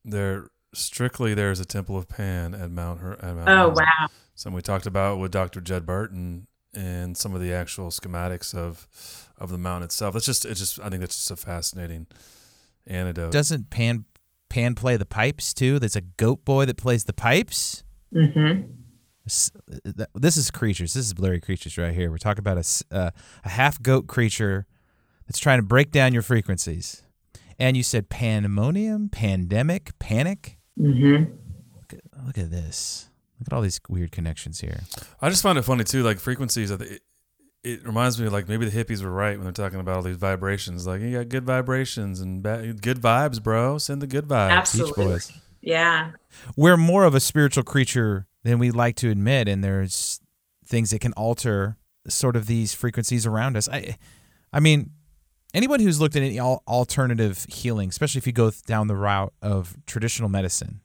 There 0.04 0.48
strictly 0.74 1.32
there's 1.32 1.60
a 1.60 1.64
Temple 1.64 1.96
of 1.96 2.08
Pan 2.08 2.54
at 2.54 2.70
Mount, 2.70 3.00
Her- 3.00 3.24
at 3.24 3.34
Mount 3.36 3.48
Oh 3.48 3.54
Hermon. 3.54 3.74
wow. 3.74 4.08
Some 4.34 4.52
we 4.52 4.62
talked 4.62 4.86
about 4.86 5.18
with 5.18 5.30
Dr. 5.30 5.60
Judd 5.60 5.86
Burton 5.86 6.48
and 6.74 7.16
some 7.16 7.34
of 7.34 7.40
the 7.40 7.52
actual 7.52 7.88
schematics 7.88 8.54
of 8.54 8.88
of 9.38 9.50
the 9.50 9.58
mountain 9.58 9.84
itself. 9.84 10.16
It's 10.16 10.26
just 10.26 10.44
it's 10.44 10.58
just 10.58 10.80
I 10.80 10.88
think 10.88 11.00
that's 11.00 11.16
just 11.16 11.30
a 11.30 11.36
fascinating 11.36 12.08
anecdote. 12.86 13.32
Doesn't 13.32 13.70
Pan 13.70 14.04
Pan 14.48 14.74
play 14.74 14.96
the 14.96 15.06
pipes 15.06 15.54
too? 15.54 15.78
There's 15.78 15.96
a 15.96 16.02
goat 16.02 16.44
boy 16.44 16.66
that 16.66 16.76
plays 16.76 17.04
the 17.04 17.12
pipes. 17.12 17.84
Mm-hmm. 18.14 18.70
This 20.14 20.36
is 20.36 20.50
creatures. 20.50 20.94
This 20.94 21.06
is 21.06 21.14
blurry 21.14 21.40
creatures 21.40 21.78
right 21.78 21.94
here. 21.94 22.10
We're 22.10 22.18
talking 22.18 22.40
about 22.40 22.58
a, 22.58 22.94
uh, 22.94 23.10
a 23.44 23.48
half 23.48 23.80
goat 23.80 24.08
creature 24.08 24.66
that's 25.26 25.38
trying 25.38 25.58
to 25.58 25.62
break 25.62 25.92
down 25.92 26.12
your 26.12 26.22
frequencies. 26.22 27.02
And 27.58 27.76
you 27.76 27.82
said 27.82 28.08
pandemonium, 28.08 29.08
pandemic, 29.08 29.96
panic. 30.00 30.58
Mm-hmm. 30.78 31.32
Look, 31.76 31.92
at, 31.92 32.26
look 32.26 32.38
at 32.38 32.50
this. 32.50 33.10
Look 33.38 33.48
at 33.48 33.52
all 33.56 33.62
these 33.62 33.80
weird 33.88 34.10
connections 34.10 34.60
here. 34.60 34.80
I 35.20 35.30
just 35.30 35.42
find 35.42 35.56
it 35.56 35.62
funny 35.62 35.84
too. 35.84 36.02
Like 36.02 36.18
frequencies, 36.18 36.72
it, 37.62 37.70
it 37.70 37.86
reminds 37.86 38.20
me 38.20 38.28
like 38.28 38.48
maybe 38.48 38.68
the 38.68 38.84
hippies 38.84 39.02
were 39.02 39.10
right 39.10 39.36
when 39.36 39.44
they're 39.44 39.52
talking 39.52 39.80
about 39.80 39.96
all 39.96 40.02
these 40.02 40.16
vibrations. 40.16 40.86
Like 40.86 41.00
you 41.00 41.16
got 41.16 41.28
good 41.28 41.44
vibrations 41.44 42.20
and 42.20 42.42
bad, 42.42 42.82
good 42.82 43.00
vibes, 43.00 43.42
bro. 43.42 43.78
Send 43.78 44.02
the 44.02 44.06
good 44.06 44.26
vibes. 44.26 44.50
Absolutely. 44.50 45.18
Yeah. 45.60 46.12
We're 46.56 46.76
more 46.76 47.04
of 47.04 47.14
a 47.14 47.20
spiritual 47.20 47.62
creature 47.62 48.26
than 48.42 48.58
we 48.58 48.70
like 48.70 48.96
to 48.96 49.10
admit, 49.10 49.48
and 49.48 49.62
there's 49.62 50.20
things 50.66 50.90
that 50.90 51.00
can 51.00 51.12
alter 51.12 51.76
sort 52.08 52.34
of 52.34 52.46
these 52.46 52.74
frequencies 52.74 53.26
around 53.26 53.56
us. 53.56 53.68
I, 53.68 53.96
I 54.52 54.60
mean, 54.60 54.90
anyone 55.54 55.80
who's 55.80 56.00
looked 56.00 56.16
at 56.16 56.22
any 56.22 56.40
alternative 56.40 57.46
healing, 57.48 57.88
especially 57.90 58.18
if 58.18 58.26
you 58.26 58.32
go 58.32 58.50
down 58.66 58.88
the 58.88 58.96
route 58.96 59.32
of 59.40 59.76
traditional 59.86 60.28
medicine, 60.28 60.80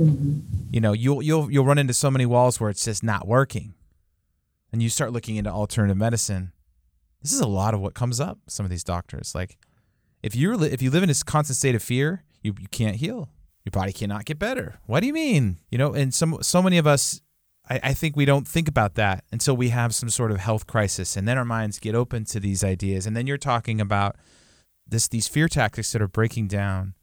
mm-hmm. 0.00 0.40
you 0.70 0.80
know, 0.80 0.92
you'll 0.92 1.22
you'll 1.22 1.50
you'll 1.50 1.66
run 1.66 1.78
into 1.78 1.92
so 1.92 2.10
many 2.10 2.24
walls 2.24 2.58
where 2.58 2.70
it's 2.70 2.84
just 2.84 3.02
not 3.02 3.28
working, 3.28 3.74
and 4.72 4.82
you 4.82 4.88
start 4.88 5.12
looking 5.12 5.36
into 5.36 5.50
alternative 5.50 5.96
medicine. 5.96 6.52
This 7.22 7.32
is 7.32 7.40
a 7.40 7.46
lot 7.48 7.74
of 7.74 7.80
what 7.80 7.94
comes 7.94 8.20
up. 8.20 8.38
Some 8.48 8.64
of 8.64 8.70
these 8.70 8.84
doctors, 8.84 9.34
like, 9.34 9.58
if 10.22 10.34
you 10.34 10.60
if 10.62 10.82
you 10.82 10.90
live 10.90 11.02
in 11.02 11.08
this 11.08 11.22
constant 11.22 11.56
state 11.56 11.74
of 11.74 11.82
fear, 11.82 12.24
you 12.42 12.54
you 12.58 12.68
can't 12.68 12.96
heal 12.96 13.28
your 13.66 13.72
body 13.72 13.92
cannot 13.92 14.24
get 14.24 14.38
better. 14.38 14.78
What 14.86 15.00
do 15.00 15.08
you 15.08 15.12
mean? 15.12 15.58
You 15.70 15.76
know, 15.76 15.92
and 15.92 16.14
some 16.14 16.38
so 16.40 16.62
many 16.62 16.78
of 16.78 16.86
us 16.86 17.20
I, 17.68 17.80
I, 17.82 17.94
think 17.94 18.14
we 18.14 18.24
don't 18.24 18.46
think 18.46 18.68
about 18.68 18.94
that 18.94 19.24
until 19.32 19.56
we 19.56 19.70
have 19.70 19.92
some 19.92 20.08
sort 20.08 20.30
of 20.30 20.38
health 20.38 20.68
crisis 20.68 21.16
and 21.16 21.26
then 21.26 21.36
our 21.36 21.44
minds 21.44 21.80
get 21.80 21.96
open 21.96 22.24
to 22.26 22.38
these 22.38 22.62
ideas. 22.62 23.06
And 23.06 23.16
then 23.16 23.26
you're 23.26 23.36
talking 23.36 23.80
about 23.80 24.14
this 24.86 25.08
these 25.08 25.26
fear 25.26 25.48
tactics 25.48 25.90
that 25.92 26.00
are 26.00 26.06
breaking 26.06 26.46
down 26.46 26.94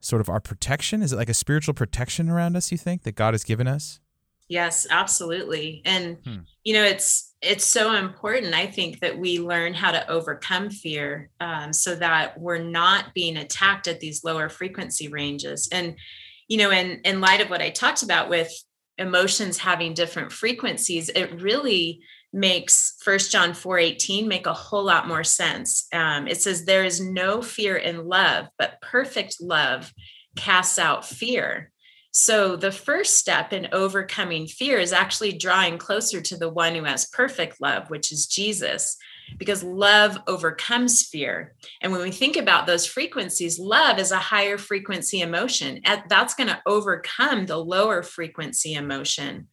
sort 0.00 0.20
of 0.20 0.28
our 0.28 0.38
protection. 0.38 1.02
Is 1.02 1.12
it 1.12 1.16
like 1.16 1.28
a 1.28 1.34
spiritual 1.34 1.74
protection 1.74 2.30
around 2.30 2.56
us, 2.56 2.70
you 2.70 2.78
think, 2.78 3.02
that 3.02 3.16
God 3.16 3.34
has 3.34 3.42
given 3.42 3.66
us? 3.66 3.98
Yes, 4.48 4.86
absolutely. 4.90 5.82
And 5.84 6.18
hmm. 6.24 6.38
you 6.64 6.74
know, 6.74 6.84
it's 6.84 7.34
it's 7.42 7.64
so 7.64 7.94
important, 7.94 8.54
I 8.54 8.66
think, 8.66 9.00
that 9.00 9.18
we 9.18 9.38
learn 9.38 9.74
how 9.74 9.92
to 9.92 10.08
overcome 10.10 10.70
fear 10.70 11.30
um, 11.40 11.72
so 11.72 11.94
that 11.96 12.40
we're 12.40 12.62
not 12.62 13.14
being 13.14 13.36
attacked 13.36 13.86
at 13.88 14.00
these 14.00 14.24
lower 14.24 14.48
frequency 14.48 15.08
ranges. 15.08 15.68
And, 15.70 15.96
you 16.48 16.58
know, 16.58 16.70
in, 16.70 17.00
in 17.04 17.20
light 17.20 17.40
of 17.40 17.50
what 17.50 17.60
I 17.60 17.70
talked 17.70 18.02
about 18.02 18.30
with 18.30 18.50
emotions 18.98 19.58
having 19.58 19.94
different 19.94 20.32
frequencies, 20.32 21.08
it 21.10 21.40
really 21.40 22.00
makes 22.32 22.96
First 23.02 23.30
John 23.30 23.54
4 23.54 23.78
18 23.78 24.26
make 24.26 24.46
a 24.46 24.54
whole 24.54 24.84
lot 24.84 25.06
more 25.06 25.24
sense. 25.24 25.86
Um, 25.92 26.26
it 26.26 26.40
says, 26.40 26.64
There 26.64 26.84
is 26.84 27.00
no 27.00 27.42
fear 27.42 27.76
in 27.76 28.06
love, 28.06 28.46
but 28.58 28.80
perfect 28.80 29.40
love 29.40 29.92
casts 30.36 30.78
out 30.78 31.04
fear. 31.04 31.70
So, 32.18 32.56
the 32.56 32.72
first 32.72 33.18
step 33.18 33.52
in 33.52 33.68
overcoming 33.72 34.46
fear 34.46 34.78
is 34.78 34.94
actually 34.94 35.32
drawing 35.32 35.76
closer 35.76 36.18
to 36.22 36.38
the 36.38 36.48
one 36.48 36.74
who 36.74 36.84
has 36.84 37.10
perfect 37.10 37.60
love, 37.60 37.90
which 37.90 38.10
is 38.10 38.26
Jesus, 38.26 38.96
because 39.36 39.62
love 39.62 40.16
overcomes 40.26 41.02
fear. 41.02 41.54
And 41.82 41.92
when 41.92 42.00
we 42.00 42.10
think 42.10 42.38
about 42.38 42.66
those 42.66 42.86
frequencies, 42.86 43.58
love 43.58 43.98
is 43.98 44.12
a 44.12 44.16
higher 44.16 44.56
frequency 44.56 45.20
emotion. 45.20 45.82
That's 46.08 46.32
going 46.32 46.46
to 46.46 46.62
overcome 46.64 47.44
the 47.44 47.58
lower 47.58 48.02
frequency 48.02 48.72
emotion 48.72 49.48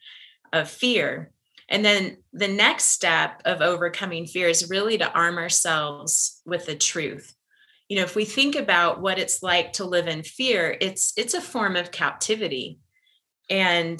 of 0.53 0.69
fear. 0.69 1.31
And 1.67 1.83
then 1.83 2.15
the 2.31 2.47
next 2.47 2.85
step 2.85 3.41
of 3.43 3.59
overcoming 3.59 4.25
fear 4.25 4.47
is 4.47 4.69
really 4.69 4.97
to 4.99 5.11
arm 5.11 5.37
ourselves 5.37 6.41
with 6.45 6.65
the 6.65 6.75
truth 6.75 7.35
you 7.89 7.97
know 7.97 8.03
if 8.03 8.15
we 8.15 8.25
think 8.25 8.55
about 8.55 9.01
what 9.01 9.19
it's 9.19 9.43
like 9.43 9.73
to 9.73 9.85
live 9.85 10.07
in 10.07 10.23
fear 10.23 10.77
it's 10.81 11.13
it's 11.17 11.33
a 11.33 11.41
form 11.41 11.75
of 11.75 11.91
captivity. 11.91 12.79
And 13.49 13.99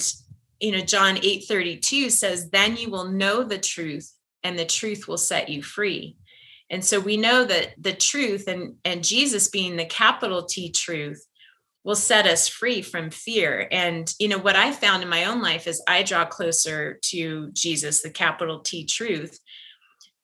you 0.60 0.72
know 0.72 0.80
john 0.80 1.18
8 1.22 1.44
32 1.46 2.10
says 2.10 2.50
then 2.50 2.76
you 2.76 2.90
will 2.90 3.08
know 3.08 3.42
the 3.44 3.58
truth 3.58 4.10
and 4.42 4.58
the 4.58 4.64
truth 4.66 5.08
will 5.08 5.18
set 5.18 5.48
you 5.48 5.62
free. 5.62 6.16
And 6.70 6.84
so 6.84 6.98
we 7.00 7.16
know 7.16 7.44
that 7.44 7.74
the 7.78 7.92
truth 7.92 8.48
and 8.48 8.76
and 8.84 9.04
jesus 9.04 9.48
being 9.48 9.76
the 9.76 9.84
capital 9.84 10.44
t 10.44 10.70
truth 10.70 11.24
will 11.82 11.96
set 11.96 12.26
us 12.26 12.48
free 12.48 12.80
from 12.80 13.10
fear. 13.10 13.68
And 13.70 14.12
you 14.18 14.28
know 14.28 14.38
what 14.38 14.56
i 14.56 14.72
found 14.72 15.02
in 15.02 15.08
my 15.08 15.24
own 15.26 15.42
life 15.42 15.66
is 15.66 15.82
i 15.86 16.02
draw 16.02 16.24
closer 16.24 16.98
to 17.02 17.50
jesus 17.52 18.02
the 18.02 18.10
capital 18.10 18.60
t 18.60 18.86
truth. 18.86 19.38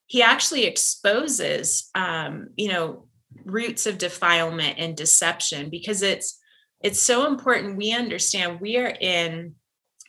He 0.07 0.23
actually 0.23 0.65
exposes 0.65 1.89
um, 1.95 2.49
you 2.57 2.69
know 2.69 3.07
roots 3.45 3.87
of 3.87 3.99
defilement 3.99 4.79
and 4.79 4.97
deception 4.97 5.71
because 5.71 6.03
it's 6.03 6.39
it's 6.83 7.01
so 7.01 7.27
important 7.27 7.77
we 7.77 7.93
understand 7.93 8.61
we 8.61 8.79
are 8.79 8.95
in 9.01 9.55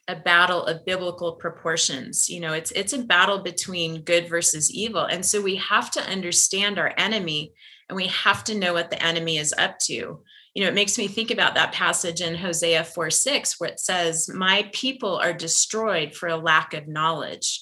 a 0.07 0.15
battle 0.15 0.65
of 0.65 0.85
biblical 0.85 1.33
proportions. 1.33 2.29
You 2.29 2.39
know 2.39 2.53
it's 2.53 2.71
it's 2.71 2.93
a 2.93 2.99
battle 2.99 3.39
between 3.39 4.03
good 4.03 4.29
versus 4.29 4.71
evil. 4.73 5.05
And 5.05 5.25
so 5.25 5.41
we 5.41 5.55
have 5.57 5.91
to 5.91 6.09
understand 6.09 6.79
our 6.79 6.93
enemy 6.97 7.53
and 7.89 7.95
we 7.95 8.07
have 8.07 8.43
to 8.45 8.57
know 8.57 8.73
what 8.73 8.89
the 8.89 9.03
enemy 9.03 9.37
is 9.37 9.53
up 9.57 9.79
to. 9.79 10.21
You 10.53 10.63
know 10.63 10.67
it 10.67 10.75
makes 10.75 10.97
me 10.97 11.07
think 11.07 11.31
about 11.31 11.55
that 11.55 11.71
passage 11.71 12.21
in 12.21 12.35
hosea 12.35 12.83
4 12.83 13.09
6 13.09 13.59
where 13.59 13.69
it 13.69 13.79
says 13.79 14.29
my 14.29 14.69
people 14.73 15.17
are 15.17 15.33
destroyed 15.33 16.13
for 16.13 16.27
a 16.27 16.37
lack 16.37 16.73
of 16.73 16.87
knowledge 16.87 17.61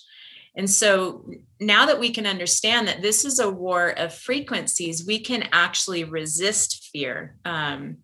and 0.56 0.70
so 0.70 1.30
now 1.60 1.86
that 1.86 2.00
we 2.00 2.12
can 2.12 2.26
understand 2.26 2.88
that 2.88 3.02
this 3.02 3.26
is 3.26 3.40
a 3.40 3.50
war 3.50 3.90
of 3.90 4.14
frequencies, 4.14 5.06
we 5.06 5.20
can 5.20 5.48
actually 5.52 6.04
resist 6.04 6.90
fear. 6.92 7.36
Um, 7.46 7.98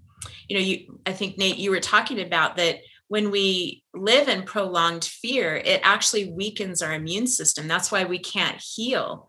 you 0.47 0.57
know, 0.57 0.63
you 0.63 0.99
I 1.05 1.13
think 1.13 1.37
Nate, 1.37 1.57
you 1.57 1.71
were 1.71 1.79
talking 1.79 2.21
about 2.21 2.57
that 2.57 2.77
when 3.07 3.29
we 3.29 3.83
live 3.93 4.27
in 4.27 4.43
prolonged 4.43 5.05
fear, 5.05 5.55
it 5.55 5.81
actually 5.83 6.31
weakens 6.31 6.81
our 6.81 6.93
immune 6.93 7.27
system. 7.27 7.67
That's 7.67 7.91
why 7.91 8.03
we 8.03 8.19
can't 8.19 8.61
heal. 8.61 9.27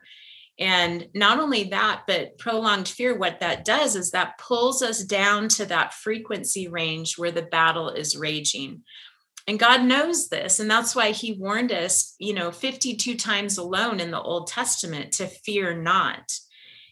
And 0.59 1.09
not 1.14 1.39
only 1.39 1.64
that, 1.64 2.05
but 2.07 2.39
prolonged 2.39 2.89
fear, 2.89 3.17
what 3.17 3.41
that 3.41 3.64
does 3.67 3.95
is 3.95 4.11
that 4.12 4.39
pulls 4.39 4.83
us 4.83 5.05
down 5.05 5.49
to 5.49 5.67
that 5.67 5.93
frequency 5.93 6.69
range 6.69 7.19
where 7.19 7.31
the 7.31 7.43
battle 7.43 7.91
is 7.91 8.17
raging. 8.17 8.83
And 9.47 9.59
God 9.59 9.85
knows 9.85 10.29
this. 10.29 10.59
And 10.59 10.69
that's 10.69 10.97
why 10.97 11.13
he 11.13 11.33
warned 11.33 11.71
us, 11.71 12.15
you 12.19 12.35
know, 12.35 12.51
52 12.51 13.15
times 13.17 13.59
alone 13.59 14.01
in 14.01 14.11
the 14.11 14.21
Old 14.21 14.49
Testament 14.49 15.13
to 15.13 15.27
fear 15.27 15.75
not. 15.81 16.37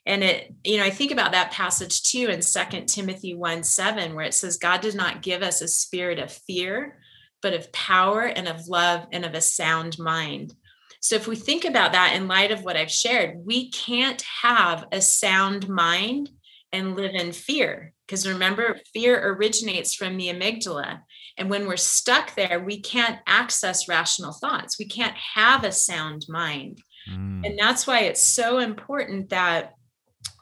And 0.06 0.22
it, 0.22 0.54
you 0.62 0.76
know, 0.76 0.84
I 0.84 0.90
think 0.90 1.10
about 1.10 1.32
that 1.32 1.50
passage 1.50 2.02
too 2.02 2.28
in 2.28 2.42
Second 2.42 2.86
Timothy 2.86 3.34
1 3.34 3.64
7, 3.64 4.14
where 4.14 4.26
it 4.26 4.34
says, 4.34 4.58
God 4.58 4.82
did 4.82 4.94
not 4.94 5.22
give 5.22 5.42
us 5.42 5.62
a 5.62 5.68
spirit 5.68 6.18
of 6.18 6.30
fear, 6.30 6.98
but 7.42 7.54
of 7.54 7.72
power 7.72 8.22
and 8.22 8.46
of 8.46 8.68
love 8.68 9.06
and 9.12 9.24
of 9.24 9.34
a 9.34 9.40
sound 9.40 9.98
mind. 9.98 10.54
So 11.00 11.16
if 11.16 11.26
we 11.26 11.36
think 11.36 11.64
about 11.64 11.92
that 11.92 12.14
in 12.14 12.28
light 12.28 12.50
of 12.50 12.62
what 12.62 12.76
I've 12.76 12.90
shared, 12.90 13.44
we 13.44 13.70
can't 13.70 14.22
have 14.42 14.86
a 14.92 15.00
sound 15.00 15.68
mind 15.68 16.30
and 16.72 16.96
live 16.96 17.14
in 17.14 17.32
fear. 17.32 17.92
Because 18.06 18.28
remember, 18.28 18.78
fear 18.92 19.32
originates 19.32 19.94
from 19.94 20.16
the 20.16 20.28
amygdala. 20.28 21.00
And 21.36 21.50
when 21.50 21.66
we're 21.66 21.76
stuck 21.76 22.34
there, 22.34 22.60
we 22.60 22.80
can't 22.80 23.18
access 23.26 23.88
rational 23.88 24.32
thoughts. 24.32 24.78
We 24.78 24.86
can't 24.86 25.16
have 25.16 25.64
a 25.64 25.72
sound 25.72 26.26
mind. 26.28 26.80
Mm. 27.10 27.44
And 27.44 27.58
that's 27.58 27.86
why 27.86 28.00
it's 28.00 28.22
so 28.22 28.58
important 28.58 29.30
that 29.30 29.74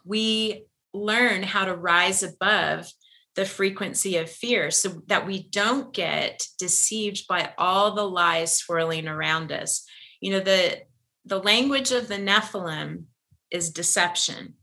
we 0.05 0.67
learn 0.93 1.43
how 1.43 1.65
to 1.65 1.75
rise 1.75 2.23
above 2.23 2.91
the 3.35 3.45
frequency 3.47 4.19
of 4.19 4.31
fear 4.31 4.71
so 4.71 5.03
that 5.07 5.27
we 5.27 5.49
don't 5.49 5.95
get 5.95 6.47
deceived 6.59 7.27
by 7.27 7.53
all 7.57 7.95
the 7.95 8.07
lies 8.07 8.59
swirling 8.59 9.09
around 9.09 9.51
us. 9.51 9.87
You 10.21 10.33
know, 10.33 10.41
the 10.41 10.83
the 11.25 11.39
language 11.39 11.93
of 11.93 12.09
the 12.09 12.17
Nephilim 12.17 13.05
is 13.51 13.71
deception 13.71 14.55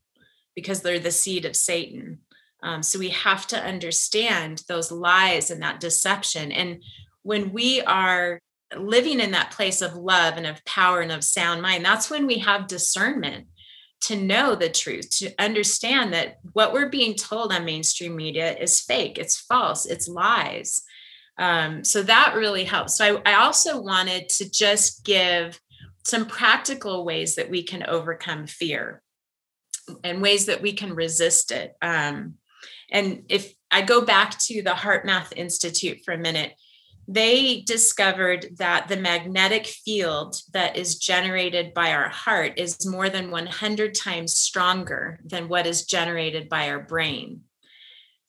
because 0.55 0.82
they're 0.82 0.99
the 0.99 1.11
seed 1.11 1.45
of 1.45 1.55
Satan. 1.55 2.19
Um, 2.62 2.84
so 2.84 2.99
we 2.99 3.10
have 3.10 3.47
to 3.47 3.62
understand 3.62 4.64
those 4.68 4.91
lies 4.91 5.49
and 5.49 5.62
that 5.62 5.80
deception. 5.80 6.51
And 6.51 6.84
when 7.24 7.53
we 7.53 7.82
are 7.82 8.39
living 8.76 9.20
in 9.20 9.32
that 9.32 9.51
place 9.51 9.82
of 9.82 9.95
love 9.95 10.38
and 10.38 10.45
of 10.45 10.64
power 10.66 11.01
and 11.01 11.12
of 11.12 11.24
sound 11.24 11.62
mind, 11.62 11.86
that's 11.86 12.10
when 12.10 12.28
we 12.28 12.39
have 12.39 12.68
discernment 12.68 13.47
to 14.01 14.16
know 14.16 14.55
the 14.55 14.70
truth, 14.70 15.10
to 15.10 15.34
understand 15.39 16.14
that 16.14 16.39
what 16.53 16.72
we're 16.72 16.89
being 16.89 17.16
told 17.16 17.51
on 17.51 17.66
mainstream 17.66 18.16
media 18.16 18.55
is 18.55 18.80
fake, 18.80 19.18
it's 19.18 19.38
false, 19.38 19.86
it's 19.86 20.07
lies. 20.07 20.84
Um, 21.38 21.84
so 21.84 22.03
that 22.03 22.36
really 22.36 22.64
helps. 22.66 22.97
So 22.97 23.22
I, 23.26 23.32
I 23.32 23.36
also 23.36 23.82
wanted 23.82 24.30
to 24.30 24.49
just 24.49 25.03
give 25.05 25.60
some 26.03 26.26
practical 26.26 27.05
ways 27.05 27.36
that 27.36 27.49
we 27.49 27.64
can 27.64 27.84
overcome 27.84 28.47
fear 28.47 29.01
and 30.03 30.22
ways 30.22 30.45
that 30.47 30.62
we 30.62 30.74
can 30.74 30.93
resist 30.93 31.51
it. 31.51 31.76
Um, 31.82 32.36
and 32.91 33.23
if 33.29 33.53
I 33.71 33.81
go 33.81 34.03
back 34.03 34.37
to 34.39 34.61
the 34.61 34.71
HeartMath 34.71 35.33
Institute 35.35 35.99
for 36.03 36.13
a 36.13 36.17
minute, 36.17 36.53
they 37.07 37.61
discovered 37.61 38.47
that 38.57 38.87
the 38.87 38.97
magnetic 38.97 39.65
field 39.65 40.41
that 40.53 40.77
is 40.77 40.99
generated 40.99 41.73
by 41.73 41.91
our 41.91 42.09
heart 42.09 42.53
is 42.57 42.85
more 42.85 43.09
than 43.09 43.31
100 43.31 43.95
times 43.95 44.35
stronger 44.35 45.19
than 45.25 45.49
what 45.49 45.65
is 45.65 45.85
generated 45.85 46.49
by 46.49 46.69
our 46.69 46.79
brain. 46.79 47.41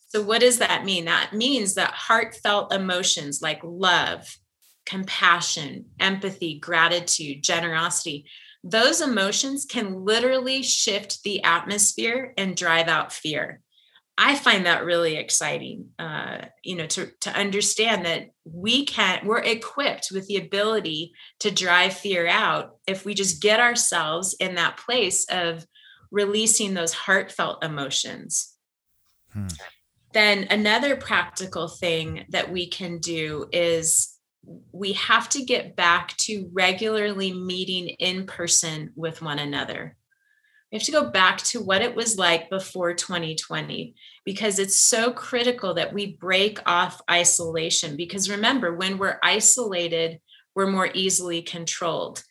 So, 0.09 0.23
what 0.23 0.41
does 0.41 0.59
that 0.59 0.85
mean? 0.85 1.05
That 1.05 1.35
means 1.35 1.75
that 1.75 1.93
heartfelt 1.93 2.73
emotions 2.73 3.43
like 3.43 3.61
love, 3.63 4.39
compassion, 4.87 5.85
empathy, 6.01 6.59
gratitude, 6.59 7.43
generosity, 7.43 8.25
those 8.65 9.01
emotions 9.01 9.65
can 9.65 10.05
literally 10.05 10.63
shift 10.63 11.23
the 11.23 11.43
atmosphere 11.45 12.35
and 12.37 12.57
drive 12.57 12.89
out 12.89 13.13
fear. 13.13 13.61
I 14.23 14.35
find 14.35 14.67
that 14.67 14.85
really 14.85 15.17
exciting, 15.17 15.89
uh, 15.99 16.43
you 16.63 16.77
know, 16.77 16.85
to, 16.89 17.11
to 17.23 17.31
understand 17.31 18.05
that 18.05 18.29
we 18.45 18.85
can, 18.85 19.27
we're 19.27 19.39
equipped 19.39 20.09
with 20.13 20.27
the 20.27 20.37
ability 20.37 21.15
to 21.39 21.51
drive 21.51 21.95
fear 21.95 22.27
out 22.27 22.77
if 22.87 23.07
we 23.07 23.15
just 23.15 23.41
get 23.41 23.61
ourselves 23.61 24.37
in 24.39 24.57
that 24.57 24.77
place 24.77 25.25
of 25.31 25.67
releasing 26.11 26.75
those 26.75 26.93
heartfelt 26.93 27.65
emotions. 27.65 28.55
Hmm. 29.33 29.47
Then 30.13 30.49
another 30.51 30.97
practical 30.97 31.69
thing 31.69 32.27
that 32.29 32.53
we 32.53 32.69
can 32.69 32.99
do 32.99 33.47
is 33.53 34.19
we 34.71 34.93
have 34.93 35.31
to 35.31 35.43
get 35.43 35.77
back 35.77 36.15
to 36.19 36.51
regularly 36.53 37.33
meeting 37.33 37.89
in 37.89 38.27
person 38.27 38.93
with 38.95 39.23
one 39.23 39.39
another 39.39 39.97
we 40.71 40.79
have 40.79 40.87
to 40.87 40.93
go 40.93 41.11
back 41.11 41.39
to 41.39 41.61
what 41.61 41.83
it 41.83 41.97
was 41.97 42.17
like 42.17 42.49
before 42.49 42.95
2020 42.95 43.95
because 44.25 44.59
it's 44.59 44.77
so 44.77 45.11
critical 45.11 45.75
that 45.75 45.93
we 45.93 46.15
break 46.15 46.61
off 46.65 47.01
isolation. 47.11 47.97
Because 47.97 48.31
remember, 48.31 48.75
when 48.75 48.97
we're 48.97 49.19
isolated, 49.23 50.21
we're 50.55 50.71
more 50.71 50.91
easily 50.95 51.43
controlled. 51.43 52.23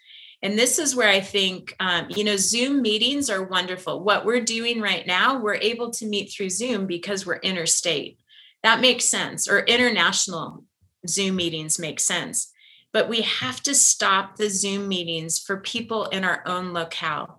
And 0.42 0.58
this 0.58 0.80
is 0.80 0.96
where 0.96 1.10
I 1.10 1.20
think, 1.20 1.76
um, 1.82 2.08
you 2.10 2.24
know, 2.24 2.38
Zoom 2.38 2.82
meetings 2.82 3.30
are 3.30 3.44
wonderful. 3.44 4.04
What 4.04 4.26
we're 4.26 4.40
doing 4.40 4.80
right 4.80 5.06
now, 5.06 5.42
we're 5.42 5.56
able 5.56 5.92
to 5.92 6.06
meet 6.06 6.32
through 6.32 6.50
Zoom 6.50 6.88
because 6.88 7.26
we're 7.26 7.40
interstate. 7.40 8.20
That 8.64 8.80
makes 8.80 9.04
sense. 9.04 9.50
Or 9.50 9.60
international 9.60 10.64
Zoom 11.08 11.36
meetings 11.36 11.78
make 11.78 12.00
sense. 12.00 12.54
But 12.94 13.10
we 13.10 13.22
have 13.22 13.62
to 13.64 13.76
stop 13.76 14.38
the 14.38 14.50
Zoom 14.50 14.88
meetings 14.88 15.40
for 15.40 15.58
people 15.58 16.06
in 16.06 16.24
our 16.24 16.42
own 16.46 16.72
locale. 16.72 17.39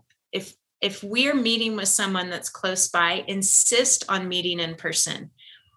If 0.80 1.02
we're 1.02 1.34
meeting 1.34 1.76
with 1.76 1.88
someone 1.88 2.30
that's 2.30 2.48
close 2.48 2.88
by, 2.88 3.24
insist 3.26 4.04
on 4.08 4.28
meeting 4.28 4.60
in 4.60 4.74
person. 4.74 5.30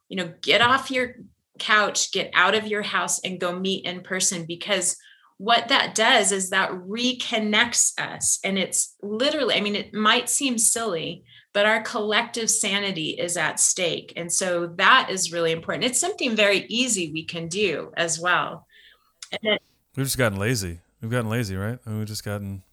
You 0.10 0.18
know, 0.18 0.34
get 0.42 0.62
off 0.62 0.92
your 0.92 1.16
couch, 1.60 2.12
get 2.12 2.32
out 2.34 2.56
of 2.56 2.68
your 2.68 2.82
house 2.82 3.20
and 3.20 3.40
go 3.40 3.58
meet 3.58 3.86
in 3.86 4.02
person 4.02 4.46
because 4.46 4.98
what 5.38 5.68
that 5.68 5.96
does 5.96 6.32
is 6.32 6.50
that 6.50 6.72
reconnects 6.72 8.00
us. 8.00 8.40
And 8.44 8.58
it's 8.58 8.96
literally, 9.02 9.56
I 9.56 9.62
mean, 9.62 9.76
it 9.76 9.94
might 9.94 10.30
seem 10.30 10.58
silly, 10.58 11.24
but 11.54 11.66
our 11.66 11.82
collective 11.82 12.50
sanity 12.50 13.10
is 13.10 13.36
at 13.36 13.60
stake. 13.60 14.14
And 14.16 14.32
so 14.32 14.68
that 14.78 15.10
is 15.10 15.34
really 15.34 15.52
important. 15.52 15.86
It's 15.86 16.00
something 16.00 16.36
very 16.36 16.66
easy 16.70 17.12
we 17.12 17.26
can 17.26 17.48
do 17.48 17.92
as 17.98 18.20
well. 18.20 18.68
Then, 19.42 19.58
We've 19.96 20.06
just 20.06 20.18
gotten 20.18 20.40
lazy. 20.40 20.80
We've 21.02 21.12
gotten 21.12 21.30
lazy, 21.30 21.56
right? 21.56 21.78
We've 21.86 22.06
just 22.06 22.24
gotten 22.24 22.64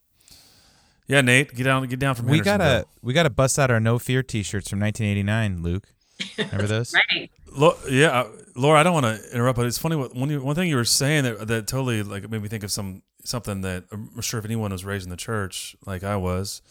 yeah, 1.10 1.22
Nate, 1.22 1.52
get 1.52 1.64
down, 1.64 1.86
get 1.88 1.98
down 1.98 2.14
from. 2.14 2.26
We 2.26 2.40
gotta, 2.40 2.86
we 3.02 3.12
gotta 3.12 3.30
bust 3.30 3.58
out 3.58 3.68
our 3.68 3.80
No 3.80 3.98
Fear 3.98 4.22
T-shirts 4.22 4.70
from 4.70 4.78
1989, 4.78 5.62
Luke. 5.62 5.88
Remember 6.38 6.66
those? 6.68 6.94
right. 6.94 7.30
Lo- 7.52 7.76
yeah, 7.88 8.20
uh, 8.20 8.28
Laura, 8.54 8.78
I 8.78 8.84
don't 8.84 8.92
want 8.92 9.06
to 9.06 9.34
interrupt, 9.34 9.56
but 9.56 9.66
it's 9.66 9.76
funny. 9.76 9.96
What 9.96 10.14
one, 10.14 10.40
one 10.40 10.54
thing 10.54 10.68
you 10.68 10.76
were 10.76 10.84
saying 10.84 11.24
that 11.24 11.48
that 11.48 11.66
totally 11.66 12.04
like 12.04 12.30
made 12.30 12.42
me 12.42 12.48
think 12.48 12.62
of 12.62 12.70
some 12.70 13.02
something 13.24 13.62
that 13.62 13.84
I'm 13.90 14.20
sure 14.20 14.38
if 14.38 14.44
anyone 14.44 14.70
was 14.70 14.84
raised 14.84 15.04
in 15.04 15.10
the 15.10 15.16
church 15.16 15.74
like 15.84 16.04
I 16.04 16.14
was, 16.14 16.62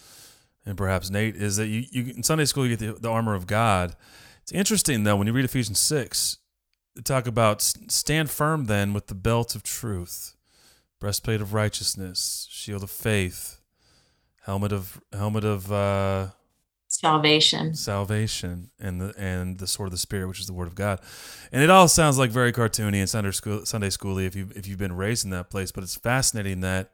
and 0.66 0.78
perhaps 0.78 1.10
Nate 1.10 1.36
is 1.36 1.58
that 1.58 1.68
you, 1.68 1.84
you 1.92 2.14
in 2.16 2.24
Sunday 2.24 2.46
school 2.46 2.66
you 2.66 2.78
get 2.78 2.96
the, 2.96 3.00
the 3.00 3.10
armor 3.10 3.36
of 3.36 3.46
God. 3.46 3.98
It's 4.42 4.54
interesting 4.54 5.04
though 5.04 5.18
when 5.18 5.28
you 5.28 5.34
read 5.34 5.44
Ephesians 5.44 5.80
six, 5.80 6.38
they 6.96 7.02
talk 7.02 7.28
about 7.28 7.62
stand 7.62 8.30
firm 8.30 8.66
then 8.66 8.94
with 8.94 9.08
the 9.08 9.16
belt 9.16 9.54
of 9.54 9.64
truth, 9.64 10.38
breastplate 11.02 11.42
of 11.42 11.54
righteousness, 11.54 12.48
shield 12.50 12.84
of 12.84 12.90
faith 12.90 13.59
helmet 14.50 14.72
of 14.72 15.00
helmet 15.14 15.44
of 15.44 15.72
uh, 15.72 16.28
salvation, 16.88 17.76
salvation, 17.76 18.72
and 18.80 19.00
the 19.00 19.14
and 19.18 19.60
the 19.60 19.68
sword 19.68 19.88
of 19.88 19.92
the 19.92 19.98
spirit, 19.98 20.28
which 20.28 20.40
is 20.40 20.48
the 20.48 20.54
word 20.54 20.68
of 20.68 20.76
God. 20.76 21.00
And 21.52 21.64
it 21.64 21.70
all 21.70 21.88
sounds 21.88 22.18
like 22.18 22.32
very 22.32 22.52
cartoony 22.52 22.98
and 22.98 23.10
Sunday 23.10 23.32
school 23.32 23.66
Sunday 23.66 23.90
schooly 23.90 24.26
if 24.26 24.36
you 24.36 24.50
if 24.56 24.68
you've 24.68 24.80
been 24.80 24.96
raised 24.96 25.24
in 25.24 25.32
that 25.32 25.50
place. 25.50 25.72
But 25.72 25.84
it's 25.84 25.96
fascinating 25.96 26.62
that 26.62 26.92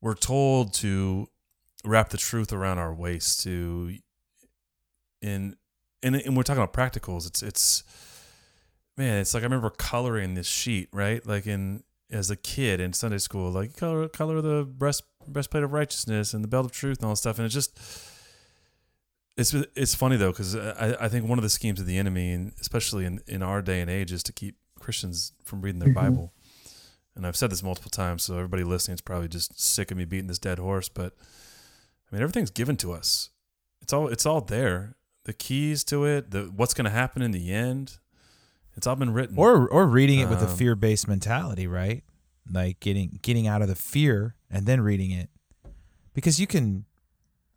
we're 0.00 0.14
told 0.14 0.74
to 0.74 1.28
wrap 1.84 2.10
the 2.10 2.18
truth 2.18 2.52
around 2.52 2.78
our 2.78 2.94
waist 2.94 3.42
to 3.44 3.96
in 5.22 5.56
and, 6.02 6.16
and 6.16 6.36
we're 6.36 6.42
talking 6.42 6.62
about 6.62 6.72
practicals 6.72 7.26
it's 7.26 7.42
it's 7.42 7.82
man 8.96 9.18
it's 9.20 9.34
like 9.34 9.42
i 9.42 9.46
remember 9.46 9.70
coloring 9.70 10.34
this 10.34 10.46
sheet 10.46 10.88
right 10.92 11.26
like 11.26 11.46
in 11.46 11.82
as 12.10 12.30
a 12.30 12.36
kid 12.36 12.80
in 12.80 12.92
sunday 12.92 13.18
school 13.18 13.50
like 13.50 13.76
color 13.76 14.08
color 14.08 14.40
the 14.40 14.64
breast 14.64 15.02
breastplate 15.28 15.62
of 15.62 15.72
righteousness 15.72 16.34
and 16.34 16.42
the 16.42 16.48
belt 16.48 16.66
of 16.66 16.72
truth 16.72 16.98
and 16.98 17.06
all 17.06 17.12
that 17.12 17.16
stuff. 17.16 17.38
And 17.38 17.46
it's 17.46 17.54
just 17.54 17.78
it's 19.36 19.54
it's 19.74 19.94
funny 19.94 20.16
though 20.16 20.30
because 20.30 20.54
I, 20.56 20.96
I 21.00 21.08
think 21.08 21.26
one 21.26 21.38
of 21.38 21.42
the 21.42 21.48
schemes 21.48 21.80
of 21.80 21.86
the 21.86 21.98
enemy, 21.98 22.32
and 22.32 22.52
especially 22.60 23.04
in, 23.04 23.20
in 23.26 23.42
our 23.42 23.62
day 23.62 23.80
and 23.80 23.90
age, 23.90 24.12
is 24.12 24.22
to 24.24 24.32
keep 24.32 24.56
Christians 24.78 25.32
from 25.44 25.62
reading 25.62 25.78
their 25.78 25.88
mm-hmm. 25.88 26.06
Bible. 26.06 26.32
And 27.14 27.26
I've 27.26 27.36
said 27.36 27.50
this 27.50 27.62
multiple 27.62 27.90
times, 27.90 28.24
so 28.24 28.36
everybody 28.36 28.64
listening 28.64 28.94
is 28.94 29.00
probably 29.02 29.28
just 29.28 29.60
sick 29.60 29.90
of 29.90 29.96
me 29.96 30.04
beating 30.04 30.28
this 30.28 30.38
dead 30.38 30.58
horse. 30.58 30.88
But 30.88 31.14
I 32.10 32.14
mean, 32.14 32.22
everything's 32.22 32.50
given 32.50 32.76
to 32.78 32.92
us. 32.92 33.30
It's 33.80 33.92
all 33.92 34.08
it's 34.08 34.26
all 34.26 34.40
there. 34.40 34.96
The 35.24 35.32
keys 35.32 35.84
to 35.84 36.04
it, 36.04 36.30
the 36.30 36.50
what's 36.54 36.74
going 36.74 36.84
to 36.84 36.90
happen 36.90 37.22
in 37.22 37.30
the 37.30 37.52
end. 37.52 37.98
It's 38.74 38.86
all 38.86 38.96
been 38.96 39.12
written. 39.12 39.36
Or 39.38 39.68
or 39.68 39.86
reading 39.86 40.20
it 40.20 40.28
with 40.28 40.42
a 40.42 40.48
Um, 40.48 40.56
fear 40.56 40.74
based 40.74 41.06
mentality, 41.06 41.66
right? 41.66 42.02
Like 42.50 42.80
getting 42.80 43.18
getting 43.22 43.46
out 43.46 43.62
of 43.62 43.68
the 43.68 43.76
fear 43.76 44.34
and 44.52 44.66
then 44.66 44.80
reading 44.80 45.10
it, 45.10 45.30
because 46.14 46.38
you 46.38 46.46
can. 46.46 46.84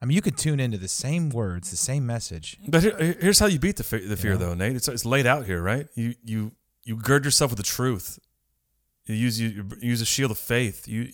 I 0.02 0.06
mean, 0.06 0.16
you 0.16 0.22
could 0.22 0.38
tune 0.38 0.60
into 0.60 0.78
the 0.78 0.88
same 0.89 1.30
words, 1.30 1.72
the 1.72 1.78
same 1.78 2.06
message. 2.06 2.58
But 2.68 2.84
here, 2.84 3.16
here's 3.20 3.39
how 3.39 3.46
you 3.48 3.60
beat 3.60 3.78
the 3.78 3.84
fear, 3.84 4.00
the 4.08 4.18
fear 4.18 4.32
Yeah. 4.34 4.38
though, 4.38 4.54
Nate. 4.54 4.76
It's, 4.76 4.88
it's 4.88 5.06
laid 5.06 5.26
out 5.26 5.46
here, 5.46 5.62
right? 5.62 5.88
You 5.96 6.16
you 6.24 6.52
you 6.84 6.96
gird 6.98 7.26
yourself 7.26 7.52
with 7.52 7.58
the 7.58 7.64
truth. 7.64 8.20
You 9.06 9.16
use 9.16 9.39
you, 9.39 9.50
you 9.50 9.89
use 9.89 10.02
a 10.02 10.06
shield 10.06 10.32
of 10.32 10.38
faith. 10.38 10.88
You 10.88 11.08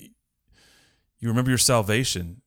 you 1.20 1.28
remember 1.30 1.52
your 1.52 1.58
salvation. 1.58 2.42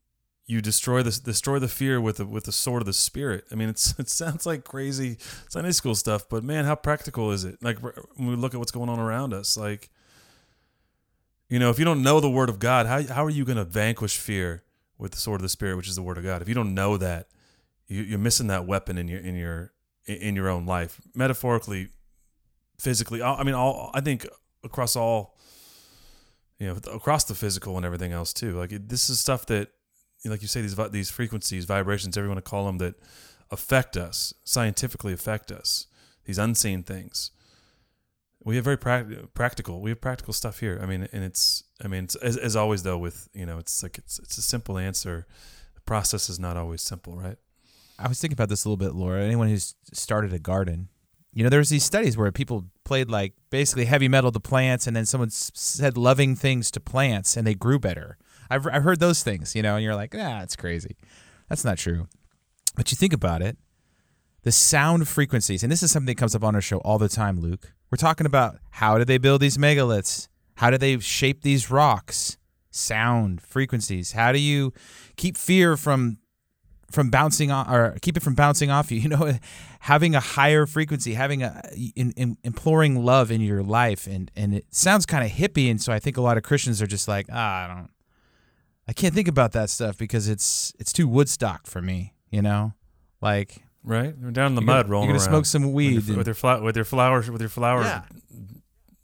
You 0.46 0.60
destroy 0.60 1.02
the 1.02 1.18
destroy 1.24 1.58
the 1.58 1.68
fear 1.68 2.00
with 2.00 2.16
the 2.18 2.26
with 2.26 2.44
the 2.44 2.52
sword 2.52 2.82
of 2.82 2.86
the 2.86 2.92
spirit. 2.92 3.44
I 3.50 3.54
mean, 3.54 3.68
it's 3.70 3.94
it 3.98 4.10
sounds 4.10 4.44
like 4.44 4.64
crazy 4.64 5.16
Sunday 5.48 5.70
school 5.72 5.94
stuff, 5.94 6.28
but 6.28 6.44
man, 6.44 6.64
how 6.66 6.74
practical 6.74 7.30
is 7.30 7.44
it? 7.44 7.62
Like 7.62 7.78
when 7.80 8.28
we 8.28 8.36
look 8.36 8.52
at 8.54 8.58
what's 8.58 8.72
going 8.72 8.90
on 8.90 8.98
around 8.98 9.32
us, 9.32 9.56
like 9.56 9.88
you 11.48 11.58
know, 11.58 11.70
if 11.70 11.78
you 11.78 11.84
don't 11.84 12.02
know 12.02 12.20
the 12.20 12.30
word 12.30 12.48
of 12.48 12.58
God, 12.58 12.86
how 12.86 13.02
how 13.02 13.24
are 13.24 13.30
you 13.30 13.44
going 13.44 13.58
to 13.58 13.64
vanquish 13.64 14.16
fear 14.16 14.64
with 14.98 15.12
the 15.12 15.18
sword 15.18 15.40
of 15.40 15.42
the 15.42 15.48
spirit, 15.48 15.76
which 15.76 15.88
is 15.88 15.96
the 15.96 16.02
word 16.02 16.18
of 16.18 16.24
God? 16.24 16.42
If 16.42 16.48
you 16.48 16.54
don't 16.54 16.74
know 16.74 16.96
that, 16.96 17.28
you, 17.86 18.02
you're 18.02 18.18
missing 18.18 18.46
that 18.48 18.66
weapon 18.66 18.98
in 18.98 19.08
your 19.08 19.20
in 19.20 19.36
your 19.36 19.72
in 20.06 20.34
your 20.34 20.48
own 20.48 20.66
life, 20.66 21.00
metaphorically, 21.14 21.88
physically. 22.78 23.22
I 23.22 23.42
mean, 23.42 23.54
all 23.54 23.90
I 23.94 24.00
think 24.00 24.26
across 24.62 24.96
all, 24.96 25.36
you 26.58 26.66
know, 26.66 26.76
across 26.92 27.24
the 27.24 27.34
physical 27.34 27.76
and 27.76 27.84
everything 27.84 28.12
else 28.12 28.32
too. 28.32 28.58
Like 28.58 28.88
this 28.88 29.10
is 29.10 29.20
stuff 29.20 29.46
that, 29.46 29.68
like 30.24 30.42
you 30.42 30.48
say, 30.48 30.62
these 30.62 30.76
these 30.90 31.10
frequencies, 31.10 31.64
vibrations, 31.64 32.16
everyone 32.16 32.36
to 32.36 32.42
call 32.42 32.66
them 32.66 32.78
that 32.78 32.94
affect 33.50 33.96
us, 33.96 34.32
scientifically 34.44 35.12
affect 35.12 35.52
us. 35.52 35.86
These 36.24 36.38
unseen 36.38 36.82
things. 36.82 37.30
We 38.44 38.56
have 38.56 38.64
very 38.64 38.76
prac- 38.76 39.06
practical. 39.32 39.80
We 39.80 39.90
have 39.90 40.00
practical 40.00 40.34
stuff 40.34 40.60
here. 40.60 40.78
I 40.82 40.86
mean, 40.86 41.08
and 41.12 41.24
it's. 41.24 41.64
I 41.82 41.88
mean, 41.88 42.04
it's, 42.04 42.14
as, 42.16 42.36
as 42.36 42.56
always 42.56 42.82
though, 42.82 42.98
with 42.98 43.28
you 43.32 43.46
know, 43.46 43.58
it's 43.58 43.82
like 43.82 43.98
it's 43.98 44.18
it's 44.18 44.36
a 44.38 44.42
simple 44.42 44.78
answer. 44.78 45.26
The 45.74 45.80
process 45.82 46.28
is 46.28 46.38
not 46.38 46.56
always 46.56 46.82
simple, 46.82 47.16
right? 47.16 47.36
I 47.98 48.08
was 48.08 48.20
thinking 48.20 48.34
about 48.34 48.48
this 48.48 48.64
a 48.64 48.68
little 48.68 48.76
bit, 48.76 48.94
Laura. 48.94 49.22
Anyone 49.22 49.48
who's 49.48 49.74
started 49.92 50.32
a 50.32 50.38
garden, 50.38 50.88
you 51.32 51.42
know, 51.42 51.48
there's 51.48 51.68
these 51.68 51.84
studies 51.84 52.16
where 52.16 52.30
people 52.32 52.66
played 52.84 53.08
like 53.10 53.32
basically 53.50 53.86
heavy 53.86 54.08
metal 54.08 54.30
to 54.32 54.40
plants, 54.40 54.86
and 54.86 54.94
then 54.94 55.06
someone 55.06 55.30
said 55.30 55.96
loving 55.96 56.36
things 56.36 56.70
to 56.72 56.80
plants, 56.80 57.36
and 57.36 57.46
they 57.46 57.54
grew 57.54 57.78
better. 57.78 58.18
I've 58.50 58.66
I've 58.66 58.82
heard 58.82 59.00
those 59.00 59.22
things, 59.22 59.54
you 59.54 59.62
know, 59.62 59.76
and 59.76 59.84
you're 59.84 59.94
like, 59.96 60.14
ah, 60.16 60.42
it's 60.42 60.56
crazy. 60.56 60.96
That's 61.48 61.64
not 61.64 61.78
true. 61.78 62.08
But 62.76 62.90
you 62.90 62.96
think 62.96 63.12
about 63.12 63.42
it, 63.42 63.56
the 64.42 64.52
sound 64.52 65.08
frequencies, 65.08 65.62
and 65.62 65.72
this 65.72 65.82
is 65.82 65.90
something 65.90 66.06
that 66.06 66.18
comes 66.18 66.34
up 66.34 66.44
on 66.44 66.54
our 66.54 66.60
show 66.60 66.78
all 66.78 66.98
the 66.98 67.08
time, 67.08 67.40
Luke. 67.40 67.72
We're 67.94 67.98
talking 67.98 68.26
about 68.26 68.56
how 68.70 68.98
did 68.98 69.06
they 69.06 69.18
build 69.18 69.40
these 69.40 69.56
megaliths? 69.56 70.26
How 70.56 70.68
do 70.68 70.78
they 70.78 70.98
shape 70.98 71.42
these 71.42 71.70
rocks? 71.70 72.38
Sound 72.72 73.40
frequencies. 73.40 74.10
How 74.10 74.32
do 74.32 74.40
you 74.40 74.72
keep 75.16 75.36
fear 75.36 75.76
from 75.76 76.18
from 76.90 77.08
bouncing 77.08 77.52
on 77.52 77.72
or 77.72 77.96
keep 78.02 78.16
it 78.16 78.22
from 78.24 78.34
bouncing 78.34 78.68
off 78.68 78.90
you 78.90 78.98
you 79.02 79.08
know 79.08 79.34
having 79.78 80.16
a 80.16 80.18
higher 80.18 80.66
frequency 80.66 81.14
having 81.14 81.44
a 81.44 81.62
in, 81.94 82.10
in, 82.16 82.36
imploring 82.42 83.04
love 83.04 83.30
in 83.30 83.40
your 83.40 83.62
life 83.62 84.08
and 84.08 84.28
and 84.34 84.54
it 84.54 84.64
sounds 84.74 85.06
kind 85.06 85.24
of 85.24 85.30
hippie 85.30 85.70
and 85.70 85.80
so 85.80 85.92
i 85.92 86.00
think 86.00 86.16
a 86.16 86.20
lot 86.20 86.36
of 86.36 86.42
christians 86.42 86.82
are 86.82 86.86
just 86.88 87.06
like 87.06 87.26
ah 87.32 87.64
i 87.64 87.68
don't 87.68 87.90
i 88.88 88.92
can't 88.92 89.14
think 89.14 89.28
about 89.28 89.52
that 89.52 89.70
stuff 89.70 89.96
because 89.96 90.28
it's 90.28 90.72
it's 90.80 90.92
too 90.92 91.06
woodstock 91.06 91.66
for 91.68 91.80
me 91.80 92.12
you 92.30 92.42
know 92.42 92.74
like 93.20 93.64
Right, 93.86 94.14
We're 94.18 94.30
down 94.30 94.46
in 94.52 94.54
the 94.54 94.62
You're 94.62 94.66
gonna- 94.66 94.78
mud, 94.78 94.88
rolling 94.88 95.08
you're 95.10 95.18
gonna 95.18 95.24
around 95.26 95.30
smoke 95.44 95.46
some 95.46 95.62
with 95.64 95.72
weed 95.74 96.02
your, 96.06 96.16
with 96.16 96.26
your 96.26 96.34
fla- 96.34 96.62
with 96.62 96.74
your 96.74 96.86
flowers 96.86 97.30
with 97.30 97.42
your 97.42 97.50
flower 97.50 97.82
Yeah. 97.82 98.02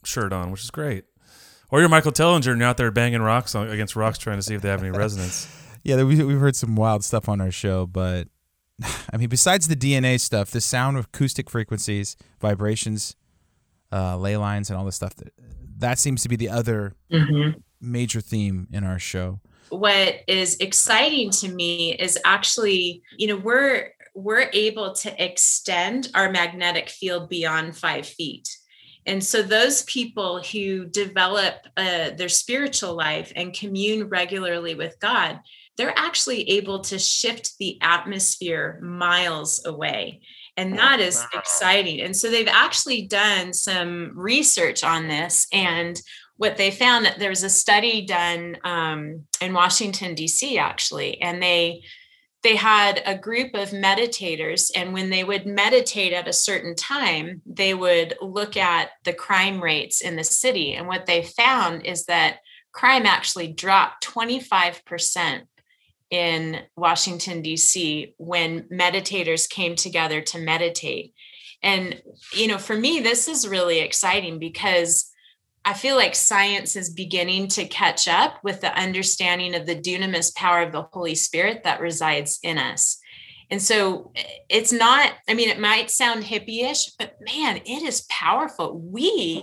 shirt 0.04 0.32
on, 0.32 0.50
which 0.50 0.62
is 0.64 0.70
great. 0.70 1.04
Or 1.70 1.80
you're 1.80 1.88
Michael 1.90 2.12
Tellinger 2.12 2.50
and 2.52 2.60
you're 2.60 2.68
out 2.68 2.78
there 2.78 2.90
banging 2.90 3.20
rocks 3.22 3.54
on, 3.54 3.68
against 3.68 3.94
rocks, 3.94 4.18
trying 4.18 4.38
to 4.38 4.42
see 4.42 4.54
if 4.54 4.62
they 4.62 4.70
have 4.70 4.80
any 4.82 4.90
resonance. 4.98 5.48
yeah 5.84 6.02
we, 6.02 6.22
we've 6.24 6.40
heard 6.40 6.56
some 6.56 6.76
wild 6.76 7.04
stuff 7.04 7.28
on 7.28 7.40
our 7.40 7.50
show 7.50 7.86
but 7.86 8.28
i 9.12 9.16
mean 9.16 9.28
besides 9.30 9.66
the 9.68 9.74
dna 9.76 10.18
stuff 10.20 10.50
the 10.50 10.60
sound 10.60 10.96
of 10.98 11.06
acoustic 11.06 11.48
frequencies 11.48 12.16
vibrations 12.40 13.16
uh, 13.92 14.16
ley 14.18 14.36
lines 14.36 14.68
and 14.70 14.78
all 14.78 14.84
this 14.84 14.96
stuff 14.96 15.14
that, 15.16 15.32
that 15.78 15.98
seems 15.98 16.22
to 16.22 16.28
be 16.28 16.36
the 16.36 16.48
other 16.50 16.94
Mhm. 17.10 17.62
major 17.80 18.20
theme 18.20 18.66
in 18.72 18.84
our 18.84 18.98
show 18.98 19.40
what 19.70 20.16
is 20.28 20.56
exciting 20.56 21.30
to 21.30 21.48
me 21.48 21.94
is 21.94 22.18
actually 22.26 23.02
you 23.16 23.26
know 23.26 23.36
we're 23.36 23.88
we're 24.22 24.50
able 24.52 24.94
to 24.94 25.24
extend 25.24 26.10
our 26.14 26.30
magnetic 26.30 26.88
field 26.88 27.28
beyond 27.28 27.76
five 27.76 28.06
feet. 28.06 28.48
And 29.06 29.24
so 29.24 29.42
those 29.42 29.82
people 29.84 30.42
who 30.42 30.84
develop 30.84 31.54
uh, 31.76 32.10
their 32.10 32.28
spiritual 32.28 32.94
life 32.94 33.32
and 33.34 33.54
commune 33.54 34.08
regularly 34.08 34.74
with 34.74 35.00
god 35.00 35.40
they're 35.80 35.98
actually 35.98 36.42
able 36.50 36.80
to 36.80 36.98
shift 36.98 37.56
the 37.58 37.78
atmosphere 37.80 38.78
miles 38.82 39.64
away. 39.64 40.20
And 40.58 40.76
that 40.76 41.00
is 41.00 41.24
exciting. 41.32 42.02
And 42.02 42.14
so 42.14 42.30
they've 42.30 42.46
actually 42.46 43.06
done 43.06 43.54
some 43.54 44.12
research 44.14 44.84
on 44.84 45.08
this. 45.08 45.46
And 45.54 45.98
what 46.36 46.58
they 46.58 46.70
found 46.70 47.06
that 47.06 47.18
there 47.18 47.30
was 47.30 47.44
a 47.44 47.48
study 47.48 48.04
done 48.04 48.58
um, 48.62 49.24
in 49.40 49.54
Washington 49.54 50.14
D.C. 50.14 50.58
actually, 50.58 51.18
and 51.22 51.42
they 51.42 51.82
they 52.42 52.56
had 52.56 53.02
a 53.04 53.18
group 53.18 53.54
of 53.54 53.70
meditators, 53.70 54.70
and 54.74 54.92
when 54.92 55.10
they 55.10 55.24
would 55.24 55.46
meditate 55.46 56.12
at 56.12 56.28
a 56.28 56.32
certain 56.32 56.74
time, 56.74 57.42
they 57.44 57.74
would 57.74 58.14
look 58.22 58.56
at 58.56 58.90
the 59.04 59.12
crime 59.12 59.62
rates 59.62 60.00
in 60.00 60.16
the 60.16 60.24
city, 60.24 60.74
and 60.74 60.88
what 60.88 61.06
they 61.06 61.22
found 61.22 61.84
is 61.84 62.06
that 62.06 62.38
crime 62.72 63.04
actually 63.04 63.48
dropped 63.48 64.02
twenty 64.02 64.40
five 64.40 64.82
percent 64.84 65.44
in 66.10 66.60
Washington 66.76 67.42
D.C. 67.42 68.14
when 68.16 68.62
meditators 68.62 69.48
came 69.48 69.76
together 69.76 70.20
to 70.22 70.38
meditate, 70.38 71.12
and 71.62 72.00
you 72.34 72.46
know, 72.48 72.58
for 72.58 72.74
me, 72.74 73.00
this 73.00 73.28
is 73.28 73.46
really 73.46 73.80
exciting 73.80 74.38
because 74.38 75.09
I 75.64 75.74
feel 75.74 75.96
like 75.96 76.14
science 76.14 76.74
is 76.74 76.90
beginning 76.90 77.48
to 77.48 77.66
catch 77.66 78.08
up 78.08 78.42
with 78.42 78.60
the 78.60 78.76
understanding 78.78 79.54
of 79.54 79.66
the 79.66 79.76
dunamis 79.76 80.34
power 80.34 80.62
of 80.62 80.72
the 80.72 80.82
Holy 80.82 81.14
Spirit 81.14 81.64
that 81.64 81.80
resides 81.80 82.38
in 82.42 82.56
us. 82.56 82.98
And 83.50 83.60
so 83.60 84.12
eh, 84.16 84.22
it's 84.48 84.72
not, 84.72 85.12
I 85.28 85.34
mean, 85.34 85.50
it 85.50 85.60
might 85.60 85.90
sound 85.90 86.24
hippie-ish, 86.24 86.92
but 86.98 87.16
man, 87.20 87.58
it 87.58 87.82
is 87.82 88.06
powerful. 88.08 88.78
We 88.78 89.42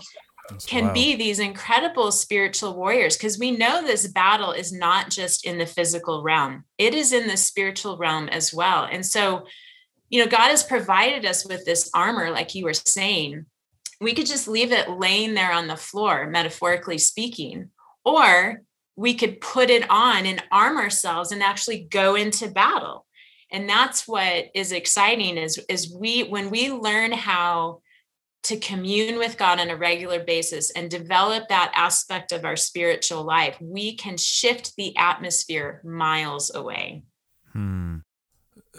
can 0.65 0.85
wild. 0.85 0.93
be 0.93 1.15
these 1.15 1.39
incredible 1.39 2.11
spiritual 2.11 2.75
warriors 2.75 3.17
because 3.17 3.37
we 3.37 3.51
know 3.51 3.81
this 3.81 4.07
battle 4.07 4.53
is 4.53 4.71
not 4.71 5.09
just 5.09 5.45
in 5.45 5.57
the 5.57 5.65
physical 5.65 6.23
realm, 6.23 6.63
it 6.77 6.93
is 6.93 7.11
in 7.11 7.27
the 7.27 7.37
spiritual 7.37 7.97
realm 7.97 8.29
as 8.29 8.53
well. 8.53 8.87
And 8.89 9.05
so, 9.05 9.45
you 10.09 10.23
know, 10.23 10.29
God 10.29 10.49
has 10.49 10.63
provided 10.63 11.25
us 11.25 11.45
with 11.45 11.65
this 11.65 11.91
armor, 11.93 12.31
like 12.31 12.55
you 12.55 12.63
were 12.63 12.73
saying 12.73 13.45
we 13.99 14.13
could 14.13 14.27
just 14.27 14.47
leave 14.47 14.71
it 14.71 14.89
laying 14.89 15.33
there 15.33 15.51
on 15.51 15.67
the 15.67 15.75
floor, 15.75 16.27
metaphorically 16.27 16.97
speaking, 16.97 17.69
or 18.05 18.61
we 18.95 19.13
could 19.13 19.41
put 19.41 19.69
it 19.69 19.89
on 19.89 20.25
and 20.25 20.43
arm 20.51 20.77
ourselves 20.77 21.31
and 21.31 21.41
actually 21.41 21.87
go 21.89 22.15
into 22.15 22.49
battle. 22.49 23.05
And 23.51 23.69
that's 23.69 24.07
what 24.07 24.45
is 24.53 24.71
exciting 24.71 25.37
is, 25.37 25.57
is 25.69 25.93
we 25.93 26.23
when 26.23 26.49
we 26.49 26.71
learn 26.71 27.11
how 27.11 27.81
to 28.43 28.57
commune 28.57 29.17
with 29.17 29.37
God 29.37 29.59
on 29.59 29.69
a 29.69 29.75
regular 29.75 30.23
basis 30.23 30.71
and 30.71 30.89
develop 30.89 31.47
that 31.47 31.71
aspect 31.75 32.31
of 32.31 32.45
our 32.45 32.55
spiritual 32.55 33.23
life, 33.23 33.57
we 33.59 33.95
can 33.95 34.17
shift 34.17 34.75
the 34.77 34.95
atmosphere 34.95 35.81
miles 35.83 36.53
away. 36.53 37.03
Hmm. 37.51 37.97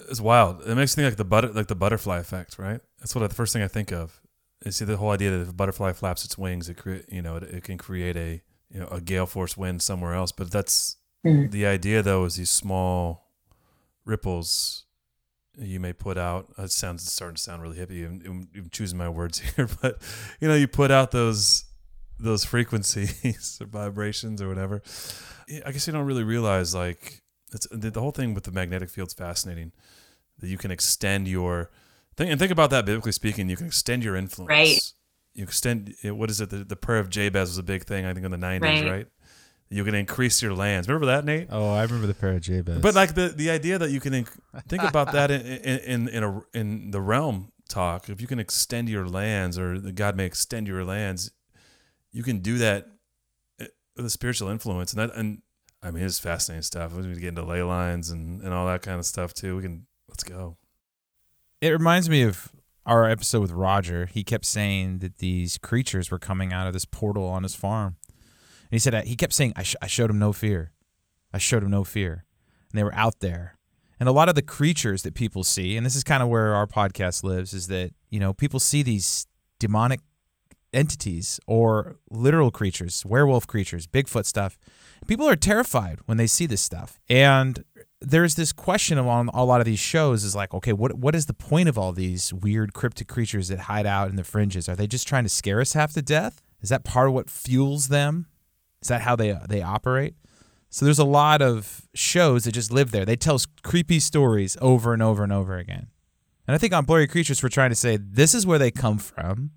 It's 0.08 0.20
wild. 0.20 0.62
It 0.66 0.74
makes 0.74 0.96
me 0.96 1.02
think 1.02 1.12
like 1.12 1.18
the 1.18 1.24
butter, 1.24 1.48
like 1.48 1.66
the 1.66 1.74
butterfly 1.74 2.18
effect, 2.18 2.58
right? 2.58 2.80
That's 2.98 3.14
what 3.14 3.28
the 3.28 3.34
first 3.34 3.52
thing 3.52 3.62
I 3.62 3.68
think 3.68 3.92
of. 3.92 4.17
You 4.64 4.72
see 4.72 4.84
the 4.84 4.96
whole 4.96 5.10
idea 5.10 5.30
that 5.30 5.40
if 5.42 5.48
a 5.50 5.52
butterfly 5.52 5.92
flaps 5.92 6.24
its 6.24 6.36
wings, 6.36 6.68
it 6.68 6.76
create, 6.76 7.04
you 7.10 7.22
know, 7.22 7.36
it, 7.36 7.44
it 7.44 7.64
can 7.64 7.78
create 7.78 8.16
a, 8.16 8.42
you 8.70 8.80
know, 8.80 8.88
a 8.88 9.00
gale 9.00 9.26
force 9.26 9.56
wind 9.56 9.82
somewhere 9.82 10.14
else. 10.14 10.32
But 10.32 10.50
that's 10.50 10.96
Mhm. 11.24 11.50
the 11.50 11.66
idea, 11.66 12.02
though, 12.02 12.24
is 12.24 12.36
these 12.36 12.50
small 12.50 13.30
ripples 14.04 14.84
you 15.60 15.80
may 15.80 15.92
put 15.92 16.16
out. 16.16 16.52
It 16.58 16.70
sounds 16.70 17.02
it's 17.02 17.12
starting 17.12 17.34
to 17.36 17.42
sound 17.42 17.62
really 17.62 17.78
hippie. 17.78 18.06
I'm, 18.06 18.20
I'm- 18.24 18.48
I'm 18.56 18.68
choosing 18.70 18.98
my 18.98 19.08
words 19.08 19.38
here, 19.56 19.68
but 19.82 20.00
you 20.40 20.48
know, 20.48 20.54
you 20.54 20.68
put 20.68 20.90
out 20.90 21.10
those 21.10 21.64
those 22.20 22.44
frequencies 22.44 23.58
or 23.60 23.66
vibrations 23.66 24.42
or 24.42 24.48
whatever. 24.48 24.82
I 25.64 25.70
guess 25.72 25.86
you 25.86 25.92
don't 25.92 26.04
really 26.06 26.24
realize 26.24 26.74
like 26.74 27.22
it's 27.52 27.66
the, 27.70 27.90
the 27.90 28.00
whole 28.00 28.10
thing 28.12 28.34
with 28.34 28.44
the 28.44 28.52
magnetic 28.52 28.90
field's 28.90 29.14
fascinating. 29.14 29.72
That 30.40 30.48
you 30.48 30.58
can 30.58 30.70
extend 30.70 31.26
your 31.26 31.70
think 32.18 32.30
and 32.30 32.38
think 32.38 32.52
about 32.52 32.70
that 32.70 32.84
biblically 32.84 33.12
speaking. 33.12 33.48
You 33.48 33.56
can 33.56 33.66
extend 33.66 34.04
your 34.04 34.16
influence. 34.16 34.50
Right. 34.50 34.78
You 35.34 35.44
extend 35.44 35.94
what 36.04 36.30
is 36.30 36.40
it? 36.40 36.50
The, 36.50 36.64
the 36.64 36.76
prayer 36.76 36.98
of 36.98 37.08
Jabez 37.08 37.48
was 37.48 37.58
a 37.58 37.62
big 37.62 37.84
thing. 37.84 38.04
I 38.04 38.12
think 38.12 38.24
in 38.26 38.30
the 38.32 38.36
nineties, 38.38 38.82
Right. 38.82 38.90
right? 38.90 39.06
You 39.70 39.84
can 39.84 39.94
increase 39.94 40.40
your 40.42 40.54
lands. 40.54 40.88
Remember 40.88 41.06
that, 41.06 41.24
Nate? 41.26 41.48
Oh, 41.50 41.70
I 41.70 41.82
remember 41.82 42.06
the 42.06 42.14
prayer 42.14 42.36
of 42.36 42.40
Jabez. 42.42 42.80
But 42.80 42.94
like 42.94 43.14
the 43.14 43.28
the 43.28 43.50
idea 43.50 43.78
that 43.78 43.90
you 43.90 44.00
can 44.00 44.12
inc- 44.12 44.38
think 44.68 44.82
about 44.82 45.12
that 45.12 45.30
in 45.30 45.42
in 45.42 45.78
in, 45.78 46.08
in, 46.08 46.22
a, 46.24 46.40
in 46.54 46.90
the 46.90 47.00
realm 47.00 47.52
talk, 47.68 48.08
if 48.08 48.20
you 48.20 48.26
can 48.26 48.38
extend 48.38 48.88
your 48.88 49.06
lands, 49.06 49.58
or 49.58 49.78
God 49.78 50.16
may 50.16 50.24
extend 50.24 50.66
your 50.66 50.84
lands, 50.84 51.30
you 52.12 52.22
can 52.22 52.38
do 52.40 52.56
that 52.58 52.86
eh, 53.60 53.66
with 53.94 54.06
a 54.06 54.10
spiritual 54.10 54.48
influence, 54.48 54.92
and 54.92 55.00
that 55.00 55.14
and 55.14 55.42
I 55.82 55.90
mean 55.92 56.02
it's 56.02 56.18
fascinating 56.18 56.62
stuff. 56.62 56.94
We 56.94 57.02
can 57.02 57.12
get 57.20 57.28
into 57.28 57.44
ley 57.44 57.62
lines 57.62 58.10
and 58.10 58.40
and 58.40 58.52
all 58.54 58.66
that 58.66 58.82
kind 58.82 58.98
of 58.98 59.04
stuff 59.06 59.34
too. 59.34 59.56
We 59.56 59.62
can 59.62 59.86
let's 60.08 60.24
go. 60.24 60.56
It 61.60 61.70
reminds 61.70 62.08
me 62.08 62.22
of 62.22 62.52
our 62.86 63.10
episode 63.10 63.40
with 63.40 63.50
Roger. 63.50 64.06
He 64.06 64.22
kept 64.22 64.44
saying 64.44 65.00
that 65.00 65.18
these 65.18 65.58
creatures 65.58 66.10
were 66.10 66.18
coming 66.18 66.52
out 66.52 66.68
of 66.68 66.72
this 66.72 66.84
portal 66.84 67.24
on 67.24 67.42
his 67.42 67.56
farm. 67.56 67.96
And 68.10 68.76
he 68.76 68.78
said, 68.78 68.94
uh, 68.94 69.02
he 69.02 69.16
kept 69.16 69.32
saying, 69.32 69.54
I, 69.56 69.64
sh- 69.64 69.76
I 69.82 69.88
showed 69.88 70.10
him 70.10 70.20
no 70.20 70.32
fear. 70.32 70.70
I 71.32 71.38
showed 71.38 71.64
him 71.64 71.70
no 71.70 71.82
fear. 71.82 72.24
And 72.70 72.78
they 72.78 72.84
were 72.84 72.94
out 72.94 73.18
there. 73.20 73.58
And 73.98 74.08
a 74.08 74.12
lot 74.12 74.28
of 74.28 74.36
the 74.36 74.42
creatures 74.42 75.02
that 75.02 75.14
people 75.14 75.42
see, 75.42 75.76
and 75.76 75.84
this 75.84 75.96
is 75.96 76.04
kind 76.04 76.22
of 76.22 76.28
where 76.28 76.54
our 76.54 76.66
podcast 76.68 77.24
lives, 77.24 77.52
is 77.52 77.66
that, 77.66 77.90
you 78.08 78.20
know, 78.20 78.32
people 78.32 78.60
see 78.60 78.84
these 78.84 79.26
demonic 79.58 80.00
entities 80.72 81.40
or 81.48 81.96
literal 82.08 82.52
creatures, 82.52 83.04
werewolf 83.04 83.48
creatures, 83.48 83.88
Bigfoot 83.88 84.26
stuff. 84.26 84.56
People 85.08 85.28
are 85.28 85.34
terrified 85.34 85.98
when 86.06 86.18
they 86.18 86.28
see 86.28 86.46
this 86.46 86.60
stuff. 86.60 87.00
And 87.08 87.64
there's 88.00 88.36
this 88.36 88.52
question 88.52 88.98
on 88.98 89.28
a 89.34 89.44
lot 89.44 89.60
of 89.60 89.66
these 89.66 89.78
shows 89.78 90.22
is 90.22 90.34
like, 90.34 90.54
okay, 90.54 90.72
what 90.72 90.94
what 90.94 91.14
is 91.14 91.26
the 91.26 91.34
point 91.34 91.68
of 91.68 91.76
all 91.76 91.92
these 91.92 92.32
weird 92.32 92.72
cryptic 92.72 93.08
creatures 93.08 93.48
that 93.48 93.60
hide 93.60 93.86
out 93.86 94.08
in 94.08 94.16
the 94.16 94.24
fringes? 94.24 94.68
Are 94.68 94.76
they 94.76 94.86
just 94.86 95.08
trying 95.08 95.24
to 95.24 95.28
scare 95.28 95.60
us 95.60 95.72
half 95.72 95.92
to 95.94 96.02
death? 96.02 96.40
Is 96.60 96.68
that 96.68 96.84
part 96.84 97.08
of 97.08 97.14
what 97.14 97.30
fuels 97.30 97.88
them? 97.88 98.26
Is 98.82 98.88
that 98.88 99.02
how 99.02 99.16
they 99.16 99.32
uh, 99.32 99.46
they 99.48 99.62
operate? 99.62 100.14
So 100.70 100.84
there's 100.84 100.98
a 100.98 101.04
lot 101.04 101.42
of 101.42 101.88
shows 101.94 102.44
that 102.44 102.52
just 102.52 102.70
live 102.70 102.90
there. 102.90 103.04
They 103.04 103.16
tell 103.16 103.38
creepy 103.62 104.00
stories 104.00 104.56
over 104.60 104.92
and 104.92 105.02
over 105.02 105.24
and 105.24 105.32
over 105.32 105.56
again. 105.56 105.88
And 106.46 106.54
I 106.54 106.58
think 106.58 106.72
on 106.72 106.84
Blurry 106.84 107.08
Creatures 107.08 107.42
we're 107.42 107.48
trying 107.48 107.70
to 107.70 107.76
say 107.76 107.96
this 107.96 108.34
is 108.34 108.46
where 108.46 108.58
they 108.58 108.70
come 108.70 108.98
from. 108.98 109.50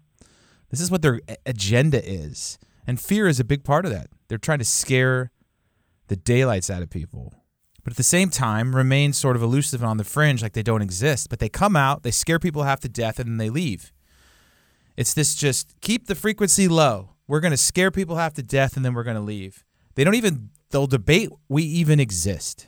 This 0.70 0.82
is 0.82 0.90
what 0.90 1.02
their 1.02 1.20
agenda 1.46 2.04
is. 2.04 2.58
And 2.88 3.00
fear 3.00 3.28
is 3.28 3.40
a 3.40 3.44
big 3.44 3.64
part 3.64 3.86
of 3.86 3.92
that. 3.92 4.08
They're 4.30 4.38
trying 4.38 4.60
to 4.60 4.66
scare 4.66 5.32
the 6.08 6.16
daylights 6.16 6.70
out 6.70 6.82
of 6.82 6.90
people 6.90 7.34
but 7.84 7.94
at 7.94 7.98
the 7.98 8.04
same 8.04 8.30
time 8.30 8.76
remain 8.76 9.14
sort 9.14 9.36
of 9.36 9.42
elusive 9.42 9.82
and 9.82 9.90
on 9.90 9.98
the 9.98 10.04
fringe 10.04 10.42
like 10.42 10.54
they 10.54 10.64
don't 10.64 10.82
exist. 10.82 11.30
But 11.30 11.40
they 11.40 11.50
come 11.50 11.76
out, 11.76 12.04
they 12.04 12.12
scare 12.12 12.40
people 12.40 12.64
half 12.64 12.80
to 12.82 12.90
death, 12.90 13.20
and 13.20 13.30
then 13.30 13.38
they 13.38 13.50
leave. 13.50 13.92
It's 14.98 15.14
this 15.14 15.36
just 15.36 15.74
keep 15.82 16.08
the 16.08 16.16
frequency 16.16 16.68
low. 16.68 17.12
We're 17.28 17.40
going 17.40 17.52
to 17.52 17.58
scare 17.58 17.92
people 17.92 18.18
half 18.18 18.34
to 18.36 18.44
death, 18.44 18.76
and 18.76 18.86
then 18.86 18.94
we're 18.94 19.04
going 19.04 19.16
to 19.16 19.22
leave. 19.22 19.64
They 19.96 20.04
don't 20.04 20.16
even, 20.16 20.50
they'll 20.70 20.88
debate 20.88 21.30
we 21.48 21.64
even 21.64 22.00
exist. 22.00 22.68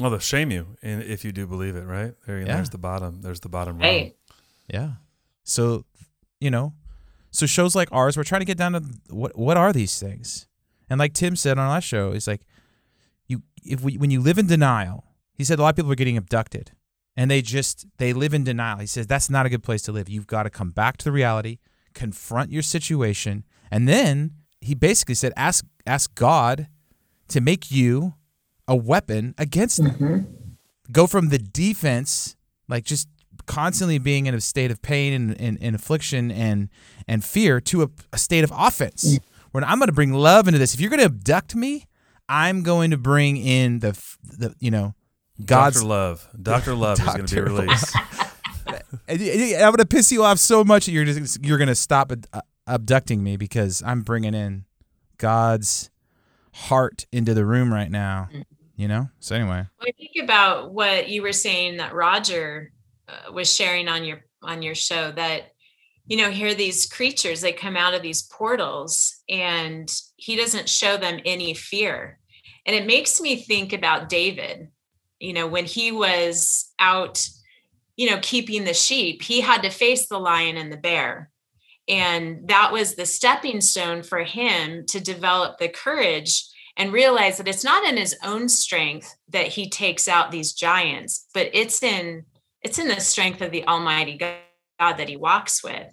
Well, 0.00 0.10
they'll 0.10 0.18
shame 0.18 0.50
you 0.50 0.76
if 0.82 1.24
you 1.24 1.30
do 1.32 1.46
believe 1.46 1.76
it, 1.76 1.84
right? 1.84 2.14
There, 2.26 2.40
yeah. 2.40 2.56
There's 2.56 2.70
the 2.70 2.78
bottom. 2.78 3.22
There's 3.22 3.40
the 3.40 3.48
bottom 3.48 3.78
right. 3.78 4.16
Yeah. 4.68 4.92
So, 5.44 5.84
you 6.40 6.50
know, 6.50 6.72
so 7.30 7.46
shows 7.46 7.74
like 7.74 7.88
ours, 7.92 8.16
we're 8.16 8.24
trying 8.24 8.40
to 8.40 8.46
get 8.46 8.58
down 8.58 8.72
to 8.72 8.82
what 9.10 9.36
what 9.38 9.56
are 9.56 9.72
these 9.72 10.00
things? 10.00 10.46
And 10.90 10.98
like 10.98 11.12
Tim 11.12 11.36
said 11.36 11.58
on 11.58 11.70
our 11.70 11.80
show, 11.80 12.12
he's 12.12 12.26
like, 12.26 12.40
you 12.40 12.46
if 13.64 13.80
we 13.82 13.96
when 13.96 14.10
you 14.10 14.20
live 14.20 14.38
in 14.38 14.46
denial, 14.46 15.04
he 15.32 15.44
said 15.44 15.58
a 15.58 15.62
lot 15.62 15.70
of 15.70 15.76
people 15.76 15.92
are 15.92 15.96
getting 15.96 16.16
abducted 16.16 16.72
and 17.16 17.30
they 17.30 17.42
just 17.42 17.86
they 17.98 18.12
live 18.12 18.34
in 18.34 18.44
denial. 18.44 18.78
He 18.78 18.86
says 18.86 19.06
that's 19.06 19.30
not 19.30 19.46
a 19.46 19.48
good 19.48 19.62
place 19.62 19.82
to 19.82 19.92
live. 19.92 20.08
You've 20.08 20.26
got 20.26 20.44
to 20.44 20.50
come 20.50 20.70
back 20.70 20.96
to 20.98 21.04
the 21.04 21.12
reality, 21.12 21.58
confront 21.94 22.50
your 22.50 22.62
situation, 22.62 23.44
and 23.70 23.88
then 23.88 24.32
he 24.60 24.74
basically 24.74 25.14
said 25.14 25.32
ask 25.36 25.64
ask 25.86 26.14
God 26.14 26.68
to 27.28 27.40
make 27.40 27.70
you 27.70 28.14
a 28.66 28.76
weapon 28.76 29.34
against 29.38 29.82
them. 29.82 29.92
Mm-hmm. 29.92 30.18
Go 30.92 31.06
from 31.06 31.28
the 31.28 31.38
defense, 31.38 32.36
like 32.68 32.84
just 32.84 33.08
constantly 33.46 33.98
being 33.98 34.26
in 34.26 34.34
a 34.34 34.40
state 34.40 34.70
of 34.70 34.80
pain 34.82 35.12
and, 35.12 35.40
and, 35.40 35.58
and 35.60 35.74
affliction 35.74 36.30
and 36.30 36.68
and 37.06 37.24
fear, 37.24 37.60
to 37.60 37.82
a, 37.82 37.88
a 38.12 38.18
state 38.18 38.44
of 38.44 38.52
offense. 38.54 39.14
Mm. 39.14 39.18
Where 39.52 39.64
I'm 39.64 39.78
going 39.78 39.86
to 39.86 39.92
bring 39.92 40.12
love 40.12 40.48
into 40.48 40.58
this. 40.58 40.74
If 40.74 40.80
you're 40.80 40.90
going 40.90 40.98
to 40.98 41.06
abduct 41.06 41.54
me, 41.54 41.86
I'm 42.28 42.62
going 42.62 42.90
to 42.90 42.96
bring 42.96 43.36
in 43.36 43.80
the 43.80 43.92
the 44.22 44.54
you 44.58 44.70
know 44.70 44.94
God's 45.44 45.76
Doctor 45.76 45.88
Love. 45.88 46.28
Doctor 46.40 46.74
Love 46.74 46.98
is 47.00 47.06
going 47.06 47.26
to 47.26 47.34
be 47.34 47.40
released. 47.40 47.96
I'm 49.08 49.18
going 49.18 49.76
to 49.76 49.86
piss 49.86 50.12
you 50.12 50.24
off 50.24 50.38
so 50.38 50.64
much 50.64 50.86
that 50.86 50.92
you're 50.92 51.04
just 51.04 51.44
you're 51.44 51.58
going 51.58 51.68
to 51.68 51.74
stop 51.74 52.12
abducting 52.66 53.22
me 53.22 53.36
because 53.36 53.82
I'm 53.84 54.02
bringing 54.02 54.34
in 54.34 54.64
God's 55.18 55.90
heart 56.52 57.06
into 57.12 57.34
the 57.34 57.44
room 57.44 57.72
right 57.72 57.90
now. 57.90 58.28
Mm. 58.32 58.44
You 58.76 58.88
know. 58.88 59.08
So 59.20 59.36
anyway, 59.36 59.66
well, 59.78 59.88
I 59.88 59.92
think 59.92 60.12
about 60.22 60.72
what 60.72 61.08
you 61.08 61.22
were 61.22 61.32
saying 61.32 61.76
that 61.76 61.94
Roger 61.94 62.72
uh, 63.08 63.32
was 63.32 63.52
sharing 63.54 63.88
on 63.88 64.04
your 64.04 64.24
on 64.42 64.62
your 64.62 64.74
show 64.74 65.12
that 65.12 65.53
you 66.06 66.16
know, 66.18 66.30
here 66.30 66.54
these 66.54 66.86
creatures, 66.86 67.40
they 67.40 67.52
come 67.52 67.76
out 67.76 67.94
of 67.94 68.02
these 68.02 68.22
portals 68.22 69.22
and 69.28 69.90
he 70.16 70.36
doesn't 70.36 70.68
show 70.68 70.96
them 70.96 71.20
any 71.24 71.54
fear. 71.54 72.18
And 72.66 72.76
it 72.76 72.86
makes 72.86 73.20
me 73.20 73.36
think 73.36 73.72
about 73.72 74.08
David, 74.08 74.68
you 75.18 75.32
know, 75.32 75.46
when 75.46 75.64
he 75.64 75.92
was 75.92 76.72
out, 76.78 77.26
you 77.96 78.10
know, 78.10 78.18
keeping 78.20 78.64
the 78.64 78.74
sheep, 78.74 79.22
he 79.22 79.40
had 79.40 79.62
to 79.62 79.70
face 79.70 80.06
the 80.06 80.18
lion 80.18 80.56
and 80.56 80.70
the 80.70 80.76
bear. 80.76 81.30
And 81.88 82.48
that 82.48 82.72
was 82.72 82.94
the 82.94 83.06
stepping 83.06 83.60
stone 83.60 84.02
for 84.02 84.24
him 84.24 84.86
to 84.86 85.00
develop 85.00 85.58
the 85.58 85.68
courage 85.68 86.44
and 86.76 86.92
realize 86.92 87.38
that 87.38 87.48
it's 87.48 87.64
not 87.64 87.86
in 87.86 87.96
his 87.96 88.16
own 88.24 88.48
strength 88.48 89.14
that 89.28 89.46
he 89.46 89.68
takes 89.68 90.08
out 90.08 90.30
these 90.30 90.54
giants, 90.54 91.28
but 91.32 91.48
it's 91.52 91.82
in 91.82 92.24
it's 92.62 92.78
in 92.78 92.88
the 92.88 92.98
strength 92.98 93.42
of 93.42 93.50
the 93.50 93.66
Almighty 93.66 94.16
God 94.16 94.36
God 94.78 94.94
that 94.94 95.08
he 95.08 95.16
walks 95.16 95.62
with. 95.62 95.92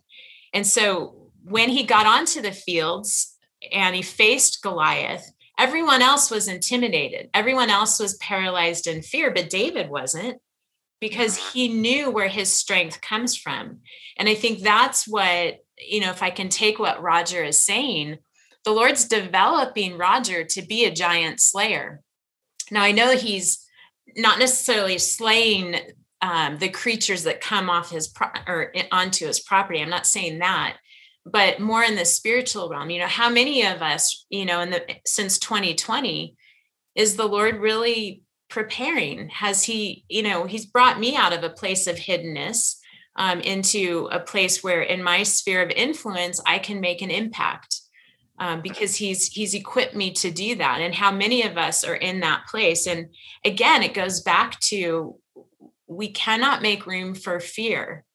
And 0.53 0.65
so 0.65 1.31
when 1.43 1.69
he 1.69 1.83
got 1.83 2.05
onto 2.05 2.41
the 2.41 2.51
fields 2.51 3.37
and 3.71 3.95
he 3.95 4.01
faced 4.01 4.61
Goliath, 4.61 5.31
everyone 5.57 6.01
else 6.01 6.31
was 6.31 6.47
intimidated. 6.47 7.29
Everyone 7.33 7.69
else 7.69 7.99
was 7.99 8.17
paralyzed 8.17 8.87
in 8.87 9.01
fear, 9.01 9.31
but 9.31 9.49
David 9.49 9.89
wasn't 9.89 10.39
because 10.99 11.37
mm-hmm. 11.37 11.57
he 11.57 11.67
knew 11.69 12.11
where 12.11 12.27
his 12.27 12.51
strength 12.51 13.01
comes 13.01 13.35
from. 13.35 13.79
And 14.17 14.29
I 14.29 14.35
think 14.35 14.59
that's 14.59 15.07
what, 15.07 15.57
you 15.77 16.01
know, 16.01 16.11
if 16.11 16.23
I 16.23 16.29
can 16.29 16.49
take 16.49 16.79
what 16.79 17.01
Roger 17.01 17.43
is 17.43 17.57
saying, 17.57 18.17
the 18.63 18.71
Lord's 18.71 19.05
developing 19.05 19.97
Roger 19.97 20.43
to 20.43 20.61
be 20.61 20.85
a 20.85 20.93
giant 20.93 21.39
slayer. 21.39 22.01
Now, 22.69 22.83
I 22.83 22.91
know 22.91 23.15
he's 23.15 23.65
not 24.15 24.39
necessarily 24.39 24.97
slaying 24.97 25.75
um, 26.21 26.57
the 26.59 26.69
creatures 26.69 27.23
that 27.23 27.41
come 27.41 27.69
off 27.69 27.89
his 27.89 28.07
pro- 28.07 28.29
or 28.47 28.73
onto 28.91 29.25
his 29.25 29.39
property. 29.39 29.81
I'm 29.81 29.89
not 29.89 30.05
saying 30.05 30.39
that, 30.39 30.77
but 31.25 31.59
more 31.59 31.83
in 31.83 31.95
the 31.95 32.05
spiritual 32.05 32.69
realm. 32.69 32.89
You 32.89 32.99
know, 32.99 33.07
how 33.07 33.29
many 33.29 33.65
of 33.65 33.81
us, 33.81 34.25
you 34.29 34.45
know, 34.45 34.61
in 34.61 34.69
the 34.69 34.83
since 35.05 35.39
2020, 35.39 36.35
is 36.95 37.15
the 37.15 37.27
Lord 37.27 37.59
really 37.59 38.21
preparing? 38.49 39.29
Has 39.29 39.63
He, 39.63 40.05
you 40.09 40.23
know, 40.23 40.45
He's 40.45 40.65
brought 40.65 40.99
me 40.99 41.15
out 41.15 41.33
of 41.33 41.43
a 41.43 41.49
place 41.49 41.87
of 41.87 41.95
hiddenness 41.95 42.75
um, 43.15 43.39
into 43.41 44.07
a 44.11 44.19
place 44.19 44.63
where, 44.63 44.81
in 44.81 45.03
my 45.03 45.23
sphere 45.23 45.63
of 45.63 45.71
influence, 45.71 46.39
I 46.45 46.59
can 46.59 46.79
make 46.79 47.01
an 47.01 47.11
impact. 47.11 47.77
Um, 48.39 48.61
because 48.61 48.95
he's 48.95 49.27
he's 49.27 49.53
equipped 49.53 49.93
me 49.95 50.13
to 50.13 50.31
do 50.31 50.55
that 50.55 50.81
and 50.81 50.95
how 50.95 51.11
many 51.11 51.43
of 51.43 51.59
us 51.59 51.83
are 51.83 51.93
in 51.93 52.21
that 52.21 52.47
place 52.47 52.87
and 52.87 53.09
again 53.45 53.83
it 53.83 53.93
goes 53.93 54.21
back 54.21 54.59
to 54.61 55.20
we 55.91 56.11
cannot 56.11 56.61
make 56.61 56.87
room 56.87 57.13
for 57.13 57.39
fear. 57.39 58.05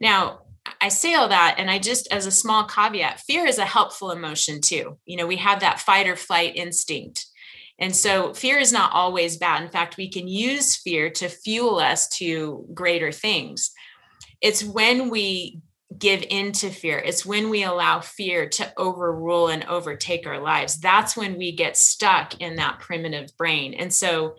Now, 0.00 0.40
I 0.80 0.88
say 0.88 1.14
all 1.14 1.28
that, 1.28 1.56
and 1.58 1.70
I 1.70 1.78
just, 1.78 2.10
as 2.12 2.26
a 2.26 2.30
small 2.30 2.64
caveat, 2.64 3.20
fear 3.20 3.46
is 3.46 3.58
a 3.58 3.64
helpful 3.64 4.10
emotion 4.10 4.60
too. 4.60 4.98
You 5.04 5.16
know, 5.16 5.26
we 5.26 5.36
have 5.36 5.60
that 5.60 5.80
fight 5.80 6.08
or 6.08 6.16
flight 6.16 6.56
instinct. 6.56 7.26
And 7.78 7.94
so 7.94 8.34
fear 8.34 8.58
is 8.58 8.72
not 8.72 8.92
always 8.92 9.36
bad. 9.36 9.62
In 9.62 9.70
fact, 9.70 9.96
we 9.96 10.10
can 10.10 10.26
use 10.26 10.76
fear 10.76 11.10
to 11.10 11.28
fuel 11.28 11.78
us 11.78 12.08
to 12.18 12.66
greater 12.74 13.12
things. 13.12 13.70
It's 14.40 14.64
when 14.64 15.10
we 15.10 15.60
give 15.96 16.22
into 16.28 16.68
fear, 16.70 16.98
it's 16.98 17.24
when 17.24 17.50
we 17.50 17.64
allow 17.64 18.00
fear 18.00 18.48
to 18.48 18.72
overrule 18.76 19.48
and 19.48 19.64
overtake 19.64 20.26
our 20.26 20.40
lives. 20.40 20.78
That's 20.78 21.16
when 21.16 21.38
we 21.38 21.56
get 21.56 21.76
stuck 21.76 22.40
in 22.40 22.56
that 22.56 22.78
primitive 22.80 23.30
brain. 23.38 23.74
And 23.74 23.92
so 23.92 24.34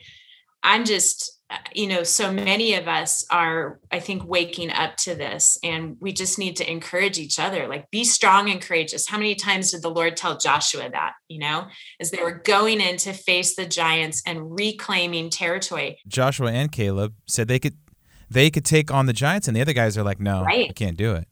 I'm 0.61 0.85
just, 0.85 1.38
Uh, 1.51 1.57
you 1.73 1.87
know, 1.87 2.03
so 2.03 2.31
many 2.31 2.75
of 2.75 2.87
us 2.87 3.25
are, 3.31 3.79
I 3.91 3.99
think, 3.99 4.23
waking 4.23 4.69
up 4.69 4.97
to 4.97 5.15
this, 5.15 5.57
and 5.63 5.97
we 5.99 6.13
just 6.13 6.37
need 6.37 6.55
to 6.57 6.71
encourage 6.71 7.17
each 7.17 7.39
other. 7.39 7.67
Like, 7.67 7.89
be 7.89 8.03
strong 8.03 8.49
and 8.51 8.61
courageous. 8.61 9.07
How 9.07 9.17
many 9.17 9.33
times 9.33 9.71
did 9.71 9.81
the 9.81 9.89
Lord 9.89 10.15
tell 10.15 10.37
Joshua 10.37 10.89
that, 10.91 11.13
you 11.27 11.39
know, 11.39 11.67
as 11.99 12.11
they 12.11 12.21
were 12.21 12.39
going 12.45 12.81
in 12.81 12.97
to 12.97 13.13
face 13.13 13.55
the 13.55 13.65
giants 13.65 14.21
and 14.27 14.55
reclaiming 14.59 15.31
territory? 15.31 15.97
Joshua 16.07 16.51
and 16.51 16.71
Caleb 16.71 17.15
said 17.27 17.47
they 17.47 17.59
could 17.59 17.77
they 18.29 18.51
could 18.51 18.65
take 18.65 18.91
on 18.91 19.07
the 19.07 19.13
giants, 19.13 19.47
and 19.47 19.57
the 19.57 19.61
other 19.61 19.73
guys 19.73 19.97
are 19.97 20.03
like, 20.03 20.19
no, 20.19 20.43
right. 20.43 20.69
I 20.69 20.73
can't 20.73 20.97
do 20.97 21.13
it. 21.15 21.27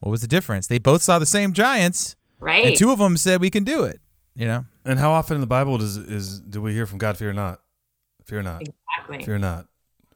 What 0.00 0.10
was 0.10 0.20
the 0.20 0.28
difference? 0.28 0.66
They 0.66 0.78
both 0.78 1.00
saw 1.00 1.18
the 1.18 1.24
same 1.24 1.54
giants, 1.54 2.14
right? 2.38 2.66
And 2.66 2.76
two 2.76 2.90
of 2.90 2.98
them 2.98 3.16
said 3.16 3.40
we 3.40 3.50
can 3.50 3.64
do 3.64 3.84
it. 3.84 4.00
You 4.34 4.46
know. 4.46 4.66
And 4.84 4.98
how 4.98 5.12
often 5.12 5.36
in 5.36 5.40
the 5.40 5.46
Bible 5.46 5.78
does 5.78 5.96
is 5.96 6.40
do 6.40 6.60
we 6.60 6.74
hear 6.74 6.84
from 6.84 6.98
God 6.98 7.16
fear 7.16 7.32
not? 7.32 7.60
Fear 8.26 8.42
not. 8.42 8.62
Exactly. 8.62 9.24
Fear 9.24 9.38
not. 9.38 9.66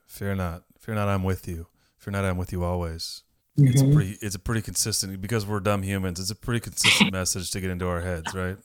Fear 0.06 0.34
not. 0.34 0.64
Fear 0.80 0.94
not. 0.96 1.08
I'm 1.08 1.22
with 1.22 1.46
you. 1.46 1.68
Fear 1.96 2.12
not. 2.12 2.24
I'm 2.24 2.36
with 2.36 2.52
you 2.52 2.64
always. 2.64 3.22
it's 3.56 3.82
mm-hmm. 3.82 3.92
pretty 3.92 4.18
it's 4.20 4.34
a 4.34 4.38
pretty 4.38 4.62
consistent 4.62 5.20
because 5.20 5.46
we're 5.46 5.60
dumb 5.60 5.82
humans. 5.82 6.18
It's 6.18 6.30
a 6.30 6.34
pretty 6.34 6.60
consistent 6.60 7.12
message 7.12 7.50
to 7.52 7.60
get 7.60 7.70
into 7.70 7.86
our 7.86 8.00
heads, 8.00 8.34
right? 8.34 8.56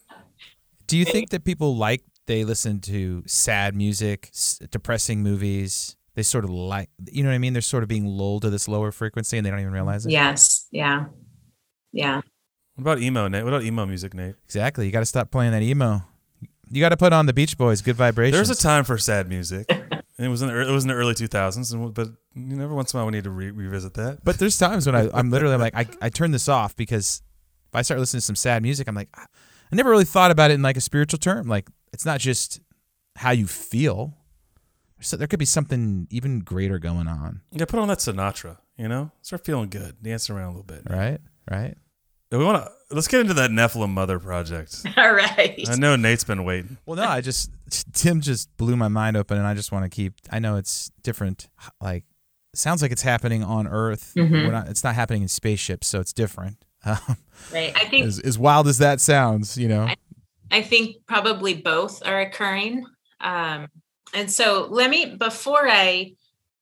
Do 0.87 0.97
you 0.97 1.05
think 1.05 1.29
that 1.29 1.43
people 1.43 1.75
like 1.75 2.03
they 2.25 2.43
listen 2.43 2.79
to 2.81 3.23
sad 3.27 3.75
music, 3.75 4.29
s- 4.33 4.59
depressing 4.71 5.21
movies? 5.21 5.95
They 6.15 6.23
sort 6.23 6.43
of 6.43 6.49
like, 6.49 6.89
you 7.11 7.23
know 7.23 7.29
what 7.29 7.35
I 7.35 7.39
mean? 7.39 7.53
They're 7.53 7.61
sort 7.61 7.83
of 7.83 7.89
being 7.89 8.05
lulled 8.05 8.43
to 8.43 8.49
this 8.49 8.67
lower 8.67 8.91
frequency 8.91 9.37
and 9.37 9.45
they 9.45 9.49
don't 9.49 9.59
even 9.59 9.73
realize 9.73 10.05
it. 10.05 10.11
Yes. 10.11 10.67
Yeah. 10.71 11.05
Yeah. 11.91 12.21
What 12.75 12.81
about 12.81 12.99
emo, 13.01 13.27
Nate? 13.27 13.43
What 13.43 13.53
about 13.53 13.63
emo 13.63 13.85
music, 13.85 14.13
Nate? 14.13 14.35
Exactly. 14.45 14.85
You 14.85 14.91
got 14.91 15.01
to 15.01 15.05
stop 15.05 15.29
playing 15.29 15.51
that 15.51 15.61
emo. 15.61 16.03
You 16.71 16.81
got 16.81 16.89
to 16.89 16.97
put 16.97 17.13
on 17.13 17.25
the 17.25 17.33
Beach 17.33 17.57
Boys, 17.57 17.81
"Good 17.81 17.95
Vibrations." 17.95 18.35
There's 18.35 18.49
a 18.49 18.61
time 18.61 18.83
for 18.83 18.97
sad 18.97 19.29
music. 19.29 19.67
it 20.17 20.27
was 20.27 20.41
in 20.41 20.47
the, 20.47 20.61
it 20.67 20.71
was 20.71 20.83
in 20.83 20.87
the 20.89 20.95
early 20.95 21.13
2000s, 21.13 21.73
and 21.73 21.93
but 21.93 22.09
you 22.35 22.55
know, 22.55 22.63
every 22.63 22.75
once 22.75 22.93
in 22.93 22.97
a 22.97 23.01
while 23.01 23.07
we 23.07 23.11
need 23.17 23.23
to 23.25 23.29
re- 23.29 23.51
revisit 23.51 23.93
that. 23.95 24.23
But 24.23 24.39
there's 24.39 24.57
times 24.57 24.85
when 24.85 24.95
I, 24.95 25.09
I'm 25.13 25.29
literally 25.31 25.57
like, 25.57 25.75
I, 25.75 25.85
I 26.01 26.09
turn 26.09 26.31
this 26.31 26.49
off 26.49 26.75
because 26.75 27.21
if 27.67 27.75
I 27.75 27.81
start 27.81 27.99
listening 27.99 28.19
to 28.19 28.25
some 28.25 28.35
sad 28.35 28.61
music, 28.63 28.87
I'm 28.87 28.95
like, 28.95 29.09
I 29.15 29.25
never 29.71 29.89
really 29.89 30.05
thought 30.05 30.31
about 30.31 30.51
it 30.51 30.55
in 30.55 30.61
like 30.61 30.77
a 30.77 30.81
spiritual 30.81 31.19
term. 31.19 31.47
Like, 31.47 31.67
it's 31.93 32.05
not 32.05 32.19
just 32.19 32.59
how 33.15 33.31
you 33.31 33.47
feel. 33.47 34.13
So 35.01 35.17
there 35.17 35.27
could 35.27 35.39
be 35.39 35.45
something 35.45 36.07
even 36.09 36.39
greater 36.39 36.79
going 36.79 37.07
on, 37.07 37.41
Yeah, 37.51 37.65
put 37.65 37.79
on 37.79 37.87
that 37.89 37.99
Sinatra. 37.99 38.57
You 38.77 38.87
know, 38.87 39.11
start 39.21 39.45
feeling 39.45 39.69
good, 39.69 40.01
dance 40.01 40.29
around 40.29 40.45
a 40.45 40.49
little 40.57 40.63
bit. 40.63 40.81
right? 40.89 41.19
Right? 41.49 41.75
We 42.37 42.45
want 42.45 42.63
to 42.65 42.71
let's 42.95 43.07
get 43.07 43.21
into 43.21 43.33
that 43.35 43.49
Nephilim 43.51 43.89
Mother 43.89 44.19
project. 44.19 44.85
All 44.97 45.13
right. 45.13 45.59
I 45.69 45.75
know 45.75 45.95
Nate's 45.95 46.23
been 46.23 46.43
waiting. 46.43 46.77
Well, 46.85 46.95
no, 46.97 47.03
I 47.07 47.21
just 47.21 47.49
Tim 47.93 48.21
just 48.21 48.55
blew 48.57 48.75
my 48.75 48.87
mind 48.87 49.17
open, 49.17 49.37
and 49.37 49.47
I 49.47 49.53
just 49.53 49.71
want 49.71 49.83
to 49.83 49.89
keep. 49.89 50.13
I 50.31 50.39
know 50.39 50.55
it's 50.57 50.91
different. 51.03 51.47
Like, 51.81 52.03
sounds 52.53 52.81
like 52.81 52.91
it's 52.91 53.01
happening 53.01 53.43
on 53.43 53.67
Earth. 53.67 54.13
Mhm. 54.15 54.31
We're 54.31 54.51
not. 54.51 54.67
It's 54.67 54.83
not 54.83 54.95
happening 54.95 55.21
in 55.23 55.27
spaceships, 55.27 55.87
so 55.87 55.99
it's 55.99 56.13
different. 56.13 56.57
Um, 56.87 57.17
Right. 57.51 57.73
I 57.75 57.85
think 57.85 58.05
as, 58.05 58.19
as 58.19 58.37
wild 58.37 58.67
as 58.67 58.77
that 58.77 59.01
sounds, 59.01 59.57
you 59.57 59.67
know. 59.67 59.89
I 60.51 60.61
think 60.61 60.97
probably 61.07 61.55
both 61.55 62.05
are 62.05 62.21
occurring. 62.21 62.85
Um, 63.19 63.69
and 64.13 64.29
so 64.31 64.67
let 64.69 64.91
me, 64.91 65.15
before 65.17 65.67
I 65.67 66.11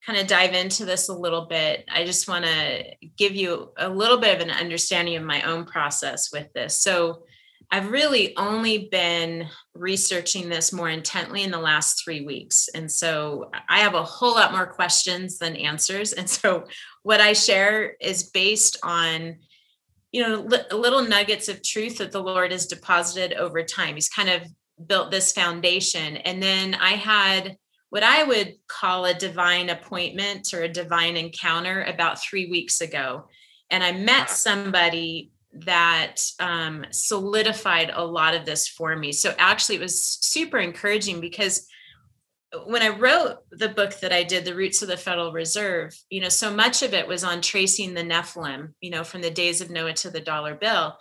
kind 0.05 0.19
of 0.19 0.27
dive 0.27 0.53
into 0.53 0.85
this 0.85 1.09
a 1.09 1.13
little 1.13 1.45
bit, 1.45 1.85
I 1.91 2.05
just 2.05 2.27
want 2.27 2.45
to 2.45 2.83
give 3.17 3.35
you 3.35 3.71
a 3.77 3.87
little 3.87 4.17
bit 4.17 4.35
of 4.35 4.41
an 4.41 4.51
understanding 4.51 5.15
of 5.15 5.23
my 5.23 5.41
own 5.43 5.65
process 5.65 6.31
with 6.31 6.51
this. 6.53 6.77
So 6.77 7.23
I've 7.71 7.89
really 7.89 8.35
only 8.37 8.89
been 8.91 9.47
researching 9.73 10.49
this 10.49 10.73
more 10.73 10.89
intently 10.89 11.43
in 11.43 11.51
the 11.51 11.59
last 11.59 12.03
three 12.03 12.21
weeks. 12.21 12.69
And 12.75 12.91
so 12.91 13.49
I 13.69 13.79
have 13.79 13.95
a 13.95 14.03
whole 14.03 14.35
lot 14.35 14.51
more 14.51 14.67
questions 14.67 15.39
than 15.39 15.55
answers. 15.55 16.13
And 16.13 16.29
so 16.29 16.65
what 17.03 17.21
I 17.21 17.33
share 17.33 17.95
is 17.99 18.29
based 18.29 18.77
on 18.83 19.37
you 20.11 20.21
know 20.21 20.41
li- 20.41 20.59
little 20.71 21.01
nuggets 21.01 21.49
of 21.49 21.63
truth 21.63 21.97
that 21.97 22.11
the 22.11 22.21
lord 22.21 22.51
has 22.51 22.67
deposited 22.67 23.33
over 23.33 23.63
time 23.63 23.95
he's 23.95 24.09
kind 24.09 24.29
of 24.29 24.43
built 24.85 25.09
this 25.09 25.33
foundation 25.33 26.17
and 26.17 26.41
then 26.41 26.75
i 26.75 26.91
had 26.91 27.57
what 27.93 28.01
i 28.01 28.23
would 28.23 28.55
call 28.67 29.05
a 29.05 29.13
divine 29.13 29.69
appointment 29.69 30.51
or 30.51 30.63
a 30.63 30.67
divine 30.67 31.15
encounter 31.15 31.83
about 31.83 32.19
three 32.19 32.49
weeks 32.49 32.81
ago. 32.81 33.27
And 33.69 33.83
i 33.83 33.91
met 33.91 34.31
somebody 34.31 35.31
that 35.65 36.15
um, 36.39 36.87
solidified 36.89 37.91
a 37.93 38.03
lot 38.03 38.33
of 38.33 38.47
this 38.47 38.67
for 38.67 38.95
me. 38.95 39.11
So 39.11 39.35
actually 39.37 39.75
it 39.75 39.81
was 39.81 40.03
super 40.03 40.57
encouraging 40.57 41.21
because 41.21 41.67
when 42.65 42.81
I 42.81 42.89
wrote 42.89 43.37
the 43.51 43.69
book 43.69 43.99
that 43.99 44.11
I 44.11 44.23
did, 44.23 44.43
The 44.43 44.55
Roots 44.55 44.81
of 44.81 44.87
the 44.87 44.97
Federal 44.97 45.31
Reserve, 45.31 45.95
you 46.09 46.19
know, 46.19 46.29
so 46.29 46.51
much 46.51 46.81
of 46.81 46.95
it 46.95 47.07
was 47.07 47.23
on 47.23 47.41
tracing 47.41 47.93
the 47.93 48.01
Nephilim, 48.01 48.73
you 48.81 48.89
know, 48.89 49.03
from 49.03 49.21
the 49.21 49.29
days 49.29 49.61
of 49.61 49.69
Noah 49.69 49.93
to 49.93 50.09
the 50.09 50.19
dollar 50.19 50.55
bill. 50.55 50.97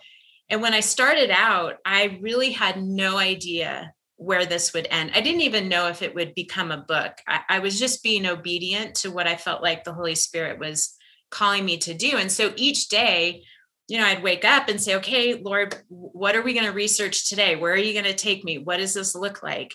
And 0.47 0.61
when 0.61 0.75
I 0.75 0.81
started 0.81 1.31
out, 1.31 1.77
I 1.83 2.19
really 2.21 2.51
had 2.51 2.83
no 2.83 3.17
idea 3.17 3.93
where 4.17 4.45
this 4.45 4.73
would 4.73 4.87
end. 4.89 5.11
I 5.13 5.21
didn't 5.21 5.41
even 5.41 5.67
know 5.67 5.87
if 5.87 6.01
it 6.01 6.15
would 6.15 6.35
become 6.35 6.71
a 6.71 6.85
book. 6.87 7.13
I, 7.27 7.41
I 7.49 7.59
was 7.59 7.79
just 7.79 8.03
being 8.03 8.25
obedient 8.25 8.95
to 8.95 9.11
what 9.11 9.27
I 9.27 9.35
felt 9.35 9.63
like 9.63 9.83
the 9.83 9.93
Holy 9.93 10.15
Spirit 10.15 10.59
was 10.59 10.95
calling 11.29 11.65
me 11.65 11.77
to 11.79 11.93
do. 11.93 12.17
And 12.17 12.31
so 12.31 12.53
each 12.55 12.89
day, 12.89 13.43
you 13.87 13.97
know, 13.97 14.05
I'd 14.05 14.23
wake 14.23 14.45
up 14.45 14.69
and 14.69 14.79
say, 14.79 14.95
okay, 14.95 15.35
Lord, 15.35 15.75
what 15.89 16.35
are 16.35 16.41
we 16.41 16.53
going 16.53 16.65
to 16.65 16.71
research 16.71 17.27
today? 17.27 17.55
Where 17.55 17.73
are 17.73 17.77
you 17.77 17.93
going 17.93 18.05
to 18.05 18.13
take 18.13 18.43
me? 18.43 18.59
What 18.59 18.77
does 18.77 18.93
this 18.93 19.15
look 19.15 19.43
like? 19.43 19.73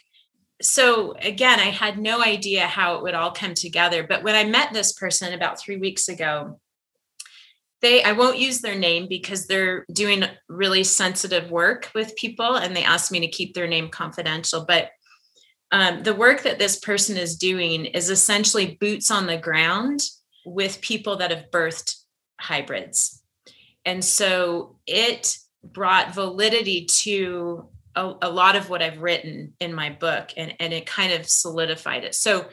so 0.61 1.15
again, 1.23 1.61
I 1.61 1.71
had 1.71 1.99
no 1.99 2.21
idea 2.23 2.67
how 2.67 2.97
it 2.97 3.03
would 3.03 3.15
all 3.15 3.31
come 3.31 3.55
together. 3.55 4.05
But 4.05 4.25
when 4.25 4.35
I 4.35 4.45
met 4.45 4.73
this 4.73 4.93
person 4.93 5.33
about 5.33 5.61
three 5.61 5.77
weeks 5.77 6.09
ago, 6.09 6.61
they 7.81 8.03
I 8.03 8.13
won't 8.13 8.39
use 8.39 8.61
their 8.61 8.75
name 8.75 9.07
because 9.09 9.47
they're 9.47 9.85
doing 9.93 10.25
really 10.49 10.85
sensitive 10.85 11.51
work 11.51 11.91
with 11.95 12.17
people, 12.17 12.57
and 12.57 12.75
they 12.75 12.85
asked 12.85 13.13
me 13.13 13.21
to 13.21 13.29
keep 13.29 13.55
their 13.55 13.69
name 13.69 13.89
confidential. 13.89 14.65
But 14.67 14.91
um, 15.71 16.03
the 16.03 16.15
work 16.15 16.43
that 16.43 16.59
this 16.59 16.79
person 16.79 17.17
is 17.17 17.37
doing 17.37 17.87
is 17.87 18.11
essentially 18.11 18.79
boots 18.81 19.11
on 19.11 19.27
the 19.27 19.37
ground 19.37 20.01
with 20.45 20.81
people 20.81 21.17
that 21.17 21.31
have 21.31 21.51
birthed 21.53 21.97
hybrids. 22.41 23.23
And 23.85 24.05
so 24.05 24.79
it 24.87 25.37
brought 25.63 26.15
validity 26.15 26.87
to 26.87 27.69
a, 27.95 28.15
a, 28.23 28.31
lot 28.31 28.57
of 28.57 28.71
what 28.71 28.83
I've 28.83 29.03
written 29.03 29.55
in 29.61 29.75
my 29.75 29.91
book 29.91 30.31
and, 30.37 30.55
and 30.61 30.73
it 30.73 30.87
kind 30.87 31.13
of 31.13 31.29
solidified 31.29 32.05
it. 32.05 32.15
So 32.15 32.47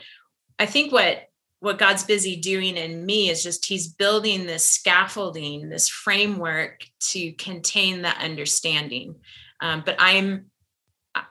I 0.57 0.65
think 0.65 0.91
what 0.91 1.23
what 1.59 1.79
God's 1.79 2.03
busy 2.03 2.35
doing 2.35 2.77
in 2.77 3.05
me 3.05 3.29
is 3.29 3.41
just 3.41 3.65
he's 3.65 3.87
building 3.87 4.45
this 4.45 4.63
scaffolding, 4.63 5.69
this 5.69 5.87
framework 5.89 6.85
to 7.11 7.31
contain 7.33 8.03
that 8.03 8.21
understanding. 8.21 9.15
Um, 9.61 9.83
but 9.85 9.95
I'm 9.99 10.51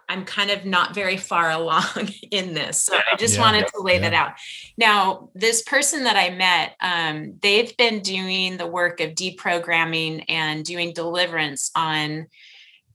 I'm 0.09 0.25
kind 0.25 0.51
of 0.51 0.64
not 0.64 0.95
very 0.95 1.16
far 1.18 1.51
along 1.61 2.09
in 2.31 2.55
this. 2.55 2.81
So 2.81 2.97
I 2.97 3.16
just 3.18 3.35
Yeah. 3.35 3.43
wanted 3.43 3.66
to 3.68 3.83
lay 3.83 3.95
Yeah. 3.95 4.11
that 4.11 4.14
out. 4.14 4.33
Now, 4.79 5.31
this 5.35 5.62
person 5.62 6.05
that 6.05 6.16
I 6.16 6.31
met, 6.31 6.75
um, 6.81 7.39
they've 7.43 7.77
been 7.77 8.01
doing 8.01 8.57
the 8.57 8.66
work 8.66 9.01
of 9.01 9.11
deprogramming 9.12 10.25
and 10.29 10.64
doing 10.64 10.93
deliverance 10.95 11.70
on 11.77 12.27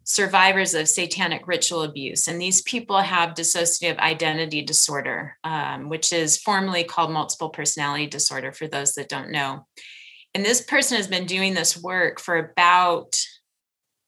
survivors 0.10 0.74
of 0.74 0.89
satanic 0.89 1.47
ritual 1.47 1.84
abuse. 1.84 2.28
And 2.28 2.41
these 2.41 2.64
people 2.64 2.97
have 2.97 3.36
dissociative 3.36 3.99
identity 3.99 4.64
disorder, 4.64 5.38
um, 5.43 5.88
which 5.88 6.12
is 6.12 6.36
formally 6.36 6.84
called 6.84 7.12
multiple 7.12 7.49
personality 7.49 8.07
disorder 8.07 8.51
for 8.51 8.68
those 8.68 8.95
that 8.95 9.07
don't 9.07 9.30
know. 9.30 9.68
And 10.34 10.43
this 10.43 10.62
person 10.62 10.97
has 10.97 11.07
been 11.07 11.28
doing 11.28 11.53
this 11.53 11.78
work 11.78 12.20
for 12.20 12.38
about 12.38 13.24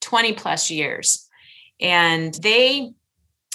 20 0.02 0.34
plus 0.34 0.72
years. 0.72 1.28
And 1.80 2.34
they 2.34 2.93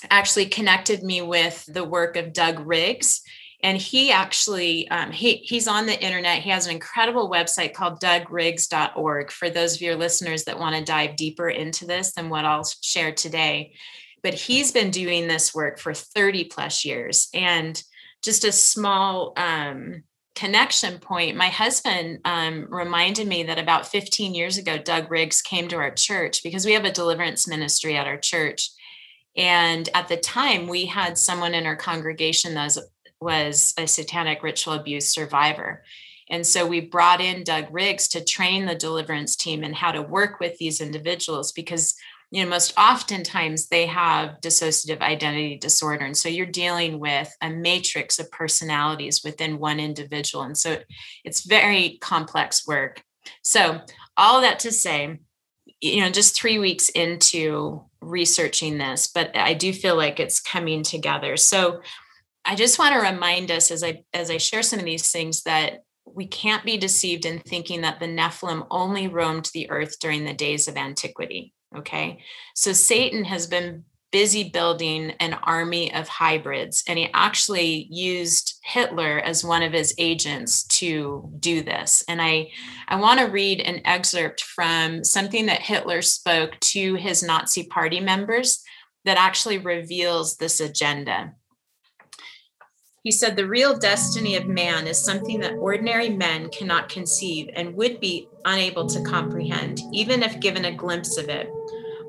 actually 0.09 0.47
connected 0.47 1.03
me 1.03 1.23
with 1.23 1.65
the 1.67 1.85
work 1.85 2.17
of 2.17 2.33
Doug 2.33 2.61
Riggs. 2.61 3.23
And 3.63 3.79
he 3.79 4.13
actually 4.13 4.89
um, 4.89 5.11
he 5.11 5.37
he's 5.37 5.67
on 5.67 5.87
the 5.87 6.03
internet. 6.03 6.43
He 6.43 6.51
has 6.51 6.67
an 6.67 6.73
incredible 6.73 7.31
website 7.31 7.75
called 7.75 8.01
DougRiggs.org 8.01 9.31
for 9.31 9.51
those 9.51 9.77
of 9.77 9.83
your 9.83 9.97
listeners 9.97 10.45
that 10.45 10.59
want 10.59 10.77
to 10.77 10.85
dive 10.85 11.17
deeper 11.17 11.49
into 11.49 11.87
this 11.87 12.13
than 12.13 12.29
what 12.29 12.45
I'll 12.45 12.69
share 12.83 13.13
today. 13.13 13.75
But 14.23 14.35
he's 14.35 14.73
been 14.73 14.91
doing 14.91 15.29
this 15.29 15.55
work 15.55 15.79
for 15.79 15.95
30 15.95 16.45
plus 16.45 16.85
years. 16.85 17.29
And 17.33 17.81
just 18.23 18.45
a 18.45 18.53
small 18.53 19.33
um, 19.37 20.03
connection 20.37 20.99
point 20.99 21.37
my 21.37 21.49
husband 21.49 22.19
um, 22.25 22.67
reminded 22.69 23.27
me 23.27 23.43
that 23.45 23.59
about 23.59 23.87
15 23.87 24.35
years 24.35 24.59
ago, 24.59 24.77
Doug 24.79 25.11
Riggs 25.11 25.41
came 25.41 25.67
to 25.69 25.77
our 25.77 25.91
church 25.91 26.43
because 26.43 26.67
we 26.67 26.75
have 26.75 26.85
a 26.85 26.93
deliverance 26.93 27.49
ministry 27.49 27.97
at 27.97 28.07
our 28.07 28.19
church. 28.19 28.71
And 29.37 29.89
at 29.95 30.09
the 30.09 30.17
time, 30.17 30.69
we 30.69 30.87
had 30.87 31.19
someone 31.19 31.55
in 31.55 31.67
our 31.67 31.77
congregation 31.77 32.55
that 32.55 32.65
was, 32.65 32.79
was 33.27 33.75
a 33.77 33.89
satanic 33.89 34.45
ritual 34.45 34.75
abuse 34.75 35.09
survivor. 35.09 35.83
And 36.31 36.47
so 36.47 36.65
we 36.65 36.81
brought 36.81 37.21
in 37.21 37.43
Doug 37.43 37.67
Riggs 37.73 38.07
to 38.09 38.25
train 38.25 38.67
the 38.67 38.77
deliverance 38.77 39.35
team 39.35 39.65
and 39.65 39.75
how 39.75 39.91
to 39.91 40.01
work 40.01 40.39
with 40.39 40.57
these 40.59 40.81
individuals 40.81 41.51
because 41.51 41.95
you 42.31 42.43
know 42.43 42.49
most 42.49 42.73
oftentimes 42.79 43.67
they 43.67 43.87
have 43.87 44.41
dissociative 44.41 45.01
identity 45.01 45.59
disorder. 45.59 46.05
And 46.05 46.17
so 46.17 46.29
you're 46.29 46.47
dealing 46.47 47.01
with 47.01 47.29
a 47.41 47.51
matrix 47.51 48.21
of 48.21 48.31
personalities 48.31 49.23
within 49.25 49.59
one 49.59 49.81
individual. 49.81 50.45
And 50.45 50.57
so 50.57 50.79
it's 51.25 51.45
very 51.45 51.99
complex 52.01 52.65
work. 52.67 53.03
So 53.43 53.81
all 54.17 54.41
that 54.43 54.61
to 54.61 54.71
say 54.71 55.19
you 55.81 56.01
know 56.01 56.11
just 56.11 56.41
3 56.41 56.59
weeks 56.59 56.89
into 56.91 57.85
researching 58.01 58.79
this 58.79 59.09
but 59.09 59.37
I 59.37 59.53
do 59.53 59.73
feel 59.73 59.97
like 59.97 60.21
it's 60.21 60.41
coming 60.41 60.83
together. 60.83 61.37
So 61.37 61.81
I 62.47 62.55
just 62.55 62.79
want 62.79 62.95
to 62.95 63.01
remind 63.01 63.51
us 63.51 63.71
as 63.71 63.83
I 63.83 64.05
as 64.15 64.31
I 64.31 64.39
share 64.39 64.63
some 64.63 64.79
of 64.79 64.85
these 64.85 65.11
things 65.11 65.43
that 65.43 65.83
we 66.07 66.27
can't 66.27 66.65
be 66.65 66.77
deceived 66.77 67.27
in 67.27 67.41
thinking 67.41 67.81
that 67.83 68.01
the 68.01 68.07
Nephilim 68.07 68.67
only 68.71 69.09
roamed 69.09 69.51
the 69.53 69.69
earth 69.71 69.99
during 69.99 70.25
the 70.25 70.33
days 70.33 70.69
of 70.69 70.77
antiquity. 70.77 71.53
Okay. 71.77 72.21
So 72.55 72.73
Satan 72.73 73.25
has 73.25 73.47
been 73.47 73.85
busy 74.13 74.49
building 74.49 75.11
an 75.21 75.35
army 75.35 75.93
of 75.93 76.09
hybrids. 76.09 76.83
And 76.89 76.99
he 76.99 77.11
actually 77.13 77.87
used 77.91 78.59
Hitler 78.65 79.19
as 79.19 79.45
one 79.45 79.63
of 79.63 79.73
his 79.73 79.95
agents 79.99 80.65
to 80.79 81.31
do 81.39 81.63
this. 81.63 82.05
And 82.09 82.23
I, 82.23 82.51
I 82.89 82.97
want 82.97 83.21
to 83.21 83.27
read 83.27 83.61
an 83.61 83.83
excerpt 83.85 84.41
from 84.41 85.05
something 85.05 85.47
that 85.47 85.61
Hitler 85.61 86.03
spoke 86.03 86.59
to 86.61 86.95
his 86.95 87.23
Nazi 87.23 87.65
party 87.65 88.01
members 88.01 88.63
that 89.05 89.19
actually 89.19 89.59
reveals 89.59 90.37
this 90.37 90.61
agenda. 90.61 91.35
He 93.07 93.13
said, 93.13 93.37
The 93.37 93.47
real 93.47 93.79
destiny 93.79 94.35
of 94.35 94.49
man 94.49 94.89
is 94.89 95.05
something 95.05 95.39
that 95.39 95.59
ordinary 95.59 96.09
men 96.09 96.49
cannot 96.49 96.89
conceive 96.89 97.49
and 97.55 97.77
would 97.77 98.01
be 98.01 98.29
unable 98.45 98.89
to 98.89 99.05
comprehend, 99.05 99.81
even 99.93 100.25
if 100.25 100.41
given 100.41 100.65
a 100.65 100.75
glimpse 100.75 101.17
of 101.17 101.29
it. 101.29 101.49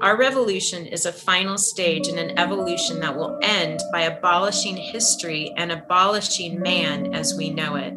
Our 0.01 0.17
revolution 0.17 0.87
is 0.87 1.05
a 1.05 1.11
final 1.11 1.59
stage 1.59 2.07
in 2.07 2.17
an 2.17 2.39
evolution 2.39 2.99
that 3.01 3.15
will 3.15 3.37
end 3.43 3.79
by 3.91 4.01
abolishing 4.01 4.75
history 4.75 5.53
and 5.55 5.71
abolishing 5.71 6.59
man 6.59 7.13
as 7.13 7.35
we 7.37 7.51
know 7.51 7.75
it. 7.75 7.93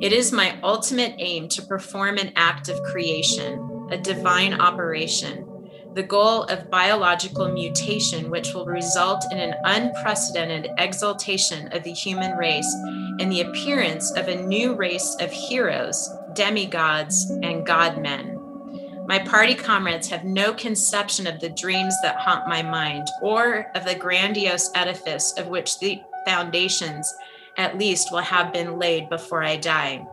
It 0.00 0.14
is 0.14 0.32
my 0.32 0.58
ultimate 0.62 1.14
aim 1.18 1.48
to 1.48 1.60
perform 1.60 2.16
an 2.16 2.32
act 2.34 2.70
of 2.70 2.82
creation, 2.84 3.88
a 3.90 3.98
divine 3.98 4.58
operation, 4.58 5.46
the 5.94 6.02
goal 6.02 6.44
of 6.44 6.70
biological 6.70 7.48
mutation, 7.48 8.30
which 8.30 8.54
will 8.54 8.64
result 8.64 9.24
in 9.30 9.38
an 9.38 9.54
unprecedented 9.64 10.70
exaltation 10.78 11.70
of 11.72 11.82
the 11.82 11.92
human 11.92 12.36
race 12.36 12.72
and 13.20 13.30
the 13.30 13.42
appearance 13.42 14.10
of 14.12 14.28
a 14.28 14.42
new 14.42 14.74
race 14.74 15.16
of 15.20 15.30
heroes, 15.30 16.08
demigods, 16.34 17.30
and 17.42 17.66
godmen. 17.66 18.38
My 19.06 19.18
party 19.18 19.54
comrades 19.54 20.08
have 20.08 20.24
no 20.24 20.54
conception 20.54 21.26
of 21.26 21.40
the 21.40 21.50
dreams 21.50 21.94
that 22.02 22.16
haunt 22.16 22.48
my 22.48 22.62
mind 22.62 23.08
or 23.20 23.70
of 23.74 23.84
the 23.84 23.94
grandiose 23.94 24.70
edifice 24.74 25.34
of 25.36 25.48
which 25.48 25.78
the 25.78 26.00
foundations, 26.24 27.12
at 27.58 27.76
least, 27.76 28.12
will 28.12 28.20
have 28.20 28.52
been 28.52 28.78
laid 28.78 29.10
before 29.10 29.42
I 29.42 29.56
die. 29.56 30.06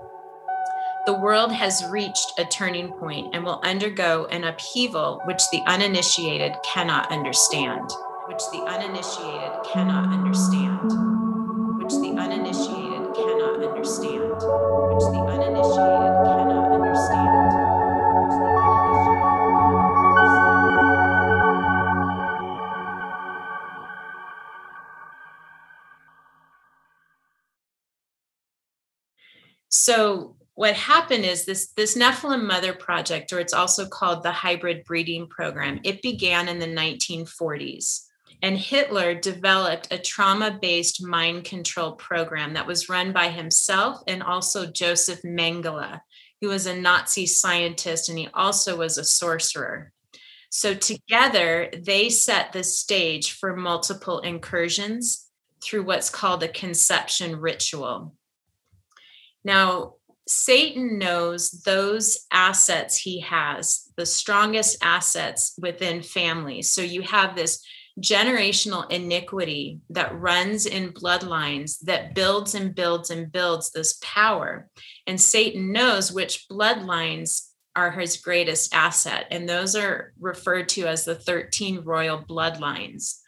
The 1.09 1.17
world 1.17 1.51
has 1.51 1.83
reached 1.89 2.37
a 2.37 2.45
turning 2.45 2.91
point 2.91 3.33
and 3.33 3.43
will 3.43 3.59
undergo 3.63 4.27
an 4.27 4.43
upheaval 4.43 5.23
which 5.25 5.41
the 5.51 5.63
uninitiated 5.65 6.53
cannot 6.63 7.11
understand. 7.11 7.89
Which 8.27 8.43
the 8.51 8.59
uninitiated 8.59 9.63
cannot 9.73 10.13
understand. 10.13 10.91
Which 11.81 11.93
the 11.93 12.13
uninitiated 12.15 13.15
cannot 13.15 13.63
understand. 13.63 14.33
Which 14.33 15.05
the 15.09 15.25
uninitiated 15.33 16.13
cannot 16.29 16.73
understand. 16.73 17.79
So 29.69 30.28
what 30.59 30.73
happened 30.73 31.23
is 31.23 31.45
this 31.45 31.67
this 31.77 31.95
Nephilim 31.95 32.45
Mother 32.45 32.73
Project, 32.73 33.31
or 33.31 33.39
it's 33.39 33.53
also 33.53 33.87
called 33.87 34.23
the 34.23 34.31
Hybrid 34.33 34.83
Breeding 34.83 35.25
Program, 35.25 35.79
it 35.85 36.01
began 36.01 36.49
in 36.49 36.59
the 36.59 36.65
1940s. 36.65 38.01
And 38.41 38.57
Hitler 38.57 39.15
developed 39.15 39.87
a 39.89 39.97
trauma 39.97 40.59
based 40.61 41.01
mind 41.01 41.45
control 41.45 41.93
program 41.93 42.55
that 42.55 42.67
was 42.67 42.89
run 42.89 43.13
by 43.13 43.29
himself 43.29 44.01
and 44.05 44.21
also 44.21 44.65
Joseph 44.69 45.21
Mengele, 45.21 46.01
who 46.41 46.49
was 46.49 46.65
a 46.65 46.75
Nazi 46.75 47.25
scientist 47.25 48.09
and 48.09 48.19
he 48.19 48.27
also 48.33 48.75
was 48.75 48.97
a 48.97 49.05
sorcerer. 49.05 49.93
So, 50.49 50.73
together, 50.73 51.69
they 51.85 52.09
set 52.09 52.51
the 52.51 52.65
stage 52.65 53.31
for 53.31 53.55
multiple 53.55 54.19
incursions 54.19 55.25
through 55.63 55.83
what's 55.83 56.09
called 56.09 56.43
a 56.43 56.49
conception 56.49 57.37
ritual. 57.37 58.13
Now, 59.45 59.93
Satan 60.29 60.99
knows 60.99 61.49
those 61.65 62.27
assets 62.31 62.97
he 62.97 63.19
has, 63.21 63.91
the 63.97 64.05
strongest 64.05 64.77
assets 64.83 65.57
within 65.59 66.03
families. 66.03 66.71
So 66.71 66.81
you 66.81 67.01
have 67.01 67.35
this 67.35 67.65
generational 67.99 68.89
iniquity 68.91 69.79
that 69.89 70.17
runs 70.17 70.65
in 70.65 70.93
bloodlines 70.93 71.79
that 71.79 72.13
builds 72.13 72.55
and 72.55 72.75
builds 72.75 73.09
and 73.09 73.31
builds 73.31 73.71
this 73.71 73.97
power. 74.01 74.69
And 75.07 75.19
Satan 75.19 75.71
knows 75.71 76.11
which 76.11 76.47
bloodlines 76.49 77.49
are 77.75 77.91
his 77.91 78.17
greatest 78.17 78.73
asset. 78.73 79.25
And 79.31 79.47
those 79.47 79.75
are 79.75 80.13
referred 80.19 80.69
to 80.69 80.85
as 80.85 81.05
the 81.05 81.15
13 81.15 81.81
royal 81.83 82.19
bloodlines. 82.19 83.19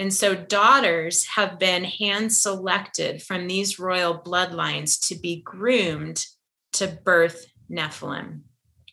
And 0.00 0.14
so 0.14 0.34
daughters 0.34 1.26
have 1.26 1.58
been 1.58 1.84
hand 1.84 2.32
selected 2.32 3.22
from 3.22 3.46
these 3.46 3.78
royal 3.78 4.18
bloodlines 4.18 5.08
to 5.08 5.14
be 5.14 5.42
groomed 5.42 6.24
to 6.72 6.86
birth 7.04 7.44
Nephilim 7.70 8.40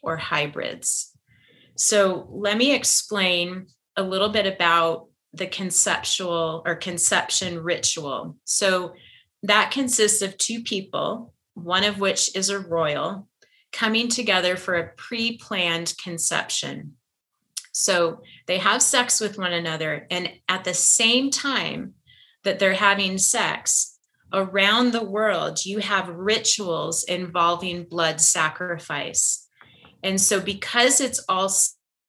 or 0.04 0.18
hybrids. 0.18 1.18
So 1.78 2.28
let 2.30 2.58
me 2.58 2.76
explain 2.76 3.68
a 3.96 4.04
little 4.04 4.28
bit 4.28 4.48
about 4.48 5.08
the 5.32 5.48
conceptual 5.48 6.62
or 6.66 6.76
conception 6.76 7.64
ritual. 7.64 8.36
So 8.44 8.94
that 9.44 9.72
consists 9.72 10.22
of 10.22 10.38
two 10.38 10.62
people, 10.62 11.34
one 11.54 11.86
of 11.86 12.02
which 12.02 12.36
is 12.36 12.50
a 12.50 12.60
royal, 12.60 13.30
coming 13.72 14.10
together 14.10 14.58
for 14.58 14.76
a 14.76 14.92
pre 14.98 15.38
planned 15.38 15.94
conception. 16.04 16.97
So 17.72 18.22
they 18.48 18.58
have 18.58 18.82
sex 18.82 19.20
with 19.20 19.38
one 19.38 19.54
another. 19.54 20.08
And 20.10 20.32
at 20.48 20.64
the 20.64 20.74
same 20.74 21.30
time 21.30 21.94
that 22.44 22.60
they're 22.60 22.74
having 22.74 23.18
sex, 23.18 23.98
around 24.34 24.92
the 24.92 25.04
world, 25.04 25.66
you 25.66 25.80
have 25.80 26.10
rituals 26.10 27.04
involving 27.04 27.84
blood 27.84 28.20
sacrifice. 28.20 29.48
And 30.04 30.20
so, 30.20 30.40
because 30.40 31.02
it's 31.02 31.24
all 31.28 31.52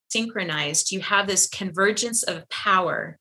synchronized, 0.08 0.90
you 0.90 1.00
have 1.00 1.26
this 1.26 1.48
convergence 1.48 2.22
of 2.22 2.48
power 2.48 3.18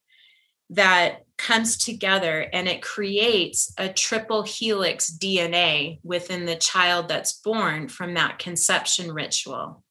that 0.70 1.22
comes 1.38 1.78
together 1.78 2.46
and 2.52 2.68
it 2.68 2.82
creates 2.82 3.72
a 3.78 3.88
triple 3.88 4.42
helix 4.42 5.10
DNA 5.10 6.00
within 6.02 6.44
the 6.44 6.56
child 6.56 7.08
that's 7.08 7.40
born 7.40 7.88
from 7.88 8.14
that 8.14 8.38
conception 8.38 9.12
ritual. 9.12 9.82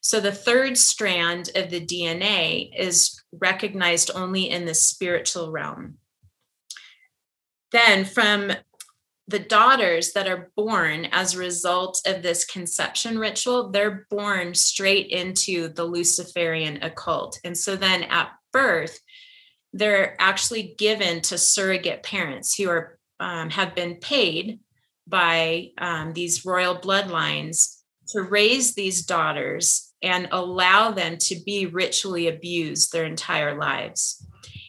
So 0.00 0.20
the 0.20 0.32
third 0.32 0.78
strand 0.78 1.50
of 1.54 1.70
the 1.70 1.84
DNA 1.84 2.70
is 2.76 3.22
recognized 3.32 4.10
only 4.14 4.50
in 4.50 4.64
the 4.64 4.74
spiritual 4.74 5.50
realm. 5.50 5.98
Then, 7.72 8.04
from 8.04 8.52
the 9.26 9.38
daughters 9.38 10.12
that 10.12 10.26
are 10.26 10.50
born 10.56 11.06
as 11.12 11.34
a 11.34 11.38
result 11.38 12.00
of 12.06 12.22
this 12.22 12.46
conception 12.46 13.18
ritual, 13.18 13.70
they're 13.70 14.06
born 14.08 14.54
straight 14.54 15.08
into 15.08 15.68
the 15.68 15.84
Luciferian 15.84 16.82
occult. 16.82 17.38
And 17.44 17.56
so 17.56 17.76
then 17.76 18.04
at 18.04 18.30
birth, 18.54 18.98
they're 19.74 20.16
actually 20.18 20.74
given 20.78 21.20
to 21.22 21.36
surrogate 21.36 22.02
parents 22.02 22.54
who 22.56 22.70
are 22.70 22.98
um, 23.20 23.50
have 23.50 23.74
been 23.74 23.96
paid 23.96 24.60
by 25.06 25.72
um, 25.78 26.12
these 26.12 26.46
royal 26.46 26.76
bloodlines 26.76 27.82
to 28.10 28.22
raise 28.22 28.74
these 28.74 29.04
daughters 29.04 29.87
and 30.02 30.28
allow 30.30 30.90
them 30.90 31.16
to 31.18 31.36
be 31.44 31.66
ritually 31.66 32.28
abused 32.28 32.92
their 32.92 33.04
entire 33.04 33.58
lives. 33.58 34.24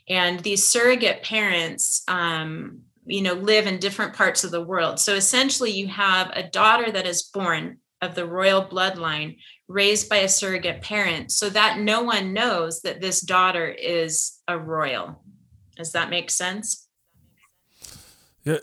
And 0.08 0.40
these 0.40 0.66
surrogate 0.66 1.24
parents, 1.24 2.02
um, 2.08 2.82
you 3.06 3.22
know, 3.22 3.34
live 3.34 3.68
in 3.68 3.80
different 3.80 4.16
parts 4.16 4.44
of 4.44 4.52
the 4.52 4.64
world. 4.64 5.00
So 5.00 5.14
essentially, 5.14 5.72
you 5.72 5.88
have 5.88 6.32
a 6.34 6.50
daughter 6.50 6.92
that 6.92 7.06
is 7.06 7.24
born 7.24 7.78
of 8.02 8.16
the 8.16 8.26
royal 8.26 8.66
bloodline 8.66 9.38
raised 9.68 10.10
by 10.10 10.18
a 10.18 10.30
surrogate 10.30 10.82
parent 10.82 11.32
so 11.32 11.50
that 11.50 11.80
no 11.80 12.02
one 12.02 12.34
knows 12.34 12.82
that 12.82 13.02
this 13.02 13.22
daughter 13.22 13.68
is 13.68 14.40
a 14.48 14.58
royal. 14.58 15.22
Does 15.76 15.92
that 15.92 16.10
make 16.10 16.32
sense? 16.32 16.88
Yeah, 18.44 18.58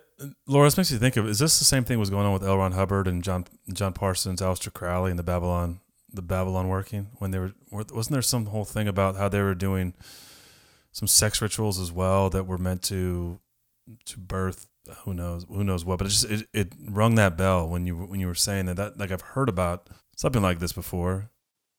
Laura, 0.46 0.66
this 0.66 0.76
makes 0.76 0.90
you 0.90 0.98
think 0.98 1.16
of 1.16 1.28
is 1.28 1.38
this 1.38 1.58
the 1.58 1.64
same 1.64 1.84
thing 1.84 1.98
was 1.98 2.10
going 2.10 2.26
on 2.26 2.32
with 2.32 2.42
L. 2.42 2.58
Ron 2.58 2.72
Hubbard 2.72 3.06
and 3.06 3.22
John 3.22 3.44
John 3.72 3.92
Parsons, 3.92 4.40
Aleister 4.40 4.72
Crowley, 4.72 5.10
and 5.10 5.18
the 5.18 5.22
Babylon 5.22 5.80
the 6.16 6.22
Babylon 6.22 6.68
working 6.68 7.08
when 7.18 7.30
they 7.30 7.38
were 7.38 7.52
wasn't 7.70 8.10
there 8.12 8.22
some 8.22 8.46
whole 8.46 8.64
thing 8.64 8.88
about 8.88 9.16
how 9.16 9.28
they 9.28 9.40
were 9.40 9.54
doing 9.54 9.94
some 10.92 11.06
sex 11.06 11.40
rituals 11.42 11.78
as 11.78 11.92
well 11.92 12.30
that 12.30 12.46
were 12.46 12.58
meant 12.58 12.82
to 12.82 13.38
to 14.06 14.18
birth 14.18 14.66
who 15.04 15.14
knows 15.14 15.44
who 15.48 15.62
knows 15.62 15.84
what 15.84 15.98
but 15.98 16.06
it 16.06 16.10
just 16.10 16.24
it, 16.24 16.48
it 16.52 16.72
rung 16.88 17.16
that 17.16 17.36
bell 17.36 17.68
when 17.68 17.86
you 17.86 17.96
when 17.96 18.18
you 18.18 18.26
were 18.26 18.34
saying 18.34 18.66
that 18.66 18.76
that 18.76 18.98
like 18.98 19.10
I've 19.10 19.20
heard 19.20 19.48
about 19.48 19.88
something 20.16 20.42
like 20.42 20.58
this 20.58 20.72
before 20.72 21.30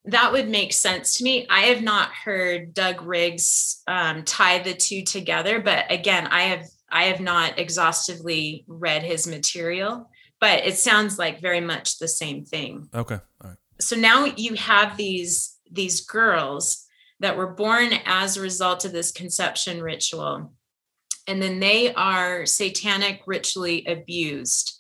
that 0.06 0.32
would 0.32 0.48
make 0.48 0.72
sense 0.72 1.18
to 1.18 1.24
me. 1.26 1.46
I 1.50 1.62
have 1.64 1.82
not 1.82 2.12
heard 2.12 2.74
Doug 2.74 3.02
Riggs 3.02 3.82
um, 3.88 4.24
tie 4.24 4.60
the 4.60 4.74
two 4.74 5.04
together, 5.04 5.60
but 5.60 5.86
again, 5.92 6.28
I 6.28 6.44
have 6.44 6.66
I 6.90 7.06
have 7.06 7.20
not 7.20 7.60
exhaustively 7.60 8.64
read 8.68 9.04
his 9.04 9.28
material, 9.28 10.10
but 10.40 10.66
it 10.66 10.78
sounds 10.78 11.20
like 11.20 11.42
very 11.42 11.60
much 11.60 12.00
the 12.00 12.08
same 12.08 12.46
thing. 12.46 12.88
Okay, 12.94 13.16
all 13.44 13.50
right 13.50 13.58
so 13.80 13.96
now 13.96 14.26
you 14.26 14.56
have 14.56 14.98
these 14.98 15.58
these 15.72 16.02
girls 16.02 16.88
that 17.20 17.38
were 17.38 17.48
born 17.48 17.94
as 18.06 18.38
a 18.38 18.42
result 18.42 18.86
of 18.86 18.92
this 18.92 19.12
conception 19.12 19.82
ritual. 19.82 20.54
And 21.28 21.42
then 21.42 21.60
they 21.60 21.94
are 21.94 22.46
satanic 22.46 23.22
ritually 23.26 23.86
abused 23.86 24.80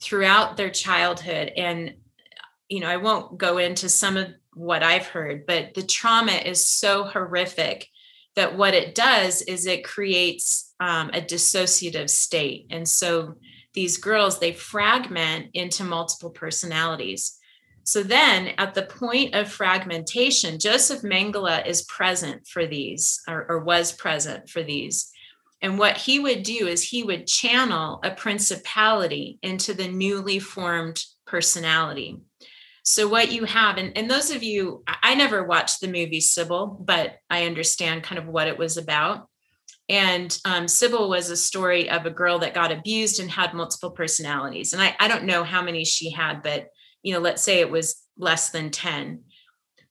throughout 0.00 0.56
their 0.56 0.70
childhood. 0.70 1.52
And, 1.56 1.94
you 2.68 2.80
know, 2.80 2.88
I 2.88 2.96
won't 2.96 3.36
go 3.36 3.58
into 3.58 3.88
some 3.88 4.16
of 4.16 4.28
what 4.54 4.82
I've 4.82 5.06
heard, 5.06 5.44
but 5.46 5.74
the 5.74 5.82
trauma 5.82 6.32
is 6.32 6.64
so 6.64 7.04
horrific 7.04 7.88
that 8.34 8.56
what 8.56 8.74
it 8.74 8.94
does 8.94 9.42
is 9.42 9.66
it 9.66 9.84
creates 9.84 10.72
um, 10.80 11.10
a 11.12 11.20
dissociative 11.20 12.08
state. 12.08 12.66
And 12.70 12.88
so 12.88 13.34
these 13.74 13.98
girls, 13.98 14.38
they 14.38 14.52
fragment 14.52 15.48
into 15.54 15.84
multiple 15.84 16.30
personalities. 16.30 17.38
So 17.84 18.02
then 18.02 18.52
at 18.58 18.74
the 18.74 18.82
point 18.82 19.34
of 19.34 19.50
fragmentation, 19.50 20.58
Joseph 20.58 21.02
Mengele 21.02 21.66
is 21.66 21.82
present 21.82 22.46
for 22.46 22.66
these 22.66 23.20
or, 23.28 23.44
or, 23.48 23.64
was 23.64 23.92
present 23.92 24.48
for 24.48 24.62
these. 24.62 25.10
And 25.60 25.78
what 25.78 25.96
he 25.96 26.20
would 26.20 26.42
do 26.42 26.66
is 26.66 26.82
he 26.82 27.02
would 27.02 27.26
channel 27.26 28.00
a 28.04 28.10
principality 28.10 29.38
into 29.42 29.74
the 29.74 29.88
newly 29.88 30.38
formed 30.38 31.02
personality. 31.26 32.18
So 32.84 33.08
what 33.08 33.30
you 33.30 33.44
have, 33.44 33.78
and, 33.78 33.96
and 33.96 34.10
those 34.10 34.30
of 34.32 34.42
you, 34.42 34.82
I 34.86 35.14
never 35.14 35.44
watched 35.44 35.80
the 35.80 35.86
movie 35.86 36.20
Sybil, 36.20 36.78
but 36.80 37.16
I 37.30 37.46
understand 37.46 38.02
kind 38.02 38.18
of 38.18 38.26
what 38.26 38.48
it 38.48 38.58
was 38.58 38.76
about. 38.76 39.28
And 39.88 40.36
um, 40.44 40.66
Sybil 40.66 41.08
was 41.08 41.30
a 41.30 41.36
story 41.36 41.90
of 41.90 42.06
a 42.06 42.10
girl 42.10 42.40
that 42.40 42.54
got 42.54 42.72
abused 42.72 43.20
and 43.20 43.30
had 43.30 43.54
multiple 43.54 43.90
personalities. 43.90 44.72
And 44.72 44.82
I, 44.82 44.96
I 44.98 45.06
don't 45.06 45.24
know 45.24 45.44
how 45.44 45.62
many 45.62 45.84
she 45.84 46.10
had, 46.10 46.42
but 46.42 46.68
you 47.02 47.12
know, 47.12 47.20
let's 47.20 47.42
say 47.42 47.60
it 47.60 47.70
was 47.70 48.02
less 48.16 48.50
than 48.50 48.70
10. 48.70 49.22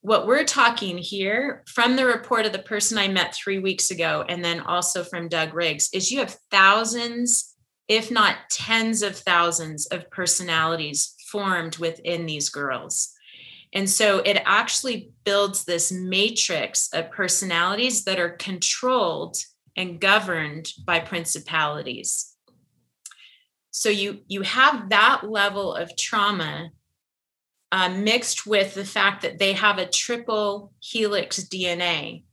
What 0.02 0.26
we're 0.26 0.46
talking 0.46 0.98
here 0.98 1.64
from 1.68 1.96
the 1.96 2.06
report 2.06 2.46
of 2.46 2.54
the 2.54 2.60
person 2.60 2.98
I 2.98 3.08
met 3.08 3.36
three 3.36 3.60
weeks 3.60 3.92
ago, 3.92 4.26
and 4.28 4.44
then 4.44 4.62
also 4.62 5.04
from 5.04 5.30
Doug 5.30 5.54
Riggs, 5.54 5.90
is 5.94 6.12
you 6.12 6.20
have 6.20 6.38
thousands, 6.50 7.56
if 7.88 8.10
not 8.10 8.38
tens 8.50 9.04
of 9.04 9.16
thousands 9.16 9.86
of 9.88 10.10
personalities 10.10 11.14
formed 11.32 11.78
within 11.78 12.26
these 12.26 12.50
girls. 12.50 13.14
And 13.74 13.90
so 13.90 14.20
it 14.20 14.42
actually 14.46 15.12
builds 15.24 15.64
this 15.64 15.92
matrix 15.92 16.90
of 16.94 17.12
personalities 17.12 18.04
that 18.06 18.20
are 18.20 18.32
controlled 18.32 19.38
and 19.78 20.00
governed 20.00 20.74
by 20.86 21.00
principalities. 21.00 22.36
So 23.72 23.90
you 23.90 24.20
you 24.28 24.42
have 24.42 24.90
that 24.90 25.22
level 25.24 25.74
of 25.74 25.96
trauma 25.96 26.72
uh, 27.72 27.90
mixed 27.90 28.46
with 28.46 28.74
the 28.74 28.86
fact 28.86 29.22
that 29.22 29.40
they 29.40 29.54
have 29.54 29.78
a 29.78 29.90
triple 29.90 30.74
helix 30.80 31.40
DNA. 31.44 32.24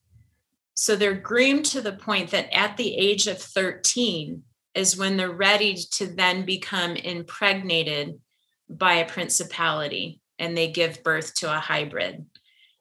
So 0.75 0.97
they're 0.97 1.15
groomed 1.15 1.65
to 1.67 1.81
the 1.81 1.93
point 1.93 2.31
that 2.31 2.55
at 2.55 2.77
the 2.77 2.97
age 2.97 3.27
of 3.27 3.39
13 3.39 4.43
is 4.75 4.97
when 4.97 5.17
they're 5.17 5.31
ready 5.31 5.77
to 5.93 6.07
then 6.07 6.45
become 6.45 6.97
impregnated 6.97 8.21
by 8.69 8.95
a 8.95 9.09
principality 9.09 10.21
and 10.39 10.57
they 10.57 10.71
give 10.71 11.03
birth 11.03 11.35
to 11.37 11.53
a 11.53 11.59
hybrid. 11.59 12.25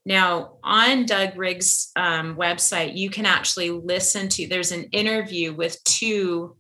Now, 0.05 0.58
on 0.64 1.05
Doug 1.05 1.38
Riggs' 1.38 1.91
um, 1.95 2.36
website, 2.36 2.95
you 2.95 3.10
can 3.10 3.26
actually 3.26 3.72
listen 3.72 4.30
to, 4.30 4.47
there's 4.47 4.72
an 4.72 4.86
interview 4.91 5.53
with 5.53 5.84
two 5.84 6.55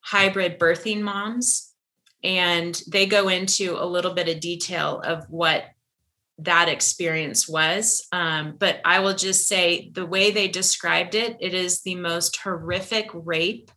hybrid 0.00 0.58
birthing 0.58 1.00
moms 1.00 1.71
and 2.24 2.80
they 2.88 3.06
go 3.06 3.28
into 3.28 3.76
a 3.78 3.86
little 3.86 4.14
bit 4.14 4.28
of 4.28 4.40
detail 4.40 5.00
of 5.00 5.24
what 5.28 5.64
that 6.38 6.68
experience 6.68 7.48
was. 7.48 8.06
Um, 8.12 8.56
but 8.58 8.80
I 8.84 9.00
will 9.00 9.14
just 9.14 9.48
say 9.48 9.90
the 9.92 10.06
way 10.06 10.30
they 10.30 10.48
described 10.48 11.14
it, 11.14 11.36
it 11.40 11.54
is 11.54 11.82
the 11.82 11.94
most 11.94 12.36
horrific 12.36 13.10
rape 13.12 13.70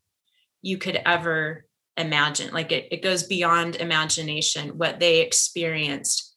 you 0.62 0.78
could 0.78 1.00
ever 1.06 1.66
imagine. 1.98 2.54
Like 2.54 2.72
it, 2.72 2.88
it 2.91 3.02
goes 3.02 3.24
beyond 3.24 3.76
imagination 3.76 4.78
what 4.78 5.00
they 5.00 5.22
experienced 5.22 6.34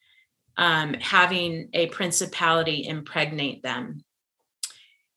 um, 0.56 0.94
having 0.94 1.68
a 1.72 1.86
principality 1.86 2.86
impregnate 2.86 3.62
them. 3.62 4.04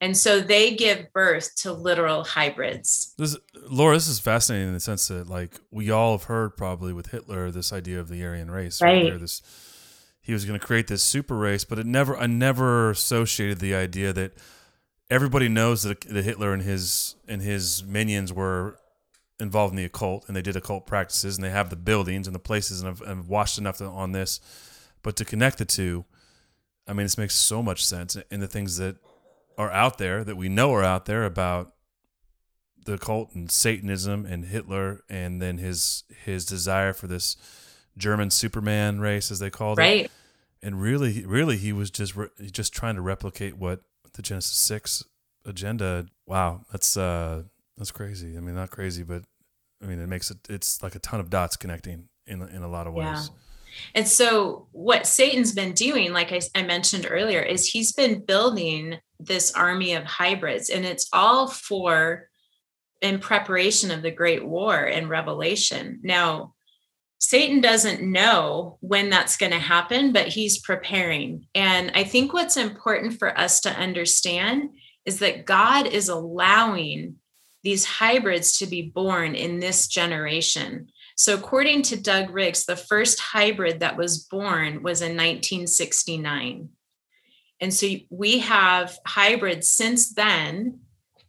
And 0.01 0.17
so 0.17 0.41
they 0.41 0.75
give 0.75 1.13
birth 1.13 1.55
to 1.57 1.71
literal 1.71 2.23
hybrids. 2.23 3.13
This, 3.19 3.37
Laura, 3.69 3.95
this 3.95 4.07
is 4.07 4.19
fascinating 4.19 4.69
in 4.69 4.73
the 4.73 4.79
sense 4.79 5.07
that, 5.09 5.29
like, 5.29 5.59
we 5.69 5.91
all 5.91 6.17
have 6.17 6.23
heard 6.23 6.57
probably 6.57 6.91
with 6.91 7.11
Hitler 7.11 7.51
this 7.51 7.71
idea 7.71 7.99
of 7.99 8.09
the 8.09 8.25
Aryan 8.25 8.49
race, 8.49 8.81
right? 8.81 9.17
This 9.19 9.43
he 10.21 10.33
was 10.33 10.45
going 10.45 10.59
to 10.59 10.65
create 10.65 10.87
this 10.87 11.03
super 11.03 11.35
race, 11.35 11.63
but 11.63 11.79
it 11.79 11.85
never, 11.85 12.15
I 12.15 12.27
never 12.27 12.91
associated 12.91 13.59
the 13.59 13.73
idea 13.73 14.13
that 14.13 14.33
everybody 15.09 15.49
knows 15.49 15.83
that, 15.83 16.01
that 16.01 16.23
Hitler 16.23 16.53
and 16.53 16.61
his 16.61 17.15
and 17.27 17.41
his 17.41 17.83
minions 17.83 18.31
were 18.31 18.77
involved 19.39 19.71
in 19.71 19.77
the 19.77 19.85
occult 19.85 20.25
and 20.27 20.35
they 20.35 20.41
did 20.43 20.55
occult 20.55 20.85
practices 20.85 21.35
and 21.35 21.43
they 21.43 21.49
have 21.49 21.71
the 21.71 21.75
buildings 21.75 22.27
and 22.27 22.35
the 22.35 22.39
places 22.39 22.81
and 22.81 22.89
I've, 22.89 23.01
I've 23.01 23.27
watched 23.27 23.57
enough 23.57 23.77
to, 23.77 23.85
on 23.85 24.11
this, 24.11 24.39
but 25.01 25.15
to 25.15 25.25
connect 25.25 25.57
the 25.57 25.65
two, 25.65 26.05
I 26.87 26.93
mean, 26.93 27.05
this 27.05 27.17
makes 27.17 27.35
so 27.35 27.63
much 27.63 27.83
sense 27.83 28.15
in 28.29 28.39
the 28.39 28.47
things 28.47 28.77
that 28.77 28.97
are 29.61 29.71
out 29.71 29.97
there 29.97 30.23
that 30.23 30.35
we 30.35 30.49
know 30.49 30.73
are 30.73 30.83
out 30.83 31.05
there 31.05 31.23
about 31.23 31.73
the 32.85 32.97
cult 32.97 33.33
and 33.33 33.51
Satanism 33.51 34.25
and 34.25 34.45
Hitler 34.45 35.03
and 35.09 35.41
then 35.41 35.57
his 35.57 36.03
his 36.25 36.45
desire 36.45 36.93
for 36.93 37.07
this 37.07 37.37
German 37.97 38.31
Superman 38.31 38.99
race 38.99 39.29
as 39.31 39.39
they 39.39 39.49
called 39.49 39.77
right. 39.77 40.05
it. 40.05 40.11
And 40.63 40.81
really 40.81 41.25
really 41.25 41.57
he 41.57 41.71
was 41.73 41.91
just 41.91 42.15
re- 42.15 42.29
just 42.51 42.73
trying 42.73 42.95
to 42.95 43.01
replicate 43.01 43.57
what 43.57 43.81
the 44.13 44.21
Genesis 44.21 44.57
6 44.57 45.03
agenda. 45.45 46.07
Wow, 46.25 46.65
that's 46.71 46.97
uh 46.97 47.43
that's 47.77 47.91
crazy. 47.91 48.35
I 48.35 48.39
mean, 48.39 48.55
not 48.55 48.71
crazy, 48.71 49.03
but 49.03 49.23
I 49.81 49.85
mean, 49.85 49.99
it 49.99 50.07
makes 50.07 50.31
it 50.31 50.37
it's 50.49 50.81
like 50.81 50.95
a 50.95 50.99
ton 50.99 51.19
of 51.19 51.29
dots 51.29 51.55
connecting 51.55 52.09
in 52.25 52.41
in 52.41 52.63
a 52.63 52.67
lot 52.67 52.87
of 52.87 52.93
ways. 52.93 53.05
Yeah. 53.05 53.37
And 53.95 54.07
so, 54.07 54.67
what 54.71 55.07
Satan's 55.07 55.53
been 55.53 55.73
doing, 55.73 56.13
like 56.13 56.31
I, 56.31 56.41
I, 56.55 56.63
mentioned 56.63 57.07
earlier, 57.09 57.41
is 57.41 57.67
he's 57.67 57.91
been 57.91 58.23
building 58.25 58.97
this 59.25 59.51
army 59.53 59.93
of 59.93 60.03
hybrids, 60.03 60.69
and 60.69 60.85
it's 60.85 61.07
all 61.13 61.47
for 61.47 62.29
in 63.01 63.19
preparation 63.19 63.91
of 63.91 64.01
the 64.01 64.11
great 64.11 64.45
war 64.45 64.77
and 64.77 65.09
revelation. 65.09 65.99
Now, 66.03 66.53
Satan 67.19 67.61
doesn't 67.61 68.01
know 68.01 68.77
when 68.81 69.09
that's 69.09 69.37
going 69.37 69.51
to 69.51 69.59
happen, 69.59 70.11
but 70.11 70.27
he's 70.27 70.59
preparing. 70.59 71.47
And 71.53 71.91
I 71.93 72.03
think 72.03 72.33
what's 72.33 72.57
important 72.57 73.19
for 73.19 73.37
us 73.37 73.61
to 73.61 73.69
understand 73.69 74.71
is 75.05 75.19
that 75.19 75.45
God 75.45 75.87
is 75.87 76.09
allowing 76.09 77.15
these 77.63 77.85
hybrids 77.85 78.57
to 78.57 78.65
be 78.65 78.81
born 78.81 79.35
in 79.35 79.59
this 79.59 79.87
generation. 79.87 80.87
So, 81.15 81.35
according 81.35 81.83
to 81.83 82.01
Doug 82.01 82.31
Riggs, 82.31 82.65
the 82.65 82.75
first 82.75 83.19
hybrid 83.19 83.81
that 83.81 83.97
was 83.97 84.23
born 84.23 84.81
was 84.81 85.01
in 85.01 85.11
1969. 85.11 86.69
And 87.61 87.73
so 87.73 87.87
we 88.09 88.39
have 88.39 88.97
hybrids 89.05 89.67
since 89.67 90.13
then 90.13 90.79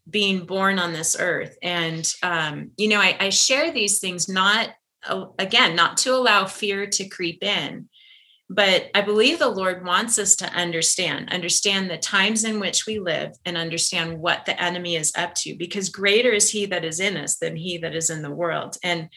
being 0.09 0.47
born 0.47 0.79
on 0.79 0.93
this 0.93 1.17
earth. 1.19 1.57
And, 1.63 2.11
um, 2.23 2.71
you 2.77 2.89
know, 2.89 2.99
I, 3.01 3.17
I 3.21 3.29
share 3.29 3.71
these 3.71 3.99
things 3.99 4.29
not, 4.29 4.71
uh, 5.07 5.27
again, 5.39 5.77
not 5.77 5.99
to 5.99 6.15
allow 6.15 6.47
fear 6.47 6.87
to 6.87 7.09
creep 7.09 7.45
in, 7.45 7.89
but 8.49 8.91
I 8.95 9.03
believe 9.03 9.39
the 9.39 9.49
Lord 9.49 9.85
wants 9.85 10.19
us 10.19 10.35
to 10.37 10.53
understand, 10.53 11.33
understand 11.33 11.89
the 11.89 11.99
times 11.99 12.45
in 12.45 12.61
which 12.61 12.87
we 12.87 12.99
live 12.99 13.33
and 13.45 13.57
understand 13.57 14.19
what 14.19 14.45
the 14.45 14.61
enemy 14.61 14.97
is 14.97 15.13
up 15.17 15.35
to, 15.37 15.55
because 15.57 15.89
greater 15.89 16.31
is 16.31 16.51
he 16.51 16.67
that 16.67 16.85
is 16.85 16.99
in 16.99 17.17
us 17.17 17.37
than 17.37 17.57
he 17.57 17.79
that 17.79 17.95
is 17.95 18.11
in 18.11 18.23
the 18.23 18.31
world. 18.31 18.77
And 18.83 19.09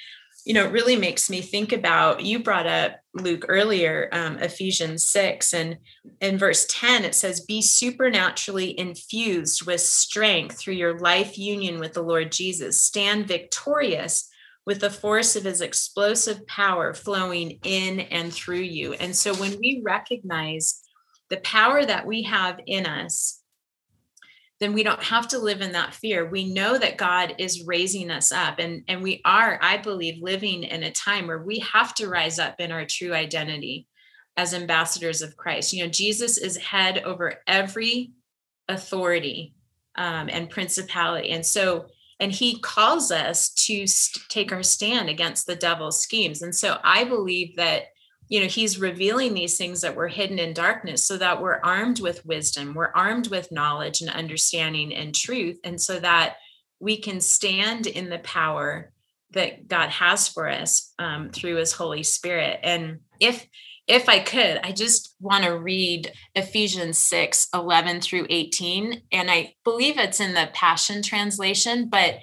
you 0.45 0.53
know, 0.53 0.65
it 0.65 0.71
really 0.71 0.95
makes 0.95 1.29
me 1.29 1.41
think 1.41 1.73
about 1.73 2.23
you 2.23 2.39
brought 2.39 2.67
up 2.67 2.99
Luke 3.15 3.45
earlier, 3.47 4.09
um, 4.11 4.37
Ephesians 4.39 5.05
6, 5.05 5.53
and 5.53 5.77
in 6.19 6.37
verse 6.37 6.65
10, 6.69 7.05
it 7.05 7.15
says, 7.15 7.39
Be 7.39 7.61
supernaturally 7.61 8.77
infused 8.77 9.65
with 9.65 9.79
strength 9.79 10.57
through 10.57 10.73
your 10.73 10.99
life 10.99 11.37
union 11.37 11.79
with 11.79 11.93
the 11.93 12.03
Lord 12.03 12.31
Jesus. 12.31 12.81
Stand 12.81 13.27
victorious 13.27 14.29
with 14.65 14.81
the 14.81 14.89
force 14.89 15.35
of 15.35 15.43
his 15.43 15.61
explosive 15.61 16.45
power 16.47 16.93
flowing 16.93 17.59
in 17.63 18.01
and 18.01 18.33
through 18.33 18.61
you. 18.61 18.93
And 18.93 19.15
so 19.15 19.33
when 19.35 19.57
we 19.59 19.81
recognize 19.85 20.81
the 21.29 21.37
power 21.37 21.85
that 21.85 22.05
we 22.05 22.23
have 22.23 22.59
in 22.65 22.85
us, 22.85 23.41
then 24.59 24.73
we 24.73 24.83
don't 24.83 25.03
have 25.03 25.27
to 25.29 25.39
live 25.39 25.61
in 25.61 25.73
that 25.73 25.93
fear. 25.93 26.29
We 26.29 26.53
know 26.53 26.77
that 26.77 26.97
God 26.97 27.35
is 27.37 27.65
raising 27.65 28.09
us 28.09 28.31
up. 28.31 28.59
And, 28.59 28.83
and 28.87 29.03
we 29.03 29.21
are, 29.25 29.59
I 29.61 29.77
believe, 29.77 30.23
living 30.23 30.63
in 30.63 30.83
a 30.83 30.91
time 30.91 31.27
where 31.27 31.43
we 31.43 31.59
have 31.59 31.93
to 31.95 32.07
rise 32.07 32.39
up 32.39 32.59
in 32.59 32.71
our 32.71 32.85
true 32.85 33.13
identity 33.13 33.87
as 34.37 34.53
ambassadors 34.53 35.21
of 35.21 35.35
Christ. 35.35 35.73
You 35.73 35.83
know, 35.83 35.89
Jesus 35.89 36.37
is 36.37 36.57
head 36.57 36.99
over 37.03 37.35
every 37.47 38.11
authority 38.69 39.53
um, 39.97 40.29
and 40.31 40.49
principality. 40.49 41.31
And 41.31 41.45
so, 41.45 41.87
and 42.19 42.31
he 42.31 42.59
calls 42.59 43.11
us 43.11 43.49
to 43.65 43.85
st- 43.87 44.23
take 44.29 44.53
our 44.53 44.63
stand 44.63 45.09
against 45.09 45.47
the 45.47 45.55
devil's 45.55 46.01
schemes. 46.01 46.41
And 46.41 46.55
so 46.55 46.77
I 46.83 47.03
believe 47.03 47.57
that 47.57 47.83
you 48.27 48.39
know 48.39 48.47
he's 48.47 48.79
revealing 48.79 49.33
these 49.33 49.57
things 49.57 49.81
that 49.81 49.95
were 49.95 50.07
hidden 50.07 50.39
in 50.39 50.53
darkness 50.53 51.05
so 51.05 51.17
that 51.17 51.41
we're 51.41 51.59
armed 51.63 51.99
with 51.99 52.25
wisdom 52.25 52.73
we're 52.73 52.91
armed 52.95 53.27
with 53.27 53.51
knowledge 53.51 54.01
and 54.01 54.09
understanding 54.09 54.93
and 54.93 55.13
truth 55.13 55.59
and 55.63 55.79
so 55.79 55.99
that 55.99 56.35
we 56.79 56.97
can 56.97 57.21
stand 57.21 57.87
in 57.87 58.09
the 58.09 58.19
power 58.19 58.91
that 59.31 59.67
god 59.67 59.89
has 59.89 60.27
for 60.27 60.49
us 60.49 60.93
um, 60.99 61.29
through 61.29 61.55
his 61.55 61.73
holy 61.73 62.03
spirit. 62.03 62.59
And 62.63 62.99
if 63.19 63.47
if 63.87 64.09
i 64.09 64.19
could 64.19 64.59
i 64.63 64.71
just 64.71 65.15
want 65.19 65.43
to 65.43 65.51
read 65.51 66.11
ephesians 66.33 66.97
6 66.97 67.49
11 67.53 68.01
through 68.01 68.25
18 68.29 69.03
and 69.11 69.29
i 69.29 69.53
believe 69.63 69.99
it's 69.99 70.19
in 70.19 70.33
the 70.33 70.49
passion 70.53 71.03
translation 71.03 71.87
but 71.87 72.15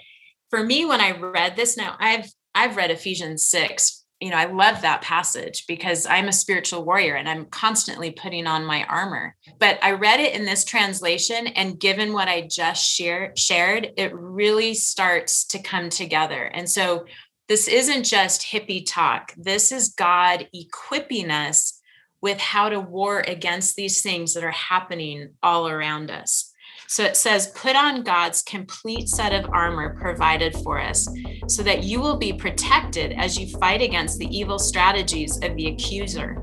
for 0.50 0.64
me 0.64 0.84
when 0.84 1.00
i 1.00 1.12
read 1.12 1.54
this 1.54 1.76
now 1.76 1.94
i've 2.00 2.26
i've 2.54 2.76
read 2.76 2.90
ephesians 2.90 3.44
6 3.44 4.01
you 4.22 4.30
know, 4.30 4.36
I 4.36 4.44
love 4.44 4.82
that 4.82 5.02
passage 5.02 5.66
because 5.66 6.06
I'm 6.06 6.28
a 6.28 6.32
spiritual 6.32 6.84
warrior 6.84 7.16
and 7.16 7.28
I'm 7.28 7.46
constantly 7.46 8.12
putting 8.12 8.46
on 8.46 8.64
my 8.64 8.84
armor. 8.84 9.34
But 9.58 9.80
I 9.82 9.92
read 9.92 10.20
it 10.20 10.32
in 10.32 10.44
this 10.44 10.64
translation, 10.64 11.48
and 11.48 11.80
given 11.80 12.12
what 12.12 12.28
I 12.28 12.42
just 12.42 12.88
share, 12.88 13.32
shared, 13.36 13.90
it 13.96 14.14
really 14.14 14.74
starts 14.74 15.44
to 15.46 15.60
come 15.60 15.88
together. 15.88 16.44
And 16.44 16.70
so 16.70 17.04
this 17.48 17.66
isn't 17.66 18.04
just 18.04 18.42
hippie 18.42 18.84
talk, 18.86 19.34
this 19.36 19.72
is 19.72 19.88
God 19.88 20.48
equipping 20.52 21.32
us 21.32 21.80
with 22.20 22.38
how 22.38 22.68
to 22.68 22.78
war 22.78 23.24
against 23.26 23.74
these 23.74 24.02
things 24.02 24.34
that 24.34 24.44
are 24.44 24.52
happening 24.52 25.30
all 25.42 25.68
around 25.68 26.12
us. 26.12 26.51
So 26.92 27.04
it 27.04 27.16
says, 27.16 27.46
put 27.54 27.74
on 27.74 28.02
God's 28.02 28.42
complete 28.42 29.08
set 29.08 29.32
of 29.32 29.48
armor 29.50 29.96
provided 29.98 30.54
for 30.56 30.78
us, 30.78 31.08
so 31.48 31.62
that 31.62 31.84
you 31.84 32.02
will 32.02 32.18
be 32.18 32.34
protected 32.34 33.12
as 33.12 33.38
you 33.38 33.46
fight 33.56 33.80
against 33.80 34.18
the 34.18 34.26
evil 34.26 34.58
strategies 34.58 35.38
of 35.42 35.56
the 35.56 35.68
accuser. 35.68 36.42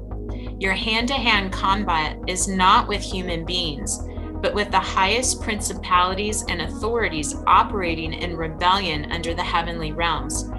Your 0.57 0.73
hand 0.73 1.07
to 1.09 1.13
hand 1.13 1.53
combat 1.53 2.17
is 2.26 2.47
not 2.47 2.88
with 2.88 2.99
human 2.99 3.45
beings, 3.45 3.99
but 4.41 4.55
with 4.55 4.71
the 4.71 4.80
highest 4.80 5.39
principalities 5.39 6.43
and 6.49 6.63
authorities 6.63 7.35
operating 7.45 8.11
in 8.11 8.35
rebellion 8.35 9.11
under 9.11 9.35
the 9.35 9.43
heavenly 9.43 9.91
realms. 9.91 10.49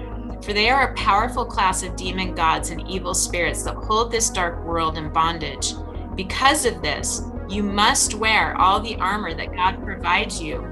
For 0.41 0.53
they 0.53 0.69
are 0.69 0.87
a 0.87 0.95
powerful 0.95 1.43
class 1.43 1.83
of 1.83 1.97
demon 1.97 2.33
gods 2.33 2.69
and 2.69 2.89
evil 2.89 3.13
spirits 3.13 3.63
that 3.63 3.75
hold 3.75 4.09
this 4.09 4.29
dark 4.29 4.63
world 4.63 4.97
in 4.97 5.11
bondage. 5.11 5.73
Because 6.15 6.65
of 6.65 6.81
this, 6.81 7.23
you 7.51 7.63
must 7.63 8.15
wear 8.15 8.55
all 8.57 8.79
the 8.79 8.95
armor 8.95 9.33
that 9.33 9.53
God 9.53 9.83
provides 9.83 10.41
you 10.41 10.71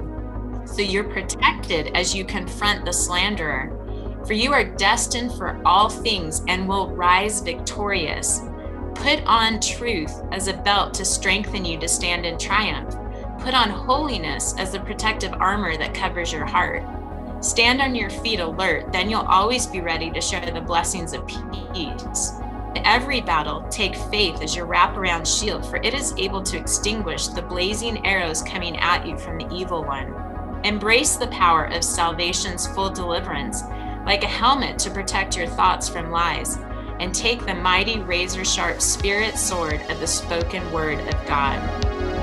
so 0.64 0.82
you're 0.82 1.04
protected 1.04 1.88
as 1.96 2.14
you 2.14 2.24
confront 2.24 2.84
the 2.84 2.92
slanderer. 2.92 3.76
For 4.26 4.32
you 4.32 4.52
are 4.52 4.64
destined 4.64 5.32
for 5.32 5.60
all 5.66 5.88
things 5.88 6.42
and 6.48 6.68
will 6.68 6.94
rise 6.94 7.40
victorious. 7.40 8.40
Put 8.94 9.24
on 9.26 9.60
truth 9.60 10.12
as 10.32 10.48
a 10.48 10.56
belt 10.56 10.94
to 10.94 11.04
strengthen 11.04 11.64
you 11.64 11.78
to 11.80 11.88
stand 11.88 12.24
in 12.24 12.38
triumph. 12.38 12.94
Put 13.40 13.54
on 13.54 13.70
holiness 13.70 14.54
as 14.58 14.72
the 14.72 14.80
protective 14.80 15.32
armor 15.34 15.76
that 15.76 15.94
covers 15.94 16.32
your 16.32 16.46
heart. 16.46 16.82
Stand 17.42 17.80
on 17.80 17.94
your 17.94 18.10
feet 18.10 18.40
alert, 18.40 18.92
then 18.92 19.08
you'll 19.08 19.20
always 19.22 19.66
be 19.66 19.80
ready 19.80 20.10
to 20.10 20.20
share 20.20 20.50
the 20.50 20.60
blessings 20.60 21.14
of 21.14 21.26
peace. 21.26 22.32
In 22.76 22.86
every 22.86 23.20
battle, 23.20 23.66
take 23.68 23.96
faith 23.96 24.40
as 24.42 24.54
your 24.54 24.66
wraparound 24.66 25.26
shield, 25.26 25.66
for 25.66 25.78
it 25.78 25.92
is 25.92 26.14
able 26.16 26.40
to 26.44 26.56
extinguish 26.56 27.26
the 27.26 27.42
blazing 27.42 28.06
arrows 28.06 28.42
coming 28.42 28.76
at 28.76 29.04
you 29.04 29.18
from 29.18 29.38
the 29.38 29.52
evil 29.52 29.82
one. 29.82 30.14
Embrace 30.62 31.16
the 31.16 31.26
power 31.28 31.64
of 31.64 31.82
salvation's 31.82 32.68
full 32.68 32.88
deliverance, 32.88 33.64
like 34.06 34.22
a 34.22 34.28
helmet 34.28 34.78
to 34.78 34.90
protect 34.90 35.36
your 35.36 35.48
thoughts 35.48 35.88
from 35.88 36.12
lies, 36.12 36.58
and 37.00 37.12
take 37.12 37.44
the 37.44 37.54
mighty 37.54 37.98
razor 37.98 38.44
sharp 38.44 38.80
spirit 38.80 39.36
sword 39.36 39.80
of 39.88 39.98
the 39.98 40.06
spoken 40.06 40.70
word 40.70 41.00
of 41.00 41.26
God. 41.26 42.19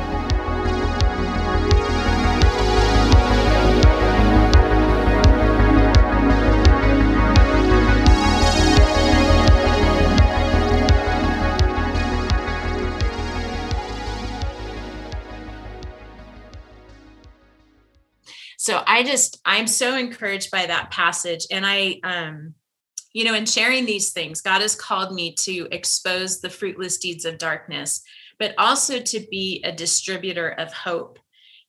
So 18.68 18.84
i 18.85 19.02
just 19.02 19.39
i'm 19.45 19.65
so 19.65 19.95
encouraged 19.95 20.52
by 20.52 20.65
that 20.65 20.91
passage. 20.91 21.48
And 21.49 21.65
i 21.65 21.99
um 22.03 22.53
you 23.14 23.23
know 23.23 23.34
in 23.34 23.45
sharing 23.45 23.85
these 23.85 24.11
things 24.11 24.41
god 24.41 24.61
has 24.61 24.76
called 24.76 25.14
me 25.14 25.34
to 25.35 25.69
expose 25.72 26.41
the 26.41 26.49
fruitless 26.49 26.98
deeds 26.98 27.23
of 27.23 27.38
darkness 27.38 28.02
but 28.39 28.53
also 28.57 28.99
to 28.99 29.26
be 29.31 29.64
a 29.64 29.72
distributor 29.72 30.49
of 30.49 30.72
hope. 30.72 31.18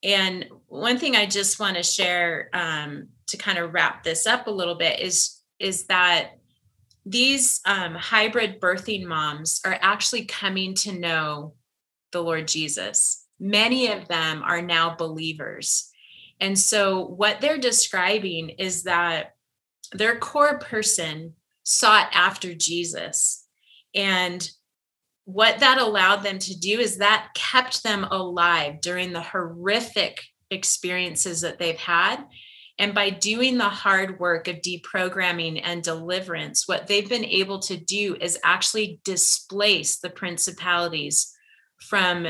And 0.03 0.47
one 0.67 0.99
thing 0.99 1.15
i 1.15 1.25
just 1.25 1.61
want 1.61 1.77
to 1.77 1.85
share 1.85 2.51
um, 2.53 3.09
to 3.29 3.37
kind 3.37 3.59
of 3.59 3.73
wrap 3.73 4.03
this 4.03 4.27
up 4.27 4.49
a 4.49 4.59
little 4.61 4.75
bit 4.75 4.99
is 4.99 5.41
is 5.61 5.87
that 5.87 6.33
these 7.07 7.61
um, 7.65 7.95
hybrid 7.95 8.61
birthing 8.61 9.07
moms 9.07 9.61
are 9.65 9.79
actually 9.81 10.25
coming 10.25 10.75
to 10.75 10.99
know 10.99 11.55
the 12.11 12.21
lord 12.21 12.49
jesus. 12.49 13.25
Many 13.41 13.93
of 13.93 14.09
them 14.09 14.43
are 14.43 14.61
now 14.61 14.97
believers 14.97 15.93
and 16.41 16.59
so, 16.59 17.05
what 17.05 17.41
they're 17.41 17.59
describing 17.59 18.51
is 18.51 18.85
that 18.85 19.35
their 19.93 20.19
core 20.19 20.59
person 20.59 21.35
sought 21.65 22.09
after 22.13 22.55
Jesus. 22.55 23.47
And 23.95 24.49
what 25.25 25.59
that 25.61 25.79
allowed 25.79 26.23
them 26.23 26.39
to 26.39 26.59
do 26.59 26.79
is 26.79 26.99
that 26.99 27.29
kept 27.35 27.83
them 27.83 28.05
alive 28.05 28.81
during 28.81 29.13
the 29.13 29.21
horrific 29.21 30.23
experiences 30.51 31.43
that 31.43 31.59
they've 31.59 31.77
had. 31.77 32.25
And 32.79 32.95
by 32.95 33.11
doing 33.11 33.59
the 33.59 33.69
hard 33.69 34.21
work 34.21 34.47
of 34.47 34.57
deprogramming 34.57 35.61
and 35.65 35.83
deliverance, 35.83 36.69
what 36.69 36.87
they've 36.87 37.09
been 37.09 37.25
able 37.25 37.59
to 37.61 37.77
do 37.77 38.17
is 38.21 38.39
actually 38.45 39.01
displace 39.05 39.99
the 39.99 40.11
principalities 40.11 41.35
from 41.81 42.29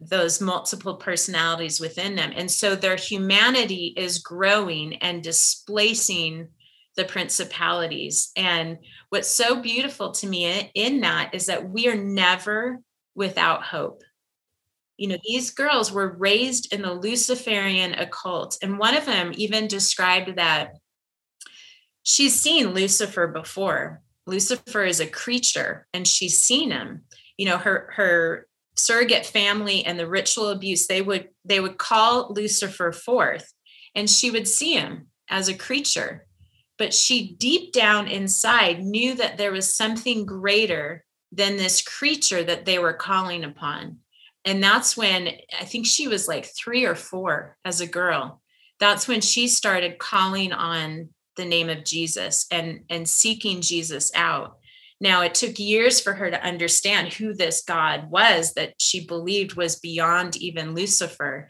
those 0.00 0.40
multiple 0.40 0.96
personalities 0.96 1.80
within 1.80 2.14
them. 2.16 2.32
And 2.34 2.50
so 2.50 2.74
their 2.74 2.96
humanity 2.96 3.94
is 3.96 4.18
growing 4.18 4.96
and 4.96 5.22
displacing 5.22 6.48
the 6.96 7.04
principalities. 7.04 8.32
And 8.36 8.78
what's 9.08 9.28
so 9.28 9.62
beautiful 9.62 10.10
to 10.12 10.26
me 10.26 10.70
in 10.74 11.00
that 11.00 11.34
is 11.34 11.46
that 11.46 11.70
we 11.70 11.88
are 11.88 11.96
never 11.96 12.80
without 13.14 13.62
hope. 13.62 14.02
You 14.96 15.08
know, 15.08 15.18
these 15.24 15.52
girls 15.52 15.92
were 15.92 16.16
raised 16.18 16.72
in 16.72 16.82
the 16.82 16.92
Luciferian 16.92 17.94
occult. 17.94 18.58
And 18.62 18.78
one 18.78 18.96
of 18.96 19.06
them 19.06 19.32
even 19.36 19.68
described 19.68 20.36
that 20.36 20.72
she's 22.02 22.34
seen 22.34 22.74
Lucifer 22.74 23.28
before. 23.28 24.02
Lucifer 24.26 24.84
is 24.84 24.98
a 24.98 25.06
creature 25.06 25.86
and 25.94 26.06
she's 26.06 26.38
seen 26.38 26.72
him. 26.72 27.04
You 27.36 27.46
know, 27.46 27.58
her 27.58 27.92
her 27.94 28.47
surrogate 28.78 29.26
family 29.26 29.84
and 29.84 29.98
the 29.98 30.06
ritual 30.06 30.48
abuse 30.50 30.86
they 30.86 31.02
would 31.02 31.28
they 31.44 31.60
would 31.60 31.78
call 31.78 32.32
lucifer 32.32 32.92
forth 32.92 33.52
and 33.94 34.08
she 34.08 34.30
would 34.30 34.46
see 34.46 34.74
him 34.74 35.08
as 35.28 35.48
a 35.48 35.54
creature. 35.54 36.26
But 36.78 36.94
she 36.94 37.34
deep 37.34 37.72
down 37.72 38.06
inside 38.06 38.80
knew 38.80 39.14
that 39.16 39.36
there 39.36 39.50
was 39.50 39.74
something 39.74 40.24
greater 40.24 41.04
than 41.32 41.56
this 41.56 41.82
creature 41.82 42.44
that 42.44 42.64
they 42.64 42.78
were 42.78 42.92
calling 42.92 43.44
upon. 43.44 43.98
And 44.44 44.62
that's 44.62 44.96
when 44.96 45.28
i 45.60 45.64
think 45.64 45.86
she 45.86 46.08
was 46.08 46.28
like 46.28 46.46
3 46.56 46.84
or 46.84 46.94
4 46.94 47.56
as 47.64 47.80
a 47.80 47.86
girl. 47.86 48.40
That's 48.80 49.08
when 49.08 49.20
she 49.20 49.48
started 49.48 49.98
calling 49.98 50.52
on 50.52 51.08
the 51.36 51.44
name 51.44 51.68
of 51.68 51.84
Jesus 51.84 52.46
and 52.50 52.84
and 52.88 53.08
seeking 53.08 53.60
Jesus 53.60 54.12
out 54.14 54.57
now, 55.00 55.22
it 55.22 55.34
took 55.34 55.58
years 55.58 56.00
for 56.00 56.12
her 56.12 56.30
to 56.30 56.44
understand 56.44 57.12
who 57.12 57.32
this 57.32 57.62
God 57.62 58.10
was 58.10 58.54
that 58.54 58.74
she 58.78 59.06
believed 59.06 59.54
was 59.54 59.76
beyond 59.76 60.36
even 60.36 60.74
Lucifer. 60.74 61.48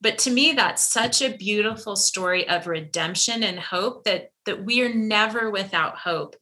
But 0.00 0.18
to 0.18 0.30
me, 0.30 0.52
that's 0.52 0.82
such 0.82 1.22
a 1.22 1.36
beautiful 1.36 1.94
story 1.94 2.48
of 2.48 2.66
redemption 2.66 3.44
and 3.44 3.58
hope 3.58 4.04
that, 4.04 4.30
that 4.46 4.64
we 4.64 4.82
are 4.82 4.92
never 4.92 5.50
without 5.50 5.96
hope. 5.96 6.34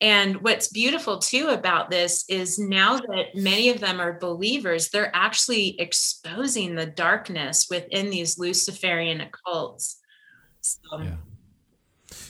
And 0.00 0.42
what's 0.42 0.68
beautiful 0.68 1.18
too 1.18 1.48
about 1.48 1.90
this 1.90 2.26
is 2.28 2.58
now 2.58 2.98
that 2.98 3.34
many 3.34 3.70
of 3.70 3.80
them 3.80 4.00
are 4.00 4.18
believers, 4.18 4.90
they're 4.90 5.14
actually 5.14 5.80
exposing 5.80 6.74
the 6.74 6.86
darkness 6.86 7.68
within 7.70 8.10
these 8.10 8.38
Luciferian 8.38 9.22
occults. 9.22 9.96
So, 10.60 10.80
yeah. 11.00 11.16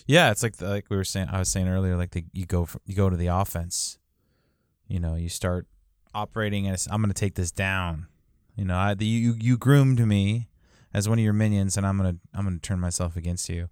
Yeah, 0.07 0.31
it's 0.31 0.43
like 0.43 0.57
the, 0.57 0.69
like 0.69 0.91
we 0.91 0.97
were 0.97 1.05
saying. 1.05 1.29
I 1.31 1.39
was 1.39 1.49
saying 1.49 1.69
earlier, 1.69 1.97
like 1.97 2.11
the, 2.11 2.25
you 2.33 2.47
go 2.47 2.67
for, 2.67 2.81
you 2.85 2.95
go 2.95 3.09
to 3.09 3.17
the 3.17 3.29
offense. 3.29 3.99
You 4.87 5.01
know, 5.01 5.15
you 5.15 5.29
start 5.29 5.67
operating 6.15 6.69
as 6.69 6.87
I'm 6.91 7.01
going 7.01 7.13
to 7.13 7.19
take 7.19 7.35
this 7.37 7.51
down. 7.51 8.07
You 8.55 8.65
know, 8.65 8.77
I, 8.77 8.95
the, 8.95 9.07
you 9.07 9.35
you 9.41 9.57
groomed 9.57 10.07
me 10.07 10.49
as 10.93 11.09
one 11.09 11.19
of 11.19 11.25
your 11.25 11.33
minions, 11.33 11.77
and 11.77 11.87
I'm 11.87 11.97
gonna 11.97 12.17
I'm 12.33 12.45
gonna 12.45 12.59
turn 12.59 12.81
myself 12.81 13.17
against 13.17 13.49
you. 13.49 13.69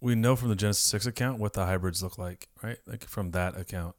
We 0.00 0.14
know 0.14 0.36
from 0.36 0.48
the 0.48 0.56
Genesis 0.56 0.82
six 0.82 1.04
account 1.04 1.38
what 1.38 1.52
the 1.52 1.66
hybrids 1.66 2.02
look 2.02 2.16
like, 2.16 2.48
right? 2.62 2.78
Like 2.86 3.04
from 3.04 3.32
that 3.32 3.58
account. 3.58 3.94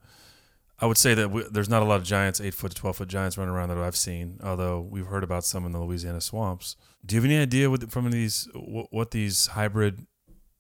I 0.79 0.85
would 0.85 0.97
say 0.97 1.13
that 1.13 1.29
we, 1.29 1.43
there's 1.49 1.69
not 1.69 1.81
a 1.81 1.85
lot 1.85 1.97
of 1.97 2.03
giants, 2.03 2.41
eight 2.41 2.53
foot 2.53 2.71
to 2.71 2.77
twelve 2.77 2.97
foot 2.97 3.07
giants 3.07 3.37
running 3.37 3.53
around 3.53 3.69
that 3.69 3.77
I've 3.77 3.95
seen. 3.95 4.39
Although 4.43 4.81
we've 4.81 5.05
heard 5.05 5.23
about 5.23 5.45
some 5.45 5.65
in 5.65 5.71
the 5.71 5.79
Louisiana 5.79 6.19
swamps. 6.19 6.75
Do 7.05 7.15
you 7.15 7.21
have 7.21 7.29
any 7.29 7.39
idea 7.39 7.69
what 7.69 7.91
from 7.91 8.09
these 8.09 8.47
what, 8.55 8.87
what 8.91 9.11
these 9.11 9.47
hybrid 9.47 10.07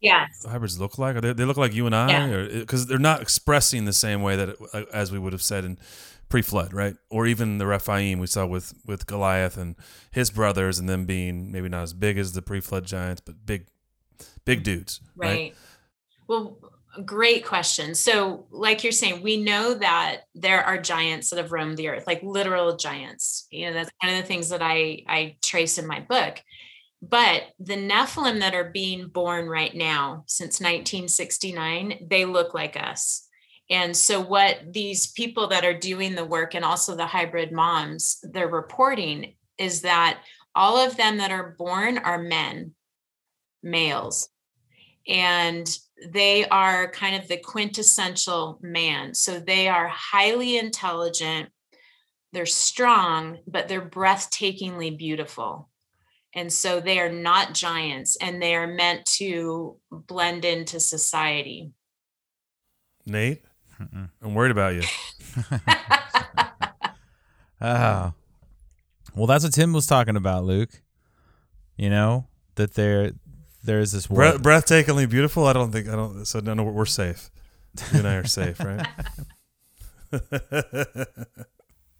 Yes. 0.03 0.45
hybrids 0.47 0.79
look 0.79 0.97
like? 0.97 1.15
Are 1.15 1.21
they, 1.21 1.33
they 1.33 1.45
look 1.45 1.57
like 1.57 1.73
you 1.73 1.85
and 1.85 1.95
I, 1.95 2.09
Yeah. 2.27 2.47
because 2.59 2.85
they're 2.87 2.99
not 2.99 3.21
expressing 3.21 3.85
the 3.85 3.93
same 3.93 4.21
way 4.21 4.35
that 4.35 4.49
it, 4.49 4.57
uh, 4.73 4.83
as 4.93 5.11
we 5.11 5.17
would 5.17 5.33
have 5.33 5.41
said 5.41 5.63
in 5.65 5.79
pre-flood, 6.29 6.73
right? 6.73 6.95
Or 7.09 7.25
even 7.25 7.57
the 7.57 7.65
Rephaim 7.65 8.19
we 8.19 8.27
saw 8.27 8.45
with 8.45 8.73
with 8.85 9.05
Goliath 9.07 9.55
and 9.57 9.75
his 10.11 10.29
brothers, 10.29 10.77
and 10.79 10.89
them 10.89 11.05
being 11.05 11.51
maybe 11.51 11.69
not 11.69 11.83
as 11.83 11.93
big 11.93 12.17
as 12.17 12.33
the 12.33 12.41
pre-flood 12.41 12.85
giants, 12.85 13.21
but 13.21 13.45
big, 13.45 13.67
big 14.45 14.63
dudes, 14.63 14.99
right? 15.15 15.27
Right. 15.29 15.55
Well, 16.27 16.57
great 17.05 17.45
question. 17.45 17.95
So, 17.95 18.45
like 18.51 18.83
you're 18.83 18.91
saying, 18.91 19.21
we 19.21 19.37
know 19.37 19.73
that 19.75 20.23
there 20.35 20.63
are 20.63 20.77
giants 20.81 21.29
that 21.29 21.37
have 21.37 21.51
roamed 21.51 21.77
the 21.77 21.87
earth, 21.89 22.07
like 22.07 22.21
literal 22.23 22.75
giants. 22.77 23.47
You 23.51 23.67
know, 23.67 23.73
that's 23.73 23.91
one 24.01 24.13
of 24.13 24.19
the 24.21 24.27
things 24.27 24.49
that 24.49 24.61
I 24.61 25.03
I 25.07 25.37
trace 25.41 25.77
in 25.77 25.87
my 25.87 25.99
book. 26.01 26.41
But 27.09 27.43
the 27.59 27.75
Nephilim 27.75 28.39
that 28.39 28.55
are 28.55 28.69
being 28.69 29.09
born 29.09 29.47
right 29.47 29.75
now 29.75 30.23
since 30.27 30.61
1969, 30.61 32.07
they 32.09 32.23
look 32.23 32.53
like 32.53 32.77
us. 32.81 33.27
And 33.69 33.95
so, 33.95 34.21
what 34.21 34.59
these 34.71 35.11
people 35.11 35.47
that 35.47 35.65
are 35.65 35.77
doing 35.77 36.15
the 36.15 36.25
work 36.25 36.53
and 36.53 36.63
also 36.63 36.95
the 36.95 37.05
hybrid 37.05 37.51
moms, 37.51 38.19
they're 38.23 38.47
reporting 38.47 39.35
is 39.57 39.81
that 39.81 40.19
all 40.55 40.77
of 40.77 40.95
them 40.95 41.17
that 41.17 41.31
are 41.31 41.55
born 41.57 41.97
are 41.97 42.21
men, 42.21 42.73
males 43.61 44.29
and 45.07 45.77
they 46.11 46.47
are 46.47 46.91
kind 46.91 47.15
of 47.21 47.27
the 47.27 47.37
quintessential 47.37 48.59
man. 48.61 49.13
So 49.13 49.39
they 49.39 49.67
are 49.67 49.87
highly 49.87 50.57
intelligent, 50.57 51.49
they're 52.31 52.45
strong, 52.45 53.39
but 53.47 53.67
they're 53.67 53.87
breathtakingly 53.87 54.97
beautiful. 54.97 55.69
And 56.35 56.51
so 56.51 56.79
they 56.79 56.99
are 56.99 57.11
not 57.11 57.53
giants 57.53 58.17
and 58.19 58.41
they 58.41 58.55
are 58.55 58.67
meant 58.67 59.05
to 59.17 59.77
blend 59.91 60.45
into 60.45 60.79
society. 60.79 61.71
Nate, 63.05 63.43
I'm 64.21 64.33
worried 64.33 64.51
about 64.51 64.75
you. 64.75 64.83
Oh. 67.65 68.13
Well, 69.15 69.25
that's 69.25 69.45
what 69.45 69.53
Tim 69.53 69.71
was 69.71 69.87
talking 69.87 70.17
about, 70.17 70.43
Luke. 70.43 70.81
You 71.77 71.89
know, 71.89 72.27
that 72.55 72.73
there 72.73 73.13
there's 73.63 73.93
this 73.93 74.07
Bre- 74.07 74.35
breathtakingly 74.35 75.09
beautiful. 75.09 75.47
I 75.47 75.53
don't 75.53 75.71
think 75.71 75.87
I 75.87 75.95
don't. 75.95 76.25
So 76.25 76.41
no, 76.41 76.53
no, 76.55 76.63
we're 76.63 76.85
safe. 76.85 77.31
You 77.93 77.99
and 77.99 78.07
I 78.07 78.15
are 78.15 78.25
safe, 78.25 78.59
right? 78.59 78.85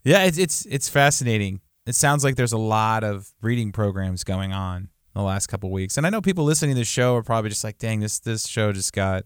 Yeah, 0.03 0.25
it's 0.25 0.37
it's 0.37 0.65
it's 0.65 0.89
fascinating. 0.89 1.61
It 1.85 1.95
sounds 1.95 2.23
like 2.23 2.35
there's 2.35 2.53
a 2.53 2.57
lot 2.57 3.03
of 3.03 3.33
reading 3.41 3.71
programs 3.71 4.23
going 4.23 4.53
on 4.53 4.89
the 5.13 5.21
last 5.21 5.47
couple 5.47 5.69
weeks. 5.69 5.97
And 5.97 6.07
I 6.07 6.09
know 6.09 6.21
people 6.21 6.43
listening 6.43 6.75
to 6.75 6.81
this 6.81 6.87
show 6.87 7.15
are 7.15 7.23
probably 7.23 7.49
just 7.49 7.63
like, 7.63 7.77
"Dang, 7.77 7.99
this 7.99 8.19
this 8.19 8.47
show 8.47 8.71
just 8.71 8.93
got 8.93 9.25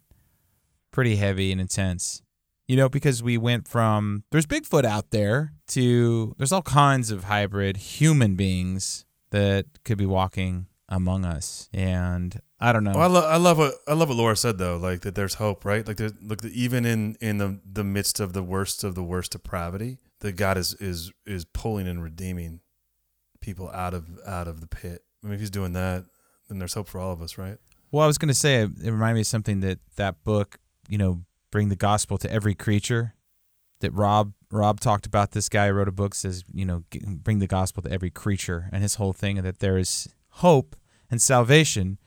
pretty 0.91 1.15
heavy 1.15 1.51
and 1.51 1.61
intense." 1.61 2.21
You 2.67 2.75
know, 2.75 2.89
because 2.89 3.23
we 3.23 3.37
went 3.37 3.67
from 3.67 4.23
there's 4.31 4.45
Bigfoot 4.45 4.83
out 4.83 5.11
there 5.11 5.53
to 5.67 6.35
there's 6.37 6.51
all 6.51 6.63
kinds 6.63 7.11
of 7.11 7.25
hybrid 7.25 7.77
human 7.77 8.35
beings 8.35 9.05
that 9.31 9.65
could 9.85 9.97
be 9.97 10.05
walking 10.05 10.67
among 10.89 11.25
us. 11.25 11.69
And 11.73 12.39
I 12.59 12.71
don't 12.71 12.83
know. 12.83 12.93
Well, 12.93 13.03
I, 13.03 13.07
lo- 13.19 13.27
I 13.27 13.37
love 13.37 13.57
what 13.57 13.73
I 13.87 13.93
love 13.93 14.09
what 14.09 14.17
Laura 14.17 14.35
said 14.35 14.57
though, 14.57 14.77
like 14.77 15.01
that 15.01 15.15
there's 15.15 15.35
hope, 15.35 15.63
right? 15.63 15.87
Like 15.87 15.99
look 16.21 16.43
even 16.43 16.85
in 16.85 17.15
in 17.21 17.37
the 17.37 17.59
the 17.65 17.83
midst 17.83 18.19
of 18.19 18.33
the 18.33 18.43
worst 18.43 18.83
of 18.83 18.95
the 18.95 19.03
worst 19.03 19.33
depravity, 19.33 19.99
that 20.19 20.35
God 20.35 20.57
is 20.57 20.73
is 20.75 21.11
is 21.25 21.45
pulling 21.45 21.87
and 21.87 22.01
redeeming 22.03 22.61
people 23.39 23.69
out 23.71 23.93
of 23.93 24.07
out 24.25 24.47
of 24.47 24.61
the 24.61 24.67
pit. 24.67 25.03
I 25.23 25.27
mean, 25.27 25.35
if 25.35 25.39
He's 25.39 25.49
doing 25.49 25.73
that, 25.73 26.05
then 26.47 26.59
there's 26.59 26.73
hope 26.73 26.87
for 26.87 26.99
all 26.99 27.11
of 27.11 27.21
us, 27.21 27.37
right? 27.37 27.57
Well, 27.91 28.03
I 28.03 28.07
was 28.07 28.17
going 28.17 28.29
to 28.29 28.33
say 28.33 28.61
it 28.61 28.71
reminded 28.83 29.15
me 29.15 29.21
of 29.21 29.27
something 29.27 29.61
that 29.61 29.79
that 29.95 30.23
book, 30.23 30.59
you 30.89 30.97
know, 30.97 31.21
bring 31.51 31.69
the 31.69 31.75
gospel 31.75 32.17
to 32.19 32.31
every 32.31 32.55
creature. 32.55 33.13
That 33.79 33.91
Rob 33.93 34.33
Rob 34.51 34.79
talked 34.79 35.05
about. 35.05 35.31
This 35.31 35.49
guy 35.49 35.69
wrote 35.69 35.87
a 35.87 35.91
book 35.91 36.15
says, 36.15 36.43
you 36.51 36.65
know, 36.65 36.83
bring 37.05 37.39
the 37.39 37.47
gospel 37.47 37.83
to 37.83 37.91
every 37.91 38.09
creature, 38.09 38.69
and 38.71 38.81
his 38.81 38.95
whole 38.95 39.13
thing 39.13 39.37
and 39.37 39.45
that 39.45 39.59
there 39.59 39.77
is 39.77 40.09
hope 40.29 40.75
and 41.11 41.21
salvation 41.21 41.99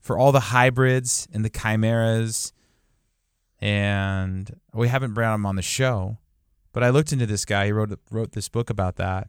for 0.00 0.16
all 0.16 0.32
the 0.32 0.40
hybrids 0.40 1.28
and 1.32 1.44
the 1.44 1.50
chimeras. 1.50 2.52
And 3.60 4.60
we 4.72 4.88
haven't 4.88 5.14
brought 5.14 5.34
him 5.34 5.44
on 5.44 5.56
the 5.56 5.62
show, 5.62 6.18
but 6.72 6.82
I 6.82 6.90
looked 6.90 7.12
into 7.12 7.26
this 7.26 7.44
guy. 7.44 7.66
He 7.66 7.72
wrote 7.72 7.98
wrote 8.10 8.32
this 8.32 8.48
book 8.48 8.70
about 8.70 8.96
that, 8.96 9.28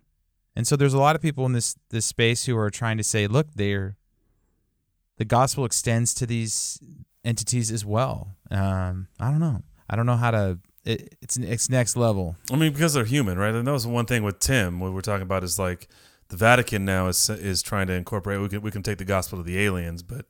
and 0.56 0.68
so 0.68 0.76
there's 0.76 0.94
a 0.94 1.00
lot 1.00 1.16
of 1.16 1.22
people 1.22 1.46
in 1.46 1.54
this 1.54 1.76
this 1.90 2.06
space 2.06 2.46
who 2.46 2.58
are 2.58 2.70
trying 2.70 2.98
to 2.98 3.04
say, 3.04 3.28
look, 3.28 3.54
the 3.56 5.26
gospel 5.26 5.66
extends 5.66 6.14
to 6.16 6.26
these 6.26 6.80
entities 7.24 7.72
as 7.72 7.86
well. 7.86 8.36
Um, 8.50 9.08
I 9.20 9.32
don't 9.32 9.40
know. 9.40 9.62
I 9.90 9.96
don't 9.96 10.06
know 10.06 10.16
how 10.16 10.32
to. 10.32 10.60
It, 10.86 11.16
it's 11.22 11.38
it's 11.38 11.70
next 11.70 11.96
level. 11.96 12.36
I 12.52 12.56
mean, 12.56 12.72
because 12.72 12.94
they're 12.94 13.06
human, 13.06 13.38
right? 13.38 13.54
And 13.54 13.68
that 13.68 13.72
was 13.72 13.86
one 13.86 14.06
thing 14.06 14.24
with 14.24 14.40
Tim. 14.40 14.80
What 14.80 14.94
we're 14.94 15.02
talking 15.02 15.24
about 15.24 15.44
is 15.44 15.60
like 15.60 15.88
the 16.30 16.38
Vatican 16.38 16.86
now 16.86 17.08
is 17.08 17.30
is 17.30 17.62
trying 17.62 17.88
to 17.88 17.94
incorporate. 17.94 18.42
We 18.42 18.50
can 18.50 18.62
we 18.62 18.72
can 18.72 18.84
take 18.84 18.98
the 18.98 19.06
gospel 19.06 19.38
to 19.38 19.44
the 19.44 19.60
aliens, 19.60 20.04
but 20.04 20.26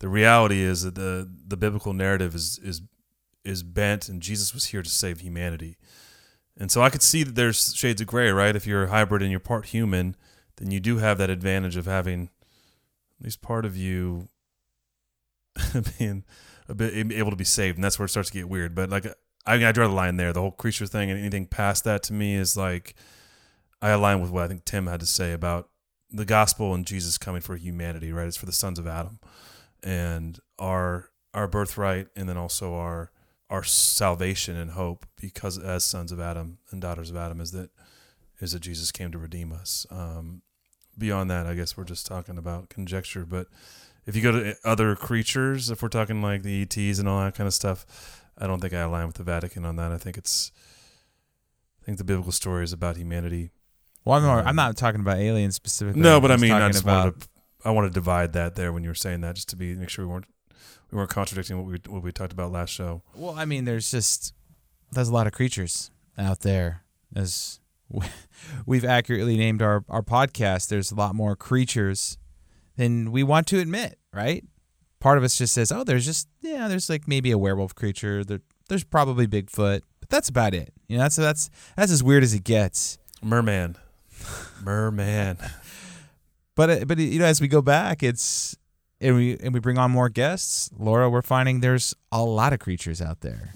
the 0.00 0.08
reality 0.08 0.60
is 0.60 0.82
that 0.82 0.96
the 0.96 1.30
the 1.46 1.56
biblical 1.56 1.92
narrative 1.92 2.34
is 2.34 2.58
is 2.62 2.82
is 3.44 3.62
bent, 3.62 4.08
and 4.08 4.20
Jesus 4.20 4.52
was 4.52 4.66
here 4.66 4.82
to 4.82 4.90
save 4.90 5.20
humanity. 5.20 5.76
And 6.56 6.70
so 6.70 6.82
I 6.82 6.90
could 6.90 7.02
see 7.02 7.22
that 7.24 7.34
there's 7.34 7.74
shades 7.74 8.00
of 8.00 8.06
gray, 8.06 8.30
right? 8.30 8.54
If 8.54 8.66
you're 8.66 8.84
a 8.84 8.90
hybrid 8.90 9.22
and 9.22 9.30
you're 9.30 9.40
part 9.40 9.66
human, 9.66 10.16
then 10.56 10.70
you 10.70 10.80
do 10.80 10.98
have 10.98 11.18
that 11.18 11.30
advantage 11.30 11.76
of 11.76 11.86
having 11.86 12.30
at 13.18 13.24
least 13.24 13.42
part 13.42 13.64
of 13.64 13.76
you 13.76 14.28
being 15.98 16.24
a 16.68 16.74
bit 16.74 17.12
able 17.12 17.30
to 17.30 17.36
be 17.36 17.44
saved, 17.44 17.76
and 17.76 17.84
that's 17.84 17.98
where 17.98 18.06
it 18.06 18.10
starts 18.10 18.30
to 18.30 18.38
get 18.38 18.48
weird. 18.48 18.74
But 18.74 18.90
like, 18.90 19.06
I 19.46 19.64
I 19.64 19.72
draw 19.72 19.88
the 19.88 19.94
line 19.94 20.16
there. 20.16 20.32
The 20.32 20.40
whole 20.40 20.50
creature 20.50 20.86
thing, 20.86 21.10
and 21.10 21.18
anything 21.18 21.46
past 21.46 21.84
that 21.84 22.02
to 22.04 22.12
me 22.12 22.34
is 22.34 22.56
like, 22.56 22.94
I 23.82 23.90
align 23.90 24.20
with 24.20 24.30
what 24.30 24.44
I 24.44 24.48
think 24.48 24.64
Tim 24.64 24.86
had 24.86 25.00
to 25.00 25.06
say 25.06 25.32
about 25.32 25.68
the 26.10 26.24
gospel 26.24 26.74
and 26.74 26.86
Jesus 26.86 27.18
coming 27.18 27.40
for 27.40 27.56
humanity. 27.56 28.12
Right? 28.12 28.26
It's 28.26 28.36
for 28.36 28.46
the 28.46 28.52
sons 28.52 28.78
of 28.78 28.86
Adam, 28.86 29.18
and 29.82 30.38
our 30.58 31.10
our 31.32 31.48
birthright, 31.48 32.08
and 32.16 32.28
then 32.28 32.36
also 32.36 32.74
our 32.74 33.10
our 33.50 33.62
salvation 33.62 34.56
and 34.56 34.72
hope, 34.72 35.06
because 35.20 35.58
as 35.58 35.84
sons 35.84 36.12
of 36.12 36.20
Adam 36.20 36.58
and 36.70 36.80
daughters 36.80 37.10
of 37.10 37.16
Adam, 37.16 37.40
is 37.40 37.52
that 37.52 37.70
is 38.40 38.52
that 38.52 38.60
Jesus 38.60 38.90
came 38.90 39.12
to 39.12 39.18
redeem 39.18 39.52
us. 39.52 39.86
Um, 39.90 40.42
beyond 40.98 41.30
that, 41.30 41.46
I 41.46 41.54
guess 41.54 41.76
we're 41.76 41.84
just 41.84 42.06
talking 42.06 42.36
about 42.36 42.68
conjecture, 42.68 43.24
but 43.24 43.46
if 44.06 44.16
you 44.16 44.22
go 44.22 44.32
to 44.32 44.56
other 44.64 44.96
creatures, 44.96 45.70
if 45.70 45.82
we're 45.82 45.88
talking 45.88 46.20
like 46.20 46.42
the 46.42 46.62
ETs 46.62 46.98
and 46.98 47.08
all 47.08 47.20
that 47.20 47.34
kind 47.34 47.46
of 47.46 47.54
stuff, 47.54 47.86
I 48.36 48.46
don't 48.46 48.60
think 48.60 48.74
I 48.74 48.80
align 48.80 49.06
with 49.06 49.16
the 49.16 49.22
Vatican 49.22 49.64
on 49.64 49.76
that. 49.76 49.92
I 49.92 49.98
think 49.98 50.18
it's, 50.18 50.52
I 51.80 51.84
think 51.86 51.98
the 51.98 52.04
biblical 52.04 52.32
story 52.32 52.64
is 52.64 52.72
about 52.72 52.96
humanity. 52.96 53.50
Well, 54.04 54.18
I'm 54.18 54.24
not, 54.24 54.46
I'm 54.46 54.56
not 54.56 54.76
talking 54.76 55.00
about 55.00 55.18
aliens 55.18 55.54
specifically. 55.54 56.02
No, 56.02 56.20
but 56.20 56.30
I 56.30 56.34
was 56.34 56.42
mean, 56.42 56.52
I 56.52 56.68
just 56.68 56.82
about 56.82 57.04
wanted 57.04 57.20
to, 57.20 57.28
I 57.64 57.70
want 57.70 57.86
to 57.86 57.94
divide 57.94 58.32
that 58.34 58.56
there 58.56 58.72
when 58.72 58.82
you 58.82 58.90
were 58.90 58.94
saying 58.94 59.22
that, 59.22 59.36
just 59.36 59.48
to 59.50 59.56
be 59.56 59.74
make 59.74 59.88
sure 59.88 60.04
we 60.04 60.12
weren't 60.12 60.26
we 60.94 60.98
weren't 60.98 61.10
contradicting 61.10 61.56
what 61.58 61.66
we 61.66 61.92
what 61.92 62.04
we 62.04 62.12
talked 62.12 62.32
about 62.32 62.52
last 62.52 62.70
show. 62.70 63.02
Well, 63.16 63.34
I 63.36 63.44
mean, 63.44 63.64
there's 63.64 63.90
just 63.90 64.32
there's 64.92 65.08
a 65.08 65.12
lot 65.12 65.26
of 65.26 65.32
creatures 65.32 65.90
out 66.16 66.40
there. 66.40 66.84
As 67.16 67.58
we've 68.66 68.84
accurately 68.84 69.36
named 69.36 69.60
our 69.60 69.84
our 69.88 70.02
podcast, 70.02 70.68
there's 70.68 70.92
a 70.92 70.94
lot 70.94 71.16
more 71.16 71.34
creatures 71.34 72.16
than 72.76 73.10
we 73.10 73.24
want 73.24 73.48
to 73.48 73.58
admit, 73.58 73.98
right? 74.12 74.44
Part 75.00 75.18
of 75.18 75.24
us 75.24 75.36
just 75.36 75.52
says, 75.52 75.72
"Oh, 75.72 75.82
there's 75.82 76.06
just 76.06 76.28
yeah, 76.40 76.68
there's 76.68 76.88
like 76.88 77.08
maybe 77.08 77.32
a 77.32 77.38
werewolf 77.38 77.74
creature. 77.74 78.22
There, 78.22 78.40
there's 78.68 78.84
probably 78.84 79.26
Bigfoot, 79.26 79.82
but 79.98 80.08
that's 80.08 80.28
about 80.28 80.54
it. 80.54 80.72
You 80.86 80.96
know, 80.96 81.02
that's 81.02 81.16
that's 81.16 81.50
that's 81.76 81.90
as 81.90 82.04
weird 82.04 82.22
as 82.22 82.34
it 82.34 82.44
gets." 82.44 82.98
Merman, 83.20 83.76
merman. 84.62 85.38
But 86.54 86.70
uh, 86.70 86.84
but 86.84 86.98
you 86.98 87.18
know, 87.18 87.24
as 87.24 87.40
we 87.40 87.48
go 87.48 87.62
back, 87.62 88.04
it's 88.04 88.56
and 89.04 89.16
we 89.16 89.36
and 89.38 89.52
we 89.52 89.60
bring 89.60 89.78
on 89.78 89.90
more 89.90 90.08
guests, 90.08 90.70
Laura, 90.76 91.10
we're 91.10 91.22
finding 91.22 91.60
there's 91.60 91.94
a 92.10 92.22
lot 92.22 92.52
of 92.52 92.58
creatures 92.58 93.02
out 93.02 93.20
there. 93.20 93.52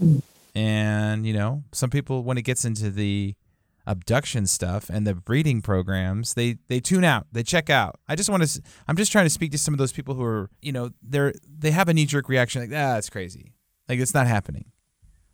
And, 0.55 1.27
you 1.27 1.33
know, 1.33 1.63
some 1.73 1.89
people 1.89 2.23
when 2.23 2.37
it 2.37 2.43
gets 2.43 2.65
into 2.65 2.91
the 2.91 3.35
abduction 3.87 4.47
stuff 4.47 4.91
and 4.91 5.07
the 5.07 5.15
breeding 5.15 5.63
programs, 5.63 6.35
they 6.35 6.59
they 6.69 6.81
tune 6.81 7.05
out, 7.05 7.27
they 7.33 7.43
check 7.43 7.71
out. 7.71 7.99
I 8.09 8.15
just 8.15 8.29
want 8.29 8.47
to 8.47 8.63
I'm 8.87 8.97
just 8.97 9.11
trying 9.11 9.25
to 9.25 9.31
speak 9.31 9.51
to 9.53 9.59
some 9.59 9.73
of 9.73 9.79
those 9.79 9.93
people 9.93 10.15
who 10.15 10.23
are, 10.23 10.51
you 10.61 10.71
know, 10.73 10.91
they're 11.03 11.33
they 11.49 11.71
have 11.71 11.89
a 11.89 11.95
knee 11.95 12.05
jerk 12.05 12.29
reaction 12.29 12.61
like, 12.61 12.71
"Ah, 12.71 12.95
that's 12.95 13.09
crazy." 13.09 13.55
Like 13.89 14.01
it's 14.01 14.15
not 14.15 14.27
happening. 14.27 14.67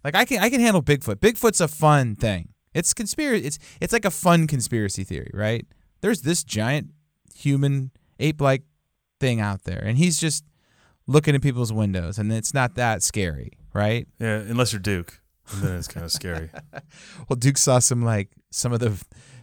Like 0.04 0.14
I 0.14 0.24
can 0.24 0.40
I 0.40 0.48
can 0.48 0.60
handle 0.60 0.82
Bigfoot. 0.82 1.16
Bigfoot's 1.16 1.60
a 1.60 1.68
fun 1.68 2.14
thing. 2.14 2.50
It's 2.72 2.94
conspiracy 2.94 3.46
it's 3.46 3.58
it's 3.80 3.92
like 3.92 4.04
a 4.04 4.10
fun 4.10 4.46
conspiracy 4.46 5.02
theory, 5.02 5.30
right? 5.34 5.66
There's 6.02 6.22
this 6.22 6.44
giant 6.44 6.90
human 7.34 7.90
ape-like 8.20 8.62
thing 9.24 9.40
out 9.40 9.62
there 9.64 9.82
and 9.88 9.96
he's 9.96 10.18
just 10.20 10.44
looking 11.06 11.34
at 11.34 11.40
people's 11.42 11.72
windows 11.72 12.18
and 12.18 12.32
it's 12.32 12.52
not 12.52 12.74
that 12.74 13.02
scary 13.02 13.52
right 13.72 14.06
Yeah, 14.18 14.36
unless 14.36 14.72
you're 14.72 14.80
Duke. 14.80 15.20
and 15.52 15.62
then 15.62 15.76
it's 15.76 15.88
kind 15.88 16.04
of 16.04 16.12
scary. 16.12 16.50
well, 17.28 17.36
Duke 17.38 17.56
saw 17.58 17.78
some 17.78 18.02
like 18.04 18.28
some 18.50 18.72
of 18.72 18.80
the 18.80 18.92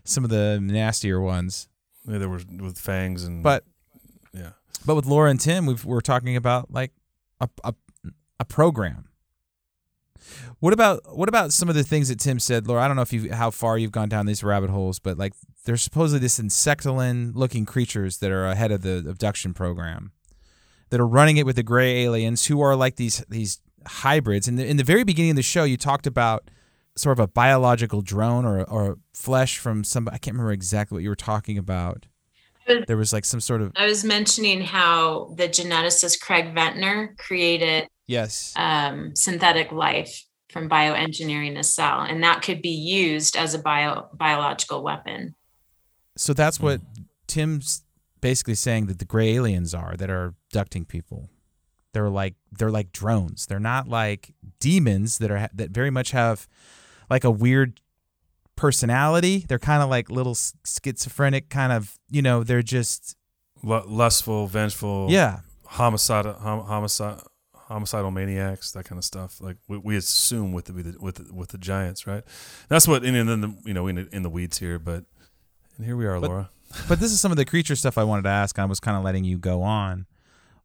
some 0.04 0.24
of 0.24 0.30
the 0.30 0.60
nastier 0.62 1.20
ones. 1.22 1.68
Yeah, 2.08 2.18
there 2.20 2.30
were 2.30 2.42
with 2.60 2.78
fangs 2.80 3.24
and 3.24 3.44
But 3.44 3.64
yeah. 4.34 4.52
but 4.86 4.96
with 4.96 5.06
Laura 5.06 5.30
and 5.30 5.40
Tim, 5.40 5.66
we've, 5.68 5.86
we're 5.86 6.02
talking 6.02 6.36
about 6.36 6.72
like 6.72 6.92
a, 7.40 7.48
a 7.64 7.74
a 8.40 8.46
program. 8.46 9.08
What 10.60 10.74
about 10.74 11.16
what 11.16 11.30
about 11.30 11.54
some 11.54 11.70
of 11.70 11.76
the 11.76 11.84
things 11.84 12.10
that 12.10 12.20
Tim 12.20 12.40
said, 12.40 12.68
Laura? 12.68 12.82
I 12.82 12.88
don't 12.88 12.96
know 12.96 13.02
if 13.02 13.14
you 13.14 13.34
how 13.34 13.52
far 13.52 13.78
you've 13.78 13.92
gone 13.92 14.10
down 14.10 14.26
these 14.26 14.44
rabbit 14.44 14.70
holes, 14.70 15.00
but 15.00 15.18
like 15.18 15.34
there's 15.66 15.82
supposedly 15.82 16.20
this 16.20 16.40
insectoline 16.40 17.32
looking 17.36 17.66
creatures 17.66 18.18
that 18.20 18.32
are 18.32 18.48
ahead 18.48 18.72
of 18.72 18.82
the 18.82 19.06
abduction 19.08 19.54
program 19.54 20.12
that 20.90 21.00
are 21.00 21.08
running 21.08 21.38
it 21.38 21.46
with 21.46 21.56
the 21.56 21.64
gray 21.64 22.04
aliens 22.04 22.46
who 22.46 22.62
are 22.62 22.76
like 22.76 22.96
these 22.98 23.24
these 23.30 23.62
hybrids. 23.88 24.48
And 24.48 24.60
in, 24.60 24.68
in 24.68 24.78
the 24.78 24.84
very 24.84 25.04
beginning 25.04 25.32
of 25.32 25.38
the 25.38 25.44
show, 25.44 25.64
you 25.64 25.78
talked 25.78 26.06
about 26.06 26.50
sort 26.96 27.18
of 27.18 27.24
a 27.24 27.28
biological 27.28 28.02
drone 28.02 28.46
or 28.46 28.64
or 28.64 29.00
flesh 29.14 29.58
from 29.58 29.84
some. 29.84 30.08
I 30.08 30.18
can't 30.18 30.36
remember 30.36 30.52
exactly 30.52 30.96
what 30.96 31.04
you 31.04 31.10
were 31.10 31.16
talking 31.16 31.58
about. 31.58 32.06
There 32.88 32.98
was 32.98 33.12
like 33.12 33.26
some 33.26 33.40
sort 33.40 33.62
of 33.62 33.72
I 33.76 33.86
was 33.86 34.04
mentioning 34.04 34.62
how 34.62 35.34
the 35.38 35.48
geneticist 35.48 36.22
Craig 36.22 36.54
Venter 36.54 37.16
created 37.18 37.88
yes 38.08 38.54
um, 38.56 39.16
synthetic 39.16 39.72
life 39.72 40.26
from 40.50 40.70
bioengineering 40.70 41.58
a 41.58 41.64
cell, 41.64 42.02
and 42.02 42.24
that 42.24 42.42
could 42.42 42.62
be 42.62 42.70
used 42.70 43.36
as 43.36 43.54
a 43.54 43.60
bio 43.60 44.10
biological 44.14 44.84
weapon. 44.84 45.36
So 46.18 46.34
that's 46.34 46.60
what 46.60 46.82
Tim's 47.28 47.84
basically 48.20 48.56
saying 48.56 48.86
that 48.88 49.00
the 49.00 49.06
gray 49.06 49.36
aliens 49.36 49.74
are 49.74 49.96
that 49.98 50.10
are 50.10 50.36
abducting 50.50 50.86
people. 50.86 51.30
They're 51.94 52.10
like 52.10 52.36
they're 52.52 52.72
like 52.72 52.92
drones. 52.92 53.48
They're 53.48 53.60
not 53.60 53.88
like 53.88 54.34
demons 54.60 55.18
that 55.18 55.32
are 55.32 55.50
that 55.54 55.72
very 55.72 55.90
much 55.90 56.12
have 56.12 56.48
like 57.10 57.24
a 57.24 57.32
weird 57.32 57.82
personality. 58.62 59.44
They're 59.48 59.60
kind 59.60 59.82
of 59.82 59.90
like 59.90 60.10
little 60.12 60.36
schizophrenic 60.36 61.50
kind 61.50 61.74
of, 61.74 61.98
you 62.10 62.22
know, 62.22 62.44
they're 62.44 62.62
just 62.62 63.16
L- 63.68 63.84
lustful, 63.88 64.48
vengeful, 64.48 65.08
Yeah. 65.10 65.40
homicide, 65.66 66.26
hom- 66.26 66.66
homicide, 66.66 67.22
homicidal 67.56 68.12
maniacs, 68.12 68.72
that 68.74 68.86
kind 68.86 68.98
of 69.00 69.04
stuff. 69.04 69.42
Like 69.42 69.58
we, 69.68 69.78
we 69.78 69.98
assume 69.98 70.54
with 70.54 70.66
the 70.66 70.74
with 70.74 70.86
the, 70.94 71.00
with 71.02 71.16
the, 71.16 71.34
with 71.34 71.50
the 71.50 71.58
giants, 71.58 72.06
right? 72.06 72.24
That's 72.70 72.88
what 72.88 73.04
and 73.04 73.16
then 73.28 73.42
the 73.42 73.56
you 73.66 73.74
know 73.74 73.88
in 73.88 73.96
the, 73.96 74.08
in 74.16 74.22
the 74.24 74.30
weeds 74.30 74.60
here, 74.60 74.78
but 74.80 75.04
and 75.78 75.86
here 75.86 75.98
we 75.98 76.06
are, 76.06 76.20
But- 76.20 76.30
Laura. 76.30 76.50
but 76.88 77.00
this 77.02 77.12
is 77.12 77.20
some 77.20 77.32
of 77.32 77.38
the 77.38 77.44
creature 77.46 77.76
stuff 77.76 77.98
I 77.98 78.04
wanted 78.06 78.22
to 78.24 78.30
ask. 78.30 78.58
I 78.58 78.64
was 78.66 78.80
kind 78.80 78.96
of 78.96 79.04
letting 79.04 79.26
you 79.26 79.38
go 79.38 79.62
on. 79.62 80.06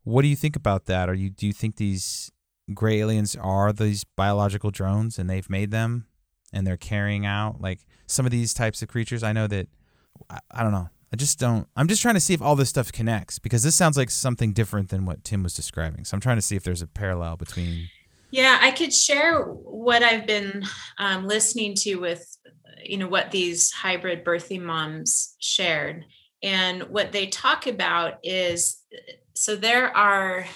What 0.04 0.22
do 0.22 0.28
you 0.28 0.36
think 0.36 0.54
about 0.54 0.84
that? 0.86 1.08
Are 1.08 1.14
you 1.14 1.30
do 1.30 1.46
you 1.46 1.52
think 1.52 1.76
these 1.76 2.30
gray 2.74 3.00
aliens 3.00 3.34
are 3.34 3.72
these 3.72 4.04
biological 4.04 4.70
drones 4.70 5.18
and 5.18 5.28
they've 5.30 5.48
made 5.50 5.70
them 5.70 6.06
and 6.56 6.66
they're 6.66 6.76
carrying 6.76 7.26
out 7.26 7.60
like 7.60 7.80
some 8.06 8.26
of 8.26 8.32
these 8.32 8.54
types 8.54 8.82
of 8.82 8.88
creatures? 8.88 9.22
I 9.22 9.32
know 9.32 9.46
that 9.46 9.68
I, 10.30 10.38
I 10.50 10.62
don't 10.62 10.72
know. 10.72 10.88
I 11.12 11.16
just 11.16 11.38
don't. 11.38 11.68
I'm 11.76 11.86
just 11.86 12.02
trying 12.02 12.14
to 12.14 12.20
see 12.20 12.34
if 12.34 12.42
all 12.42 12.56
this 12.56 12.68
stuff 12.68 12.90
connects 12.90 13.38
because 13.38 13.62
this 13.62 13.76
sounds 13.76 13.96
like 13.96 14.10
something 14.10 14.52
different 14.52 14.88
than 14.88 15.06
what 15.06 15.22
Tim 15.24 15.42
was 15.42 15.54
describing. 15.54 16.04
So 16.04 16.14
I'm 16.14 16.20
trying 16.20 16.36
to 16.36 16.42
see 16.42 16.56
if 16.56 16.64
there's 16.64 16.82
a 16.82 16.86
parallel 16.86 17.36
between. 17.36 17.88
Yeah, 18.30 18.58
I 18.60 18.72
could 18.72 18.92
share 18.92 19.42
what 19.44 20.02
I've 20.02 20.26
been 20.26 20.64
um, 20.98 21.26
listening 21.26 21.74
to 21.76 21.96
with, 21.96 22.36
you 22.84 22.98
know, 22.98 23.06
what 23.06 23.30
these 23.30 23.70
hybrid 23.70 24.24
birthing 24.24 24.62
moms 24.62 25.36
shared. 25.38 26.04
And 26.42 26.82
what 26.84 27.12
they 27.12 27.28
talk 27.28 27.66
about 27.66 28.18
is 28.22 28.82
so 29.34 29.54
there 29.54 29.96
are 29.96 30.46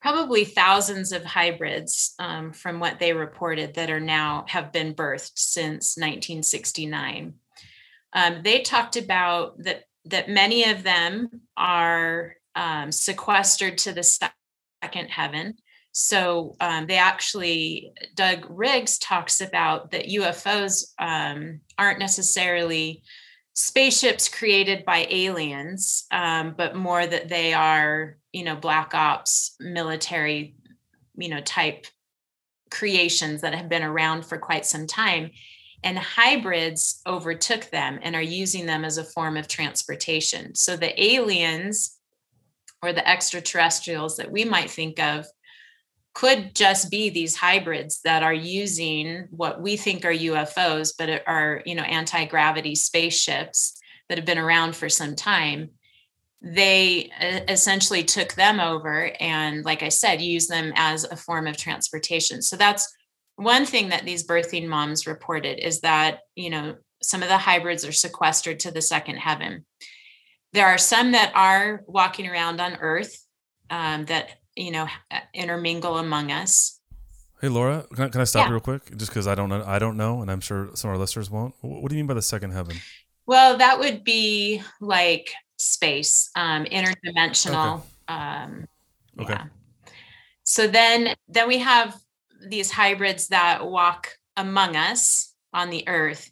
probably 0.00 0.44
thousands 0.44 1.12
of 1.12 1.24
hybrids 1.24 2.14
um, 2.18 2.52
from 2.52 2.80
what 2.80 2.98
they 2.98 3.12
reported 3.12 3.74
that 3.74 3.90
are 3.90 4.00
now 4.00 4.44
have 4.48 4.72
been 4.72 4.94
birthed 4.94 5.32
since 5.36 5.96
1969. 5.96 7.34
Um, 8.12 8.40
they 8.42 8.62
talked 8.62 8.96
about 8.96 9.62
that 9.64 9.84
that 10.06 10.28
many 10.28 10.64
of 10.64 10.82
them 10.82 11.28
are 11.56 12.36
um, 12.54 12.92
sequestered 12.92 13.78
to 13.78 13.92
the 13.92 14.02
second 14.02 15.08
heaven. 15.08 15.54
So 15.92 16.56
um, 16.60 16.86
they 16.86 16.96
actually, 16.98 17.92
Doug 18.14 18.46
Riggs 18.48 18.98
talks 18.98 19.40
about 19.40 19.90
that 19.92 20.08
UFOs 20.08 20.92
um, 20.98 21.60
aren't 21.78 21.98
necessarily 21.98 23.02
spaceships 23.54 24.28
created 24.28 24.84
by 24.84 25.06
aliens, 25.08 26.04
um, 26.10 26.54
but 26.56 26.76
more 26.76 27.06
that 27.06 27.28
they 27.28 27.54
are, 27.54 28.18
you 28.36 28.44
know, 28.44 28.54
black 28.54 28.94
ops 28.94 29.56
military, 29.60 30.54
you 31.16 31.30
know, 31.30 31.40
type 31.40 31.86
creations 32.70 33.40
that 33.40 33.54
have 33.54 33.70
been 33.70 33.82
around 33.82 34.26
for 34.26 34.36
quite 34.36 34.66
some 34.66 34.86
time. 34.86 35.30
And 35.82 35.98
hybrids 35.98 37.00
overtook 37.06 37.70
them 37.70 37.98
and 38.02 38.14
are 38.14 38.20
using 38.20 38.66
them 38.66 38.84
as 38.84 38.98
a 38.98 39.04
form 39.04 39.38
of 39.38 39.48
transportation. 39.48 40.54
So 40.54 40.76
the 40.76 41.02
aliens 41.02 41.96
or 42.82 42.92
the 42.92 43.08
extraterrestrials 43.08 44.18
that 44.18 44.30
we 44.30 44.44
might 44.44 44.70
think 44.70 45.00
of 45.00 45.24
could 46.12 46.54
just 46.54 46.90
be 46.90 47.08
these 47.08 47.36
hybrids 47.36 48.02
that 48.02 48.22
are 48.22 48.34
using 48.34 49.28
what 49.30 49.62
we 49.62 49.78
think 49.78 50.04
are 50.04 50.12
UFOs, 50.12 50.92
but 50.98 51.22
are 51.26 51.62
you 51.64 51.74
know 51.74 51.84
anti-gravity 51.84 52.74
spaceships 52.74 53.80
that 54.10 54.18
have 54.18 54.26
been 54.26 54.36
around 54.36 54.76
for 54.76 54.90
some 54.90 55.16
time. 55.16 55.70
They 56.42 57.10
essentially 57.48 58.04
took 58.04 58.34
them 58.34 58.60
over 58.60 59.10
and, 59.20 59.64
like 59.64 59.82
I 59.82 59.88
said, 59.88 60.20
use 60.20 60.46
them 60.46 60.72
as 60.76 61.04
a 61.04 61.16
form 61.16 61.46
of 61.46 61.56
transportation. 61.56 62.42
So 62.42 62.56
that's 62.56 62.92
one 63.36 63.66
thing 63.66 63.88
that 63.88 64.04
these 64.04 64.26
birthing 64.26 64.66
moms 64.68 65.06
reported 65.06 65.58
is 65.64 65.80
that 65.80 66.20
you 66.36 66.50
know 66.50 66.76
some 67.02 67.22
of 67.22 67.28
the 67.28 67.38
hybrids 67.38 67.84
are 67.84 67.92
sequestered 67.92 68.60
to 68.60 68.70
the 68.70 68.82
second 68.82 69.16
heaven. 69.16 69.66
There 70.52 70.66
are 70.66 70.78
some 70.78 71.12
that 71.12 71.32
are 71.34 71.82
walking 71.86 72.28
around 72.28 72.60
on 72.60 72.76
Earth 72.80 73.26
um, 73.70 74.04
that 74.06 74.30
you 74.54 74.70
know 74.70 74.86
intermingle 75.34 75.98
among 75.98 76.32
us 76.32 76.76
Hey 77.42 77.48
Laura, 77.48 77.84
can 77.94 78.04
I, 78.04 78.08
can 78.08 78.20
I 78.22 78.24
stop 78.24 78.44
Yeah. 78.44 78.48
you 78.48 78.52
real 78.54 78.60
quick? 78.60 78.96
Just 78.96 79.10
because 79.10 79.26
I 79.26 79.34
don't 79.34 79.50
know, 79.50 79.62
I 79.66 79.78
don't 79.78 79.98
know, 79.98 80.22
and 80.22 80.30
I'm 80.30 80.40
sure 80.40 80.70
some 80.74 80.88
of 80.88 80.94
our 80.94 80.98
listeners 80.98 81.30
won't. 81.30 81.54
What 81.60 81.90
do 81.90 81.94
you 81.94 81.98
mean 82.02 82.06
by 82.06 82.14
the 82.14 82.22
second 82.22 82.52
heaven? 82.52 82.76
well 83.26 83.58
that 83.58 83.78
would 83.78 84.04
be 84.04 84.62
like 84.80 85.32
space 85.58 86.30
um 86.36 86.64
interdimensional 86.64 87.82
um 88.08 88.66
Okay. 89.18 89.32
yeah. 89.32 89.44
so 90.44 90.66
then 90.66 91.14
then 91.28 91.48
we 91.48 91.58
have 91.58 91.96
these 92.48 92.70
hybrids 92.70 93.28
that 93.28 93.66
walk 93.66 94.10
among 94.36 94.76
us 94.76 95.34
on 95.52 95.70
the 95.70 95.86
earth. 95.88 96.30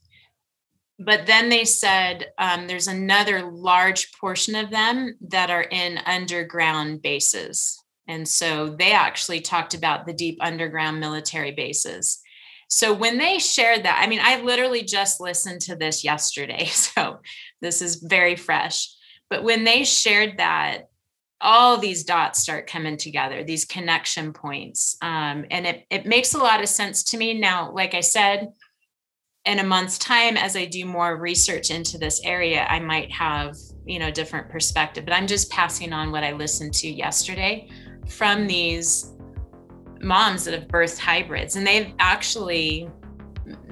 But 0.98 1.26
then 1.26 1.48
they 1.48 1.64
said 1.64 2.26
um, 2.38 2.66
there's 2.66 2.86
another 2.86 3.50
large 3.50 4.12
portion 4.12 4.54
of 4.54 4.70
them 4.70 5.16
that 5.28 5.50
are 5.50 5.62
in 5.62 5.98
underground 6.06 7.02
bases. 7.02 7.82
And 8.06 8.28
so 8.28 8.76
they 8.78 8.92
actually 8.92 9.40
talked 9.40 9.74
about 9.74 10.06
the 10.06 10.12
deep 10.12 10.38
underground 10.40 11.00
military 11.00 11.50
bases. 11.50 12.20
So 12.68 12.92
when 12.92 13.18
they 13.18 13.38
shared 13.38 13.84
that 13.84 14.00
i 14.02 14.08
mean 14.08 14.20
i 14.22 14.40
literally 14.40 14.82
just 14.82 15.20
listened 15.20 15.60
to 15.60 15.76
this 15.76 16.02
yesterday 16.02 16.64
so 16.72 17.20
this 17.60 17.80
is 17.82 17.96
very 17.96 18.34
fresh 18.34 18.88
but 19.30 19.42
when 19.42 19.64
they 19.64 19.84
shared 19.84 20.38
that 20.38 20.88
all 21.40 21.76
these 21.76 22.04
dots 22.04 22.40
start 22.40 22.66
coming 22.66 22.96
together 22.96 23.44
these 23.44 23.64
connection 23.64 24.32
points. 24.32 24.96
Um, 25.02 25.44
and 25.50 25.66
it, 25.66 25.84
it 25.90 26.06
makes 26.06 26.34
a 26.34 26.38
lot 26.38 26.62
of 26.62 26.68
sense 26.68 27.02
to 27.04 27.18
me. 27.18 27.38
Now 27.38 27.70
like 27.72 27.94
i 27.94 28.00
said 28.00 28.52
in 29.44 29.58
a 29.58 29.64
month's 29.64 29.98
time 29.98 30.38
as 30.38 30.56
i 30.56 30.64
do 30.64 30.86
more 30.86 31.16
research 31.18 31.70
into 31.70 31.98
this 31.98 32.18
area 32.24 32.64
i 32.70 32.80
might 32.80 33.12
have 33.12 33.56
you 33.84 33.98
know 33.98 34.10
different 34.10 34.48
perspective. 34.48 35.04
But 35.04 35.14
i'm 35.14 35.26
just 35.26 35.50
passing 35.50 35.92
on 35.92 36.10
what 36.10 36.24
i 36.24 36.32
listened 36.32 36.72
to 36.74 36.88
yesterday 36.88 37.68
from 38.06 38.46
these 38.46 39.14
moms 40.04 40.44
that 40.44 40.54
have 40.54 40.68
birthed 40.68 40.98
hybrids. 40.98 41.56
And 41.56 41.66
they've 41.66 41.92
actually 41.98 42.88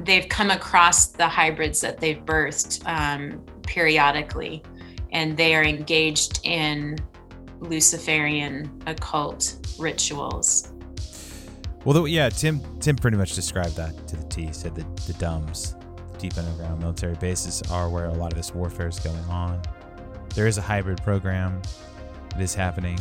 they've 0.04 0.28
come 0.28 0.50
across 0.50 1.06
the 1.06 1.26
hybrids 1.26 1.80
that 1.80 1.98
they've 1.98 2.18
birthed 2.18 2.86
um, 2.86 3.42
periodically 3.62 4.62
and 5.12 5.36
they 5.36 5.54
are 5.54 5.64
engaged 5.64 6.40
in 6.44 6.98
luciferian 7.60 8.70
occult 8.86 9.56
rituals 9.78 10.72
Well, 11.84 11.94
the, 11.94 12.04
yeah, 12.04 12.28
Tim 12.28 12.60
Tim 12.80 12.96
pretty 12.96 13.16
much 13.16 13.34
described 13.34 13.76
that 13.76 14.06
to 14.08 14.16
the 14.16 14.24
T. 14.24 14.46
He 14.46 14.52
said 14.52 14.74
that 14.76 14.96
the 14.98 15.14
DUMBs, 15.14 15.74
the 16.12 16.18
deep 16.18 16.36
underground 16.38 16.80
military 16.80 17.16
bases, 17.16 17.60
are 17.70 17.88
where 17.88 18.06
a 18.06 18.12
lot 18.12 18.32
of 18.32 18.36
this 18.38 18.54
warfare 18.54 18.86
is 18.88 18.98
going 19.00 19.24
on. 19.24 19.60
There 20.34 20.46
is 20.46 20.58
a 20.58 20.62
hybrid 20.62 21.02
program 21.02 21.60
that 22.30 22.40
is 22.40 22.54
happening. 22.54 22.98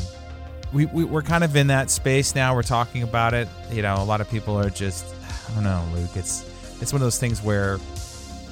We, 0.74 0.86
we 0.88 1.04
we're 1.04 1.22
kind 1.22 1.44
of 1.44 1.56
in 1.56 1.68
that 1.68 1.90
space 1.92 2.34
now. 2.34 2.56
We're 2.56 2.64
talking 2.64 3.04
about 3.04 3.34
it. 3.34 3.48
You 3.72 3.82
know, 3.84 3.96
a 3.96 4.04
lot 4.04 4.20
of 4.22 4.30
people 4.30 4.58
are 4.58 4.70
just 4.70 5.06
I 5.50 5.54
don't 5.56 5.64
know, 5.64 5.84
Luke. 5.94 6.12
It's 6.16 6.44
it's 6.82 6.92
one 6.92 7.02
of 7.02 7.06
those 7.06 7.20
things 7.20 7.42
where 7.44 7.78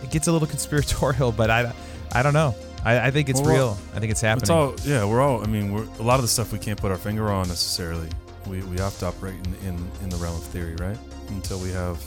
it 0.03 0.11
gets 0.11 0.27
a 0.27 0.31
little 0.31 0.47
conspiratorial, 0.55 1.31
but 1.31 1.49
I 1.49 1.73
I 2.11 2.21
don't 2.23 2.33
know. 2.33 2.53
I, 2.85 3.07
I 3.07 3.11
think 3.11 3.29
it's 3.29 3.41
Well, 3.41 3.49
real. 3.53 3.77
I 3.93 3.99
think 3.99 4.11
it's 4.11 4.21
happening. 4.21 4.43
It's 4.43 4.49
all 4.49 4.75
yeah. 4.83 5.05
We're 5.05 5.21
all. 5.21 5.43
I 5.43 5.47
mean, 5.47 5.71
we're, 5.73 5.83
a 5.99 6.03
lot 6.03 6.15
of 6.15 6.21
the 6.21 6.27
stuff 6.27 6.51
we 6.53 6.59
can't 6.59 6.79
put 6.79 6.91
our 6.91 6.97
finger 6.97 7.29
on 7.29 7.47
necessarily. 7.47 8.09
We, 8.47 8.61
we 8.63 8.77
have 8.77 8.97
to 8.99 9.07
operate 9.07 9.35
in, 9.35 9.53
in 9.69 9.91
in 10.03 10.09
the 10.09 10.17
realm 10.17 10.35
of 10.35 10.43
theory, 10.43 10.75
right? 10.75 10.97
until 11.29 11.59
we 11.59 11.69
have 11.71 12.01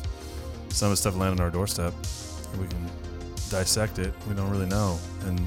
some 0.70 0.86
of 0.86 0.92
the 0.92 0.96
stuff 0.96 1.14
land 1.16 1.38
on 1.38 1.44
our 1.44 1.50
doorstep. 1.50 1.94
And 2.52 2.60
we 2.60 2.66
can 2.66 2.90
dissect 3.50 3.98
it. 3.98 4.12
We 4.28 4.34
don't 4.34 4.50
really 4.50 4.66
know, 4.66 4.98
and 5.26 5.38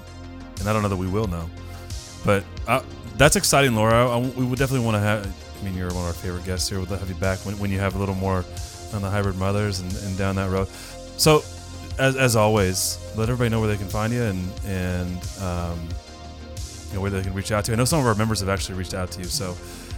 and 0.59 0.69
I 0.69 0.73
don't 0.73 0.81
know 0.81 0.89
that 0.89 0.95
we 0.97 1.07
will 1.07 1.27
know. 1.27 1.49
But 2.25 2.43
uh, 2.67 2.81
that's 3.17 3.35
exciting, 3.35 3.75
Laura. 3.75 4.09
I, 4.09 4.17
we 4.17 4.45
would 4.45 4.57
definitely 4.59 4.85
want 4.85 4.95
to 4.95 5.01
have. 5.01 5.25
I 5.25 5.63
mean, 5.63 5.75
you're 5.75 5.87
one 5.87 5.97
of 5.97 6.07
our 6.07 6.13
favorite 6.13 6.45
guests 6.45 6.69
here. 6.69 6.79
We'll 6.79 6.97
have 6.97 7.09
you 7.09 7.15
back 7.15 7.39
when, 7.39 7.57
when 7.59 7.71
you 7.71 7.79
have 7.79 7.95
a 7.95 7.97
little 7.99 8.15
more 8.15 8.43
on 8.93 9.01
the 9.01 9.09
hybrid 9.09 9.35
mothers 9.37 9.79
and, 9.79 9.93
and 10.03 10.17
down 10.17 10.35
that 10.35 10.49
road. 10.49 10.67
So, 11.17 11.43
as, 11.97 12.15
as 12.17 12.35
always, 12.35 12.99
let 13.17 13.29
everybody 13.29 13.49
know 13.49 13.59
where 13.59 13.69
they 13.69 13.77
can 13.77 13.87
find 13.87 14.13
you 14.13 14.23
and 14.23 14.51
and 14.65 15.29
um, 15.41 15.79
you 16.89 16.95
know 16.95 17.01
where 17.01 17.11
they 17.11 17.21
can 17.21 17.33
reach 17.33 17.51
out 17.51 17.65
to. 17.65 17.71
You. 17.71 17.75
I 17.75 17.77
know 17.77 17.85
some 17.85 17.99
of 17.99 18.05
our 18.05 18.15
members 18.15 18.39
have 18.39 18.49
actually 18.49 18.77
reached 18.77 18.93
out 18.93 19.11
to 19.11 19.19
you, 19.19 19.25
so 19.25 19.55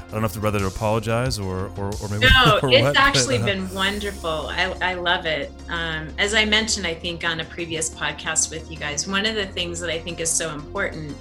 I 0.08 0.12
don't 0.12 0.22
know 0.22 0.26
if 0.26 0.34
they're 0.34 0.42
ready 0.42 0.60
to 0.60 0.68
apologize 0.68 1.40
or 1.40 1.72
or, 1.78 1.92
or 2.02 2.10
maybe 2.10 2.28
no. 2.46 2.60
or 2.64 2.70
it's 2.72 2.82
what, 2.82 2.98
actually 2.98 3.38
but, 3.38 3.44
uh, 3.44 3.54
been 3.54 3.74
wonderful. 3.74 4.48
I 4.48 4.76
I 4.82 4.94
love 4.94 5.26
it. 5.26 5.52
Um, 5.70 6.10
as 6.18 6.34
I 6.34 6.46
mentioned, 6.46 6.88
I 6.88 6.94
think 6.94 7.24
on 7.24 7.40
a 7.40 7.46
previous 7.46 7.90
podcast 7.90 8.50
with 8.52 8.72
you 8.72 8.78
guys, 8.78 9.08
one 9.08 9.26
of 9.26 9.36
the 9.36 9.46
things 9.46 9.80
that 9.80 9.90
I 9.90 10.00
think 10.00 10.20
is 10.20 10.30
so 10.30 10.54
important 10.54 11.16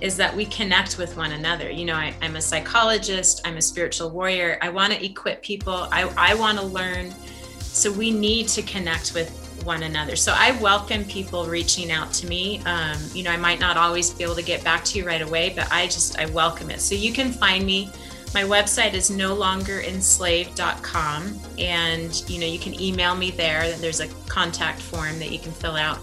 is 0.00 0.16
that 0.16 0.34
we 0.34 0.44
connect 0.46 0.98
with 0.98 1.16
one 1.16 1.30
another. 1.30 1.70
You 1.70 1.84
know, 1.84 1.94
I, 1.94 2.12
I'm 2.20 2.34
a 2.34 2.40
psychologist. 2.40 3.40
I'm 3.44 3.56
a 3.56 3.62
spiritual 3.62 4.10
warrior. 4.10 4.58
I 4.60 4.68
want 4.68 4.92
to 4.92 5.04
equip 5.04 5.42
people. 5.42 5.88
I 5.92 6.12
I 6.16 6.34
want 6.34 6.58
to 6.58 6.64
learn. 6.64 7.14
So 7.60 7.90
we 7.90 8.10
need 8.10 8.48
to 8.48 8.62
connect 8.62 9.14
with 9.14 9.41
one 9.64 9.82
another. 9.82 10.16
So 10.16 10.34
I 10.36 10.52
welcome 10.60 11.04
people 11.04 11.46
reaching 11.46 11.90
out 11.90 12.12
to 12.14 12.26
me. 12.26 12.60
Um, 12.64 12.98
you 13.12 13.22
know, 13.22 13.30
I 13.30 13.36
might 13.36 13.60
not 13.60 13.76
always 13.76 14.10
be 14.10 14.24
able 14.24 14.34
to 14.36 14.42
get 14.42 14.62
back 14.64 14.84
to 14.86 14.98
you 14.98 15.06
right 15.06 15.22
away, 15.22 15.52
but 15.54 15.70
I 15.72 15.86
just 15.86 16.18
I 16.18 16.26
welcome 16.26 16.70
it. 16.70 16.80
So 16.80 16.94
you 16.94 17.12
can 17.12 17.32
find 17.32 17.64
me. 17.64 17.90
My 18.34 18.44
website 18.44 18.94
is 18.94 19.10
no 19.10 19.34
longer 19.34 19.80
enslaved.com 19.82 21.38
and 21.58 22.30
you 22.30 22.40
know 22.40 22.46
you 22.46 22.58
can 22.58 22.80
email 22.80 23.14
me 23.14 23.30
there. 23.30 23.70
There's 23.76 24.00
a 24.00 24.08
contact 24.26 24.80
form 24.80 25.18
that 25.18 25.30
you 25.30 25.38
can 25.38 25.52
fill 25.52 25.76
out. 25.76 25.98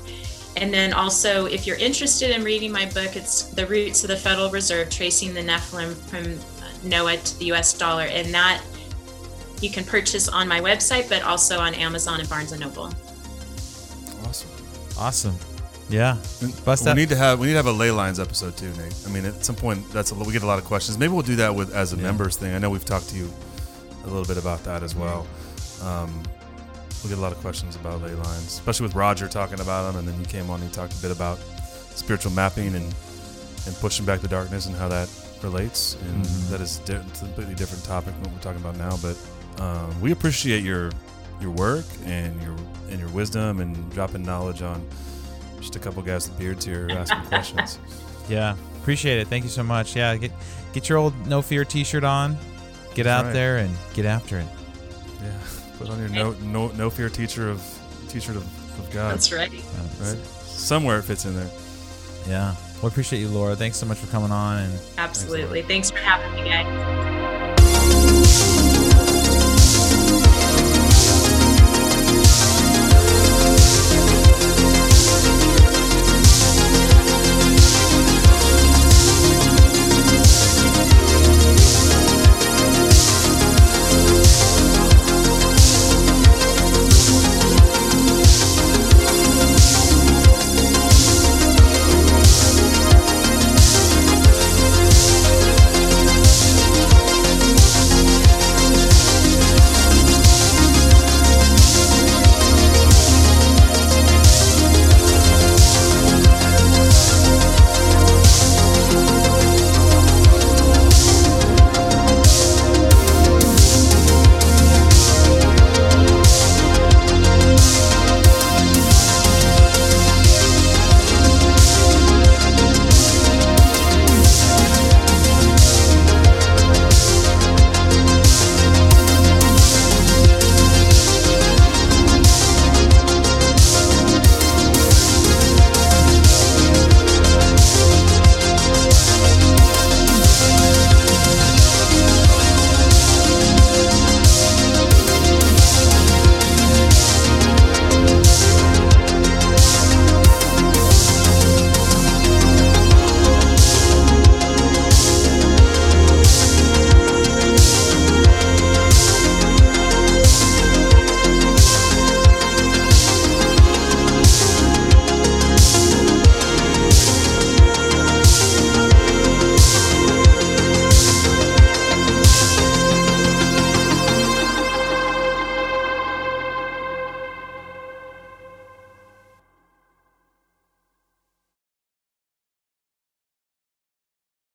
And 0.57 0.73
then 0.73 0.93
also, 0.93 1.45
if 1.45 1.65
you're 1.65 1.77
interested 1.77 2.31
in 2.31 2.43
reading 2.43 2.71
my 2.71 2.85
book, 2.85 3.15
it's 3.15 3.43
The 3.43 3.65
Roots 3.65 4.03
of 4.03 4.09
the 4.09 4.17
Federal 4.17 4.49
Reserve 4.49 4.89
Tracing 4.89 5.33
the 5.33 5.41
Nephilim 5.41 5.93
from 6.09 6.37
Noah 6.87 7.17
to 7.17 7.39
the 7.39 7.45
US 7.53 7.73
dollar. 7.73 8.03
And 8.03 8.33
that 8.33 8.61
you 9.61 9.69
can 9.69 9.83
purchase 9.83 10.27
on 10.27 10.47
my 10.47 10.59
website, 10.59 11.09
but 11.09 11.23
also 11.23 11.59
on 11.59 11.73
Amazon 11.73 12.19
and 12.19 12.29
Barnes 12.29 12.51
and 12.51 12.61
Noble. 12.61 12.91
Awesome. 14.99 15.35
Yeah. 15.89 16.17
Bust 16.65 16.83
we 16.83 16.85
that. 16.85 16.95
need 16.95 17.09
to 17.09 17.15
have 17.15 17.39
we 17.39 17.47
need 17.47 17.53
to 17.53 17.57
have 17.57 17.65
a 17.65 17.71
ley 17.71 17.89
lines 17.91 18.19
episode 18.19 18.55
too, 18.55 18.71
Nate. 18.77 18.93
I 19.07 19.09
mean, 19.09 19.25
at 19.25 19.43
some 19.43 19.55
point, 19.55 19.89
that's 19.91 20.11
a, 20.11 20.15
we 20.15 20.31
get 20.31 20.43
a 20.43 20.47
lot 20.47 20.59
of 20.59 20.65
questions. 20.65 20.97
Maybe 20.99 21.13
we'll 21.13 21.23
do 21.23 21.37
that 21.37 21.55
with 21.55 21.73
as 21.73 21.93
a 21.93 21.95
Yeah. 21.95 22.03
members 22.03 22.35
thing. 22.37 22.53
I 22.53 22.59
know 22.59 22.69
we've 22.69 22.85
talked 22.85 23.09
to 23.09 23.15
you 23.17 23.31
a 24.03 24.07
little 24.07 24.25
bit 24.25 24.37
about 24.37 24.63
that 24.65 24.83
as 24.83 24.93
well. 24.95 25.25
Um, 25.83 26.21
we 27.03 27.09
get 27.09 27.17
a 27.17 27.21
lot 27.21 27.31
of 27.31 27.39
questions 27.39 27.75
about 27.75 28.01
ley 28.03 28.13
lines, 28.13 28.45
especially 28.47 28.85
with 28.85 28.95
Roger 28.95 29.27
talking 29.27 29.59
about 29.61 29.87
them, 29.91 29.99
and 29.99 30.07
then 30.07 30.19
you 30.19 30.25
came 30.27 30.49
on 30.51 30.59
and 30.61 30.69
you 30.69 30.75
talked 30.75 30.93
a 30.93 31.01
bit 31.01 31.11
about 31.11 31.39
spiritual 31.95 32.31
mapping 32.33 32.75
and 32.75 32.93
and 33.65 33.75
pushing 33.77 34.05
back 34.05 34.21
the 34.21 34.27
darkness 34.27 34.67
and 34.67 34.75
how 34.75 34.87
that 34.87 35.09
relates. 35.43 35.95
And 36.07 36.23
Mhm. 36.25 36.49
that 36.49 36.61
is 36.61 36.77
di- 36.85 36.93
a 36.93 37.03
completely 37.19 37.55
different 37.55 37.83
topic 37.83 38.13
than 38.13 38.23
what 38.23 38.33
we're 38.33 38.39
talking 38.41 38.61
about 38.61 38.77
now. 38.77 38.97
But 39.01 39.17
um, 39.61 39.99
we 40.01 40.11
appreciate 40.11 40.63
your 40.63 40.91
your 41.41 41.51
work 41.51 41.85
and 42.05 42.41
your 42.41 42.55
and 42.89 42.99
your 42.99 43.09
wisdom 43.09 43.59
and 43.59 43.91
dropping 43.91 44.23
knowledge 44.23 44.61
on 44.61 44.85
just 45.59 45.75
a 45.75 45.79
couple 45.79 46.01
guys 46.01 46.27
with 46.29 46.39
beards 46.39 46.65
here 46.65 46.87
asking 46.91 47.21
questions. 47.23 47.79
Yeah, 48.29 48.55
appreciate 48.79 49.17
it. 49.17 49.27
Thank 49.27 49.43
you 49.43 49.49
so 49.49 49.63
much. 49.63 49.95
Yeah, 49.95 50.15
get 50.15 50.31
get 50.71 50.87
your 50.87 50.99
old 50.99 51.15
No 51.25 51.41
Fear 51.41 51.65
T-shirt 51.65 52.03
on. 52.03 52.37
Get 52.93 53.05
That's 53.05 53.07
out 53.07 53.25
right. 53.25 53.33
there 53.33 53.57
and 53.57 53.75
get 53.95 54.05
after 54.05 54.37
it. 54.37 54.45
Yeah, 55.23 55.33
put 55.79 55.89
on 55.89 55.99
your 55.99 56.09
no 56.09 56.33
no 56.33 56.67
no 56.67 56.91
fear 56.91 57.09
teacher 57.09 57.49
of 57.49 57.63
teacher 58.07 58.33
of, 58.33 58.43
of 58.79 58.91
God. 58.91 59.13
That's 59.13 59.31
right. 59.31 59.51
right. 59.51 60.17
Somewhere 60.45 60.99
it 60.99 61.03
fits 61.05 61.25
in 61.25 61.35
there. 61.35 61.49
Yeah. 62.27 62.55
Well, 62.81 62.87
appreciate 62.87 63.19
you, 63.19 63.29
Laura. 63.29 63.55
Thanks 63.55 63.77
so 63.77 63.85
much 63.85 63.97
for 63.97 64.07
coming 64.11 64.31
on. 64.31 64.59
And 64.59 64.79
Absolutely. 64.97 65.63
Thanks 65.63 65.89
for 65.89 65.97
having 65.97 66.33
me, 66.35 66.49
guys. 66.49 67.18